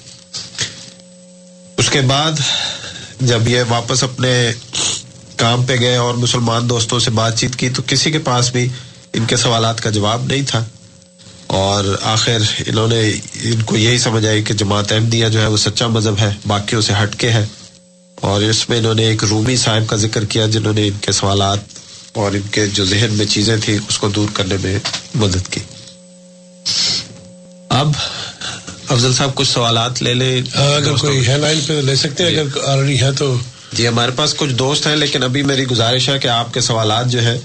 اس 1.82 1.90
کے 1.90 2.00
بعد 2.08 2.40
جب 3.30 3.48
یہ 3.48 3.62
واپس 3.68 4.02
اپنے 4.04 4.32
کام 5.36 5.64
پہ 5.66 5.76
گئے 5.80 5.96
اور 5.96 6.14
مسلمان 6.24 6.68
دوستوں 6.68 6.98
سے 7.00 7.10
بات 7.20 7.38
چیت 7.38 7.56
کی 7.56 7.68
تو 7.78 7.82
کسی 7.86 8.10
کے 8.12 8.18
پاس 8.30 8.50
بھی 8.52 8.66
ان 9.18 9.24
کے 9.28 9.36
سوالات 9.42 9.80
کا 9.82 9.90
جواب 9.98 10.24
نہیں 10.26 10.44
تھا 10.50 10.62
اور 11.56 11.84
آخر 12.12 12.42
انہوں 12.66 12.88
نے 12.88 13.00
ان 13.50 13.62
کو 13.66 13.76
یہی 13.76 13.98
سمجھ 13.98 14.24
آئی 14.26 14.42
کہ 14.44 14.54
جماعت 14.62 14.90
احمدیہ 14.92 15.28
جو 15.32 15.40
ہے 15.42 15.46
وہ 15.52 15.56
سچا 15.56 15.86
مذہب 15.88 16.18
ہے 16.20 16.30
باقیوں 16.46 16.80
سے 16.88 16.92
ہٹ 17.02 17.14
کے 17.20 17.30
ہے 17.32 17.44
اور 18.30 18.42
اس 18.48 18.68
میں 18.68 18.78
انہوں 18.78 18.94
نے 18.94 19.04
ایک 19.08 19.24
رومی 19.30 19.56
صاحب 19.56 19.86
کا 19.90 19.96
ذکر 20.04 20.24
کیا 20.34 20.46
جنہوں 20.56 20.72
نے 20.78 20.86
ان 20.88 20.98
کے 21.06 21.12
سوالات 21.18 21.76
اور 22.22 22.32
ان 22.38 22.48
کے 22.52 22.66
جو 22.78 22.84
ذہن 22.92 23.14
میں 23.18 23.26
چیزیں 23.34 23.56
تھیں 23.64 23.78
اس 23.88 23.98
کو 24.02 24.08
دور 24.16 24.28
کرنے 24.34 24.56
میں 24.62 24.78
مدد 25.22 25.48
کی 25.54 25.60
اب 27.78 27.92
افضل 28.90 29.12
صاحب 29.12 29.34
کچھ 29.34 29.48
سوالات 29.48 30.02
لے 30.02 30.14
لیں 30.14 30.34
اگر 30.66 30.96
کوئی 31.00 31.24
لائن 31.44 31.60
پہ 31.66 31.80
لے 31.84 31.94
سکتے 32.02 32.24
ہیں 32.30 32.40
اگر 32.40 32.82
ہے 33.02 33.12
تو 33.18 33.34
جی 33.76 33.88
ہمارے 33.88 34.10
پاس 34.16 34.34
کچھ 34.38 34.52
دوست 34.64 34.86
ہیں 34.86 34.94
لیکن 34.96 35.22
ابھی 35.22 35.42
میری 35.52 35.66
گزارش 35.70 36.08
ہے 36.08 36.18
کہ 36.18 36.28
آپ 36.36 36.52
کے 36.54 36.60
سوالات 36.70 37.06
جو 37.16 37.22
ہے 37.24 37.38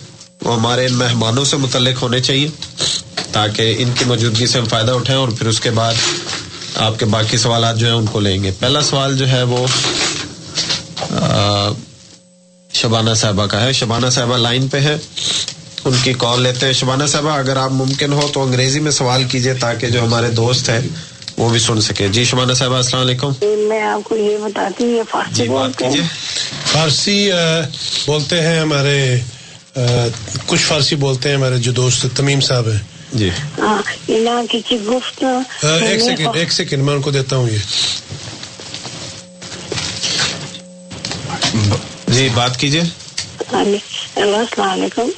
وہ 0.45 0.55
ہمارے 0.55 0.85
ان 0.85 0.93
مہمانوں 0.97 1.43
سے 1.45 1.57
متعلق 1.65 2.01
ہونے 2.03 2.19
چاہیے 2.27 2.47
تاکہ 3.31 3.75
ان 3.79 3.89
کی 3.99 4.05
موجودگی 4.07 4.45
سے 4.47 4.59
ہم 4.59 4.65
فائدہ 4.69 4.91
اٹھائیں 4.91 5.19
اور 5.21 5.29
پھر 5.37 5.47
اس 5.47 5.59
کے 5.61 5.69
بعد 5.79 5.93
آپ 6.87 6.99
کے 6.99 7.05
باقی 7.05 7.37
سوالات 7.37 7.77
جو 7.77 7.87
ہیں 7.87 7.93
ان 7.95 8.05
کو 8.11 8.19
لیں 8.19 8.41
گے 8.43 8.51
پہلا 8.59 8.81
سوال 8.89 9.17
جو 9.17 9.29
ہے 9.31 9.41
وہ 9.53 9.65
شبانہ 12.81 13.13
صاحبہ 13.15 13.45
کا 13.47 13.61
ہے 13.63 13.73
شبانہ 13.79 14.09
صاحبہ 14.11 14.37
لائن 14.37 14.67
پہ 14.67 14.79
ہے 14.83 14.95
ان 15.89 15.95
کی 16.03 16.13
کال 16.19 16.41
لیتے 16.41 16.65
ہیں 16.65 16.73
شبانہ 16.73 17.05
صاحبہ 17.13 17.31
اگر 17.37 17.57
آپ 17.63 17.71
ممکن 17.71 18.13
ہو 18.13 18.27
تو 18.33 18.43
انگریزی 18.43 18.79
میں 18.79 18.91
سوال 18.97 19.23
کیجئے 19.31 19.53
تاکہ 19.59 19.89
جو 19.95 20.03
ہمارے 20.03 20.29
دوست 20.41 20.69
ہیں 20.69 20.79
وہ 21.37 21.49
بھی 21.49 21.59
سن 21.59 21.81
سکے 21.81 22.07
جی 22.15 22.23
شبانہ 22.29 22.53
صاحبہ 22.53 22.75
السلام 22.75 23.01
علیکم 23.03 23.31
جی، 23.39 23.47
میں 23.69 23.81
آپ 23.81 24.03
کو 24.09 24.15
یہ 24.15 24.37
بتاتی 24.43 24.83
ہوں 25.47 25.73
کیجیے 25.77 26.01
فارسی 26.71 27.23
جی، 27.23 27.31
بولتے 28.05 28.41
ہیں 28.41 28.59
ہمارے 28.59 28.97
کچھ 30.45 30.61
فارسی 30.65 30.95
بولتے 31.05 31.29
ہیں 31.29 31.35
ہمارے 31.35 31.57
جو 31.67 31.71
دوست 31.81 32.05
تمیم 32.17 32.39
صاحب 32.49 32.67
ہیں 32.71 32.79
جی 33.15 33.29
ہاں، 33.57 33.81
ایک 34.47 36.01
سیکنڈ 36.01 36.35
ایک 36.37 36.51
سیکنڈ 36.51 36.83
میں 36.83 36.93
ان 36.93 37.01
کو 37.01 37.11
دیتا 37.11 37.35
ہوں 37.37 37.49
یہ 37.49 37.91
جی 42.11 42.27
بات 42.35 42.57
کیجیے 42.59 42.81
ہاں، 43.51 43.59
السلام 43.63 44.69
علیکم 44.69 45.09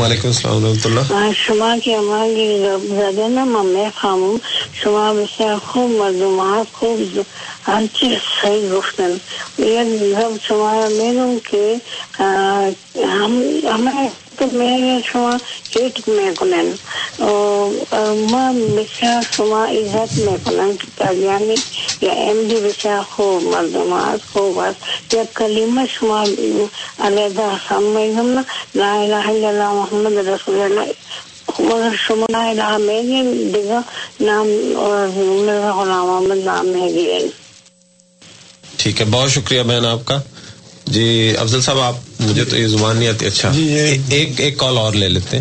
وعلیکم 0.00 0.28
السلام 0.28 0.64
ورحمۃ 0.64 0.84
اللہ 0.86 1.30
شما 1.44 1.74
کی 1.84 1.92
کی 2.34 2.56
زیادہ 2.88 3.28
نا 3.34 3.44
ممے 3.50 3.84
خام 3.96 4.24
شما 4.82 5.10
بسا 5.16 5.54
خوب 5.66 5.90
مردمات 5.98 6.72
خوب 6.80 7.20
ہر 7.68 7.82
چیز 7.98 8.18
صحیح 8.40 8.68
گفتن 8.72 9.16
یہ 9.66 10.26
شما 10.46 10.72
مینوں 10.98 11.32
کے 11.50 11.74
ہم 12.18 13.40
ہمیں 13.74 14.08
بہت 14.34 15.70
شکریہ 39.30 39.62
بہن 39.62 39.84
آپ 39.86 40.04
کا 40.06 40.18
جی 40.92 41.34
افضل 41.40 41.60
صاحب 41.60 41.78
آپ 41.80 42.00
مجھے 42.20 42.44
تو 42.44 42.56
یہ 42.56 42.66
زبان 42.68 42.96
نہیں 42.96 43.08
آتی 43.08 43.26
اچھا 43.26 43.50
جی، 43.54 43.62
ایک 44.16 44.40
ایک 44.40 44.58
کال 44.58 44.78
اور 44.78 44.92
لے 44.92 45.08
لیتے 45.08 45.38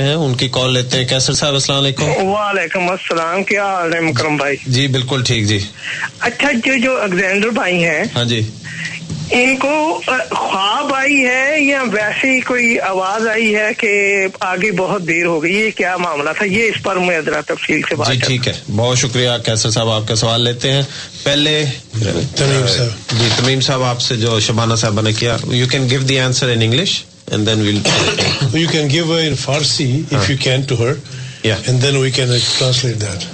ہیں 0.00 0.14
ان 0.14 0.34
کی 0.38 0.48
کال 0.52 0.72
لیتے 0.72 0.98
ہیں 0.98 1.04
کیسر 1.08 1.32
صاحب 1.32 1.54
السلام 1.54 1.78
علیکم 1.78 2.10
وعلیکم 2.28 2.88
السلام 2.90 3.44
کیا 3.50 3.64
حال 3.74 3.94
ہے 3.94 4.00
مکرم 4.00 4.36
بھائی 4.36 4.56
جی 4.76 4.86
بالکل 4.96 5.22
ٹھیک 5.26 5.46
جی 5.48 5.58
اچھا 6.28 6.50
جو 6.64 6.76
جو 6.84 6.96
اگزینڈر 7.02 7.48
بھائی 7.60 7.82
ہیں 7.84 8.02
ہاں 8.16 8.24
جی 8.34 8.40
ان 9.32 9.56
کو 9.58 10.00
خواب 10.30 10.92
آئی 10.94 11.16
ہے 11.26 11.60
یا 11.62 11.82
ویسے 11.92 12.30
ہی 12.32 12.40
کوئی 12.48 12.78
آواز 12.88 13.26
آئی 13.32 13.54
ہے 13.54 13.68
کہ 13.78 13.88
آگے 14.48 14.70
بہت 14.76 15.06
دیر 15.08 15.26
ہو 15.26 15.42
گئی 15.42 15.54
یہ 15.54 15.70
کیا 15.76 15.96
معاملہ 16.00 16.30
تھا 16.38 16.44
یہ 16.46 16.64
اس 16.68 16.82
پر 16.82 16.96
میں 17.06 17.20
ذرا 17.26 17.40
تفصیل 17.46 17.80
سے 17.88 17.94
بات 17.96 18.10
جی 18.12 18.18
ٹھیک 18.26 18.48
ہے 18.48 18.52
بہت 18.76 18.98
شکریہ 18.98 19.30
کیسر 19.44 19.70
صاحب 19.70 19.90
آپ 19.90 20.08
کا 20.08 20.16
سوال 20.22 20.40
لیتے 20.44 20.72
ہیں 20.72 20.82
پہلے 21.22 21.64
تمیم 22.00 22.60
صاحب 22.76 23.18
جی 23.18 23.28
تمیم 23.36 23.60
صاحب 23.68 23.82
آپ 23.92 24.00
سے 24.08 24.16
جو 24.26 24.38
شبانہ 24.48 24.74
صاحب 24.84 25.00
نے 25.08 25.12
کیا 25.18 25.36
you 25.52 25.66
can 25.72 25.88
give 25.90 26.02
the 26.08 26.18
answer 26.20 26.48
in 26.54 26.62
English 26.62 27.02
and 27.30 27.46
then 27.46 27.62
well 27.66 28.58
you 28.60 28.68
can 28.72 28.90
give 28.90 29.12
in 29.18 29.36
Farsi 29.44 29.88
if 30.16 30.30
you 30.30 30.36
can 30.44 30.62
to 30.68 30.82
her 30.84 30.92
and 31.44 31.82
then 31.82 31.96
we 31.96 32.10
can 32.20 32.36
translate 32.58 33.00
that 33.00 33.26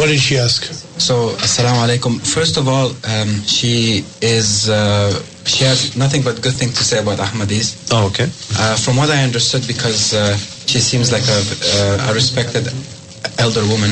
what 0.00 0.08
is 0.08 0.20
she 0.28 0.38
ask 0.38 0.72
So, 0.98 1.30
assalamu 1.46 1.78
alaikum. 1.86 2.18
First 2.26 2.56
of 2.56 2.66
all, 2.68 2.88
um, 3.06 3.28
she 3.46 4.04
is 4.20 4.68
uh, 4.68 5.14
she 5.44 5.62
has 5.64 5.96
nothing 5.96 6.22
but 6.22 6.42
good 6.42 6.54
things 6.56 6.74
to 6.74 6.82
say 6.84 6.98
about 6.98 7.18
Ahmadis. 7.20 7.76
Oh, 7.92 8.06
okay. 8.08 8.24
Uh, 8.58 8.74
from 8.76 8.96
what 8.96 9.08
I 9.10 9.22
understood, 9.22 9.64
because 9.68 10.12
uh, 10.12 10.36
she 10.66 10.80
seems 10.80 11.12
like 11.12 11.22
a, 11.30 11.38
uh, 12.02 12.10
a 12.10 12.14
respected 12.14 12.66
elder 13.38 13.62
woman, 13.70 13.90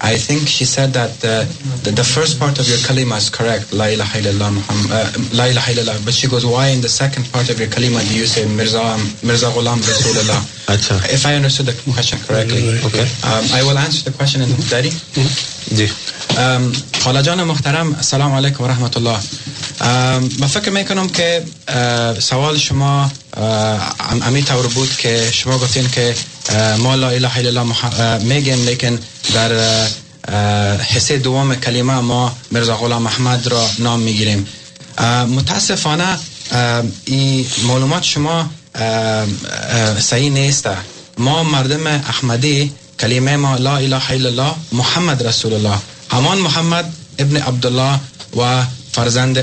I 0.00 0.14
think 0.16 0.46
she 0.48 0.64
said 0.64 0.90
that 0.94 1.14
uh, 1.24 1.46
the, 1.86 1.90
the 1.94 2.04
first 2.06 2.38
part 2.40 2.58
of 2.58 2.66
your 2.68 2.78
kalima 2.86 3.18
is 3.18 3.30
correct, 3.30 3.72
la 3.72 3.86
ilaha 3.94 4.18
illallah, 4.18 4.50
Muhammad, 4.52 4.90
uh, 4.90 5.36
la 5.38 5.44
ilaha 5.54 5.72
illallah. 5.78 6.04
But 6.04 6.14
she 6.14 6.26
goes, 6.26 6.44
why 6.44 6.68
in 6.74 6.80
the 6.82 6.88
second 6.88 7.30
part 7.30 7.50
of 7.50 7.58
your 7.60 7.68
kalima 7.68 8.02
do 8.08 8.18
you 8.18 8.26
say 8.26 8.46
Mirza, 8.46 8.82
Mirza 9.22 9.46
Ghulam 9.54 9.78
Rasulullah? 9.78 10.42
if 11.14 11.24
I 11.24 11.34
understood 11.34 11.66
the 11.66 11.92
question 11.94 12.18
correctly. 12.26 12.68
Okay. 12.90 13.06
Um, 13.30 13.44
I 13.54 13.62
will 13.62 13.78
answer 13.78 14.10
the 14.10 14.14
question 14.16 14.42
in 14.42 14.48
Dari. 14.70 14.90
Mm-hmm. 14.90 15.86
Yeah. 15.86 16.07
خالہ 17.02 17.20
جان 17.24 17.38
محترم 17.46 17.92
السلام 17.98 18.32
علیکم 18.38 18.62
و 18.64 18.66
ورحمت 18.66 18.96
الله 18.96 20.38
و 20.42 20.46
فکر 20.52 20.70
میکنم 20.70 21.08
که 21.08 21.42
سوال 22.22 22.58
شما 22.58 23.10
امی 24.26 24.42
طور 24.42 24.66
بود 24.66 24.96
که 24.96 25.30
شما 25.32 25.58
گفتین 25.58 25.88
که 25.92 26.14
ما 26.78 26.94
لا 26.94 27.08
اله 27.10 27.38
الا 27.38 27.48
الله 27.48 28.24
میگیم 28.24 28.64
لیکن 28.68 28.98
در 29.34 29.52
حصه 30.76 31.18
دوم 31.18 31.54
کلمه 31.54 31.94
ما 32.00 32.36
مرزا 32.52 32.76
غلام 32.76 33.06
احمد 33.06 33.46
را 33.46 33.66
نام 33.78 34.00
میگیریم 34.00 34.46
متاسفانه 35.28 36.18
این 37.04 37.46
معلومات 37.64 38.02
شما 38.02 38.50
صحیح 39.98 40.30
نیست 40.30 40.66
ما 41.18 41.42
مردم 41.42 41.86
احمدی 41.86 42.72
کلمه 43.00 43.36
ما 43.36 43.56
لا 43.56 43.76
اله 43.76 44.10
الا 44.10 44.28
الله 44.28 44.54
محمد 44.72 45.26
رسول 45.26 45.54
الله 45.54 45.78
همان 46.12 46.38
محمد 46.38 46.86
ابن 47.18 47.36
عبداللہ 47.36 47.96
و 48.36 48.60
فرزند 48.92 49.38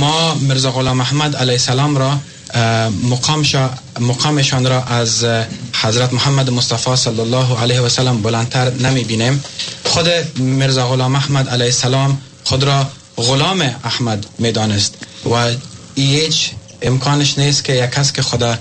ما 0.00 0.34
مرزا 0.40 0.70
غلام 0.74 0.96
محمد 0.98 1.34
علیہ 1.36 1.54
السلام 1.60 1.96
را 1.98 2.10
مقامشان 2.90 3.68
مقام 4.08 4.38
از 4.88 5.24
حضرت 5.82 6.12
محمد 6.12 6.48
مصطفی 6.58 6.94
صلی 7.02 7.20
اللہ 7.24 7.52
علیہ 7.62 7.78
وسلم 7.80 8.04
سلم 8.04 8.22
بلندتر 8.22 8.70
نمی 8.80 9.04
بینیم 9.08 9.38
خود 9.84 10.08
مرزا 10.40 10.86
غلام 10.92 11.16
احمد 11.16 11.48
علیہ 11.48 11.66
السلام 11.76 12.16
خود 12.44 12.62
را 12.70 12.82
غلام 13.18 13.62
احمد 13.62 14.26
می 14.38 14.52
دانست 14.52 14.94
و 15.32 15.48
امکانش 16.88 17.38
نیست 17.38 17.64
که 17.64 17.72
یک 17.84 17.90
کس 17.90 18.12
که 18.12 18.22
خدا 18.22 18.54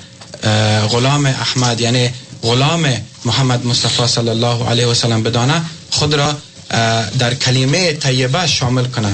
غلام 0.90 1.26
احمد 1.26 1.82
یعنی 1.82 2.10
غلام 2.44 2.86
محمد 3.26 3.66
مصطفی 3.66 4.08
صلی 4.08 4.30
اللہ 4.42 4.70
علیہ 4.72 4.86
وسلم 4.86 5.24
بدانه 5.24 5.62
خود 5.96 6.14
را 6.14 6.36
در 7.20 7.34
کلمه 7.34 7.94
طیبه 7.94 8.48
شامل 8.48 8.86
کنه 8.86 9.14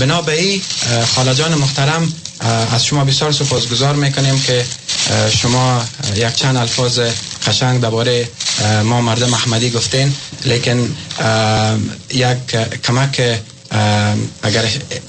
بنابراین 0.00 0.62
خالجان 1.14 1.54
محترم 1.54 2.12
از 2.72 2.84
شما 2.86 3.04
بسیار 3.04 3.32
سپاسگزار 3.32 3.94
میکنیم 3.96 4.40
که 4.40 4.64
شما 5.40 5.84
یک 6.16 6.34
چند 6.34 6.56
الفاظ 6.56 7.00
قشنگ 7.46 7.80
درباره 7.80 8.28
ما 8.84 9.00
مردم 9.00 9.34
احمدی 9.34 9.70
گفتین 9.70 10.14
لیکن 10.44 10.96
یک 12.12 12.38
کمک 12.86 13.22
اگر 14.42 14.64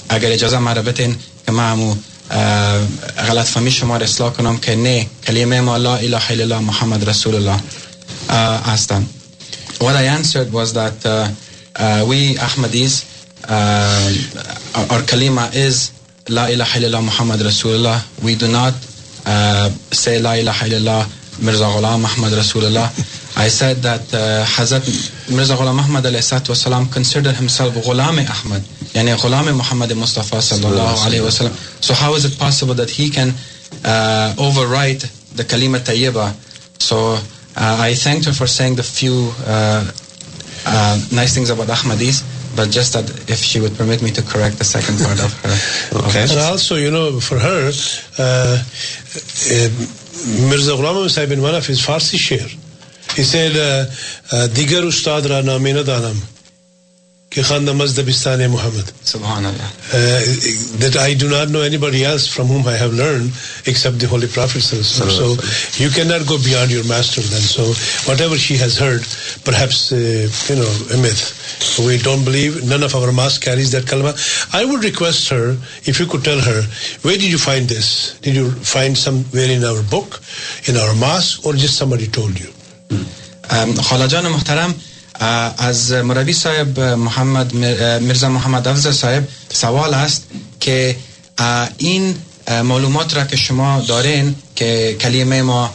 اگر 0.08 0.32
اجازه 0.32 0.58
مرا 0.58 0.82
بتین 0.82 1.16
که 1.46 1.52
ما 1.52 1.62
همو 1.62 1.94
غلط 3.18 3.46
فهمی 3.46 3.70
شما 3.72 3.96
را 3.96 4.04
اصلاح 4.04 4.32
کنم 4.32 4.58
که 4.58 4.76
نه 4.76 5.06
کلمه 5.26 5.60
ما 5.60 5.76
لا 5.76 5.96
اله 5.96 6.30
الا 6.30 6.60
محمد 6.60 7.08
رسول 7.08 7.34
الله 7.34 7.60
هستم 8.66 9.06
وی 9.82 12.22
احمدیز 12.42 12.94
اور 13.48 15.00
کلیمہ 15.08 15.40
عیز 15.54 15.88
لا 16.28 16.44
اللہ 16.46 17.00
محمد 17.02 17.42
رسول 17.42 17.74
اللہ 17.74 18.00
وی 18.24 18.34
دات 18.34 18.74
مرزا 21.44 21.68
غلام 21.74 22.00
محمد 22.02 22.32
رسول 22.38 22.76
حضرت 23.36 24.14
مرزا 25.30 25.54
غلام 25.58 25.76
محمد 25.76 26.06
علیہ 26.06 26.36
وسلم 26.50 26.86
کنسڈر 26.94 27.32
غلام 27.86 28.18
احمد 28.30 28.62
یعنی 28.94 29.12
غلام 29.22 29.46
محمد 29.56 29.92
مصطفیٰ 30.02 30.40
صلی 30.50 30.66
اللہ 30.66 30.94
علیہ 31.06 31.20
وسلم 31.20 31.52
so 31.88 31.94
how 32.00 32.14
is 32.14 32.24
it 32.26 32.34
possible 32.38 32.74
that 32.78 32.90
he 32.98 33.06
write 34.72 35.00
the 35.38 35.40
کلیم 35.50 35.76
طیبہ 35.84 36.26
سو 36.88 36.98
دیگر 54.54 54.86
استاد 54.86 55.26
را 55.26 55.40
نام 55.40 55.72
دانم 55.82 56.16
کہ 57.34 57.42
خان 57.48 57.62
نماز 57.64 57.92
دبستان 57.96 58.40
محمد 58.52 58.88
سبحان 59.08 59.44
اللہ 59.46 59.96
uh, 59.96 60.78
that 60.84 60.96
I 61.02 61.10
do 61.18 61.28
not 61.32 61.52
know 61.56 61.60
anybody 61.66 62.00
else 62.12 62.24
from 62.36 62.48
whom 62.52 62.66
I 62.72 62.74
have 62.80 62.96
learned 63.00 63.68
except 63.72 64.00
the 64.04 64.08
holy 64.14 64.26
prophet 64.32 64.60
صلی 64.62 64.78
اللہ 64.78 65.02
علیہ 65.04 65.04
وسلم 65.04 65.42
so 65.44 65.82
you 65.82 65.90
cannot 65.98 66.24
go 66.30 66.38
beyond 66.46 66.74
your 66.76 66.82
master 66.88 67.22
then 67.28 67.44
so 67.52 67.66
whatever 68.08 68.40
she 68.46 68.56
has 68.64 68.78
heard 68.84 69.06
perhaps 69.50 69.78
uh, 69.98 70.00
you 70.50 70.56
know 70.62 70.74
a 70.98 71.00
myth 71.06 71.22
we 71.86 72.00
don't 72.08 72.26
believe 72.30 72.58
none 72.74 72.88
of 72.88 72.98
our 73.02 73.12
mass 73.20 73.38
carries 73.46 73.70
that 73.76 73.88
kalma 73.94 74.14
I 74.62 74.66
would 74.72 74.88
request 74.90 75.30
her 75.36 75.56
if 75.92 76.02
you 76.04 76.08
could 76.14 76.26
tell 76.32 76.44
her 76.50 76.58
where 76.58 77.24
did 77.24 77.30
you 77.36 77.40
find 77.46 77.76
this 77.78 77.94
did 78.28 78.40
you 78.42 78.46
find 78.74 79.02
somewhere 79.06 79.56
in 79.62 79.70
our 79.72 79.86
book 79.96 80.20
in 80.72 80.82
our 80.84 80.98
mass 81.08 81.30
or 81.46 81.54
just 81.66 81.78
somebody 81.86 82.14
told 82.22 82.44
you 82.46 83.04
خالا 83.90 84.06
جان 84.14 84.28
محترم 84.38 84.74
از 85.58 85.92
مربی 85.92 86.32
صاحب 86.32 86.80
محمد 86.80 87.54
مرزا 88.04 88.28
محمد 88.28 88.68
افضل 88.68 88.90
صاحب 88.92 89.28
سوال 89.52 89.94
است 89.94 90.24
کہ 90.60 90.96
N 91.78 92.14
معلومات 92.48 93.16
را 93.16 93.24
که 93.24 93.36
شما 93.36 93.80
دارین 93.88 94.34
که 94.56 94.96
کلیمه 95.00 95.42
ما 95.42 95.74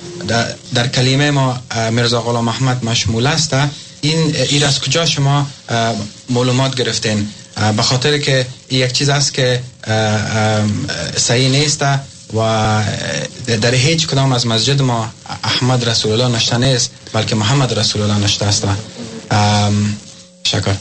در 0.73 0.87
کلیمه 0.87 1.31
ما 1.31 1.57
مرزا 1.91 2.21
غلام 2.21 2.45
محمد 2.45 2.85
مشمول 2.85 3.27
است 3.27 3.53
این 4.01 4.35
ایر 4.35 4.65
از 4.65 4.79
کجا 4.79 5.05
شما 5.05 5.47
معلومات 6.29 6.75
گرفتین 6.75 7.29
که 8.25 8.45
یک 8.71 8.91
چیز 8.93 9.09
است 9.09 9.33
که 9.33 9.59
صحیح 11.17 11.49
نیست 11.49 11.81
و 12.37 12.83
در 13.61 13.75
هیچ 13.75 14.07
کدام 14.07 14.31
از 14.31 14.47
مسجد 14.47 14.81
ما 14.81 15.09
احمد 15.43 15.89
رسول 15.89 16.11
الله 16.21 16.35
نشته 16.37 16.57
نیست 16.57 16.91
بلکه 17.13 17.35
محمد 17.35 17.79
رسول 17.79 18.01
الله 18.01 18.17
نشته 18.23 18.45
است 18.45 18.63
شکر 19.31 20.71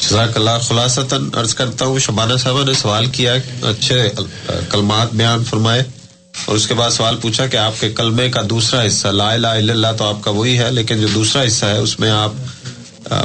جزاک 0.00 0.36
اللہ 0.36 0.50
خلاصتا 0.68 1.16
عرض 1.40 1.54
کرتا 1.54 1.84
ہوں 1.84 1.98
شبانہ 2.06 2.36
صاحبہ 2.42 2.64
نے 2.64 2.72
سوال 2.80 3.06
کیا 3.16 3.32
اچھے 3.70 3.98
کلمات 4.70 5.12
بیان 5.14 5.44
فرمائے 5.50 5.82
اور 6.46 6.56
اس 6.56 6.66
کے 6.66 6.74
بعد 6.74 6.90
سوال 6.90 7.16
پوچھا 7.22 7.46
کہ 7.46 7.56
آپ 7.56 7.80
کے 7.80 7.90
کلمے 7.96 8.28
کا 8.34 8.40
دوسرا 8.50 8.82
حصہ 8.86 9.08
لا 9.08 9.30
الہ 9.32 9.46
الا 9.60 9.72
اللہ 9.72 9.92
تو 9.98 10.04
آپ 10.04 10.22
کا 10.24 10.30
وہی 10.36 10.58
ہے 10.58 10.70
لیکن 10.72 11.00
جو 11.00 11.06
دوسرا 11.14 11.42
حصہ 11.46 11.66
ہے 11.66 11.78
اس 11.78 11.98
میں 12.00 12.10
آپ 12.10 12.32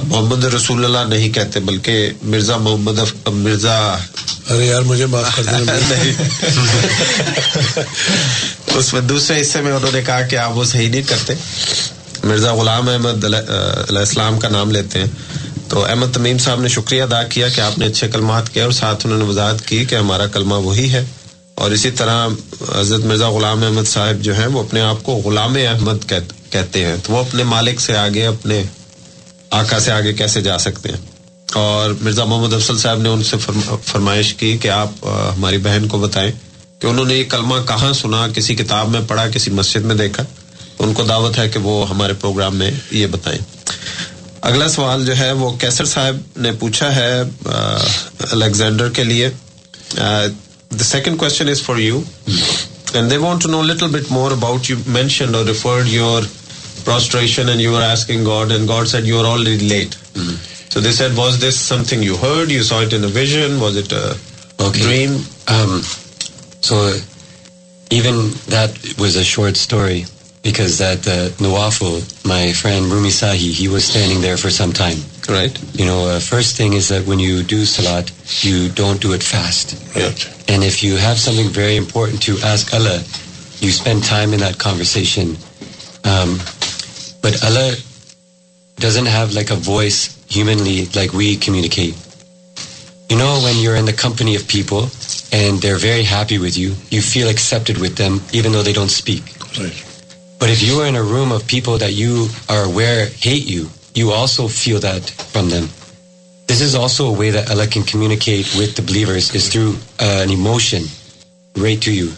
محمد 0.07 0.43
رسول 0.53 0.85
اللہ 0.85 1.05
نہیں 1.09 1.29
کہتے 1.33 1.59
بلکہ 1.65 2.09
مرزا 2.21 2.57
محمد 2.61 2.99
مرزا 3.33 3.77
ارے 4.49 4.65
یار 4.65 4.81
مجھے 4.85 5.05
معاف 5.11 5.35
کر 5.35 5.43
دینا 5.51 5.75
اس 8.77 8.93
میں 8.93 9.01
دوسرے 9.01 9.41
حصے 9.41 9.61
میں 9.61 9.71
انہوں 9.73 9.91
نے 9.93 10.01
کہا 10.05 10.21
کہ 10.29 10.35
آپ 10.45 10.57
وہ 10.57 10.63
صحیح 10.71 10.89
نہیں 10.89 11.07
کرتے 11.09 11.33
مرزا 12.23 12.53
غلام 12.55 12.89
احمد 12.89 13.23
علیہ 13.25 13.37
السلام 13.99 14.39
کا 14.39 14.49
نام 14.49 14.71
لیتے 14.71 14.99
ہیں 14.99 15.07
تو 15.69 15.83
احمد 15.85 16.13
تمیم 16.15 16.37
صاحب 16.43 16.61
نے 16.61 16.67
شکریہ 16.77 17.01
ادا 17.03 17.21
کیا 17.33 17.47
کہ 17.55 17.61
آپ 17.61 17.77
نے 17.79 17.85
اچھے 17.85 18.07
کلمات 18.13 18.49
کیا 18.53 18.63
اور 18.63 18.71
ساتھ 18.79 19.05
انہوں 19.05 19.19
نے 19.19 19.25
وضاحت 19.25 19.65
کی 19.67 19.83
کہ 19.89 19.95
ہمارا 19.95 20.25
کلمہ 20.33 20.55
وہی 20.65 20.91
ہے 20.93 21.03
اور 21.63 21.71
اسی 21.77 21.91
طرح 21.99 22.25
حضرت 22.75 23.05
مرزا 23.05 23.29
غلام 23.37 23.63
احمد 23.63 23.87
صاحب 23.87 24.21
جو 24.27 24.35
ہیں 24.37 24.45
وہ 24.53 24.63
اپنے 24.63 24.81
آپ 24.91 25.03
کو 25.03 25.15
غلام 25.25 25.57
احمد 25.67 26.09
کہتے 26.09 26.85
ہیں 26.85 26.95
تو 27.03 27.13
وہ 27.13 27.17
اپنے 27.19 27.43
مالک 27.53 27.79
سے 27.81 27.95
آگے 27.97 28.25
اپنے 28.27 28.61
آقا 29.61 29.79
سے 29.79 29.91
آگے 29.91 30.13
کیسے 30.13 30.41
جا 30.47 30.57
سکتے 30.67 30.89
ہیں 30.89 31.05
اور 31.63 31.91
مرزا 32.01 32.23
محمد 32.25 32.53
افصل 32.53 32.77
صاحب 32.77 32.99
نے 33.01 33.09
ان 33.09 33.23
سے 33.23 33.37
فرمائش 33.85 34.33
کی 34.43 34.57
کہ 34.61 34.69
آپ 34.69 35.05
ہماری 35.37 35.57
بہن 35.67 35.87
کو 35.91 35.97
بتائیں 35.99 36.31
کہ 36.81 36.87
انہوں 36.87 37.05
نے 37.05 37.15
یہ 37.15 37.23
کلمہ 37.29 37.55
کہاں 37.67 37.91
سنا 37.99 38.27
کسی 38.35 38.55
کتاب 38.55 38.89
میں 38.91 38.99
پڑھا 39.07 39.27
کسی 39.33 39.51
مسجد 39.59 39.85
میں 39.85 39.95
دیکھا 40.03 40.23
ان 40.85 40.93
کو 40.93 41.03
دعوت 41.03 41.37
ہے 41.39 41.47
کہ 41.49 41.59
وہ 41.59 41.73
ہمارے 41.89 42.13
پروگرام 42.21 42.55
میں 42.55 42.69
یہ 42.91 43.05
بتائیں 43.11 43.39
اگلا 44.49 44.67
سوال 44.69 45.05
جو 45.05 45.17
ہے 45.17 45.25
ہے 45.25 45.31
وہ 45.39 45.49
کیسر 45.59 45.85
صاحب 45.91 46.17
نے 46.41 46.51
پوچھا 46.59 46.87
الیگزینڈر 48.31 48.89
کے 48.97 49.03
لیے 49.03 49.29
the 50.79 50.83
second 50.89 51.17
question 51.19 51.49
is 51.49 51.61
for 51.61 51.77
you 51.79 51.99
you 51.99 52.01
and 52.93 53.09
they 53.11 53.17
want 53.23 53.43
to 53.43 53.49
know 53.49 53.61
little 53.71 53.87
bit 53.99 54.11
more 54.11 54.31
about 54.31 54.71
mention 54.87 55.35
or 55.35 55.45
referred 55.45 55.87
your 55.93 56.23
because 70.43 70.79
that 70.81 71.41
no 71.41 71.55
of 71.59 71.83
my 72.25 72.51
friending 72.53 73.05
a 89.09 89.57
voice 89.65 90.09
humanly 90.35 90.83
like 90.95 91.15
we 91.15 91.35
communicate 91.45 92.05
you 93.11 93.17
know 93.17 93.33
when 93.43 93.59
you 93.63 93.73
in 93.75 93.85
company 94.03 94.35
of 94.37 94.47
people 94.53 94.83
and 95.35 95.61
they 95.63 95.71
are 95.71 95.77
very 95.83 96.03
happy 96.11 96.37
with 96.43 96.57
you 96.63 96.71
you 96.95 97.01
feel 97.11 97.27
accepted 97.27 97.75
with 97.83 98.01
even 98.33 98.55
oh 98.55 98.61
they 98.67 98.73
don't 98.77 98.89
speak 98.91 99.23
But 100.39 100.51
if 100.51 100.61
you 100.61 100.79
are 100.81 100.85
in 100.85 100.95
a 100.95 101.07
room 101.13 101.31
of 101.31 101.47
people 101.47 101.77
that 101.79 101.93
you 101.93 102.27
are 102.47 102.63
aware 102.63 103.05
hate 103.05 103.49
you, 103.55 103.69
you 103.95 104.11
also 104.11 104.47
feel 104.47 104.79
that 104.81 105.09
from 105.33 105.49
them. 105.49 105.69
This 106.47 106.61
is 106.61 106.75
also 106.75 107.07
a 107.07 107.17
way 107.21 107.29
that 107.31 107.49
Allah 107.51 107.67
can 107.75 107.83
communicate 107.83 108.53
with 108.59 108.75
the 108.75 108.85
believers, 108.89 109.33
is 109.33 109.49
through 109.49 109.73
uh, 109.73 109.77
an 109.99 110.29
emotion 110.29 110.83
right 111.63 111.81
to 111.81 111.93
you. 111.93 112.11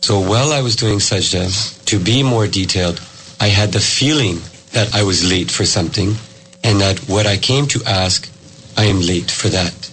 So 0.00 0.20
while 0.32 0.52
I 0.52 0.62
was 0.62 0.76
doing 0.76 0.98
sajda, 1.10 1.44
to 1.90 1.98
be 1.98 2.22
more 2.22 2.46
detailed, 2.46 3.00
I 3.38 3.48
had 3.48 3.72
the 3.72 3.80
feeling 3.80 4.40
that 4.72 4.94
I 4.94 5.02
was 5.02 5.22
late 5.32 5.50
for 5.50 5.66
something, 5.66 6.16
and 6.64 6.80
that 6.80 7.06
what 7.16 7.26
I 7.26 7.36
came 7.36 7.68
to 7.74 7.82
ask, 7.84 8.28
I 8.76 8.84
am 8.86 9.00
late 9.00 9.30
for 9.30 9.48
that. 9.48 9.90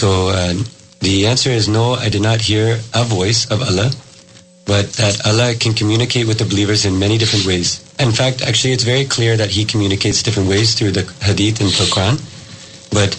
So 0.00 0.28
uh, 0.30 0.54
the 0.98 1.26
answer 1.28 1.50
is 1.50 1.68
no, 1.68 1.92
I 1.94 2.08
did 2.08 2.22
not 2.22 2.40
hear 2.40 2.80
a 2.92 3.04
voice 3.04 3.46
of 3.46 3.62
Allah. 3.62 3.92
but 4.66 4.92
that 4.98 5.26
Allah 5.26 5.54
can 5.54 5.74
communicate 5.74 6.26
with 6.26 6.38
the 6.38 6.44
believers 6.44 6.84
in 6.86 6.98
many 6.98 7.18
different 7.18 7.46
ways. 7.46 7.72
In 7.98 8.12
fact, 8.12 8.42
actually, 8.42 8.72
it's 8.72 8.84
very 8.84 9.04
clear 9.04 9.36
that 9.36 9.50
he 9.50 9.64
communicates 9.64 10.22
different 10.22 10.48
ways 10.48 10.74
through 10.74 10.90
the 10.92 11.04
hadith 11.30 11.60
and 11.60 11.68
the 11.80 11.84
Quran. 11.94 12.16
But 12.90 13.12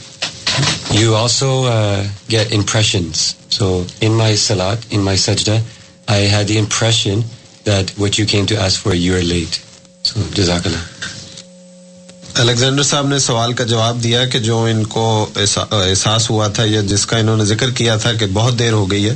you 0.99 1.13
also 1.15 1.49
uh, 1.71 2.07
get 2.27 2.51
impressions. 2.51 3.23
So 3.49 3.85
in 4.01 4.15
my 4.15 4.33
salat, 4.35 4.91
in 4.91 5.03
my 5.03 5.13
sajda, 5.13 5.59
I 6.07 6.21
had 6.37 6.47
the 6.47 6.57
impression 6.57 7.23
that 7.65 7.91
what 7.91 8.17
you 8.17 8.25
came 8.25 8.47
to 8.47 8.57
ask 8.57 8.81
for, 8.81 8.93
you 8.93 9.15
are 9.17 9.27
late. 9.33 9.61
So, 10.11 10.19
jazakallah. 10.41 10.87
Alexander 12.41 12.83
sahib 12.83 13.05
نے 13.07 13.17
سوال 13.25 13.53
کا 13.59 13.63
جواب 13.63 14.01
دیا 14.03 14.23
کہ 14.31 14.39
جو 14.45 14.57
ان 14.69 14.83
کو 14.93 15.03
احساس 15.41 16.29
ہوا 16.29 16.47
تھا 16.55 16.63
یا 16.67 16.81
جس 16.87 17.05
کا 17.11 17.17
انہوں 17.17 17.37
نے 17.37 17.43
ذکر 17.51 17.69
کیا 17.77 17.95
تھا 18.05 18.11
کہ 18.19 18.25
بہت 18.33 18.57
دیر 18.59 18.71
ہو 18.73 18.83
گئی 18.91 19.07
ہے 19.07 19.13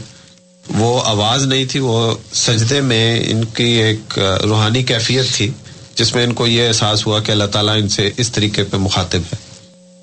وہ 0.78 1.00
آواز 1.10 1.46
نہیں 1.48 1.66
تھی 1.70 1.80
وہ 1.80 2.14
سجدے 2.46 2.80
میں 2.90 3.06
ان 3.32 3.44
کی 3.56 3.68
ایک 3.84 4.18
روحانی 4.50 4.84
کیفیت 4.92 5.34
تھی 5.36 5.50
جس 5.98 6.14
میں 6.16 6.24
ان 6.24 6.34
کو 6.40 6.48
یہ 6.48 6.68
احساس 6.68 7.06
ہوا 7.08 7.20
کہ 7.26 7.32
اللہ 7.32 7.48
تعالیٰ 7.52 7.76
ان 7.82 7.88
سے 7.96 8.10
اس 8.24 8.32
طریقے 8.32 8.64
پہ 8.72 8.78
مخاطب 8.88 9.22
ہے 9.34 9.38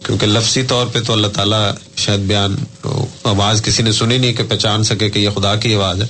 کیونکہ 0.07 0.27
لفظی 0.27 0.63
طور 0.69 0.87
پہ 0.93 1.01
تو 1.07 1.13
اللہ 1.13 1.27
تعالیٰ 1.37 1.65
شاید 2.05 2.21
بیان 2.27 2.55
آواز 3.35 3.63
کسی 3.65 3.83
نے 3.83 3.93
سنی 3.93 4.19
نہیں 4.19 4.33
کہ 4.39 4.43
پہچان 4.49 4.85
سکے 4.91 5.09
کہ 5.11 5.19
یہ 5.19 5.31
خدا 5.35 5.55
کی 5.65 5.75
آواز 5.75 6.03
ہے 6.03 6.07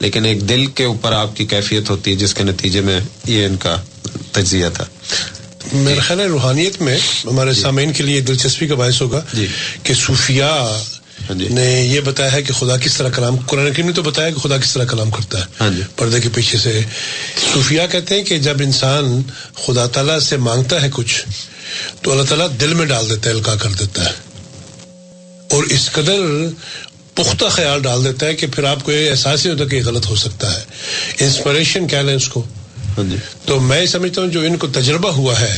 لیکن 0.00 0.24
ایک 0.24 0.48
دل 0.48 0.66
کے 0.74 0.84
اوپر 0.90 1.12
آپ 1.12 1.36
کی 1.36 1.46
کیفیت 1.46 1.90
ہوتی 1.90 2.10
ہے 2.10 2.16
جس 2.16 2.34
کے 2.34 2.44
نتیجے 2.44 2.80
میں 2.88 3.00
یہ 3.26 3.46
ان 3.46 3.56
کا 3.64 3.76
تجزیہ 4.32 4.66
تھا 4.74 4.84
میرا 5.72 6.00
خیال 6.02 6.20
ہے 6.20 6.26
روحانیت 6.26 6.80
میں 6.82 6.96
ہمارے 7.24 7.52
جی۔ 7.52 7.60
سامعین 7.60 7.92
کے 7.92 8.02
لیے 8.04 8.20
دلچسپی 8.28 8.66
کا 8.66 8.74
باعث 8.74 9.00
ہوگا 9.02 9.20
جی 9.34 9.46
کہ 9.84 9.94
صوفیہ 9.94 10.44
ہاں 11.30 11.38
جی. 11.38 11.48
نے 11.54 11.64
یہ 11.80 12.00
بتایا 12.04 12.32
ہے 12.32 12.40
کہ 12.42 12.52
خدا 12.58 12.76
کس 12.84 12.96
طرح 12.96 13.08
کلام 13.16 13.36
قرآن 13.50 13.70
نے 13.86 13.92
تو 13.98 14.02
بتایا 14.02 14.30
کہ 14.30 14.38
خدا 14.48 14.56
کس 14.58 14.72
طرح 14.74 14.84
کلام 14.92 15.10
کرتا 15.16 15.38
ہے 15.38 15.44
ہاں 15.60 15.68
جی. 15.76 15.82
پردے 15.96 16.20
کے 16.20 16.28
پیچھے 16.34 16.58
سے 16.58 16.72
صوفیہ 17.52 17.82
کہتے 17.92 18.14
ہیں 18.14 18.24
کہ 18.30 18.38
جب 18.48 18.62
انسان 18.64 19.20
خدا 19.66 19.86
تعالیٰ 19.96 20.18
سے 20.28 20.36
مانگتا 20.48 20.82
ہے 20.82 20.88
کچھ 20.92 21.14
تو 22.02 22.12
اللہ 22.12 22.22
تعالیٰ 22.30 22.46
دل 22.60 22.74
میں 22.80 22.86
ڈال 22.92 23.10
دیتا 23.10 23.30
ہے 23.30 23.34
الکا 23.34 23.54
کر 23.62 23.78
دیتا 23.78 24.06
ہے 24.06 24.12
اور 25.54 25.62
اس 25.76 25.88
قدر 25.92 26.26
پختہ 27.14 27.44
خیال 27.58 27.82
ڈال 27.82 28.04
دیتا 28.04 28.26
ہے 28.26 28.34
کہ 28.42 28.46
پھر 28.54 28.64
آپ 28.74 28.84
کو 28.84 28.92
یہ 28.92 29.10
احساس 29.10 29.44
ہی 29.46 29.50
ہوتا 29.50 29.64
کہ 29.70 29.76
یہ 29.76 29.82
غلط 29.92 30.08
ہو 30.10 30.14
سکتا 30.24 30.54
ہے 30.56 30.64
انسپریشن 31.24 31.86
کہہ 31.94 32.02
لیں 32.08 32.14
اس 32.22 32.28
کو 32.36 32.42
ہاں 32.96 33.04
جی. 33.10 33.16
تو 33.46 33.60
میں 33.70 33.84
سمجھتا 33.96 34.20
ہوں 34.22 34.30
جو 34.36 34.40
ان 34.46 34.56
کو 34.64 34.66
تجربہ 34.80 35.10
ہوا 35.22 35.40
ہے 35.40 35.56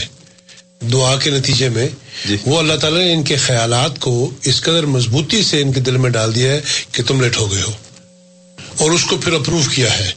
دعا 0.93 1.15
کے 1.23 1.31
نتیجے 1.31 1.69
میں 1.75 1.87
جی 2.29 2.37
وہ 2.47 2.59
اللہ 2.59 2.77
تعالیٰ 2.81 3.01
نے 3.03 3.13
ان 3.13 3.23
کے 3.25 3.37
خیالات 3.45 3.99
کو 4.01 4.15
اس 4.53 4.61
قدر 4.63 4.87
مضبوطی 4.97 5.43
سے 5.51 5.61
ان 5.63 5.73
کے 5.73 5.81
دل 5.89 5.97
میں 6.05 6.11
ڈال 6.17 6.35
دیا 6.35 6.53
ہے 6.53 6.61
کہ 6.93 7.03
تم 7.09 7.21
لیٹ 7.23 7.37
ہو 7.39 7.51
گئے 7.53 7.63
ہو 7.63 7.71
اور 8.83 8.91
اس 8.91 9.05
کو 9.11 9.17
پھر 9.25 9.33
اپروو 9.35 9.61
کیا 9.75 9.99
ہے 9.99 10.09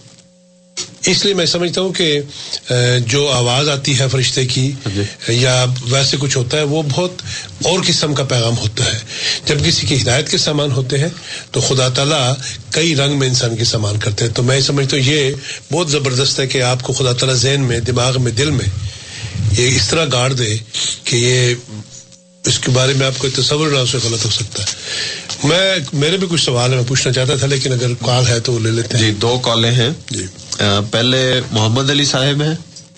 اس 1.12 1.24
لیے 1.26 1.34
میں 1.34 1.46
سمجھتا 1.46 1.82
ہوں 1.82 1.92
کہ 1.94 3.00
جو 3.08 3.28
آواز 3.32 3.68
آتی 3.70 3.98
ہے 4.00 4.08
فرشتے 4.12 4.46
کی 4.54 4.72
جی 4.96 5.02
یا 5.34 5.54
ویسے 5.90 6.18
کچھ 6.20 6.38
ہوتا 6.38 6.58
ہے 6.58 6.64
وہ 6.72 6.82
بہت 6.94 7.22
اور 7.72 7.80
قسم 7.88 8.14
کا 8.16 8.24
پیغام 8.30 8.58
ہوتا 8.58 8.86
ہے 8.92 8.98
جب 9.46 9.64
کسی 9.66 9.88
کی 9.88 10.00
ہدایت 10.02 10.30
کے 10.30 10.38
سامان 10.46 10.72
ہوتے 10.78 10.98
ہیں 11.00 11.10
تو 11.52 11.62
خدا 11.68 11.88
تعالیٰ 12.00 12.26
کئی 12.80 12.96
رنگ 12.96 13.18
میں 13.20 13.28
انسان 13.28 13.56
کے 13.58 13.66
سامان 13.74 14.00
کرتے 14.06 14.26
ہیں 14.26 14.34
تو 14.40 14.44
میں 14.50 14.60
سمجھتا 14.72 14.98
ہوں 14.98 15.04
یہ 15.14 15.32
بہت 15.72 15.92
زبردست 15.92 16.40
ہے 16.40 16.48
کہ 16.56 16.62
آپ 16.74 16.82
کو 16.84 16.94
خدا 16.94 17.14
تعالیٰ 17.20 17.36
ذہن 17.44 17.66
میں 17.68 17.80
دماغ 17.92 18.22
میں 18.22 18.32
دل 18.42 18.52
میں 18.60 18.66
یہ 19.58 19.76
اس 19.76 19.88
طرح 19.90 20.06
گاڑ 20.12 20.32
دے 20.34 20.56
کہ 21.04 21.16
یہ 21.16 21.54
اس 22.50 22.60
کے 22.64 22.72
بارے 22.74 22.94
میں 22.98 23.06
آپ 23.06 23.18
کو 23.20 23.28
تصور 23.36 23.68
نہ 23.72 23.84
سے 23.92 23.98
غلط 24.04 24.26
ہو 24.26 24.30
سکتا 24.32 24.64
ہے 24.64 25.48
میں 25.48 25.76
میرے 26.02 26.18
بھی 26.18 26.28
کچھ 26.32 26.42
سوال 26.42 26.72
ہے 26.72 26.76
میں 26.76 26.84
پوچھنا 26.88 27.12
چاہتا 27.14 27.36
تھا 27.40 27.48
لیکن 27.48 27.72
اگر 27.74 27.94
کال 28.06 28.28
ہے 28.28 28.40
تو 28.48 28.54
وہ 28.54 28.60
لے 28.64 28.72
لیتے 28.72 28.98
ہیں 28.98 29.04
جی 29.04 29.12
دو 29.22 29.38
کالے 29.46 29.72
ہیں 29.82 29.90
جی 30.10 30.26
پہلے 30.92 31.22
محمد 31.52 31.90
علی 31.90 32.06
صاحب 32.12 32.42
ہیں 32.44 32.54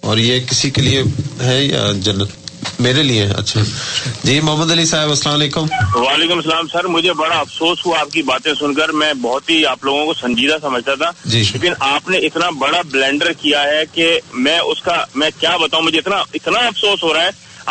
اور 0.10 0.18
یہ 0.26 0.40
کسی 0.50 0.70
کے 0.72 0.82
لیے 0.82 1.02
ہے 1.44 1.64
یا 1.64 1.92
جنت 2.04 2.47
میرے 2.80 3.04
لیے 3.04 3.26
اچھا 3.38 3.62
جی 4.26 4.40
محمد 4.44 4.72
علی 4.72 4.84
صاحب 4.86 5.10
السلام 5.10 5.36
علیکم 5.36 5.66
وعلیکم 5.96 6.38
السلام 6.38 6.68
سر 6.72 6.88
مجھے 6.96 7.14
بڑا 7.22 7.38
افسوس 7.40 7.86
ہوا 7.86 8.00
آپ 8.00 8.12
کی 8.12 8.22
باتیں 8.30 8.54
سن 8.60 8.74
کر 8.80 8.92
میں 9.02 9.12
بہت 9.22 9.50
ہی 9.50 9.66
آپ 9.66 9.86
لوگوں 9.86 10.06
کو 10.06 10.14
سنجیدہ 10.20 10.58
سمجھتا 10.62 10.96
تھا 11.04 11.10
جی۔ 11.24 11.40
لیکن 11.54 11.74
آپ 11.88 12.10
نے 12.10 12.18
اتنا 12.28 12.50
بڑا 12.60 12.82
بلینڈر 12.92 13.32
کیا 13.42 13.64
ہے 13.64 13.84
کہ 13.94 14.10
میں 14.46 14.58
اس 14.60 14.82
کا 14.84 15.04
میں 15.22 15.30
کیا 15.40 15.56
بتاؤں 15.62 15.82
مجھے 15.84 16.00
اتنا 16.00 16.22
اتنا 16.42 16.66
افسوس 16.68 17.04
ہو 17.04 17.14
رہا 17.14 17.24
ہے 17.24 17.30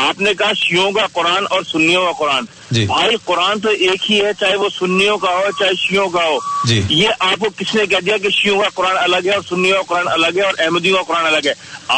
آپ 0.09 0.21
نے 0.21 0.35
کہا 0.39 0.53
شیوں 0.67 0.91
کا 0.93 1.07
قرآن 1.13 1.45
اور 1.51 1.63
سنیوں 1.73 2.05
کا 2.05 2.13
قرآن 2.19 2.45
جی۔ 2.73 2.85
بھائی 2.87 3.17
قرآن 3.25 3.61
تو 3.61 3.69
ایک 3.87 4.11
ہی 4.11 4.21
ہے 4.25 4.31
چاہے 4.39 4.57
وہ 4.57 4.69
سنیوں 4.79 5.17
کا 5.19 5.31
ہو 5.35 5.51
چاہے 5.59 5.71
شیوں 5.79 6.09
کا 6.11 6.25
ہو 6.25 6.39
جی۔ 6.69 6.81
یہ 6.89 7.09
آپ 7.19 7.39
کو 7.41 7.47
کس 7.57 7.75
نے 7.75 7.87
کہہ 7.91 8.01
دیا 8.07 8.17
کہ 8.23 8.29
شیوں 8.41 8.59
کا 8.61 8.69
قرآن 8.75 8.97
الگ 9.03 9.27
ہے 9.27 9.31
اور 9.35 9.43
سنیوں 9.49 9.83
کا 9.83 9.95
قرآن 9.95 10.09
الگ 10.13 10.39
ہے 10.39 10.43
اور 10.45 10.53
احمدیوں 10.65 10.97
کا 10.97 11.03
قرآن 11.13 11.27
الگ 11.27 11.47
ہے 11.47 11.53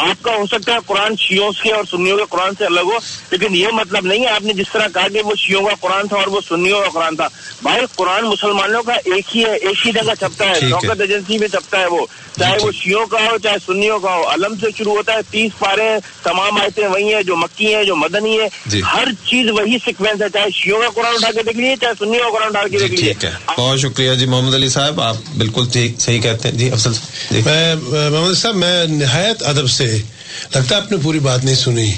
آپ 0.07 0.23
کا 0.23 0.35
ہو 0.35 0.45
سکتا 0.51 0.73
ہے 0.73 0.77
قرآن 0.87 1.15
شیوں 1.19 1.51
سے 1.61 1.71
اور 1.75 1.83
سنیوں 1.91 2.17
کے 2.17 2.23
قرآن 2.29 2.53
سے 2.57 2.65
الگ 2.65 2.89
ہو 2.91 2.97
لیکن 3.31 3.55
یہ 3.55 3.67
مطلب 3.79 4.05
نہیں 4.05 4.23
ہے 4.23 4.29
آپ 4.29 4.41
نے 4.45 4.53
جس 4.61 4.69
طرح 4.73 4.87
کہا 4.93 5.07
کہ 5.13 5.21
وہ 5.25 5.35
شیوں 5.45 5.61
کا 5.65 5.73
قرآن 5.81 6.07
تھا 6.07 6.17
اور 6.17 6.27
وہ 6.33 6.41
سنیوں 6.47 6.81
کا 6.83 6.89
قرآن 6.99 7.15
تھا 7.15 7.27
بھائی 7.61 7.85
قرآن 7.95 8.23
مسلمانوں 8.27 8.83
کا 8.83 8.93
ایک 9.13 9.35
ہی 9.35 9.43
ہے 9.45 9.53
ایک 9.55 9.85
ہی 9.85 9.91
جگہ 9.91 10.13
چھپتا 10.19 10.49
ہے 10.49 10.59
شوکت 10.69 11.01
ایجنسی 11.01 11.37
میں 11.37 11.47
چھپتا 11.47 11.79
ہے 11.79 11.85
وہ 11.93 12.05
چاہے 12.37 12.57
جی، 12.59 12.65
وہ 12.65 12.71
شیوں 12.81 13.05
کا 13.11 13.17
ہو 13.29 13.37
چاہے 13.43 13.57
سنیوں 13.65 13.99
کا 13.99 14.13
ہو 14.15 14.27
علم 14.33 14.53
سے 14.61 14.67
شروع 14.77 14.93
ہوتا 14.95 15.13
ہے 15.13 15.21
تیس 15.29 15.57
پارے 15.59 15.89
تمام 16.23 16.59
آیتیں 16.61 16.87
وہی 16.87 17.13
ہیں 17.13 17.23
جو 17.29 17.35
مکی 17.35 17.73
ہیں 17.75 17.83
جو 17.83 17.95
مدنی 17.95 18.37
ہے 18.39 18.79
ہر 18.93 19.07
چیز 19.25 19.49
وہی 19.57 19.77
سیکوینس 19.85 20.21
ہے 20.21 20.29
چاہے 20.33 20.49
شیوں 20.63 20.79
کا 20.81 20.87
قرآن 20.95 21.13
اٹھا 21.15 21.31
کے 21.35 21.41
دیکھ 21.47 21.57
لیے 21.57 21.75
چاہے 21.81 21.93
سنیوں 21.99 22.23
کا 22.31 22.37
قرآن 22.37 22.55
اٹھا 22.55 22.67
کے 22.67 22.77
جی، 22.79 22.87
دیکھ 22.87 22.99
لیے 23.01 23.13
بہت 23.57 23.79
شکریہ 23.79 24.13
جی 24.19 24.25
محمد 24.33 24.53
علی 24.55 24.69
صاحب 24.69 25.01
آپ 25.01 25.15
بالکل 25.41 25.67
صحیح 25.73 26.19
کہتے 26.21 26.49
ہیں 26.49 26.55
جی 26.57 26.69
افضل 26.77 26.91
جی۔ 27.31 27.41
میں 27.45 27.73
محمد 28.09 28.33
صاحب 28.37 28.55
میں 28.63 28.85
نہایت 28.97 29.43
ادب 29.51 29.69
سے 29.77 29.85
لگتا 30.55 30.75
ہے 30.75 30.79
آپ 30.81 30.91
نے 30.91 30.97
پوری 31.03 31.19
بات 31.27 31.43
نہیں 31.45 31.55
سنی 31.63 31.91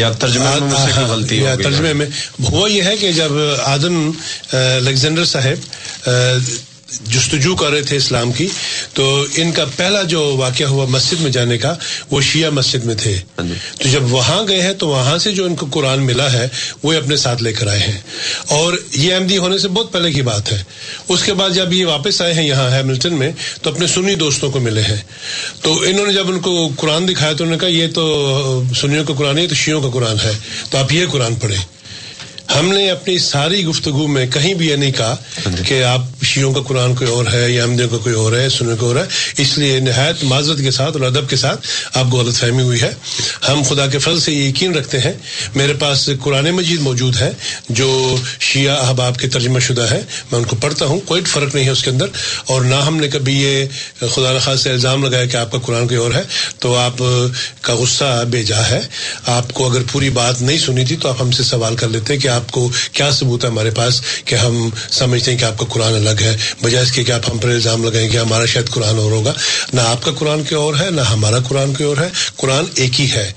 یا 0.00 0.10
ترجمہ 0.26 1.00
غلطی 1.08 1.40
یا 1.42 1.54
ترجمے 1.62 1.92
میں 2.00 2.06
وہ 2.50 2.70
یہ 2.70 2.82
ہے 2.90 2.96
کہ 3.00 3.10
جب 3.22 3.32
آدم 3.76 3.98
الیگزینڈر 4.60 5.24
صاحب 5.32 6.62
جستجو 7.10 7.54
کر 7.56 7.70
رہے 7.70 7.82
تھے 7.88 7.96
اسلام 7.96 8.32
کی 8.32 8.46
تو 8.94 9.04
ان 9.42 9.50
کا 9.52 9.64
پہلا 9.76 10.02
جو 10.12 10.22
واقعہ 10.38 10.66
ہوا 10.66 10.84
مسجد 10.88 11.20
میں 11.20 11.30
جانے 11.32 11.58
کا 11.58 11.74
وہ 12.10 12.20
شیعہ 12.30 12.50
مسجد 12.54 12.84
میں 12.86 12.94
تھے 13.02 13.14
ہاں 13.38 13.46
جی۔ 13.48 13.54
تو 13.82 13.88
جب 13.92 14.12
وہاں 14.12 14.40
گئے 14.48 14.60
ہیں 14.62 14.72
تو 14.78 14.88
وہاں 14.88 15.16
سے 15.24 15.32
جو 15.34 15.44
ان 15.44 15.54
کو 15.62 15.66
قرآن 15.72 16.02
ملا 16.06 16.30
ہے 16.32 16.46
وہ 16.82 16.92
اپنے 16.94 17.16
ساتھ 17.24 17.42
لے 17.42 17.52
کر 17.52 17.66
آئے 17.70 17.78
ہیں 17.78 17.98
اور 18.58 18.72
یہ 18.94 19.14
احمدی 19.14 19.38
ہونے 19.38 19.58
سے 19.58 19.68
بہت 19.74 19.92
پہلے 19.92 20.12
کی 20.12 20.22
بات 20.30 20.52
ہے 20.52 20.62
اس 21.14 21.22
کے 21.24 21.34
بعد 21.40 21.50
جب 21.54 21.72
یہ 21.72 21.84
واپس 21.86 22.20
آئے 22.22 22.34
ہیں 22.34 22.46
یہاں 22.48 22.70
ہیملٹن 22.76 23.14
میں 23.18 23.30
تو 23.62 23.70
اپنے 23.70 23.86
سنی 23.94 24.14
دوستوں 24.24 24.50
کو 24.50 24.60
ملے 24.60 24.82
ہیں 24.88 24.96
تو 25.62 25.72
انہوں 25.86 26.06
نے 26.06 26.12
جب 26.12 26.30
ان 26.30 26.40
کو 26.40 26.68
قرآن 26.76 27.08
دکھایا 27.08 27.32
تو 27.32 27.44
انہوں 27.44 27.56
نے 27.56 27.60
کہا 27.60 27.76
یہ 27.76 27.92
تو 27.94 28.62
سنیوں 28.80 29.04
کا 29.04 29.14
قرآن 29.18 29.38
ہے 29.38 29.46
تو 29.48 29.54
شیوں 29.64 29.80
کا 29.82 29.90
قرآن 29.94 30.16
ہے 30.24 30.32
تو 30.70 30.78
آپ 30.78 30.92
یہ 30.92 31.06
قرآن 31.12 31.34
پڑھیں 31.42 31.58
ہم 32.54 32.66
نے 32.72 32.88
اپنی 32.90 33.16
ساری 33.18 33.64
گفتگو 33.64 34.06
میں 34.08 34.24
کہیں 34.32 34.52
بھی 34.54 34.66
یہ 34.68 34.76
نہیں 34.76 34.90
کہا 34.96 35.14
کہ 35.66 35.82
آپ 35.84 36.24
شیوں 36.30 36.52
کا 36.54 36.60
قرآن 36.68 36.94
کوئی 36.94 37.10
اور 37.10 37.26
ہے 37.32 37.50
یا 37.50 37.62
امدیوں 37.64 37.88
کا 37.90 37.96
کوئی 38.02 38.14
اور 38.14 38.32
ہے 38.36 38.48
سنوں 38.48 38.58
سننے 38.58 38.74
کا 38.80 38.86
اور 38.86 38.96
ہے 38.96 39.02
اس 39.42 39.56
لیے 39.58 39.78
نہایت 39.80 40.22
معذرت 40.28 40.58
کے 40.62 40.70
ساتھ 40.76 40.96
اور 40.96 41.04
ادب 41.06 41.28
کے 41.28 41.36
ساتھ 41.42 41.66
آپ 41.98 42.10
کو 42.10 42.16
غلط 42.18 42.36
فہمی 42.38 42.62
ہوئی 42.62 42.80
ہے 42.82 42.90
ہم 43.48 43.62
خدا 43.68 43.86
کے 43.92 43.98
فضل 43.98 44.18
سے 44.20 44.32
یہ 44.32 44.48
یقین 44.48 44.74
رکھتے 44.74 44.98
ہیں 45.04 45.12
میرے 45.54 45.74
پاس 45.78 46.08
قرآن 46.24 46.50
مجید 46.58 46.80
موجود 46.80 47.16
ہے 47.20 47.30
جو 47.80 47.88
شیعہ 48.50 48.76
احباب 48.86 49.18
کے 49.20 49.28
ترجمہ 49.38 49.58
شدہ 49.68 49.86
ہے 49.90 50.00
میں 50.32 50.38
ان 50.38 50.44
کو 50.48 50.56
پڑھتا 50.60 50.86
ہوں 50.92 51.00
کوئی 51.06 51.24
فرق 51.32 51.54
نہیں 51.54 51.64
ہے 51.64 51.70
اس 51.70 51.82
کے 51.84 51.90
اندر 51.90 52.06
اور 52.52 52.62
نہ 52.64 52.74
ہم 52.86 52.96
نے 53.00 53.08
کبھی 53.16 53.40
یہ 53.40 54.06
خدا 54.14 54.32
نخواہ 54.36 54.56
سے 54.62 54.70
الزام 54.70 55.04
لگایا 55.04 55.24
کہ 55.32 55.36
آپ 55.36 55.50
کا 55.52 55.58
قرآن 55.66 55.88
کوئی 55.88 56.00
اور 56.00 56.14
ہے 56.14 56.22
تو 56.60 56.76
آپ 56.78 57.02
کا 57.62 57.74
غصہ 57.80 58.22
بے 58.30 58.42
جا 58.52 58.68
ہے 58.70 58.80
آپ 59.38 59.52
کو 59.54 59.70
اگر 59.70 59.82
پوری 59.92 60.10
بات 60.22 60.42
نہیں 60.42 60.58
سنی 60.66 60.84
تھی 60.84 60.96
تو 61.02 61.08
آپ 61.08 61.22
ہم 61.22 61.30
سے 61.38 61.42
سوال 61.52 61.76
کر 61.76 61.88
لیتے 61.94 62.16
کہ 62.16 62.28
آپ 62.36 62.50
کو 62.52 62.68
کیا 62.92 63.10
ثبوت 63.18 63.44
ہے 63.44 63.48
ہمارے 63.50 63.70
پاس 63.80 64.00
کہ 64.28 64.34
ہم 64.44 64.68
سمجھتے 65.00 65.30
ہیں 65.30 65.38
کہ 65.38 65.44
آپ 65.50 65.58
کا 65.58 65.64
قرآن 65.72 65.94
الگ 65.94 66.22
ہے 66.26 66.36
بجائے 66.62 66.84
اس 66.84 66.92
کے 66.92 67.04
کہ 67.04 67.12
آپ 67.18 67.28
ہم 67.30 67.38
پر 67.42 67.48
الزام 67.48 67.84
لگائیں 67.84 68.08
کہ 68.10 68.16
ہمارا 68.16 68.46
شاید 68.52 68.70
قرآن 68.74 68.98
اور 68.98 69.10
ہوگا 69.12 69.32
نہ 69.72 69.80
آپ 69.94 70.02
کا 70.04 70.12
قرآن 70.18 70.42
کے 70.48 70.54
اور 70.62 70.74
ہے 70.80 70.88
نہ 70.98 71.10
ہمارا 71.12 71.38
قرآن 71.48 71.74
کے 71.74 71.84
اور 71.90 71.96
ہے 72.04 72.08
قرآن 72.36 72.64
ایک 72.84 73.00
ہی 73.00 73.10
ہے 73.16 73.30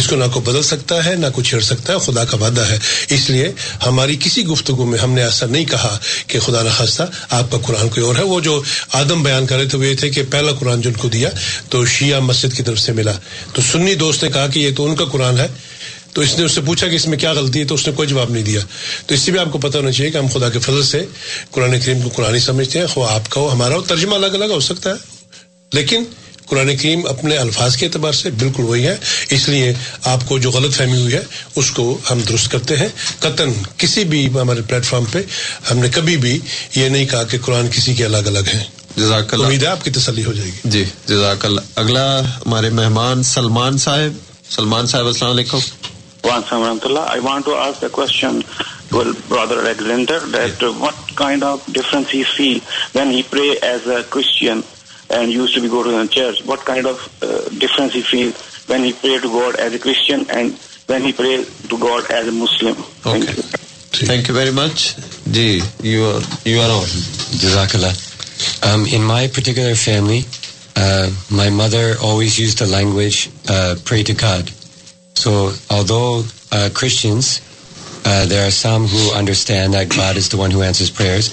اس 0.00 0.06
کو 0.10 0.16
نہ 0.16 0.24
کو 0.34 0.40
بدل 0.44 0.62
سکتا 0.66 1.04
ہے 1.04 1.14
نہ 1.22 1.26
کو 1.34 1.42
چھیڑ 1.46 1.60
سکتا 1.64 1.92
ہے 1.92 1.98
خدا 2.04 2.24
کا 2.28 2.36
وعدہ 2.42 2.60
ہے 2.68 2.78
اس 3.16 3.28
لیے 3.30 3.50
ہماری 3.86 4.14
کسی 4.26 4.44
گفتگو 4.46 4.84
میں 4.92 4.98
ہم 4.98 5.12
نے 5.16 5.22
ایسا 5.22 5.46
نہیں 5.48 5.64
کہا 5.72 5.90
کہ 6.26 6.38
خدا 6.46 6.62
نہ 6.66 6.70
خاصہ 6.76 7.02
آپ 7.38 7.50
کا 7.52 7.58
قرآن 7.66 7.88
کوئی 7.96 8.06
اور 8.06 8.14
ہے 8.20 8.22
وہ 8.30 8.38
جو 8.46 8.54
آدم 9.00 9.22
بیان 9.28 9.46
کر 9.50 9.56
رہے 9.62 9.68
تھے 9.72 9.78
وہ 9.78 9.86
یہ 9.86 9.96
تھے 10.02 10.10
کہ 10.16 10.22
پہلا 10.36 10.52
قرآن 10.60 10.80
جن 10.86 10.92
کو 11.02 11.08
دیا 11.16 11.28
تو 11.74 11.84
شیعہ 11.96 12.20
مسجد 12.30 12.56
کی 12.56 12.62
طرف 12.68 12.78
سے 12.86 12.92
ملا 13.00 13.12
تو 13.54 13.62
سنی 13.70 13.94
دوست 14.04 14.24
نے 14.24 14.30
کہا 14.38 14.46
کہ 14.54 14.58
یہ 14.66 14.74
تو 14.76 14.86
ان 14.88 14.94
کا 15.02 15.04
قرآن 15.16 15.38
ہے 15.40 15.46
تو 16.14 16.20
اس 16.22 16.36
نے 16.38 16.44
اس 16.44 16.52
سے 16.54 16.60
پوچھا 16.64 16.86
کہ 16.88 16.94
اس 17.00 17.06
میں 17.10 17.18
کیا 17.18 17.32
غلطی 17.38 17.60
ہے 17.60 17.64
تو 17.68 17.74
اس 17.74 17.86
نے 17.86 17.92
کوئی 17.96 18.08
جواب 18.08 18.30
نہیں 18.30 18.42
دیا 18.44 18.60
تو 19.06 19.14
اس 19.14 19.20
سے 19.20 19.32
بھی 19.32 19.38
آپ 19.40 19.52
کو 19.52 19.58
پتہ 19.58 19.78
ہونا 19.78 19.92
چاہیے 19.92 20.10
کہ 20.12 20.16
ہم 20.18 20.26
خدا 20.32 20.48
کے 20.54 20.58
فضل 20.66 20.82
سے 20.88 21.04
قرآن 21.50 21.78
کریم 21.84 22.00
کو 22.02 22.08
قرآن 22.16 22.34
ہی 22.34 22.40
سمجھتے 22.48 22.78
ہیں 22.78 22.86
خواہ 22.94 23.14
آپ 23.14 23.28
کا 23.34 23.40
ہو 23.40 23.52
ہمارا 23.52 23.74
ہو 23.76 23.80
ترجمہ 23.92 24.14
الگ 24.20 24.34
الگ 24.42 24.52
ہو 24.54 24.58
سکتا 24.68 24.90
ہے 24.90 25.38
لیکن 25.78 26.04
قرآن 26.50 26.74
کریم 26.76 27.06
اپنے 27.08 27.36
الفاظ 27.42 27.76
کے 27.76 27.86
اعتبار 27.86 28.12
سے 28.18 28.30
بالکل 28.42 28.62
وہی 28.70 28.86
ہے 28.86 28.96
اس 29.36 29.48
لیے 29.48 29.72
آپ 30.14 30.26
کو 30.28 30.38
جو 30.46 30.50
غلط 30.56 30.74
فہمی 30.76 31.00
ہوئی 31.02 31.14
ہے 31.14 31.20
اس 31.62 31.70
کو 31.78 31.84
ہم 32.10 32.20
درست 32.28 32.50
کرتے 32.52 32.76
ہیں 32.80 32.88
قطن 33.20 33.52
کسی 33.84 34.04
بھی 34.12 34.26
ہمارے 34.34 34.62
پلیٹ 34.68 34.84
فارم 34.84 35.04
پہ 35.12 35.22
ہم 35.70 35.78
نے 35.84 35.88
کبھی 35.94 36.16
بھی 36.26 36.38
یہ 36.76 36.88
نہیں 36.96 37.06
کہا 37.12 37.22
کہ 37.30 37.38
قرآن 37.44 37.68
کسی 37.76 37.94
کے 38.00 38.04
الگ 38.04 38.28
الگ 38.34 38.52
ہیں 38.54 38.62
جزاک 38.96 39.32
اللہ 39.34 39.46
امید 39.46 39.62
ہے 39.62 39.68
آپ 39.68 39.84
کی 39.84 39.90
تسلی 39.98 40.24
ہو 40.24 40.32
جائے 40.40 40.48
گی 40.50 40.70
جی 40.76 40.84
جزاک 41.08 41.44
اللہ 41.46 41.72
اگلا 41.84 42.04
ہمارے 42.24 42.70
مہمان 42.80 43.22
سلمان 43.32 43.78
صاحب 43.86 44.18
سلمان 44.56 44.86
صاحب 44.94 45.06
السلام 45.06 45.30
علیکم 45.32 45.58
Wansam 46.22 46.62
Ramtullah. 46.66 47.06
I 47.08 47.18
want 47.20 47.44
to 47.46 47.54
ask 47.54 47.82
a 47.82 47.88
question 47.90 48.42
to 48.42 48.96
well, 48.96 49.14
Brother 49.28 49.60
Alexander 49.60 50.20
that 50.20 50.60
yes. 50.62 50.80
what 50.80 50.94
kind 51.16 51.42
of 51.42 51.64
difference 51.72 52.10
he 52.10 52.24
feel 52.24 52.60
when 52.92 53.10
he 53.10 53.22
pray 53.22 53.56
as 53.62 53.86
a 53.86 54.04
Christian 54.04 54.62
and 55.10 55.30
used 55.32 55.54
to 55.54 55.60
be 55.60 55.68
go 55.68 55.82
to 55.82 55.90
the 55.90 56.06
church. 56.08 56.44
What 56.44 56.60
kind 56.60 56.86
of 56.86 56.96
uh, 57.22 57.48
difference 57.58 57.94
he 57.94 58.02
feel 58.02 58.32
when 58.66 58.84
he 58.84 58.92
pray 58.92 59.18
to 59.18 59.28
God 59.28 59.56
as 59.56 59.74
a 59.74 59.78
Christian 59.78 60.28
and 60.30 60.52
when 60.86 61.02
he 61.02 61.12
pray 61.12 61.44
to 61.44 61.78
God 61.78 62.10
as 62.10 62.28
a 62.28 62.32
Muslim. 62.32 62.76
Okay. 62.76 63.20
Thank 63.20 63.28
you. 63.36 63.42
Thank 64.06 64.28
you 64.28 64.34
very 64.34 64.52
much. 64.52 64.96
Ji, 65.30 65.60
you 65.82 66.04
are 66.04 66.20
you 66.44 66.58
are 66.60 66.70
on. 66.70 66.86
Jazakallah. 67.42 67.92
Um, 68.72 68.86
in 68.86 69.02
my 69.04 69.28
particular 69.28 69.74
family, 69.74 70.22
uh, 70.76 71.10
my 71.30 71.50
mother 71.50 71.94
always 72.02 72.38
used 72.38 72.58
the 72.58 72.66
language 72.66 73.30
uh, 73.48 73.76
"pray 73.84 74.02
to 74.02 74.14
God," 74.14 74.48
uh, 74.50 74.61
So 75.14 75.52
although 75.70 76.24
uh, 76.50 76.70
Christians, 76.74 77.40
uh, 78.04 78.26
there 78.26 78.46
are 78.46 78.50
some 78.50 78.86
who 78.86 79.12
understand 79.12 79.74
that 79.74 79.88
God 79.88 80.16
is 80.16 80.28
the 80.28 80.36
one 80.36 80.50
who 80.50 80.62
answers 80.62 80.90
prayers, 80.90 81.28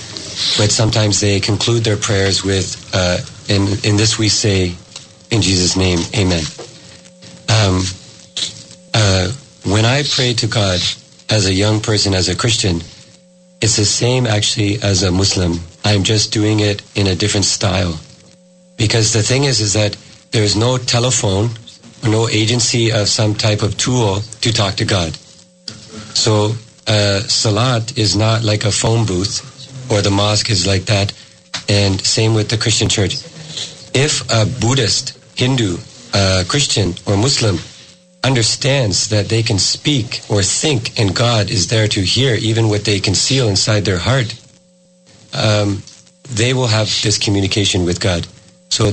but 0.58 0.72
sometimes 0.72 1.20
they 1.20 1.40
conclude 1.40 1.84
their 1.84 1.98
prayers 1.98 2.44
with, 2.44 2.91
uh, 2.94 3.18
in 3.50 3.98
this 3.98 4.18
we 4.18 4.30
say, 4.30 4.76
in 5.32 5.41
Jesus' 5.41 5.76
name, 5.76 6.00
amen. 6.16 6.44
Um, 7.50 7.84
when 9.66 9.86
I 9.86 10.04
pray 10.04 10.34
to 10.34 10.48
God 10.48 10.80
as 11.30 11.46
a 11.46 11.54
young 11.54 11.80
person, 11.80 12.14
as 12.14 12.28
a 12.28 12.36
Christian, 12.36 12.78
it's 13.62 13.76
the 13.76 13.86
same 13.86 14.26
actually 14.26 14.82
as 14.82 15.04
a 15.04 15.12
Muslim. 15.12 15.60
I'm 15.84 16.04
just 16.04 16.34
doing 16.34 16.60
it 16.60 16.82
in 16.96 17.08
a 17.08 17.16
different 17.16 17.46
style. 17.46 18.00
Because 18.78 19.14
the 19.14 19.22
thing 19.22 19.44
is 19.44 19.74
that 19.74 19.96
there 20.32 20.44
is 20.44 20.56
no 20.56 20.78
telephone 20.78 21.50
no 22.04 22.22
agency 22.40 22.90
God 24.92 25.18
so 26.16 26.52
سلات 27.30 27.92
is 28.00 28.16
not 28.18 28.42
like 28.44 28.66
or 28.66 30.06
Buddhist 34.62 35.12
Hindu 35.42 35.76
Christian 36.48 36.92
or 37.04 37.16
Muslim 37.16 37.56
understand 38.28 38.94
that 39.12 39.30
they 39.32 39.42
can 39.48 39.58
speak 39.58 40.16
or 40.32 40.42
think 40.44 40.90
in 41.00 41.08
God 41.20 41.52
is 41.56 41.70
that 41.72 41.98
you 41.98 42.04
hear 42.18 42.36
even 42.42 42.70
what 42.72 42.86
they 42.86 42.98
can 43.06 43.14
said 43.26 43.86
there 43.88 43.96
had 44.08 44.34
they 46.38 46.52
will 46.54 46.70
have 46.74 46.86
this 47.10 47.20
communication 47.26 47.82
with 47.88 48.04
God 48.04 48.22
so 48.76 48.90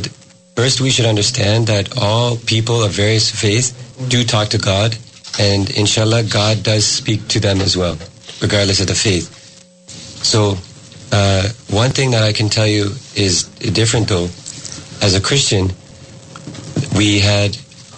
first 0.57 0.81
we 0.81 0.91
should 0.91 1.07
understand 1.07 1.69
that 1.69 1.87
all 2.09 2.28
people 2.47 2.74
God 4.74 4.95
and 5.41 5.62
ان 5.78 5.87
شاء 5.93 6.03
اللہ 6.03 6.20
God 6.35 6.57
does 6.65 6.83
speak 6.91 7.19
to 7.33 7.39
this 7.45 7.77
one 7.77 7.95
Gul 8.53 8.70
is 8.70 8.81
اٹھیز 8.83 9.24
so 10.33 10.41
one 11.77 11.89
thing 11.97 12.09
I 12.20 12.33
can 12.39 12.49
true 12.55 12.87
is 13.27 13.35
different 13.78 14.12
as 15.03 15.15
a 15.15 15.20
Christian 15.28 15.62
we 16.97 17.11
had 17.28 17.51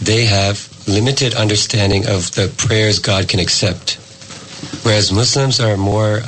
they 0.06 0.18
have 0.32 0.52
limited 0.97 1.30
understanding 1.43 2.02
of 2.14 2.20
the 2.36 2.44
prayers 2.66 2.97
God 3.06 3.22
can 3.30 3.40
ex 3.44 5.10
Muslim 5.20 5.51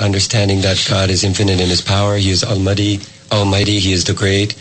understanding 0.04 0.60
that 0.66 0.78
God 0.90 1.10
is 1.14 1.24
int 1.24 1.40
پاوریزریٹ 1.86 4.54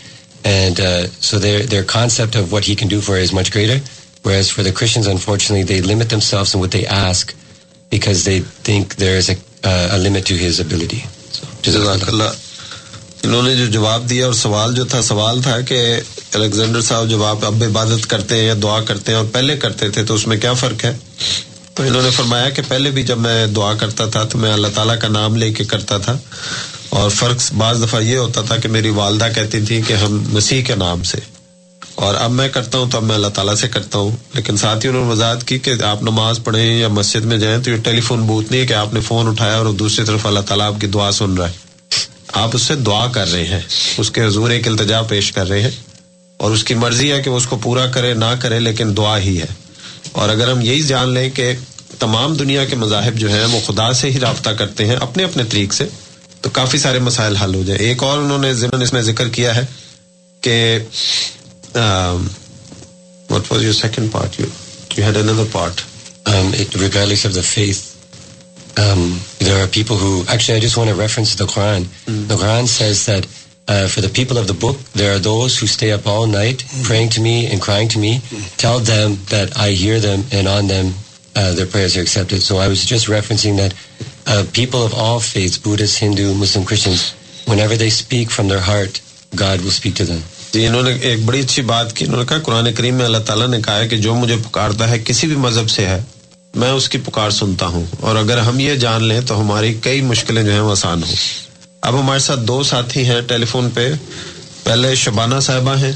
And 0.44 0.80
uh, 0.80 1.06
so 1.06 1.38
their, 1.38 1.62
their 1.64 1.84
concept 1.84 2.34
of 2.34 2.52
what 2.52 2.64
he 2.64 2.74
can 2.74 2.88
do 2.88 3.00
for 3.00 3.12
her 3.12 3.18
is 3.18 3.32
much 3.32 3.50
greater. 3.52 3.78
Whereas 4.22 4.50
for 4.50 4.62
the 4.62 4.72
Christians, 4.72 5.06
unfortunately, 5.06 5.64
they 5.64 5.80
limit 5.80 6.10
themselves 6.10 6.54
in 6.54 6.60
what 6.60 6.70
they 6.70 6.86
ask 6.86 7.34
because 7.90 8.24
they 8.24 8.40
think 8.40 8.96
there 8.96 9.16
is 9.16 9.28
a, 9.28 9.36
uh, 9.66 9.96
a 9.98 9.98
limit 9.98 10.26
to 10.26 10.34
his 10.36 10.60
ability. 10.60 11.04
انہوں 13.24 13.42
نے 13.42 13.54
جو 13.56 13.64
جواب 13.72 14.08
دیا 14.10 14.24
اور 14.26 14.32
سوال 14.34 14.74
جو 14.74 14.84
تھا 14.90 15.00
سوال 15.02 15.40
تھا 15.42 15.58
کہ 15.68 15.78
الیگزینڈر 16.34 16.80
صاحب 16.82 17.08
جب 17.08 17.22
آپ 17.22 17.44
اب 17.44 17.62
عبادت 17.66 18.06
کرتے 18.10 18.36
ہیں 18.36 18.44
یا 18.44 18.54
دعا 18.62 18.78
کرتے 18.88 19.12
ہیں 19.12 19.18
اور 19.18 19.26
پہلے 19.32 19.56
کرتے 19.64 19.88
تھے 19.96 20.04
تو 20.10 20.14
اس 20.14 20.26
میں 20.26 20.36
کیا 20.40 20.52
فرق 20.60 20.84
ہے 20.84 20.92
تو 21.74 21.82
انہوں 21.86 22.02
نے 22.02 22.10
فرمایا 22.16 22.48
کہ 22.56 22.62
پہلے 22.68 22.90
بھی 22.90 23.02
جب 23.10 23.18
میں 23.26 23.46
دعا 23.56 23.72
کرتا 23.80 24.06
تھا 24.14 24.22
تو 24.30 24.38
میں 24.38 24.52
اللہ 24.52 24.68
تعالیٰ 24.74 24.98
کا 25.00 25.08
نام 25.08 25.36
لے 25.42 25.52
کے 25.52 25.64
کرتا 25.74 25.98
تھا 26.06 26.16
اور 26.98 27.10
فرق 27.16 27.42
بعض 27.56 27.82
دفعہ 27.84 28.00
یہ 28.02 28.16
ہوتا 28.16 28.40
تھا 28.46 28.56
کہ 28.62 28.68
میری 28.68 28.90
والدہ 28.94 29.26
کہتی 29.34 29.60
تھی 29.66 29.80
کہ 29.86 29.94
ہم 30.04 30.22
مسیح 30.32 30.62
کے 30.66 30.74
نام 30.76 31.02
سے 31.10 31.18
اور 32.06 32.14
اب 32.20 32.30
میں 32.32 32.48
کرتا 32.52 32.78
ہوں 32.78 32.90
تو 32.90 32.98
اب 32.98 33.04
میں 33.04 33.14
اللہ 33.14 33.32
تعالیٰ 33.34 33.54
سے 33.60 33.68
کرتا 33.68 33.98
ہوں 33.98 34.10
لیکن 34.34 34.56
ساتھ 34.56 34.84
ہی 34.84 34.90
انہوں 34.90 35.04
نے 35.04 35.10
وضاحت 35.10 35.44
کی 35.48 35.58
کہ 35.66 35.72
آپ 35.88 36.02
نماز 36.02 36.40
پڑھیں 36.44 36.64
یا 36.78 36.88
مسجد 36.98 37.24
میں 37.32 37.38
جائیں 37.38 37.58
تو 37.64 37.70
یہ 37.70 37.76
ٹیلی 37.84 38.00
فون 38.08 38.22
بوت 38.26 38.50
نہیں 38.50 38.60
ہے 38.60 38.66
کہ 38.66 38.74
آپ 38.74 38.94
نے 38.94 39.00
فون 39.08 39.28
اٹھایا 39.28 39.56
اور 39.56 39.66
دوسری 39.84 40.04
طرف 40.04 40.26
اللہ 40.26 40.46
تعالیٰ 40.48 40.66
آپ 40.72 40.80
کی 40.80 40.86
دعا 40.98 41.10
سن 41.20 41.34
رہا 41.38 41.48
ہے 41.48 41.68
آپ 42.42 42.50
اس 42.54 42.62
سے 42.62 42.74
دعا 42.88 43.06
کر 43.12 43.30
رہے 43.32 43.44
ہیں 43.46 43.60
اس 43.98 44.10
کے 44.16 44.24
حضور 44.24 44.50
ایک 44.50 44.68
التجا 44.68 45.00
پیش 45.14 45.30
کر 45.38 45.48
رہے 45.48 45.62
ہیں 45.62 45.70
اور 46.44 46.50
اس 46.50 46.64
کی 46.64 46.74
مرضی 46.82 47.12
ہے 47.12 47.22
کہ 47.22 47.30
وہ 47.30 47.36
اس 47.36 47.46
کو 47.46 47.56
پورا 47.62 47.86
کرے 47.94 48.12
نہ 48.14 48.34
کرے 48.42 48.58
لیکن 48.60 48.96
دعا 48.96 49.16
ہی 49.28 49.38
ہے 49.40 49.46
اور 50.20 50.28
اگر 50.28 50.50
ہم 50.50 50.60
یہی 50.62 50.82
جان 50.92 51.08
لیں 51.14 51.28
کہ 51.34 51.52
تمام 51.98 52.34
دنیا 52.36 52.64
کے 52.64 52.76
مذاہب 52.84 53.16
جو 53.18 53.30
ہیں 53.32 53.44
وہ 53.52 53.58
خدا 53.66 53.92
سے 53.98 54.10
ہی 54.10 54.20
رابطہ 54.20 54.50
کرتے 54.58 54.86
ہیں 54.86 54.96
اپنے 55.08 55.24
اپنے 55.24 55.44
طریق 55.50 55.72
سے 55.72 55.86
تو 56.42 56.50
کافی 56.58 56.78
سارے 56.78 56.98
مسائل 57.06 57.36
حل 57.36 57.54
ہو 57.54 57.62
جائیں 57.66 57.80
ایک 57.84 58.02
اور 58.02 58.18
انہوں 58.18 58.38
نے 58.44 58.52
زمن 58.60 58.82
اس 58.82 58.92
میں 58.92 59.00
ذکر 59.08 59.28
کیا 59.38 59.54
ہے 59.56 59.64
کہ 60.46 60.54
what 63.30 63.52
was 63.52 63.62
your 63.64 63.72
second 63.80 64.12
part 64.12 64.40
you 64.40 64.46
you 64.96 65.04
had 65.04 65.16
another 65.16 65.42
part 65.52 65.80
regardless 66.80 67.26
of 67.26 67.34
the 67.34 67.40
faith 67.54 67.84
Um, 68.80 69.00
there 69.46 69.54
are 69.62 69.68
people 69.76 69.98
who 70.00 70.10
actually 70.32 70.52
I 70.58 70.62
just 70.64 70.76
want 70.80 70.90
to 70.90 70.98
reference 70.98 71.30
the 71.38 71.46
Quran. 71.52 71.86
Mm. 72.10 72.18
The 72.32 72.36
Quran 72.42 72.68
says 72.74 73.00
that 73.08 73.26
uh, 73.32 73.88
for 73.94 74.04
the 74.04 74.10
people 74.18 74.38
of 74.42 74.46
the 74.50 74.54
book, 74.64 74.84
there 75.00 75.08
are 75.14 75.18
those 75.24 75.56
who 75.62 75.68
stay 75.72 75.88
up 75.96 76.06
all 76.12 76.28
night 76.34 76.62
mm. 76.66 76.84
praying 76.90 77.10
to 77.16 77.24
me 77.24 77.32
and 77.56 77.64
crying 77.64 77.90
to 77.94 78.02
me. 78.04 78.12
Mm. 78.28 78.46
Tell 78.62 78.84
them 78.90 79.16
that 79.32 79.58
I 79.66 79.66
hear 79.80 79.98
them 80.04 80.22
and 80.40 80.52
on 80.52 80.70
them 80.74 80.92
uh, 81.08 81.50
their 81.58 81.66
prayers 81.74 81.98
are 81.98 82.04
accepted. 82.06 82.46
So 82.46 82.60
I 82.66 82.68
was 82.74 82.86
just 82.92 83.10
referencing 83.16 83.60
that 83.64 83.76
uh, 84.26 84.44
people 84.52 84.84
of 84.84 84.94
all 84.94 85.20
faiths, 85.20 85.58
Buddhists, 85.58 85.96
Hindu, 85.98 86.34
Muslim, 86.34 86.64
Christians, 86.64 87.14
whenever 87.46 87.76
they 87.76 87.90
speak 87.90 88.30
from 88.30 88.48
their 88.48 88.60
heart, 88.60 89.00
God 89.34 89.60
will 89.62 89.76
speak 89.82 89.94
to 89.96 90.04
them. 90.12 90.22
جی 90.52 90.66
انہوں 90.66 90.82
نے 90.82 90.92
ایک 91.08 91.20
بڑی 91.24 91.40
اچھی 91.40 91.62
بات 91.62 91.92
کی 91.96 92.04
انہوں 92.04 92.18
نے 92.20 92.24
کہا 92.28 92.38
قرآن 92.46 92.72
کریم 92.76 92.94
میں 92.96 93.04
اللہ 93.04 93.18
تعالیٰ 93.26 93.46
نے 93.48 93.60
کہا 93.62 93.76
ہے 93.78 93.88
کہ 93.88 93.96
جو 94.06 94.14
مجھے 94.14 94.36
پکارتا 94.46 94.88
ہے 94.90 94.98
کسی 95.06 95.26
بھی 95.26 95.36
مذہب 95.42 95.68
سے 95.70 95.84
ہے 95.88 96.00
میں 96.62 96.70
اس 96.78 96.88
کی 96.88 96.98
پکار 97.06 97.30
سنتا 97.36 97.66
ہوں 97.74 97.84
اور 98.08 98.16
اگر 98.22 98.38
ہم 98.46 98.58
یہ 98.60 98.74
جان 98.84 99.04
لیں 99.08 99.20
تو 99.26 99.38
ہماری 99.40 99.72
کئی 99.82 100.00
مشکلیں 100.02 100.42
جو 100.42 100.52
ہیں 100.52 100.60
وہ 100.60 100.70
آسان 100.70 101.02
ہوں 101.08 101.14
اب 101.90 101.98
ہمارے 102.00 102.18
ساتھ 102.24 102.40
دو 102.48 102.62
ساتھی 102.72 103.04
ہیں 103.08 103.20
ٹیلی 103.28 103.44
فون 103.52 103.68
پہ 103.74 103.88
پہلے 104.64 104.94
شبانہ 105.04 105.38
صاحبہ 105.48 105.76
ہیں 105.82 105.92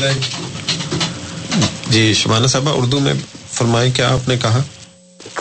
دیں 0.00 0.12
جی 1.90 2.12
اردو 2.66 2.98
میں 3.00 3.12
فرمائیں 3.52 3.90
کیا 3.96 4.08
آپ 4.12 4.28
نے 4.28 4.36
کہا 4.42 4.62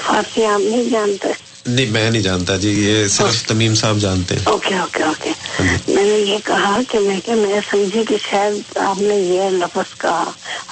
فارسیاں 0.02 0.58
نہیں 0.60 0.90
جانتے 0.92 1.28
نہیں 1.66 1.92
میں 1.92 2.10
نہیں 2.10 2.22
جانتا 2.22 2.56
جی 2.62 2.70
یہ 2.70 3.08
صرف 3.08 3.44
تمیم 3.48 3.76
صاحب 3.82 3.98
جانتے 4.02 4.36
ہیں 4.36 4.44
اوکے 4.52 4.76
اوکے 4.78 5.04
اوکے 5.04 5.32
میں 5.62 6.04
نے 6.04 6.18
یہ 6.28 6.38
کہا 6.46 6.78
کہ 6.90 7.00
میں 7.00 7.20
کہ 7.26 7.36
میں 7.42 7.60
سمجھی 7.70 8.04
کہ 8.08 8.16
شاید 8.30 8.78
آپ 8.88 9.02
نے 9.02 9.16
یہ 9.18 9.50
لفظ 9.60 9.94
کہا 10.02 10.24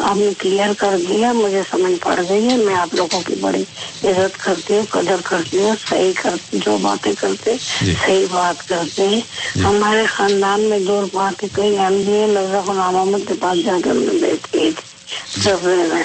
آپ 0.09 0.15
نے 0.17 0.29
کلیئر 0.39 0.71
کر 0.77 0.95
دیا 1.09 1.31
مجھے 1.37 1.61
سمجھ 1.69 1.93
پڑ 2.03 2.15
گئی 2.29 2.49
ہے 2.49 2.55
میں 2.65 2.75
آپ 2.79 2.95
لوگوں 2.95 3.21
کی 3.27 3.35
بڑی 3.41 3.63
عزت 4.09 4.43
کرتی 4.43 4.73
ہوں 4.73 4.85
قدر 4.89 5.21
کرتی 5.29 5.57
ہوں 5.63 5.75
صحیح 5.89 6.11
کر 6.21 6.35
جو 6.65 6.77
باتیں 6.81 7.11
کرتے 7.19 7.55
جی۔ 7.81 7.93
صحیح 8.05 8.25
بات 8.31 8.67
کرتے 8.69 9.07
ہیں 9.07 9.21
جی۔ 9.55 9.63
ہمارے 9.63 10.05
خاندان 10.15 10.61
میں 10.69 10.79
دور 10.87 11.05
پا 11.13 11.29
کے 11.39 11.47
کئی 11.53 11.77
ایم 11.85 12.01
جی 12.07 12.25
مرزا 12.33 12.61
غلام 12.67 12.95
احمد 13.03 13.27
کے 13.27 13.33
پاس 13.41 13.65
جا 13.65 13.77
کر 13.83 13.93
جی۔ 13.93 14.05
میں 14.07 14.19
بیٹھ 14.29 14.55
گئی 14.55 14.71
تھی 14.73 15.51
میں 15.63 16.03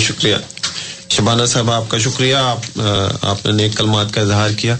شکریہ 0.00 0.36
شبانہ 1.12 1.44
صاحب 1.46 1.70
آپ 1.70 1.88
کا 1.90 1.98
شکریہ 2.04 2.36
آپ 2.36 2.80
آپ 3.22 3.46
نے 3.46 3.52
نیک 3.52 3.76
کلمات 3.76 4.12
کا 4.14 4.20
اظہار 4.20 4.50
کیا 4.60 4.76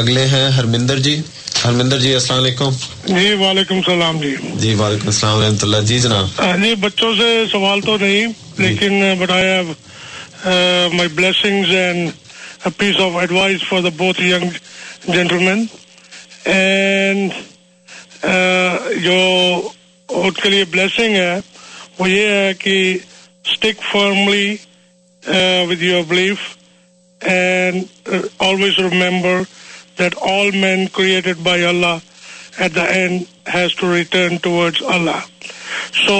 اگلے 0.00 0.26
ہیں 0.26 0.48
ہرمندر 0.56 0.98
جی 1.06 1.20
ہرمندر 1.64 1.98
جی 2.00 2.12
السلام 2.14 2.38
علیکم 2.38 2.70
جی 3.06 3.32
وعلیکم 3.40 3.74
السلام 3.76 4.18
جی 4.20 4.34
جی 4.62 4.74
وعلیکم 4.78 5.06
السلام 5.06 5.36
ورحمۃ 5.38 5.62
اللہ 5.62 5.86
جی 5.90 5.98
جناب 6.06 6.42
جی 6.64 6.74
بچوں 6.86 7.12
سے 7.20 7.32
سوال 7.52 7.80
تو 7.86 7.96
نہیں 8.00 8.32
لیکن 8.58 9.02
بٹایا 9.20 9.60
my 10.92 11.08
blessings 11.14 11.70
and 11.76 12.10
piece 12.78 13.00
of 13.04 13.16
advice 13.20 13.68
for 13.68 13.80
the 13.82 13.88
both 13.98 14.20
young 14.22 14.48
gentlemen 15.44 15.64
and 16.50 17.32
uh, 18.26 18.90
جو 19.02 19.70
اس 20.24 20.36
کے 20.42 20.48
لیے 20.48 20.64
بلیسنگ 20.70 21.14
ہے 21.16 21.38
وہ 21.98 22.08
یہ 22.10 22.26
ہے 22.34 22.52
کہ 22.58 22.74
stick 23.50 23.82
firmly 23.92 24.54
with 25.68 25.82
your 25.82 26.02
belief 26.08 26.38
and 27.32 28.08
always 28.46 28.78
remember 28.92 29.40
that 29.98 30.14
all 30.30 30.50
men 30.60 30.86
created 30.92 31.38
by 31.42 31.64
Allah 31.64 31.96
at 32.60 32.74
the 32.76 32.82
end 32.94 33.22
has 33.54 33.74
to 33.78 33.94
return 33.94 34.36
towards 34.42 34.82
Allah 34.94 35.20
so 36.06 36.14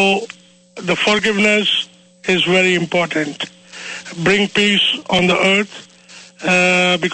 the 0.89 0.95
forgiveness 1.05 1.69
is 2.33 2.49
very 2.49 2.77
important 2.77 3.45
bring 4.19 4.47
peace 4.55 4.81
on 5.17 5.29
the 5.29 5.35
earth 5.51 5.75
so 6.43 6.99
the 7.03 7.09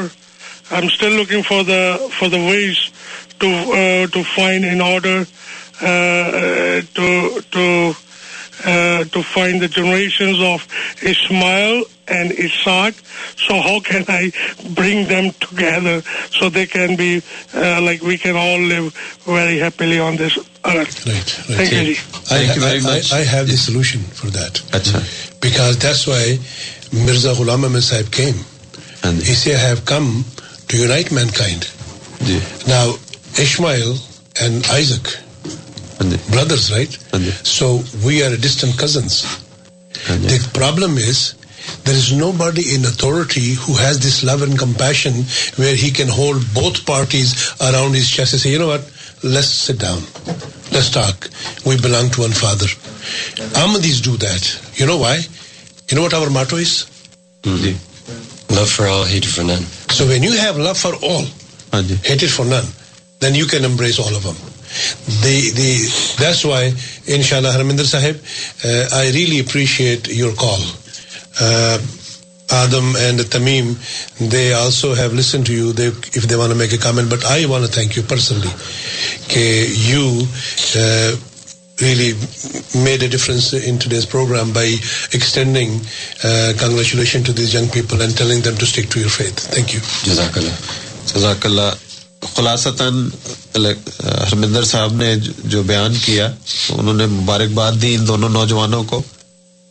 I 0.70 1.08
looking 1.08 1.42
for 1.48 1.62
the 1.68 1.82
for 2.18 2.28
the 2.28 2.38
ways 2.46 2.76
to 3.38 3.50
find 4.34 4.62
to 8.60 9.22
find 9.22 9.60
the 9.60 9.68
generations 9.68 10.40
of 10.40 10.66
Ishmael 11.02 11.84
and 12.08 12.32
Isaac. 12.32 12.94
So 13.36 13.60
how 13.60 13.80
can 13.80 14.04
I 14.08 14.32
bring 14.70 15.08
them 15.08 15.32
together 15.40 16.02
so 16.30 16.48
they 16.48 16.66
can 16.66 16.96
be 16.96 17.22
uh, 17.54 17.80
like 17.82 18.02
we 18.02 18.18
can 18.18 18.36
all 18.36 18.58
live 18.58 18.92
very 19.24 19.58
happily 19.58 19.98
on 19.98 20.16
this 20.16 20.36
earth? 20.64 20.64
Right, 20.64 20.76
right. 20.76 21.24
Thank, 21.68 21.72
okay. 21.72 21.86
you. 21.90 21.90
I, 21.92 21.94
Thank 21.94 22.56
you. 22.56 22.60
Very 22.62 22.78
I, 22.80 22.82
much. 22.82 23.12
I, 23.12 23.20
I 23.20 23.24
have 23.24 23.46
the 23.46 23.56
solution 23.56 24.00
for 24.02 24.26
that. 24.28 24.54
Achha. 24.72 25.40
Because 25.40 25.78
that's 25.78 26.06
why 26.06 26.38
Mirza 26.92 27.32
Ghulam 27.34 27.64
Ahmed 27.64 27.82
Sahib 27.82 28.10
came. 28.10 28.44
And 29.04 29.18
he 29.20 29.34
said, 29.34 29.56
I 29.56 29.58
have 29.68 29.84
come 29.84 30.24
to 30.68 30.76
unite 30.76 31.10
mankind. 31.10 31.70
Yeah. 32.20 32.40
Now, 32.68 32.94
Ishmael 33.38 33.96
and 34.40 34.64
Isaac. 34.66 35.18
Brothers 36.10 36.70
right 36.70 36.96
so 37.46 37.76
we 38.02 38.22
are 38.24 38.34
distant 38.40 38.78
cousins 38.80 39.22
the 40.10 40.54
problem 40.54 40.98
the 65.22 65.50
the 65.54 65.72
that's 66.18 66.44
why 66.44 66.62
inshallah 67.16 67.52
harminder 67.56 67.86
sahib 67.88 68.20
uh, 68.24 69.00
i 69.02 69.10
really 69.16 69.40
appreciate 69.46 70.08
your 70.18 70.32
call 70.44 70.62
uh, 71.46 71.78
adam 72.60 72.88
and 73.08 73.20
tamim 73.34 73.72
they 74.36 74.46
also 74.60 74.94
have 75.02 75.12
listened 75.18 75.46
to 75.50 75.54
you 75.58 75.72
they 75.82 75.86
if 76.22 76.28
they 76.32 76.36
want 76.44 76.52
to 76.56 76.58
make 76.62 76.72
a 76.78 76.80
comment 76.86 77.10
but 77.14 77.24
i 77.34 77.44
want 77.52 77.64
to 77.66 77.70
thank 77.80 77.96
you 78.00 78.06
personally 78.14 78.54
okay 79.24 79.66
you 79.88 80.26
uh, 80.82 81.12
really 81.82 82.08
made 82.88 83.04
a 83.04 83.08
difference 83.14 83.46
in 83.70 83.78
today's 83.84 84.04
program 84.16 84.52
by 84.58 84.66
extending 85.20 85.78
uh, 85.80 86.52
congratulations 86.64 87.24
to 87.30 87.38
these 87.40 87.54
young 87.60 87.70
people 87.78 88.02
and 88.08 88.16
telling 88.24 88.42
them 88.48 88.58
to 88.64 88.72
stick 88.74 88.90
to 88.96 89.00
your 89.06 89.14
faith 89.20 89.40
thank 89.56 89.74
you 89.78 89.80
jazakallah 90.10 90.60
jazakallah 91.14 91.72
خلاصتاً 92.34 92.88
ہرمندر 93.56 94.62
صاحب 94.64 94.92
نے 95.02 95.14
جو 95.54 95.62
بیان 95.70 95.94
کیا 96.04 96.30
انہوں 96.78 96.94
نے 96.94 97.06
مبارکباد 97.10 97.80
دی 97.82 97.94
ان 97.94 98.06
دونوں 98.08 98.28
نوجوانوں 98.36 98.82
کو 98.90 99.02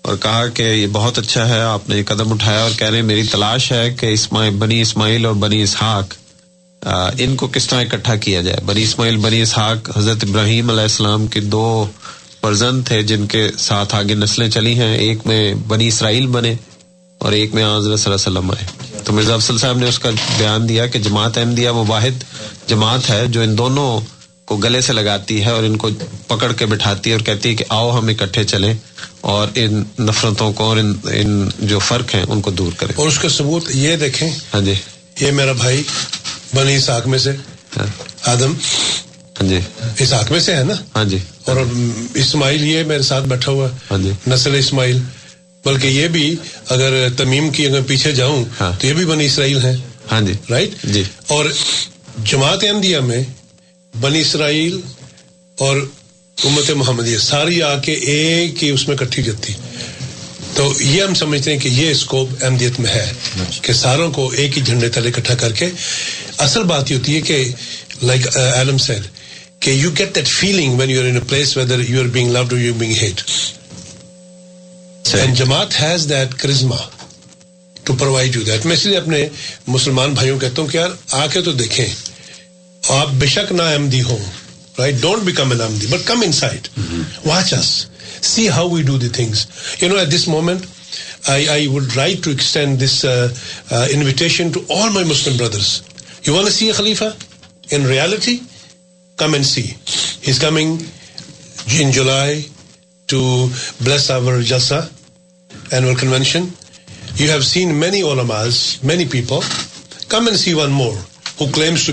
اور 0.10 0.16
کہا 0.22 0.46
کہ 0.54 0.64
یہ 0.64 0.88
بہت 0.92 1.20
اچھا 1.20 1.48
ہے 1.50 1.62
آپ 1.62 1.90
نے 1.90 1.98
یہ 1.98 2.04
قدم 2.08 2.32
اٹھایا 2.34 2.62
اور 2.64 2.72
کہہ 2.78 2.88
رہے 2.88 2.98
ہیں 3.00 3.06
میری 3.06 3.24
تلاش 3.32 3.72
ہے 3.72 3.90
کہ 4.00 4.14
بنی 4.60 4.82
اسماعیل 4.82 5.26
اور 5.26 5.34
بنی 5.46 5.62
اسحاق 5.64 6.14
ان 7.24 7.36
کو 7.40 7.48
کس 7.54 7.68
طرح 7.68 7.82
اکٹھا 7.82 8.16
کیا 8.26 8.42
جائے 8.48 8.58
بنی 8.66 8.84
اسماعیل 8.84 9.18
بنی 9.28 9.42
اسحاق 9.42 9.90
حضرت 9.98 10.24
ابراہیم 10.30 10.70
علیہ 10.70 10.82
السلام 10.92 11.28
کے 11.36 11.40
دو 11.56 11.64
پرزن 12.42 12.82
تھے 12.90 13.02
جن 13.12 13.26
کے 13.34 13.48
ساتھ 13.70 13.96
آگے 13.96 14.16
نسلیں 14.24 14.50
چلی 14.56 14.74
ہیں 14.80 14.94
ایک 14.98 15.26
میں 15.28 15.44
بنی 15.74 15.88
اسرائیل 15.88 16.28
بنے 16.38 16.54
اور 17.24 17.32
ایک 17.40 17.54
میں 17.54 17.64
صلی 17.64 17.76
اللہ 17.78 18.06
علیہ 18.06 18.14
وسلم 18.14 18.52
آئے 18.52 18.91
تو 19.12 19.16
مرزا 19.16 19.34
افسل 19.36 19.58
صاحب 19.58 19.78
نے 19.78 19.88
اس 19.90 19.98
کا 20.00 20.10
بیان 20.38 20.68
دیا 20.70 20.86
کہ 20.92 21.00
جماعت 21.06 21.38
احمدیہ 21.38 21.70
وہ 21.78 21.84
واحد 21.88 22.24
جماعت 22.68 23.10
ہے 23.10 23.26
جو 23.36 23.42
ان 23.42 23.58
دونوں 23.58 23.88
کو 24.48 24.56
گلے 24.66 24.82
سے 24.88 24.94
لگاتی 24.94 25.44
ہے 25.46 25.52
اور 25.52 25.64
ان 25.70 25.76
کو 25.84 25.90
پکڑ 26.28 26.52
کے 26.60 26.66
بٹھاتی 26.74 27.10
ہے 27.10 27.16
اور 27.16 27.24
کہتی 27.30 27.50
ہے 27.50 27.56
کہ 27.62 27.66
آؤ 27.78 27.92
ہم 27.98 28.08
اکٹھے 28.14 28.44
چلیں 28.54 28.74
اور 29.34 29.48
ان 29.64 29.84
نفرتوں 30.08 30.52
کو 30.60 30.64
اور 30.64 30.78
ان, 30.78 30.94
ان 31.14 31.48
جو 31.72 31.80
فرق 31.90 32.16
ہیں 32.16 32.24
ان 32.28 32.42
کو 32.46 32.52
دور 32.62 32.72
کریں 32.78 32.94
اور 32.98 33.08
اس 33.08 33.18
کا 33.22 33.30
ثبوت 33.38 33.70
یہ 33.82 33.96
دیکھیں 34.06 34.28
ہاں 34.54 34.62
جی 34.70 34.74
یہ 35.20 35.32
میرا 35.42 35.52
بھائی 35.64 35.84
بنی 36.56 36.80
ساک 36.88 37.08
میں 37.14 37.20
سے 37.26 37.32
ہاں۔ 37.78 37.86
آدم 38.36 38.54
ہاں 39.42 39.48
جی 39.50 39.60
اس 40.00 40.14
میں 40.32 40.40
سے 40.48 40.56
ہے 40.56 40.64
نا 40.68 40.74
ہاں 40.96 41.04
جی 41.12 41.18
اور 41.50 41.66
اسماعیل 42.24 42.64
یہ 42.68 42.84
میرے 42.94 43.04
ساتھ 43.14 43.28
بیٹھا 43.34 43.52
ہوا 43.52 43.68
ہے 43.70 43.74
ہاں 43.92 43.98
جی۔ 44.04 44.12
نسل 44.28 44.56
اسماعیل 44.60 45.00
بلکہ 45.66 45.88
یہ 45.88 46.08
بھی 46.16 46.34
اگر 46.76 46.94
تمیم 47.18 47.50
کی 47.56 47.66
اگر 47.68 47.82
پیچھے 47.88 48.12
جاؤں 48.20 48.44
ہاں۔ 48.60 48.72
تو 48.80 48.88
یہ 48.88 48.94
بھی 49.00 49.06
بنی 49.06 49.26
اسرائیل 49.26 49.62
ہے 49.64 49.76
ہاں 50.12 50.22
جی۔ 50.28 50.34
جی۔ 50.94 51.04
اور 51.36 51.46
جماعت 52.32 52.64
میں 53.10 53.22
بنی 54.02 54.20
اسرائیل 54.22 54.80
اور 55.66 55.78
امت 56.48 56.70
محمدیہ 56.76 57.18
ساری 57.28 57.62
آ 57.62 57.74
کے 57.86 57.94
ایک 58.14 58.64
ہی 58.64 58.70
اس 58.76 58.88
میں 58.88 58.96
کٹھی 58.98 59.24
جاتی 59.24 59.54
تو 60.56 60.72
یہ 60.82 61.02
ہم 61.04 61.14
سمجھتے 61.22 61.52
ہیں 61.52 61.60
کہ 61.66 61.70
یہ 61.80 61.90
اسکوپ 61.92 62.32
احمدیت 62.44 62.80
میں 62.80 62.90
ہے 62.94 63.04
اچھا۔ 63.10 63.60
کہ 63.68 63.74
ساروں 63.82 64.10
کو 64.18 64.30
ایک 64.40 64.58
ہی 64.58 64.62
جھنڈے 64.66 64.90
تلے 64.96 65.10
اکٹھا 65.10 65.36
کر 65.42 65.52
کے 65.60 65.70
اصل 66.46 66.64
بات 66.72 66.92
یہ 66.92 66.98
ہوتی 66.98 67.16
ہے 67.16 67.22
کہ 67.30 67.44
لائک 68.02 68.28
ایلم 68.38 68.76
uh, 68.92 69.02
کہ 69.60 69.70
you 69.72 69.90
get 69.98 70.16
that 70.16 70.28
feeling 70.28 70.78
when 70.80 70.90
you 70.90 71.02
place 71.30 71.56
whether 71.58 71.80
you 71.90 72.00
are 72.02 72.08
being 72.18 72.32
loved 72.32 72.54
you 72.62 72.74
being 72.80 72.94
hate 73.02 73.22
and 75.18 75.38
جماعت 75.38 75.80
has 75.82 76.08
that 76.10 76.34
charisma 76.40 76.76
to 77.84 77.94
provide 78.00 78.36
you 78.36 78.42
that 78.48 78.66
میں 78.66 78.76
اس 78.76 78.86
لیے 78.86 78.98
اپنے 78.98 79.28
مسلمان 79.68 80.14
بھائیوں 80.14 80.38
کہتا 80.40 80.62
ہوں 80.62 80.70
کہ 80.70 80.78
یار 80.78 80.90
آ 81.20 81.26
کے 81.34 81.42
تو 81.42 81.52
دیکھیں 81.62 81.86
آپ 82.98 83.10
بے 83.20 83.28
شک 83.28 83.52
نہ 83.52 83.62
ایم 83.72 83.88
دی 83.90 84.02
ہوں 84.04 84.18
right 84.80 84.96
don't 85.02 85.24
become 85.24 85.52
an 85.52 85.62
Ahmadi 85.82 85.88
but 85.90 86.08
come 86.08 86.22
inside 86.42 86.68
watch 87.26 87.54
us 87.54 87.70
see 88.36 88.48
how 88.50 88.70
we 88.70 88.82
do 88.92 88.98
the 88.98 89.10
things 89.16 89.46
you 89.82 89.90
know 89.90 89.98
at 90.00 90.12
this 90.16 90.28
moment 90.28 90.66
I 91.30 91.48
I 91.50 91.68
would 91.74 91.96
right 91.98 92.24
to 92.24 92.30
extend 92.32 92.84
this 92.86 93.04
invitation 93.72 94.50
to 94.54 94.62
all 94.82 94.90
my 94.94 95.06
Muslim 95.08 95.38
brothers 95.38 95.80
you 96.28 96.36
want 96.36 96.54
see 96.54 96.66
a 96.68 96.72
خلیفہ 96.78 97.10
in 97.76 97.86
reality 97.88 98.38
come 99.18 99.34
and 99.34 99.46
see 99.46 99.62
he 99.64 100.30
is 100.32 100.40
coming 100.40 100.78
in 101.80 101.92
July 101.92 102.42
to 103.12 103.48
bless 103.84 104.10
our 104.12 104.42
جساشن 104.50 106.46
you 107.20 107.30
have 107.32 107.42
seen 107.52 107.74
minimum 107.80 109.34
come 110.10 110.28
and 110.28 110.40
see 110.40 110.54
one 110.54 110.70
more 110.82 110.94
who 111.40 111.46
claims 111.56 111.90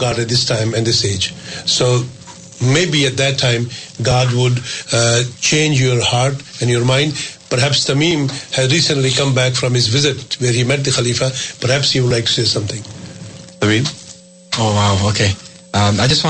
God 0.00 0.30
this 0.32 1.04
age 1.04 1.28
so 1.76 1.88
may 2.60 2.84
be 2.90 3.02
at 3.04 3.16
that time 3.18 3.64
God 4.06 4.32
would 4.34 4.58
change 5.48 5.80
your 5.80 6.00
heart 6.12 6.42
and 6.60 6.70
your 6.72 6.82
mind 6.92 7.12
perhaps 7.62 7.86
تمیمٹلی 7.86 9.10
come 9.16 9.34
back 9.38 9.56
from 9.60 9.76
his 9.76 9.94
visit 9.94 10.88
خلیفہ 10.96 11.30
پر 11.60 11.72
heaps 11.76 11.96
like 11.96 12.28
حضرتینس 15.74 16.24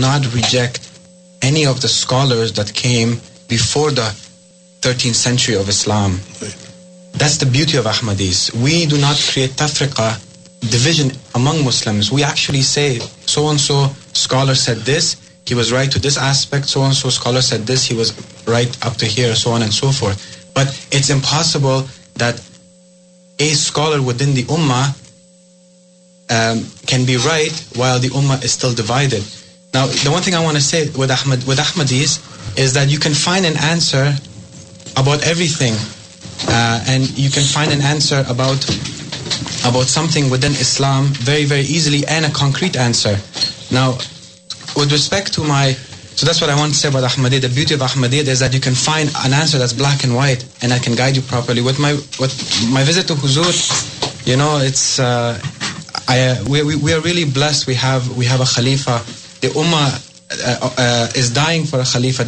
not 0.00 0.26
reject 0.34 0.80
of 1.66 1.82
the 1.82 1.88
scholars 1.88 2.52
before 3.50 3.90
the 3.90 4.10
thirteen 4.82 5.12
century 5.14 5.54
of 5.56 5.68
Islam 5.68 6.16
that's 7.20 8.50
we 8.54 8.84
do 8.90 8.96
not 8.96 9.36
کرسلم 11.34 11.56
so 13.58 13.86
scholar 14.16 14.54
said 14.54 14.84
this, 14.92 15.16
he 15.46 15.54
was 15.54 15.72
right 15.72 15.90
to 15.92 16.00
this 16.00 16.16
aspect, 16.16 16.68
so 16.68 16.82
and 16.82 16.94
so 16.94 17.10
scholar 17.10 17.42
said 17.42 17.66
this, 17.66 17.84
he 17.92 17.96
was 18.02 18.12
right 18.48 18.76
up 18.84 18.96
to 19.02 19.06
here, 19.06 19.34
so 19.34 19.50
on 19.52 19.62
and 19.62 19.72
so 19.72 19.90
forth. 19.90 20.24
But 20.54 20.72
it's 20.90 21.10
impossible 21.10 21.86
that 22.14 22.40
a 23.38 23.50
scholar 23.54 24.02
within 24.02 24.34
the 24.34 24.44
ummah 24.58 24.84
um, 26.36 26.64
can 26.86 27.04
be 27.06 27.16
right 27.16 27.56
while 27.80 27.98
the 27.98 28.08
ummah 28.08 28.42
is 28.42 28.52
still 28.52 28.74
divided. 28.74 29.22
Now, 29.74 29.86
the 29.86 30.10
one 30.10 30.22
thing 30.22 30.34
I 30.34 30.42
want 30.42 30.56
to 30.56 30.62
say 30.62 30.80
with 30.98 31.58
Ahmadis 31.68 32.12
is 32.66 32.72
that 32.72 32.88
you 32.88 32.98
can 32.98 33.14
find 33.14 33.44
an 33.44 33.56
answer 33.58 34.04
about 34.96 35.22
everything, 35.32 35.74
uh, 36.54 36.92
and 36.94 37.18
you 37.24 37.30
can 37.30 37.42
find 37.42 37.72
an 37.72 37.82
answer 37.82 38.24
about 38.28 39.88
something 39.98 40.30
within 40.30 40.52
Islam 40.52 41.04
very, 41.30 41.44
very 41.44 41.66
easily, 41.76 42.06
and 42.06 42.26
a 42.26 42.30
concrete 42.30 42.78
answer. 42.88 43.18
خلیفہ 43.70 45.26
خلیفہ 61.92 62.22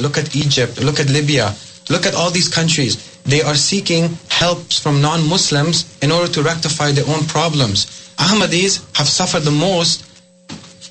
لکیٹ 0.00 0.36
Egypt 0.36 1.10
Libya 1.10 1.50
look 1.90 2.06
all 2.14 2.34
these 2.34 2.48
countries 2.54 2.96
They 3.24 3.40
are 3.40 3.54
seeking 3.54 4.16
help 4.28 4.72
from 4.72 5.00
non-Muslims 5.00 5.86
in 6.02 6.10
order 6.10 6.32
to 6.32 6.42
rectify 6.42 6.90
their 6.92 7.08
own 7.08 7.24
problems. 7.24 7.86
Ahmadis 8.18 8.82
have 8.96 9.08
suffered 9.08 9.44
the 9.44 9.52
most 9.52 10.04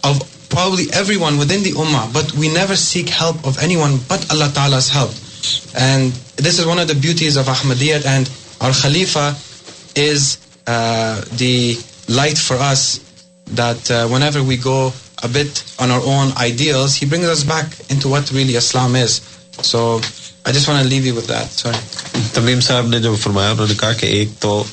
of 0.03 0.15
probably 0.49 0.85
everyone 0.93 1.37
within 1.37 1.61
the 1.63 1.71
Ummah, 1.71 2.13
but 2.13 2.33
we 2.33 2.47
never 2.47 2.75
seek 2.75 3.09
help 3.09 3.45
of 3.45 3.57
anyone 3.59 3.99
but 4.07 4.31
Allah 4.31 4.49
Ta'ala's 4.53 4.89
help. 4.89 5.11
And 5.75 6.11
this 6.45 6.59
is 6.59 6.65
one 6.65 6.79
of 6.79 6.87
the 6.87 6.95
beauties 6.95 7.35
of 7.35 7.47
Ahmadiyyat, 7.47 8.05
and 8.05 8.29
our 8.61 8.73
Khalifa 8.81 9.35
is 9.99 10.37
uh, 10.67 11.21
the 11.33 11.77
light 12.07 12.37
for 12.37 12.55
us, 12.55 12.99
that 13.59 13.91
uh, 13.91 14.07
whenever 14.07 14.41
we 14.41 14.57
go 14.57 14.93
a 15.23 15.27
bit 15.27 15.63
on 15.79 15.91
our 15.91 16.01
own 16.01 16.31
ideals, 16.37 16.95
he 16.95 17.05
brings 17.05 17.25
us 17.25 17.43
back 17.43 17.91
into 17.91 18.07
what 18.07 18.31
really 18.31 18.55
Islam 18.55 18.95
is. 18.95 19.19
So 19.61 20.01
Tamim 22.33 22.59
Sahab 22.61 22.87
نے 22.87 22.99
جو 22.99 23.13
فرمایا 23.23 23.49
انہوں 23.51 23.67
نے 23.69 23.73
کہا 23.79 23.91
کہ 23.99 24.05
ایک 24.17 24.29
تو 24.39 24.63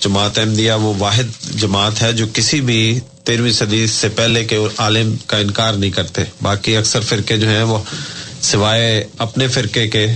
جماعت 0.00 0.38
احمدیہ 0.38 0.72
وہ 0.80 0.92
واحد 0.98 1.30
جماعت 1.60 2.02
ہے 2.02 2.12
جو 2.18 2.26
کسی 2.34 2.60
بھی 2.70 2.78
تیرہویں 3.24 3.50
صدی 3.58 3.86
سے 3.98 4.08
پہلے 4.16 4.44
کے 4.44 4.58
عالم 4.84 5.14
کا 5.26 5.36
انکار 5.44 5.72
نہیں 5.74 5.90
کرتے 5.90 6.22
باقی 6.42 6.76
اکثر 6.76 7.00
فرقے 7.08 7.36
جو 7.42 7.48
ہیں 7.48 7.62
وہ 7.72 7.78
سوائے 8.50 9.02
اپنے 9.26 9.46
فرقے 9.48 9.86
کے 9.90 10.06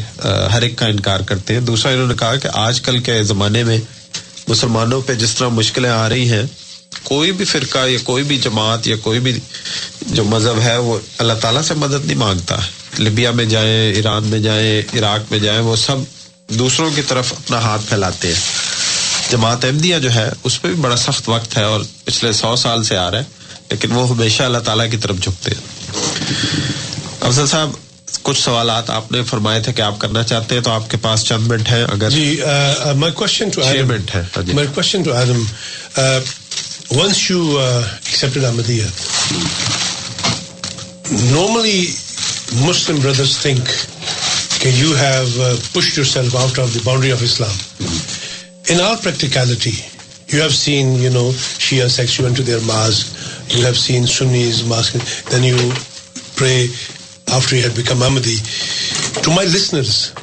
ہر 0.54 0.62
ایک 0.62 0.76
کا 0.78 0.86
انکار 0.94 1.20
کرتے 1.28 1.54
ہیں 1.54 1.60
دوسرا 1.70 1.92
انہوں 1.92 2.06
نے 2.08 2.14
کہا 2.18 2.36
کہ 2.42 2.48
آج 2.66 2.80
کل 2.88 2.98
کے 3.08 3.22
زمانے 3.32 3.62
میں 3.70 3.78
مسلمانوں 4.48 5.00
پہ 5.06 5.14
جس 5.22 5.34
طرح 5.34 5.48
مشکلیں 5.60 5.90
آ 5.90 6.08
رہی 6.08 6.30
ہیں 6.32 6.42
کوئی 7.04 7.32
بھی 7.40 7.44
فرقہ 7.44 7.86
یا 7.88 7.98
کوئی 8.04 8.22
بھی 8.28 8.36
جماعت 8.44 8.86
یا 8.88 8.96
کوئی 9.02 9.20
بھی 9.26 9.32
جو 10.18 10.24
مذہب 10.24 10.60
ہے 10.64 10.76
وہ 10.88 10.98
اللہ 11.24 11.32
تعالیٰ 11.40 11.62
سے 11.68 11.74
مدد 11.84 12.04
نہیں 12.06 12.18
مانگتا 12.18 12.56
ہے 12.64 12.76
لبیا 12.98 13.30
میں 13.38 13.44
جائیں 13.44 13.92
ایران 13.94 14.24
میں 14.28 14.38
جائیں 14.40 14.98
عراق 14.98 15.30
میں 15.30 15.38
جائیں 15.38 15.60
وہ 15.66 15.74
سب 15.76 15.96
دوسروں 16.58 16.88
کی 16.94 17.02
طرف 17.08 17.32
اپنا 17.36 17.58
ہاتھ 17.62 17.82
پھیلاتے 17.88 18.28
ہیں 18.28 19.30
جماعت 19.30 19.64
احمدیہ 19.64 19.98
جو 20.02 20.14
ہے 20.14 20.28
اس 20.44 20.60
پہ 20.62 20.68
بھی 20.68 20.76
بڑا 20.82 20.96
سخت 20.96 21.28
وقت 21.28 21.56
ہے 21.58 21.62
اور 21.72 21.80
پچھلے 22.04 22.32
سو 22.38 22.54
سال 22.56 22.84
سے 22.84 22.96
آ 22.96 23.10
رہا 23.10 23.18
ہے 23.18 23.46
لیکن 23.70 23.92
وہ 23.92 24.08
ہمیشہ 24.10 24.42
اللہ 24.42 24.58
تعالیٰ 24.64 24.90
کی 24.90 24.96
طرف 25.02 25.16
جھکتے 25.24 25.54
ہیں 25.54 26.72
افضل 27.28 27.46
صاحب 27.46 27.70
کچھ 28.22 28.40
سوالات 28.42 28.90
آپ 28.90 29.12
نے 29.12 29.22
فرمائے 29.28 29.60
تھے 29.62 29.72
کہ 29.76 29.82
آپ 29.82 29.98
کرنا 30.00 30.22
چاہتے 30.30 30.54
ہیں 30.54 30.62
تو 30.62 30.70
آپ 30.70 30.88
کے 30.90 30.96
پاس 31.02 31.24
چند 31.26 31.46
منٹ 31.50 31.70
ہیں 31.70 31.82
اگر 31.84 32.10
جی، 32.10 32.40
ہے 32.42 33.86
Muslim 42.52 42.98
brothers 42.98 43.42
think 43.42 43.60
okay, 43.68 44.70
you 44.70 44.94
have 44.94 45.28
uh, 45.38 45.56
pushed 45.74 45.96
yourself 45.96 46.34
out 46.34 46.58
of 46.58 46.72
the 46.72 46.80
boundary 46.82 47.10
of 47.10 47.20
Islam. 47.22 47.52
In 48.72 48.80
our 48.80 48.96
practicality, 48.96 49.76
you 50.28 50.40
have 50.40 50.54
seen, 50.54 50.98
you 50.98 51.10
know, 51.10 51.28
Shia 51.32 51.90
sects, 51.90 52.18
you 52.18 52.24
went 52.24 52.36
to 52.36 52.42
their 52.42 52.60
mosque, 52.62 53.52
you 53.52 53.64
have 53.64 53.76
seen 53.76 54.06
Sunnis 54.06 54.64
mosque, 54.64 54.96
then 55.28 55.44
you 55.44 55.56
pray 56.36 56.68
after 57.36 57.54
you 57.54 57.62
had 57.62 57.76
become 57.76 57.98
Ahmadi. 57.98 58.40
To 59.24 59.30
my 59.30 59.44
listeners, 59.44 60.14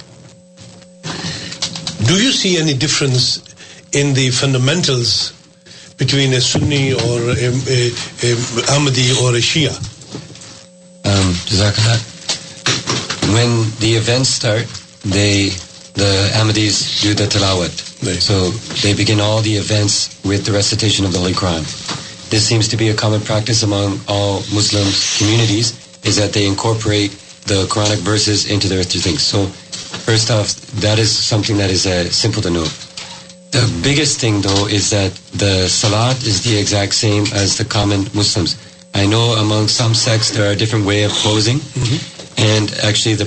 do 2.08 2.16
you 2.22 2.32
see 2.32 2.58
any 2.58 2.74
difference 2.74 3.46
in 3.94 4.16
the 4.16 4.32
fundamentals 4.32 5.32
between 5.98 6.34
a 6.34 6.42
Sunni 6.42 6.92
or 6.94 7.18
a 7.38 7.52
Ahmadi 8.74 9.14
or 9.22 9.36
a 9.36 9.46
Shia? 9.46 9.78
Um, 11.06 11.34
Jazakallah. 11.46 12.02
When 13.34 13.62
the 13.82 13.94
ایٹارٹ 13.98 14.76
Dimat 15.14 16.56
practice 23.28 23.64
biggest 33.84 34.20
thing 34.20 34.42
though 34.44 34.54
is 34.72 34.92
that 34.92 35.20
the 35.42 35.68
salad 35.70 36.28
is 36.28 36.42
exact 36.48 36.94
same 36.94 37.24
as 37.40 37.58
the 37.60 37.64
commons 37.70 38.32
way 40.86 41.04
آفنگ 41.06 41.60
صویڈ 42.36 43.24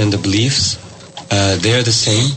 they 1.62 1.72
are 1.74 1.82
the 1.86 1.90
same 1.92 2.28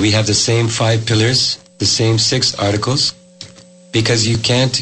view 0.00 0.22
the 0.28 0.32
same 0.34 0.68
five 0.76 1.00
pillars 1.06 1.40
the 1.80 1.86
same 1.86 2.16
six 2.18 2.54
articles 2.64 3.12
because 3.92 4.24
you 4.28 4.36
can't 4.44 4.72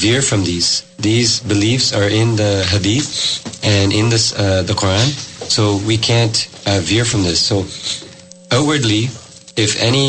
veer 0.00 0.20
from 0.28 0.42
these 0.44 0.66
these 1.04 1.30
beliefs 1.48 1.92
are 1.96 2.02
in 2.18 2.36
the 2.38 2.50
ہدی 2.72 2.98
and 3.66 3.88
in 3.96 4.06
the 4.12 4.18
the 4.68 4.74
Quran 4.80 5.08
so 5.56 5.64
we 5.86 5.96
can't 6.08 6.32
veer 6.88 7.04
from 7.10 7.22
these 7.28 7.40
so 7.48 7.58
اوورڈلی 8.56 9.02
if 9.62 9.76
any 9.84 10.08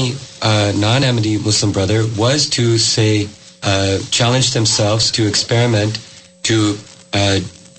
non 0.83 1.03
Ahmadi 1.25 1.35
Muslim 1.47 1.71
brother 1.75 1.99
was 2.21 2.39
to 2.55 2.63
say 2.93 3.09
challenge 4.15 4.45
them 4.55 4.65
Cello 4.75 4.97
to 5.17 5.23
experiment 5.29 5.91
to 6.47 6.57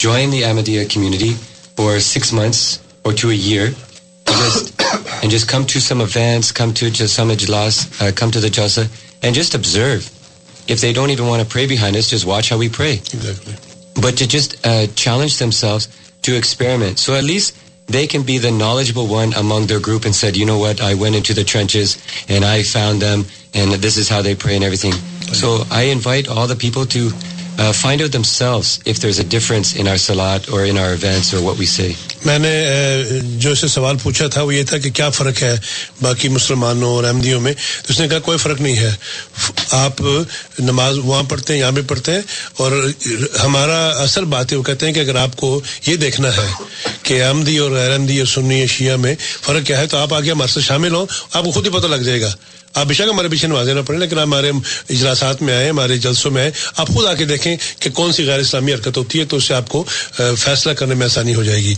join 0.03 0.33
the 0.33 0.45
Ahmadi 0.67 0.79
are 0.79 0.85
community 0.95 1.33
for 1.77 1.99
six 2.13 2.33
months 2.39 2.65
or 3.05 3.13
two 3.21 3.29
year 3.37 3.69
just 4.31 4.79
and 5.23 5.31
just 5.31 5.49
come 5.49 5.67
to 5.67 5.81
some 5.81 6.01
events, 6.01 6.53
come 6.53 6.73
to 6.75 6.91
just 6.91 7.15
some 7.15 7.29
ajlas, 7.29 7.75
uh, 8.01 8.13
come 8.13 8.31
to 8.31 8.41
the 8.41 8.49
jalsa, 8.49 8.89
and 9.23 9.35
just 9.35 9.55
observe. 9.55 10.09
If 10.69 10.81
they 10.81 10.93
don't 10.93 11.11
even 11.11 11.27
want 11.27 11.43
to 11.43 11.49
pray 11.49 11.67
behind 11.67 11.97
us, 11.97 12.09
just 12.09 12.25
watch 12.27 12.49
how 12.49 12.59
we 12.59 12.69
pray. 12.69 12.95
Exactly. 12.95 13.55
But 14.01 14.17
to 14.19 14.29
just 14.29 14.65
uh, 14.67 14.87
challenge 14.89 15.39
themselves 15.39 15.89
to 16.23 16.37
experiment. 16.37 16.99
So 16.99 17.15
at 17.15 17.25
least 17.25 17.57
they 17.89 18.07
can 18.07 18.23
be 18.23 18.39
the 18.39 18.51
knowledgeable 18.51 19.07
one 19.09 19.33
among 19.35 19.67
their 19.67 19.81
group 19.81 20.05
and 20.05 20.15
said, 20.15 20.37
you 20.37 20.47
know 20.47 20.59
what, 20.59 20.81
I 20.81 20.95
went 20.95 21.17
into 21.17 21.35
the 21.35 21.45
trenches 21.45 21.99
and 22.29 22.45
I 22.45 22.63
found 22.63 23.03
them 23.03 23.25
and 23.53 23.73
this 23.73 23.97
is 23.97 24.09
how 24.09 24.23
they 24.23 24.35
pray 24.35 24.55
and 24.55 24.63
everything. 24.63 24.93
So 25.35 25.65
I 25.71 25.83
invite 25.85 26.29
all 26.29 26.47
the 26.47 26.55
people 26.57 26.87
to 26.87 27.11
uh, 27.61 27.73
find 27.81 28.01
out 28.03 28.11
themselves 28.13 28.81
if 28.87 29.01
there's 29.05 29.19
a 29.19 29.25
difference 29.25 29.75
in 29.75 29.81
in 29.81 29.87
our 29.89 29.93
our 29.93 29.99
salat 29.99 30.49
or 30.53 30.61
or 30.83 30.89
events 30.99 31.33
what 31.47 31.57
we 31.61 31.67
say. 31.67 31.91
Uh, 32.25 33.31
کوئی 38.25 38.39
فرق 38.39 38.61
نہیں 38.61 38.77
ہے 38.77 38.91
آپ 39.85 40.01
نماز 40.71 40.99
وہاں 41.05 41.23
پڑھتے 41.29 41.53
ہیں 41.53 41.61
یہاں 41.61 41.71
بھی 41.79 41.83
پڑھتے 41.93 42.13
ہیں 42.15 42.21
اور 42.63 42.73
ہمارا 43.43 43.79
اصل 44.07 44.25
بات 44.35 44.53
ہے 44.53 44.57
وہ 44.57 44.63
کہتے 44.69 44.87
ہیں 44.87 44.93
کہ 44.95 45.01
اگر 45.07 45.17
آپ 45.27 45.37
کو 45.41 45.49
یہ 45.87 45.97
دیکھنا 46.05 46.29
ہے 46.39 46.47
کہ 47.03 47.23
احمدی 47.25 47.57
اور 47.67 47.79
سنی 48.35 48.67
شیعہ 48.77 48.97
میں 49.05 49.15
فرق 49.47 49.67
کیا 49.67 49.79
ہے 49.81 49.87
تو 49.95 49.99
آپ 50.05 50.15
آگے 50.15 50.31
ہمارے 50.31 50.61
شامل 50.71 50.95
ہوں 50.95 51.07
آپ 51.33 51.45
کو 51.45 51.51
خود 51.51 51.67
ہی 51.67 51.73
پتہ 51.79 51.87
لگ 51.95 52.03
جائے 52.11 52.21
گا 52.21 52.33
آپ 52.73 52.87
بے 52.87 52.95
شک 52.95 53.09
ہمارے 53.13 53.29
پیچھے 53.29 53.49
نہ 53.49 53.81
پڑے 53.87 53.99
لیکن 53.99 54.19
ہمارے 54.19 54.51
اجلاسات 54.91 55.41
میں 55.43 55.55
آئے 55.55 55.69
ہمارے 55.69 55.97
جلسوں 56.05 56.31
میں 56.31 56.41
آئے 56.43 56.51
آپ 56.83 56.89
خود 56.95 57.07
آ 57.07 57.15
کے 57.19 57.25
دیکھیں 57.31 57.55
کہ 57.81 57.91
کون 57.95 58.13
سی 58.13 58.27
غیر 58.27 58.39
اسلامی 58.41 58.73
حرکت 58.75 58.97
ہوتی 58.99 59.21
ہے 59.21 59.25
تو 59.31 59.37
اس 59.37 59.45
سے 59.49 59.55
آپ 59.55 59.69
کو 59.69 59.83
فیصلہ 60.39 60.73
کرنے 60.79 60.95
میں 60.95 61.07
آسانی 61.07 61.35
ہو 61.35 61.43
جائے 61.45 61.63
گی 61.63 61.75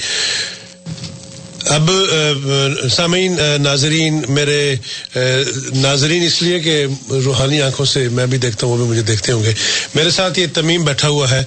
اب 1.77 1.90
سامعین 2.93 3.36
ناظرین 3.62 4.23
میرے 4.28 4.74
ناظرین 5.74 6.23
اس 6.24 6.40
لیے 6.43 6.59
کہ 6.60 6.74
روحانی 7.24 7.60
آنکھوں 7.62 7.85
سے 7.86 8.06
میں 8.12 8.27
بھی 8.32 8.39
دیکھتا 8.44 8.66
ہوں 8.66 8.73
وہ 8.73 8.77
بھی 8.78 8.86
مجھے 8.90 9.02
دیکھتے 9.12 9.32
ہوں 9.32 9.43
گے 9.44 9.52
میرے 9.94 10.10
ساتھ 10.19 10.39
یہ 10.39 10.47
تمیم 10.55 10.85
بیٹھا 10.85 11.09
ہوا 11.09 11.31
ہے 11.31 11.43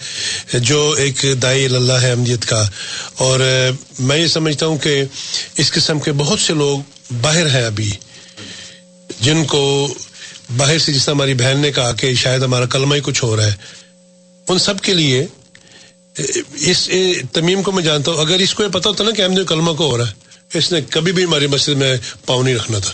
جو 0.69 0.79
ایک 1.05 1.25
دائی 1.41 1.65
اللہ 1.65 2.01
ہے 2.03 2.11
امجد 2.11 2.45
کا 2.49 2.63
اور 3.25 3.39
میں 4.07 4.17
یہ 4.17 4.27
سمجھتا 4.37 4.65
ہوں 4.65 4.77
کہ 4.83 5.01
اس 5.63 5.71
قسم 5.71 5.99
کے 6.07 6.11
بہت 6.23 6.39
سے 6.47 6.53
لوگ 6.63 6.91
باہر 7.21 7.53
ہیں 7.55 7.63
ابھی 7.65 7.91
جن 9.21 9.43
کو 9.49 9.59
باہر 10.57 10.77
سے 10.77 10.93
جس 10.93 11.05
طرح 11.05 11.13
ہماری 11.15 11.33
بہن 11.33 11.59
نے 11.59 11.71
کہا 11.71 11.91
کہ 11.99 12.13
شاید 12.21 12.43
ہمارا 12.43 12.65
کلمہ 12.73 12.95
ہی 12.95 12.99
کچھ 13.03 13.23
ہو 13.23 13.35
رہا 13.37 13.45
ہے 13.51 13.83
ان 14.51 14.59
سب 14.59 14.79
کے 14.83 14.93
لیے 14.93 15.25
اس 16.71 16.89
تمیم 17.33 17.61
کو 17.63 17.71
میں 17.71 17.83
جانتا 17.83 18.11
ہوں 18.11 18.19
اگر 18.25 18.39
اس 18.43 18.53
کو 18.55 18.63
یہ 18.63 18.69
پتا 18.73 18.89
ہوتا 18.89 19.03
نا 19.03 19.11
کہ 19.15 19.21
احمد 19.21 19.39
کلمہ 19.47 19.71
کو 19.77 19.89
ہو 19.91 19.97
رہا 19.97 20.07
ہے 20.07 20.57
اس 20.57 20.71
نے 20.71 20.79
کبھی 20.89 21.11
بھی 21.11 21.23
ہماری 21.23 21.47
مسجد 21.53 21.77
میں 21.77 21.95
پاؤں 22.25 22.43
نہیں 22.43 22.55
رکھنا 22.55 22.79
تھا 22.85 22.93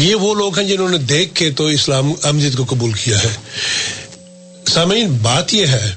یہ 0.00 0.14
وہ 0.20 0.34
لوگ 0.34 0.58
ہیں 0.58 0.66
جنہوں 0.66 0.88
نے 0.88 0.98
دیکھ 1.12 1.34
کے 1.34 1.50
تو 1.60 1.66
اسلام 1.76 2.12
امجد 2.30 2.56
کو 2.56 2.64
قبول 2.70 2.92
کیا 3.04 3.22
ہے 3.22 3.32
سامعین 4.72 5.16
بات 5.22 5.54
یہ 5.54 5.66
ہے 5.66 5.90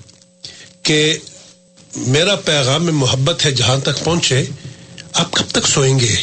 کہ 0.89 0.97
میرا 2.05 2.35
پیغام 2.45 2.85
میں 2.85 2.93
محبت 3.01 3.45
ہے 3.45 3.51
جہاں 3.59 3.77
تک 3.83 4.03
پہنچے 4.03 4.43
آپ 5.13 5.31
کب 5.31 5.51
تک 5.51 5.67
سوئیں 5.67 5.99
گے 5.99 6.13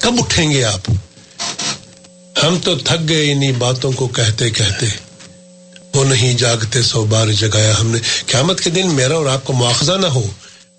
کب 0.00 0.14
اٹھیں 0.20 0.50
گے 0.50 0.62
آپ 0.64 0.90
ہم 2.42 2.56
تو 2.64 2.74
تھک 2.84 3.08
گئے 3.08 3.30
انہیں 3.32 3.52
باتوں 3.58 3.92
کو 3.96 4.06
کہتے 4.18 4.50
کہتے 4.58 4.86
وہ 5.94 6.04
نہیں 6.04 6.36
جاگتے 6.38 6.82
سو 6.90 7.04
بار 7.12 7.28
جگایا 7.38 7.72
ہم 7.80 7.90
نے 7.90 7.98
قیامت 8.26 8.60
کے 8.60 8.70
دن 8.70 8.92
میرا 8.94 9.14
اور 9.14 9.26
آپ 9.34 9.44
کو 9.44 9.52
مواخذہ 9.60 9.96
نہ 10.00 10.06
ہو 10.16 10.22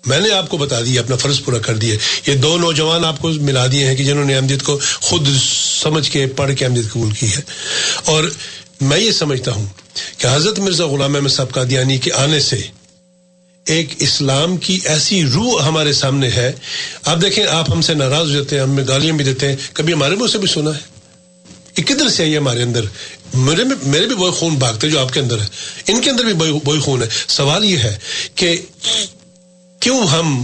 میں 0.06 0.18
نے 0.20 0.30
آپ 0.32 0.48
کو 0.48 0.56
بتا 0.56 0.80
دیا 0.84 1.00
اپنا 1.02 1.16
فرض 1.22 1.40
پورا 1.44 1.58
کر 1.66 1.76
دیا 1.80 1.94
یہ 2.26 2.34
دو 2.44 2.56
نوجوان 2.58 3.04
آپ 3.04 3.18
کو 3.22 3.28
ملا 3.48 3.66
دیے 3.72 3.86
ہیں 3.88 3.96
کہ 3.96 4.04
جنہوں 4.04 4.24
نے 4.24 4.36
امجد 4.36 4.62
کو 4.66 4.78
خود 5.08 5.28
سمجھ 5.42 6.10
کے 6.10 6.24
پڑھ 6.36 6.54
کے 6.58 6.66
امجد 6.66 6.92
قبول 6.92 7.10
کی 7.18 7.30
ہے 7.36 7.40
اور 8.12 8.24
میں 8.90 8.98
یہ 8.98 9.10
سمجھتا 9.20 9.52
ہوں 9.54 9.66
کہ 10.18 10.26
حضرت 10.32 10.58
مرزا 10.66 10.86
غلام 10.94 11.14
احمد 11.16 11.32
صاحب 11.38 11.50
قادیانی 11.54 11.96
کے 12.06 12.12
آنے 12.24 12.40
سے 12.50 12.60
ایک 13.74 13.92
اسلام 14.04 14.56
کی 14.66 14.76
ایسی 14.92 15.22
روح 15.32 15.62
ہمارے 15.66 15.92
سامنے 15.98 16.28
ہے 16.36 16.50
آپ 17.10 17.20
دیکھیں 17.22 17.44
آپ 17.58 17.68
ہم 17.72 17.82
سے 17.88 17.94
ناراض 17.94 18.30
ہو 18.30 18.36
جاتے 18.40 18.56
ہیں 18.56 18.62
ہمیں 18.62 18.82
گالیاں 18.88 19.12
بھی 19.16 19.24
دیتے 19.24 19.48
ہیں 19.48 19.56
کبھی 19.72 19.92
ہمارے 19.92 20.14
منہ 20.22 20.28
سے 20.32 20.38
بھی 20.44 20.48
سنا 20.54 20.70
ہے 20.76 20.88
یہ 21.76 21.84
کدھر 21.90 22.08
سے 22.16 22.22
آئی 22.22 22.36
ہمارے 22.36 22.62
اندر 22.68 22.84
میرے 23.44 23.64
میرے 23.82 24.06
بھی 24.06 24.14
وہی 24.18 24.32
خون 24.40 24.54
بھاگتے 24.64 24.90
جو 24.96 25.00
آپ 25.00 25.12
کے 25.14 25.20
اندر 25.20 25.38
ہے 25.40 25.92
ان 25.92 26.00
کے 26.02 26.10
اندر 26.10 26.24
بھی 26.30 26.50
وہی 26.64 26.80
خون 26.84 27.02
ہے 27.02 27.08
سوال 27.36 27.64
یہ 27.64 27.78
ہے 27.84 27.96
کہ 28.42 28.50
کیوں 29.86 29.98
ہم 30.16 30.34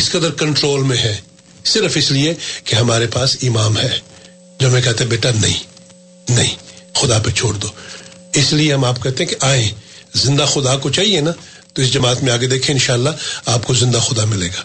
اس 0.00 0.10
قدر 0.12 0.30
کنٹرول 0.44 0.82
میں 0.92 0.96
ہیں 1.04 1.16
صرف 1.74 1.96
اس 2.02 2.10
لیے 2.16 2.34
کہ 2.64 2.74
ہمارے 2.84 3.06
پاس 3.18 3.36
امام 3.50 3.78
ہے 3.82 3.90
جو 4.60 4.68
ہمیں 4.68 4.82
کہتے 4.82 5.04
بیٹا 5.18 5.30
نہیں 5.40 6.34
نہیں 6.36 6.54
خدا 7.02 7.18
پہ 7.24 7.30
چھوڑ 7.42 7.52
دو 7.62 7.68
اس 8.42 8.52
لیے 8.52 8.72
ہم 8.74 8.84
آپ 8.94 9.02
کہتے 9.02 9.22
ہیں 9.24 9.30
کہ 9.30 9.36
آئیں 9.52 9.68
زندہ 10.26 10.44
خدا 10.54 10.76
کو 10.84 10.90
چاہیے 10.98 11.20
نا 11.20 11.30
تو 11.74 11.82
اس 11.82 11.92
جماعت 11.92 12.22
میں 12.22 12.32
آگے 12.32 12.46
دیکھیں 12.52 12.74
انشاءاللہ 12.74 13.08
آپ 13.54 13.66
کو 13.66 13.74
زندہ 13.80 13.98
خدا 14.06 14.24
ملے 14.30 14.46
گا 14.56 14.62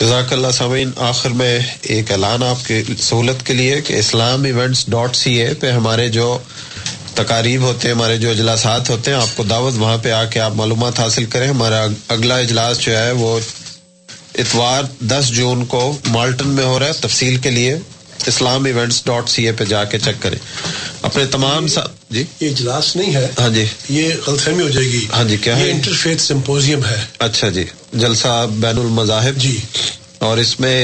جزاک 0.00 0.32
اللہ 0.32 0.50
سامعین 0.54 0.90
آخر 1.10 1.30
میں 1.40 1.58
ایک 1.96 2.10
اعلان 2.12 2.42
آپ 2.42 2.64
کے 2.66 2.82
سہولت 2.98 3.44
کے 3.46 3.52
لیے 3.54 3.80
کہ 3.86 3.98
Islam 3.98 4.44
events 4.50 4.84
dot 4.90 5.16
C 5.16 5.32
A 5.40 5.52
پہ 5.60 5.70
ہمارے 5.72 6.08
جو 6.18 6.26
تقاریب 7.14 7.62
ہوتے 7.62 7.88
ہیں 7.88 7.94
ہمارے 7.94 8.16
جو 8.18 8.30
اجلاسات 8.30 8.90
ہوتے 8.90 9.10
ہیں 9.10 9.18
آپ 9.18 9.36
کو 9.36 9.42
دعوت 9.50 9.74
وہاں 9.78 9.96
پہ 10.02 10.10
آ 10.12 10.24
کے 10.32 10.40
آپ 10.40 10.52
معلومات 10.56 10.98
حاصل 11.00 11.24
کریں 11.34 11.46
ہمارا 11.48 11.84
اگلا 12.16 12.36
اجلاس 12.46 12.78
جو 12.84 12.96
ہے 12.98 13.10
وہ 13.22 13.38
اتوار 14.44 14.82
دس 15.12 15.28
جون 15.36 15.64
کو 15.74 15.82
مالٹن 16.08 16.48
میں 16.58 16.64
ہو 16.64 16.78
رہا 16.78 16.86
ہے 16.86 17.00
تفصیل 17.02 17.36
کے 17.46 17.50
لیے 17.50 17.76
Islam 18.28 18.64
events 18.64 19.02
dot 19.04 19.28
C 19.30 19.42
A 19.46 19.52
پہ 19.58 19.64
جا 19.64 19.82
کے 19.90 19.98
چیک 20.04 20.22
کریں 20.22 20.38
اپنے 21.08 21.24
تمام 21.36 21.66
سا... 21.66 21.80
جی 22.10 22.22
یہ 22.40 22.48
اجلاس 22.48 22.94
نہیں 22.96 23.14
ہے 23.14 23.26
ہاں 23.38 23.48
جی 23.54 23.64
یہ 23.96 24.12
غلط 24.26 24.40
فہمی 24.40 24.62
ہو 24.62 24.68
جائے 24.68 24.86
گی 24.86 25.04
ہاں 25.14 25.24
جی 25.28 25.36
کیا 25.42 25.54
یہ 25.58 25.70
انٹر 25.72 25.92
فیتھ 26.02 26.22
سمپوزیم 26.22 26.84
ہے 26.90 26.98
اچھا 27.26 27.48
جی 27.56 27.64
جلسہ 28.00 28.44
بین 28.58 28.78
المذاہب 28.78 29.36
جی 29.42 29.56
اور 30.28 30.38
اس 30.38 30.58
میں 30.60 30.78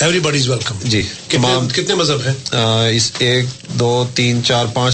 ایوری 0.00 0.20
باڈی 0.20 0.38
از 0.38 0.48
ویلکم 0.48 0.78
جی 0.92 1.02
کتنے 1.30 1.94
مذہب 1.94 2.26
ہیں 2.26 2.64
اس 2.96 3.10
ایک 3.26 3.44
دو 3.80 3.92
تین 4.14 4.44
چار 4.44 4.66
پانچ 4.74 4.92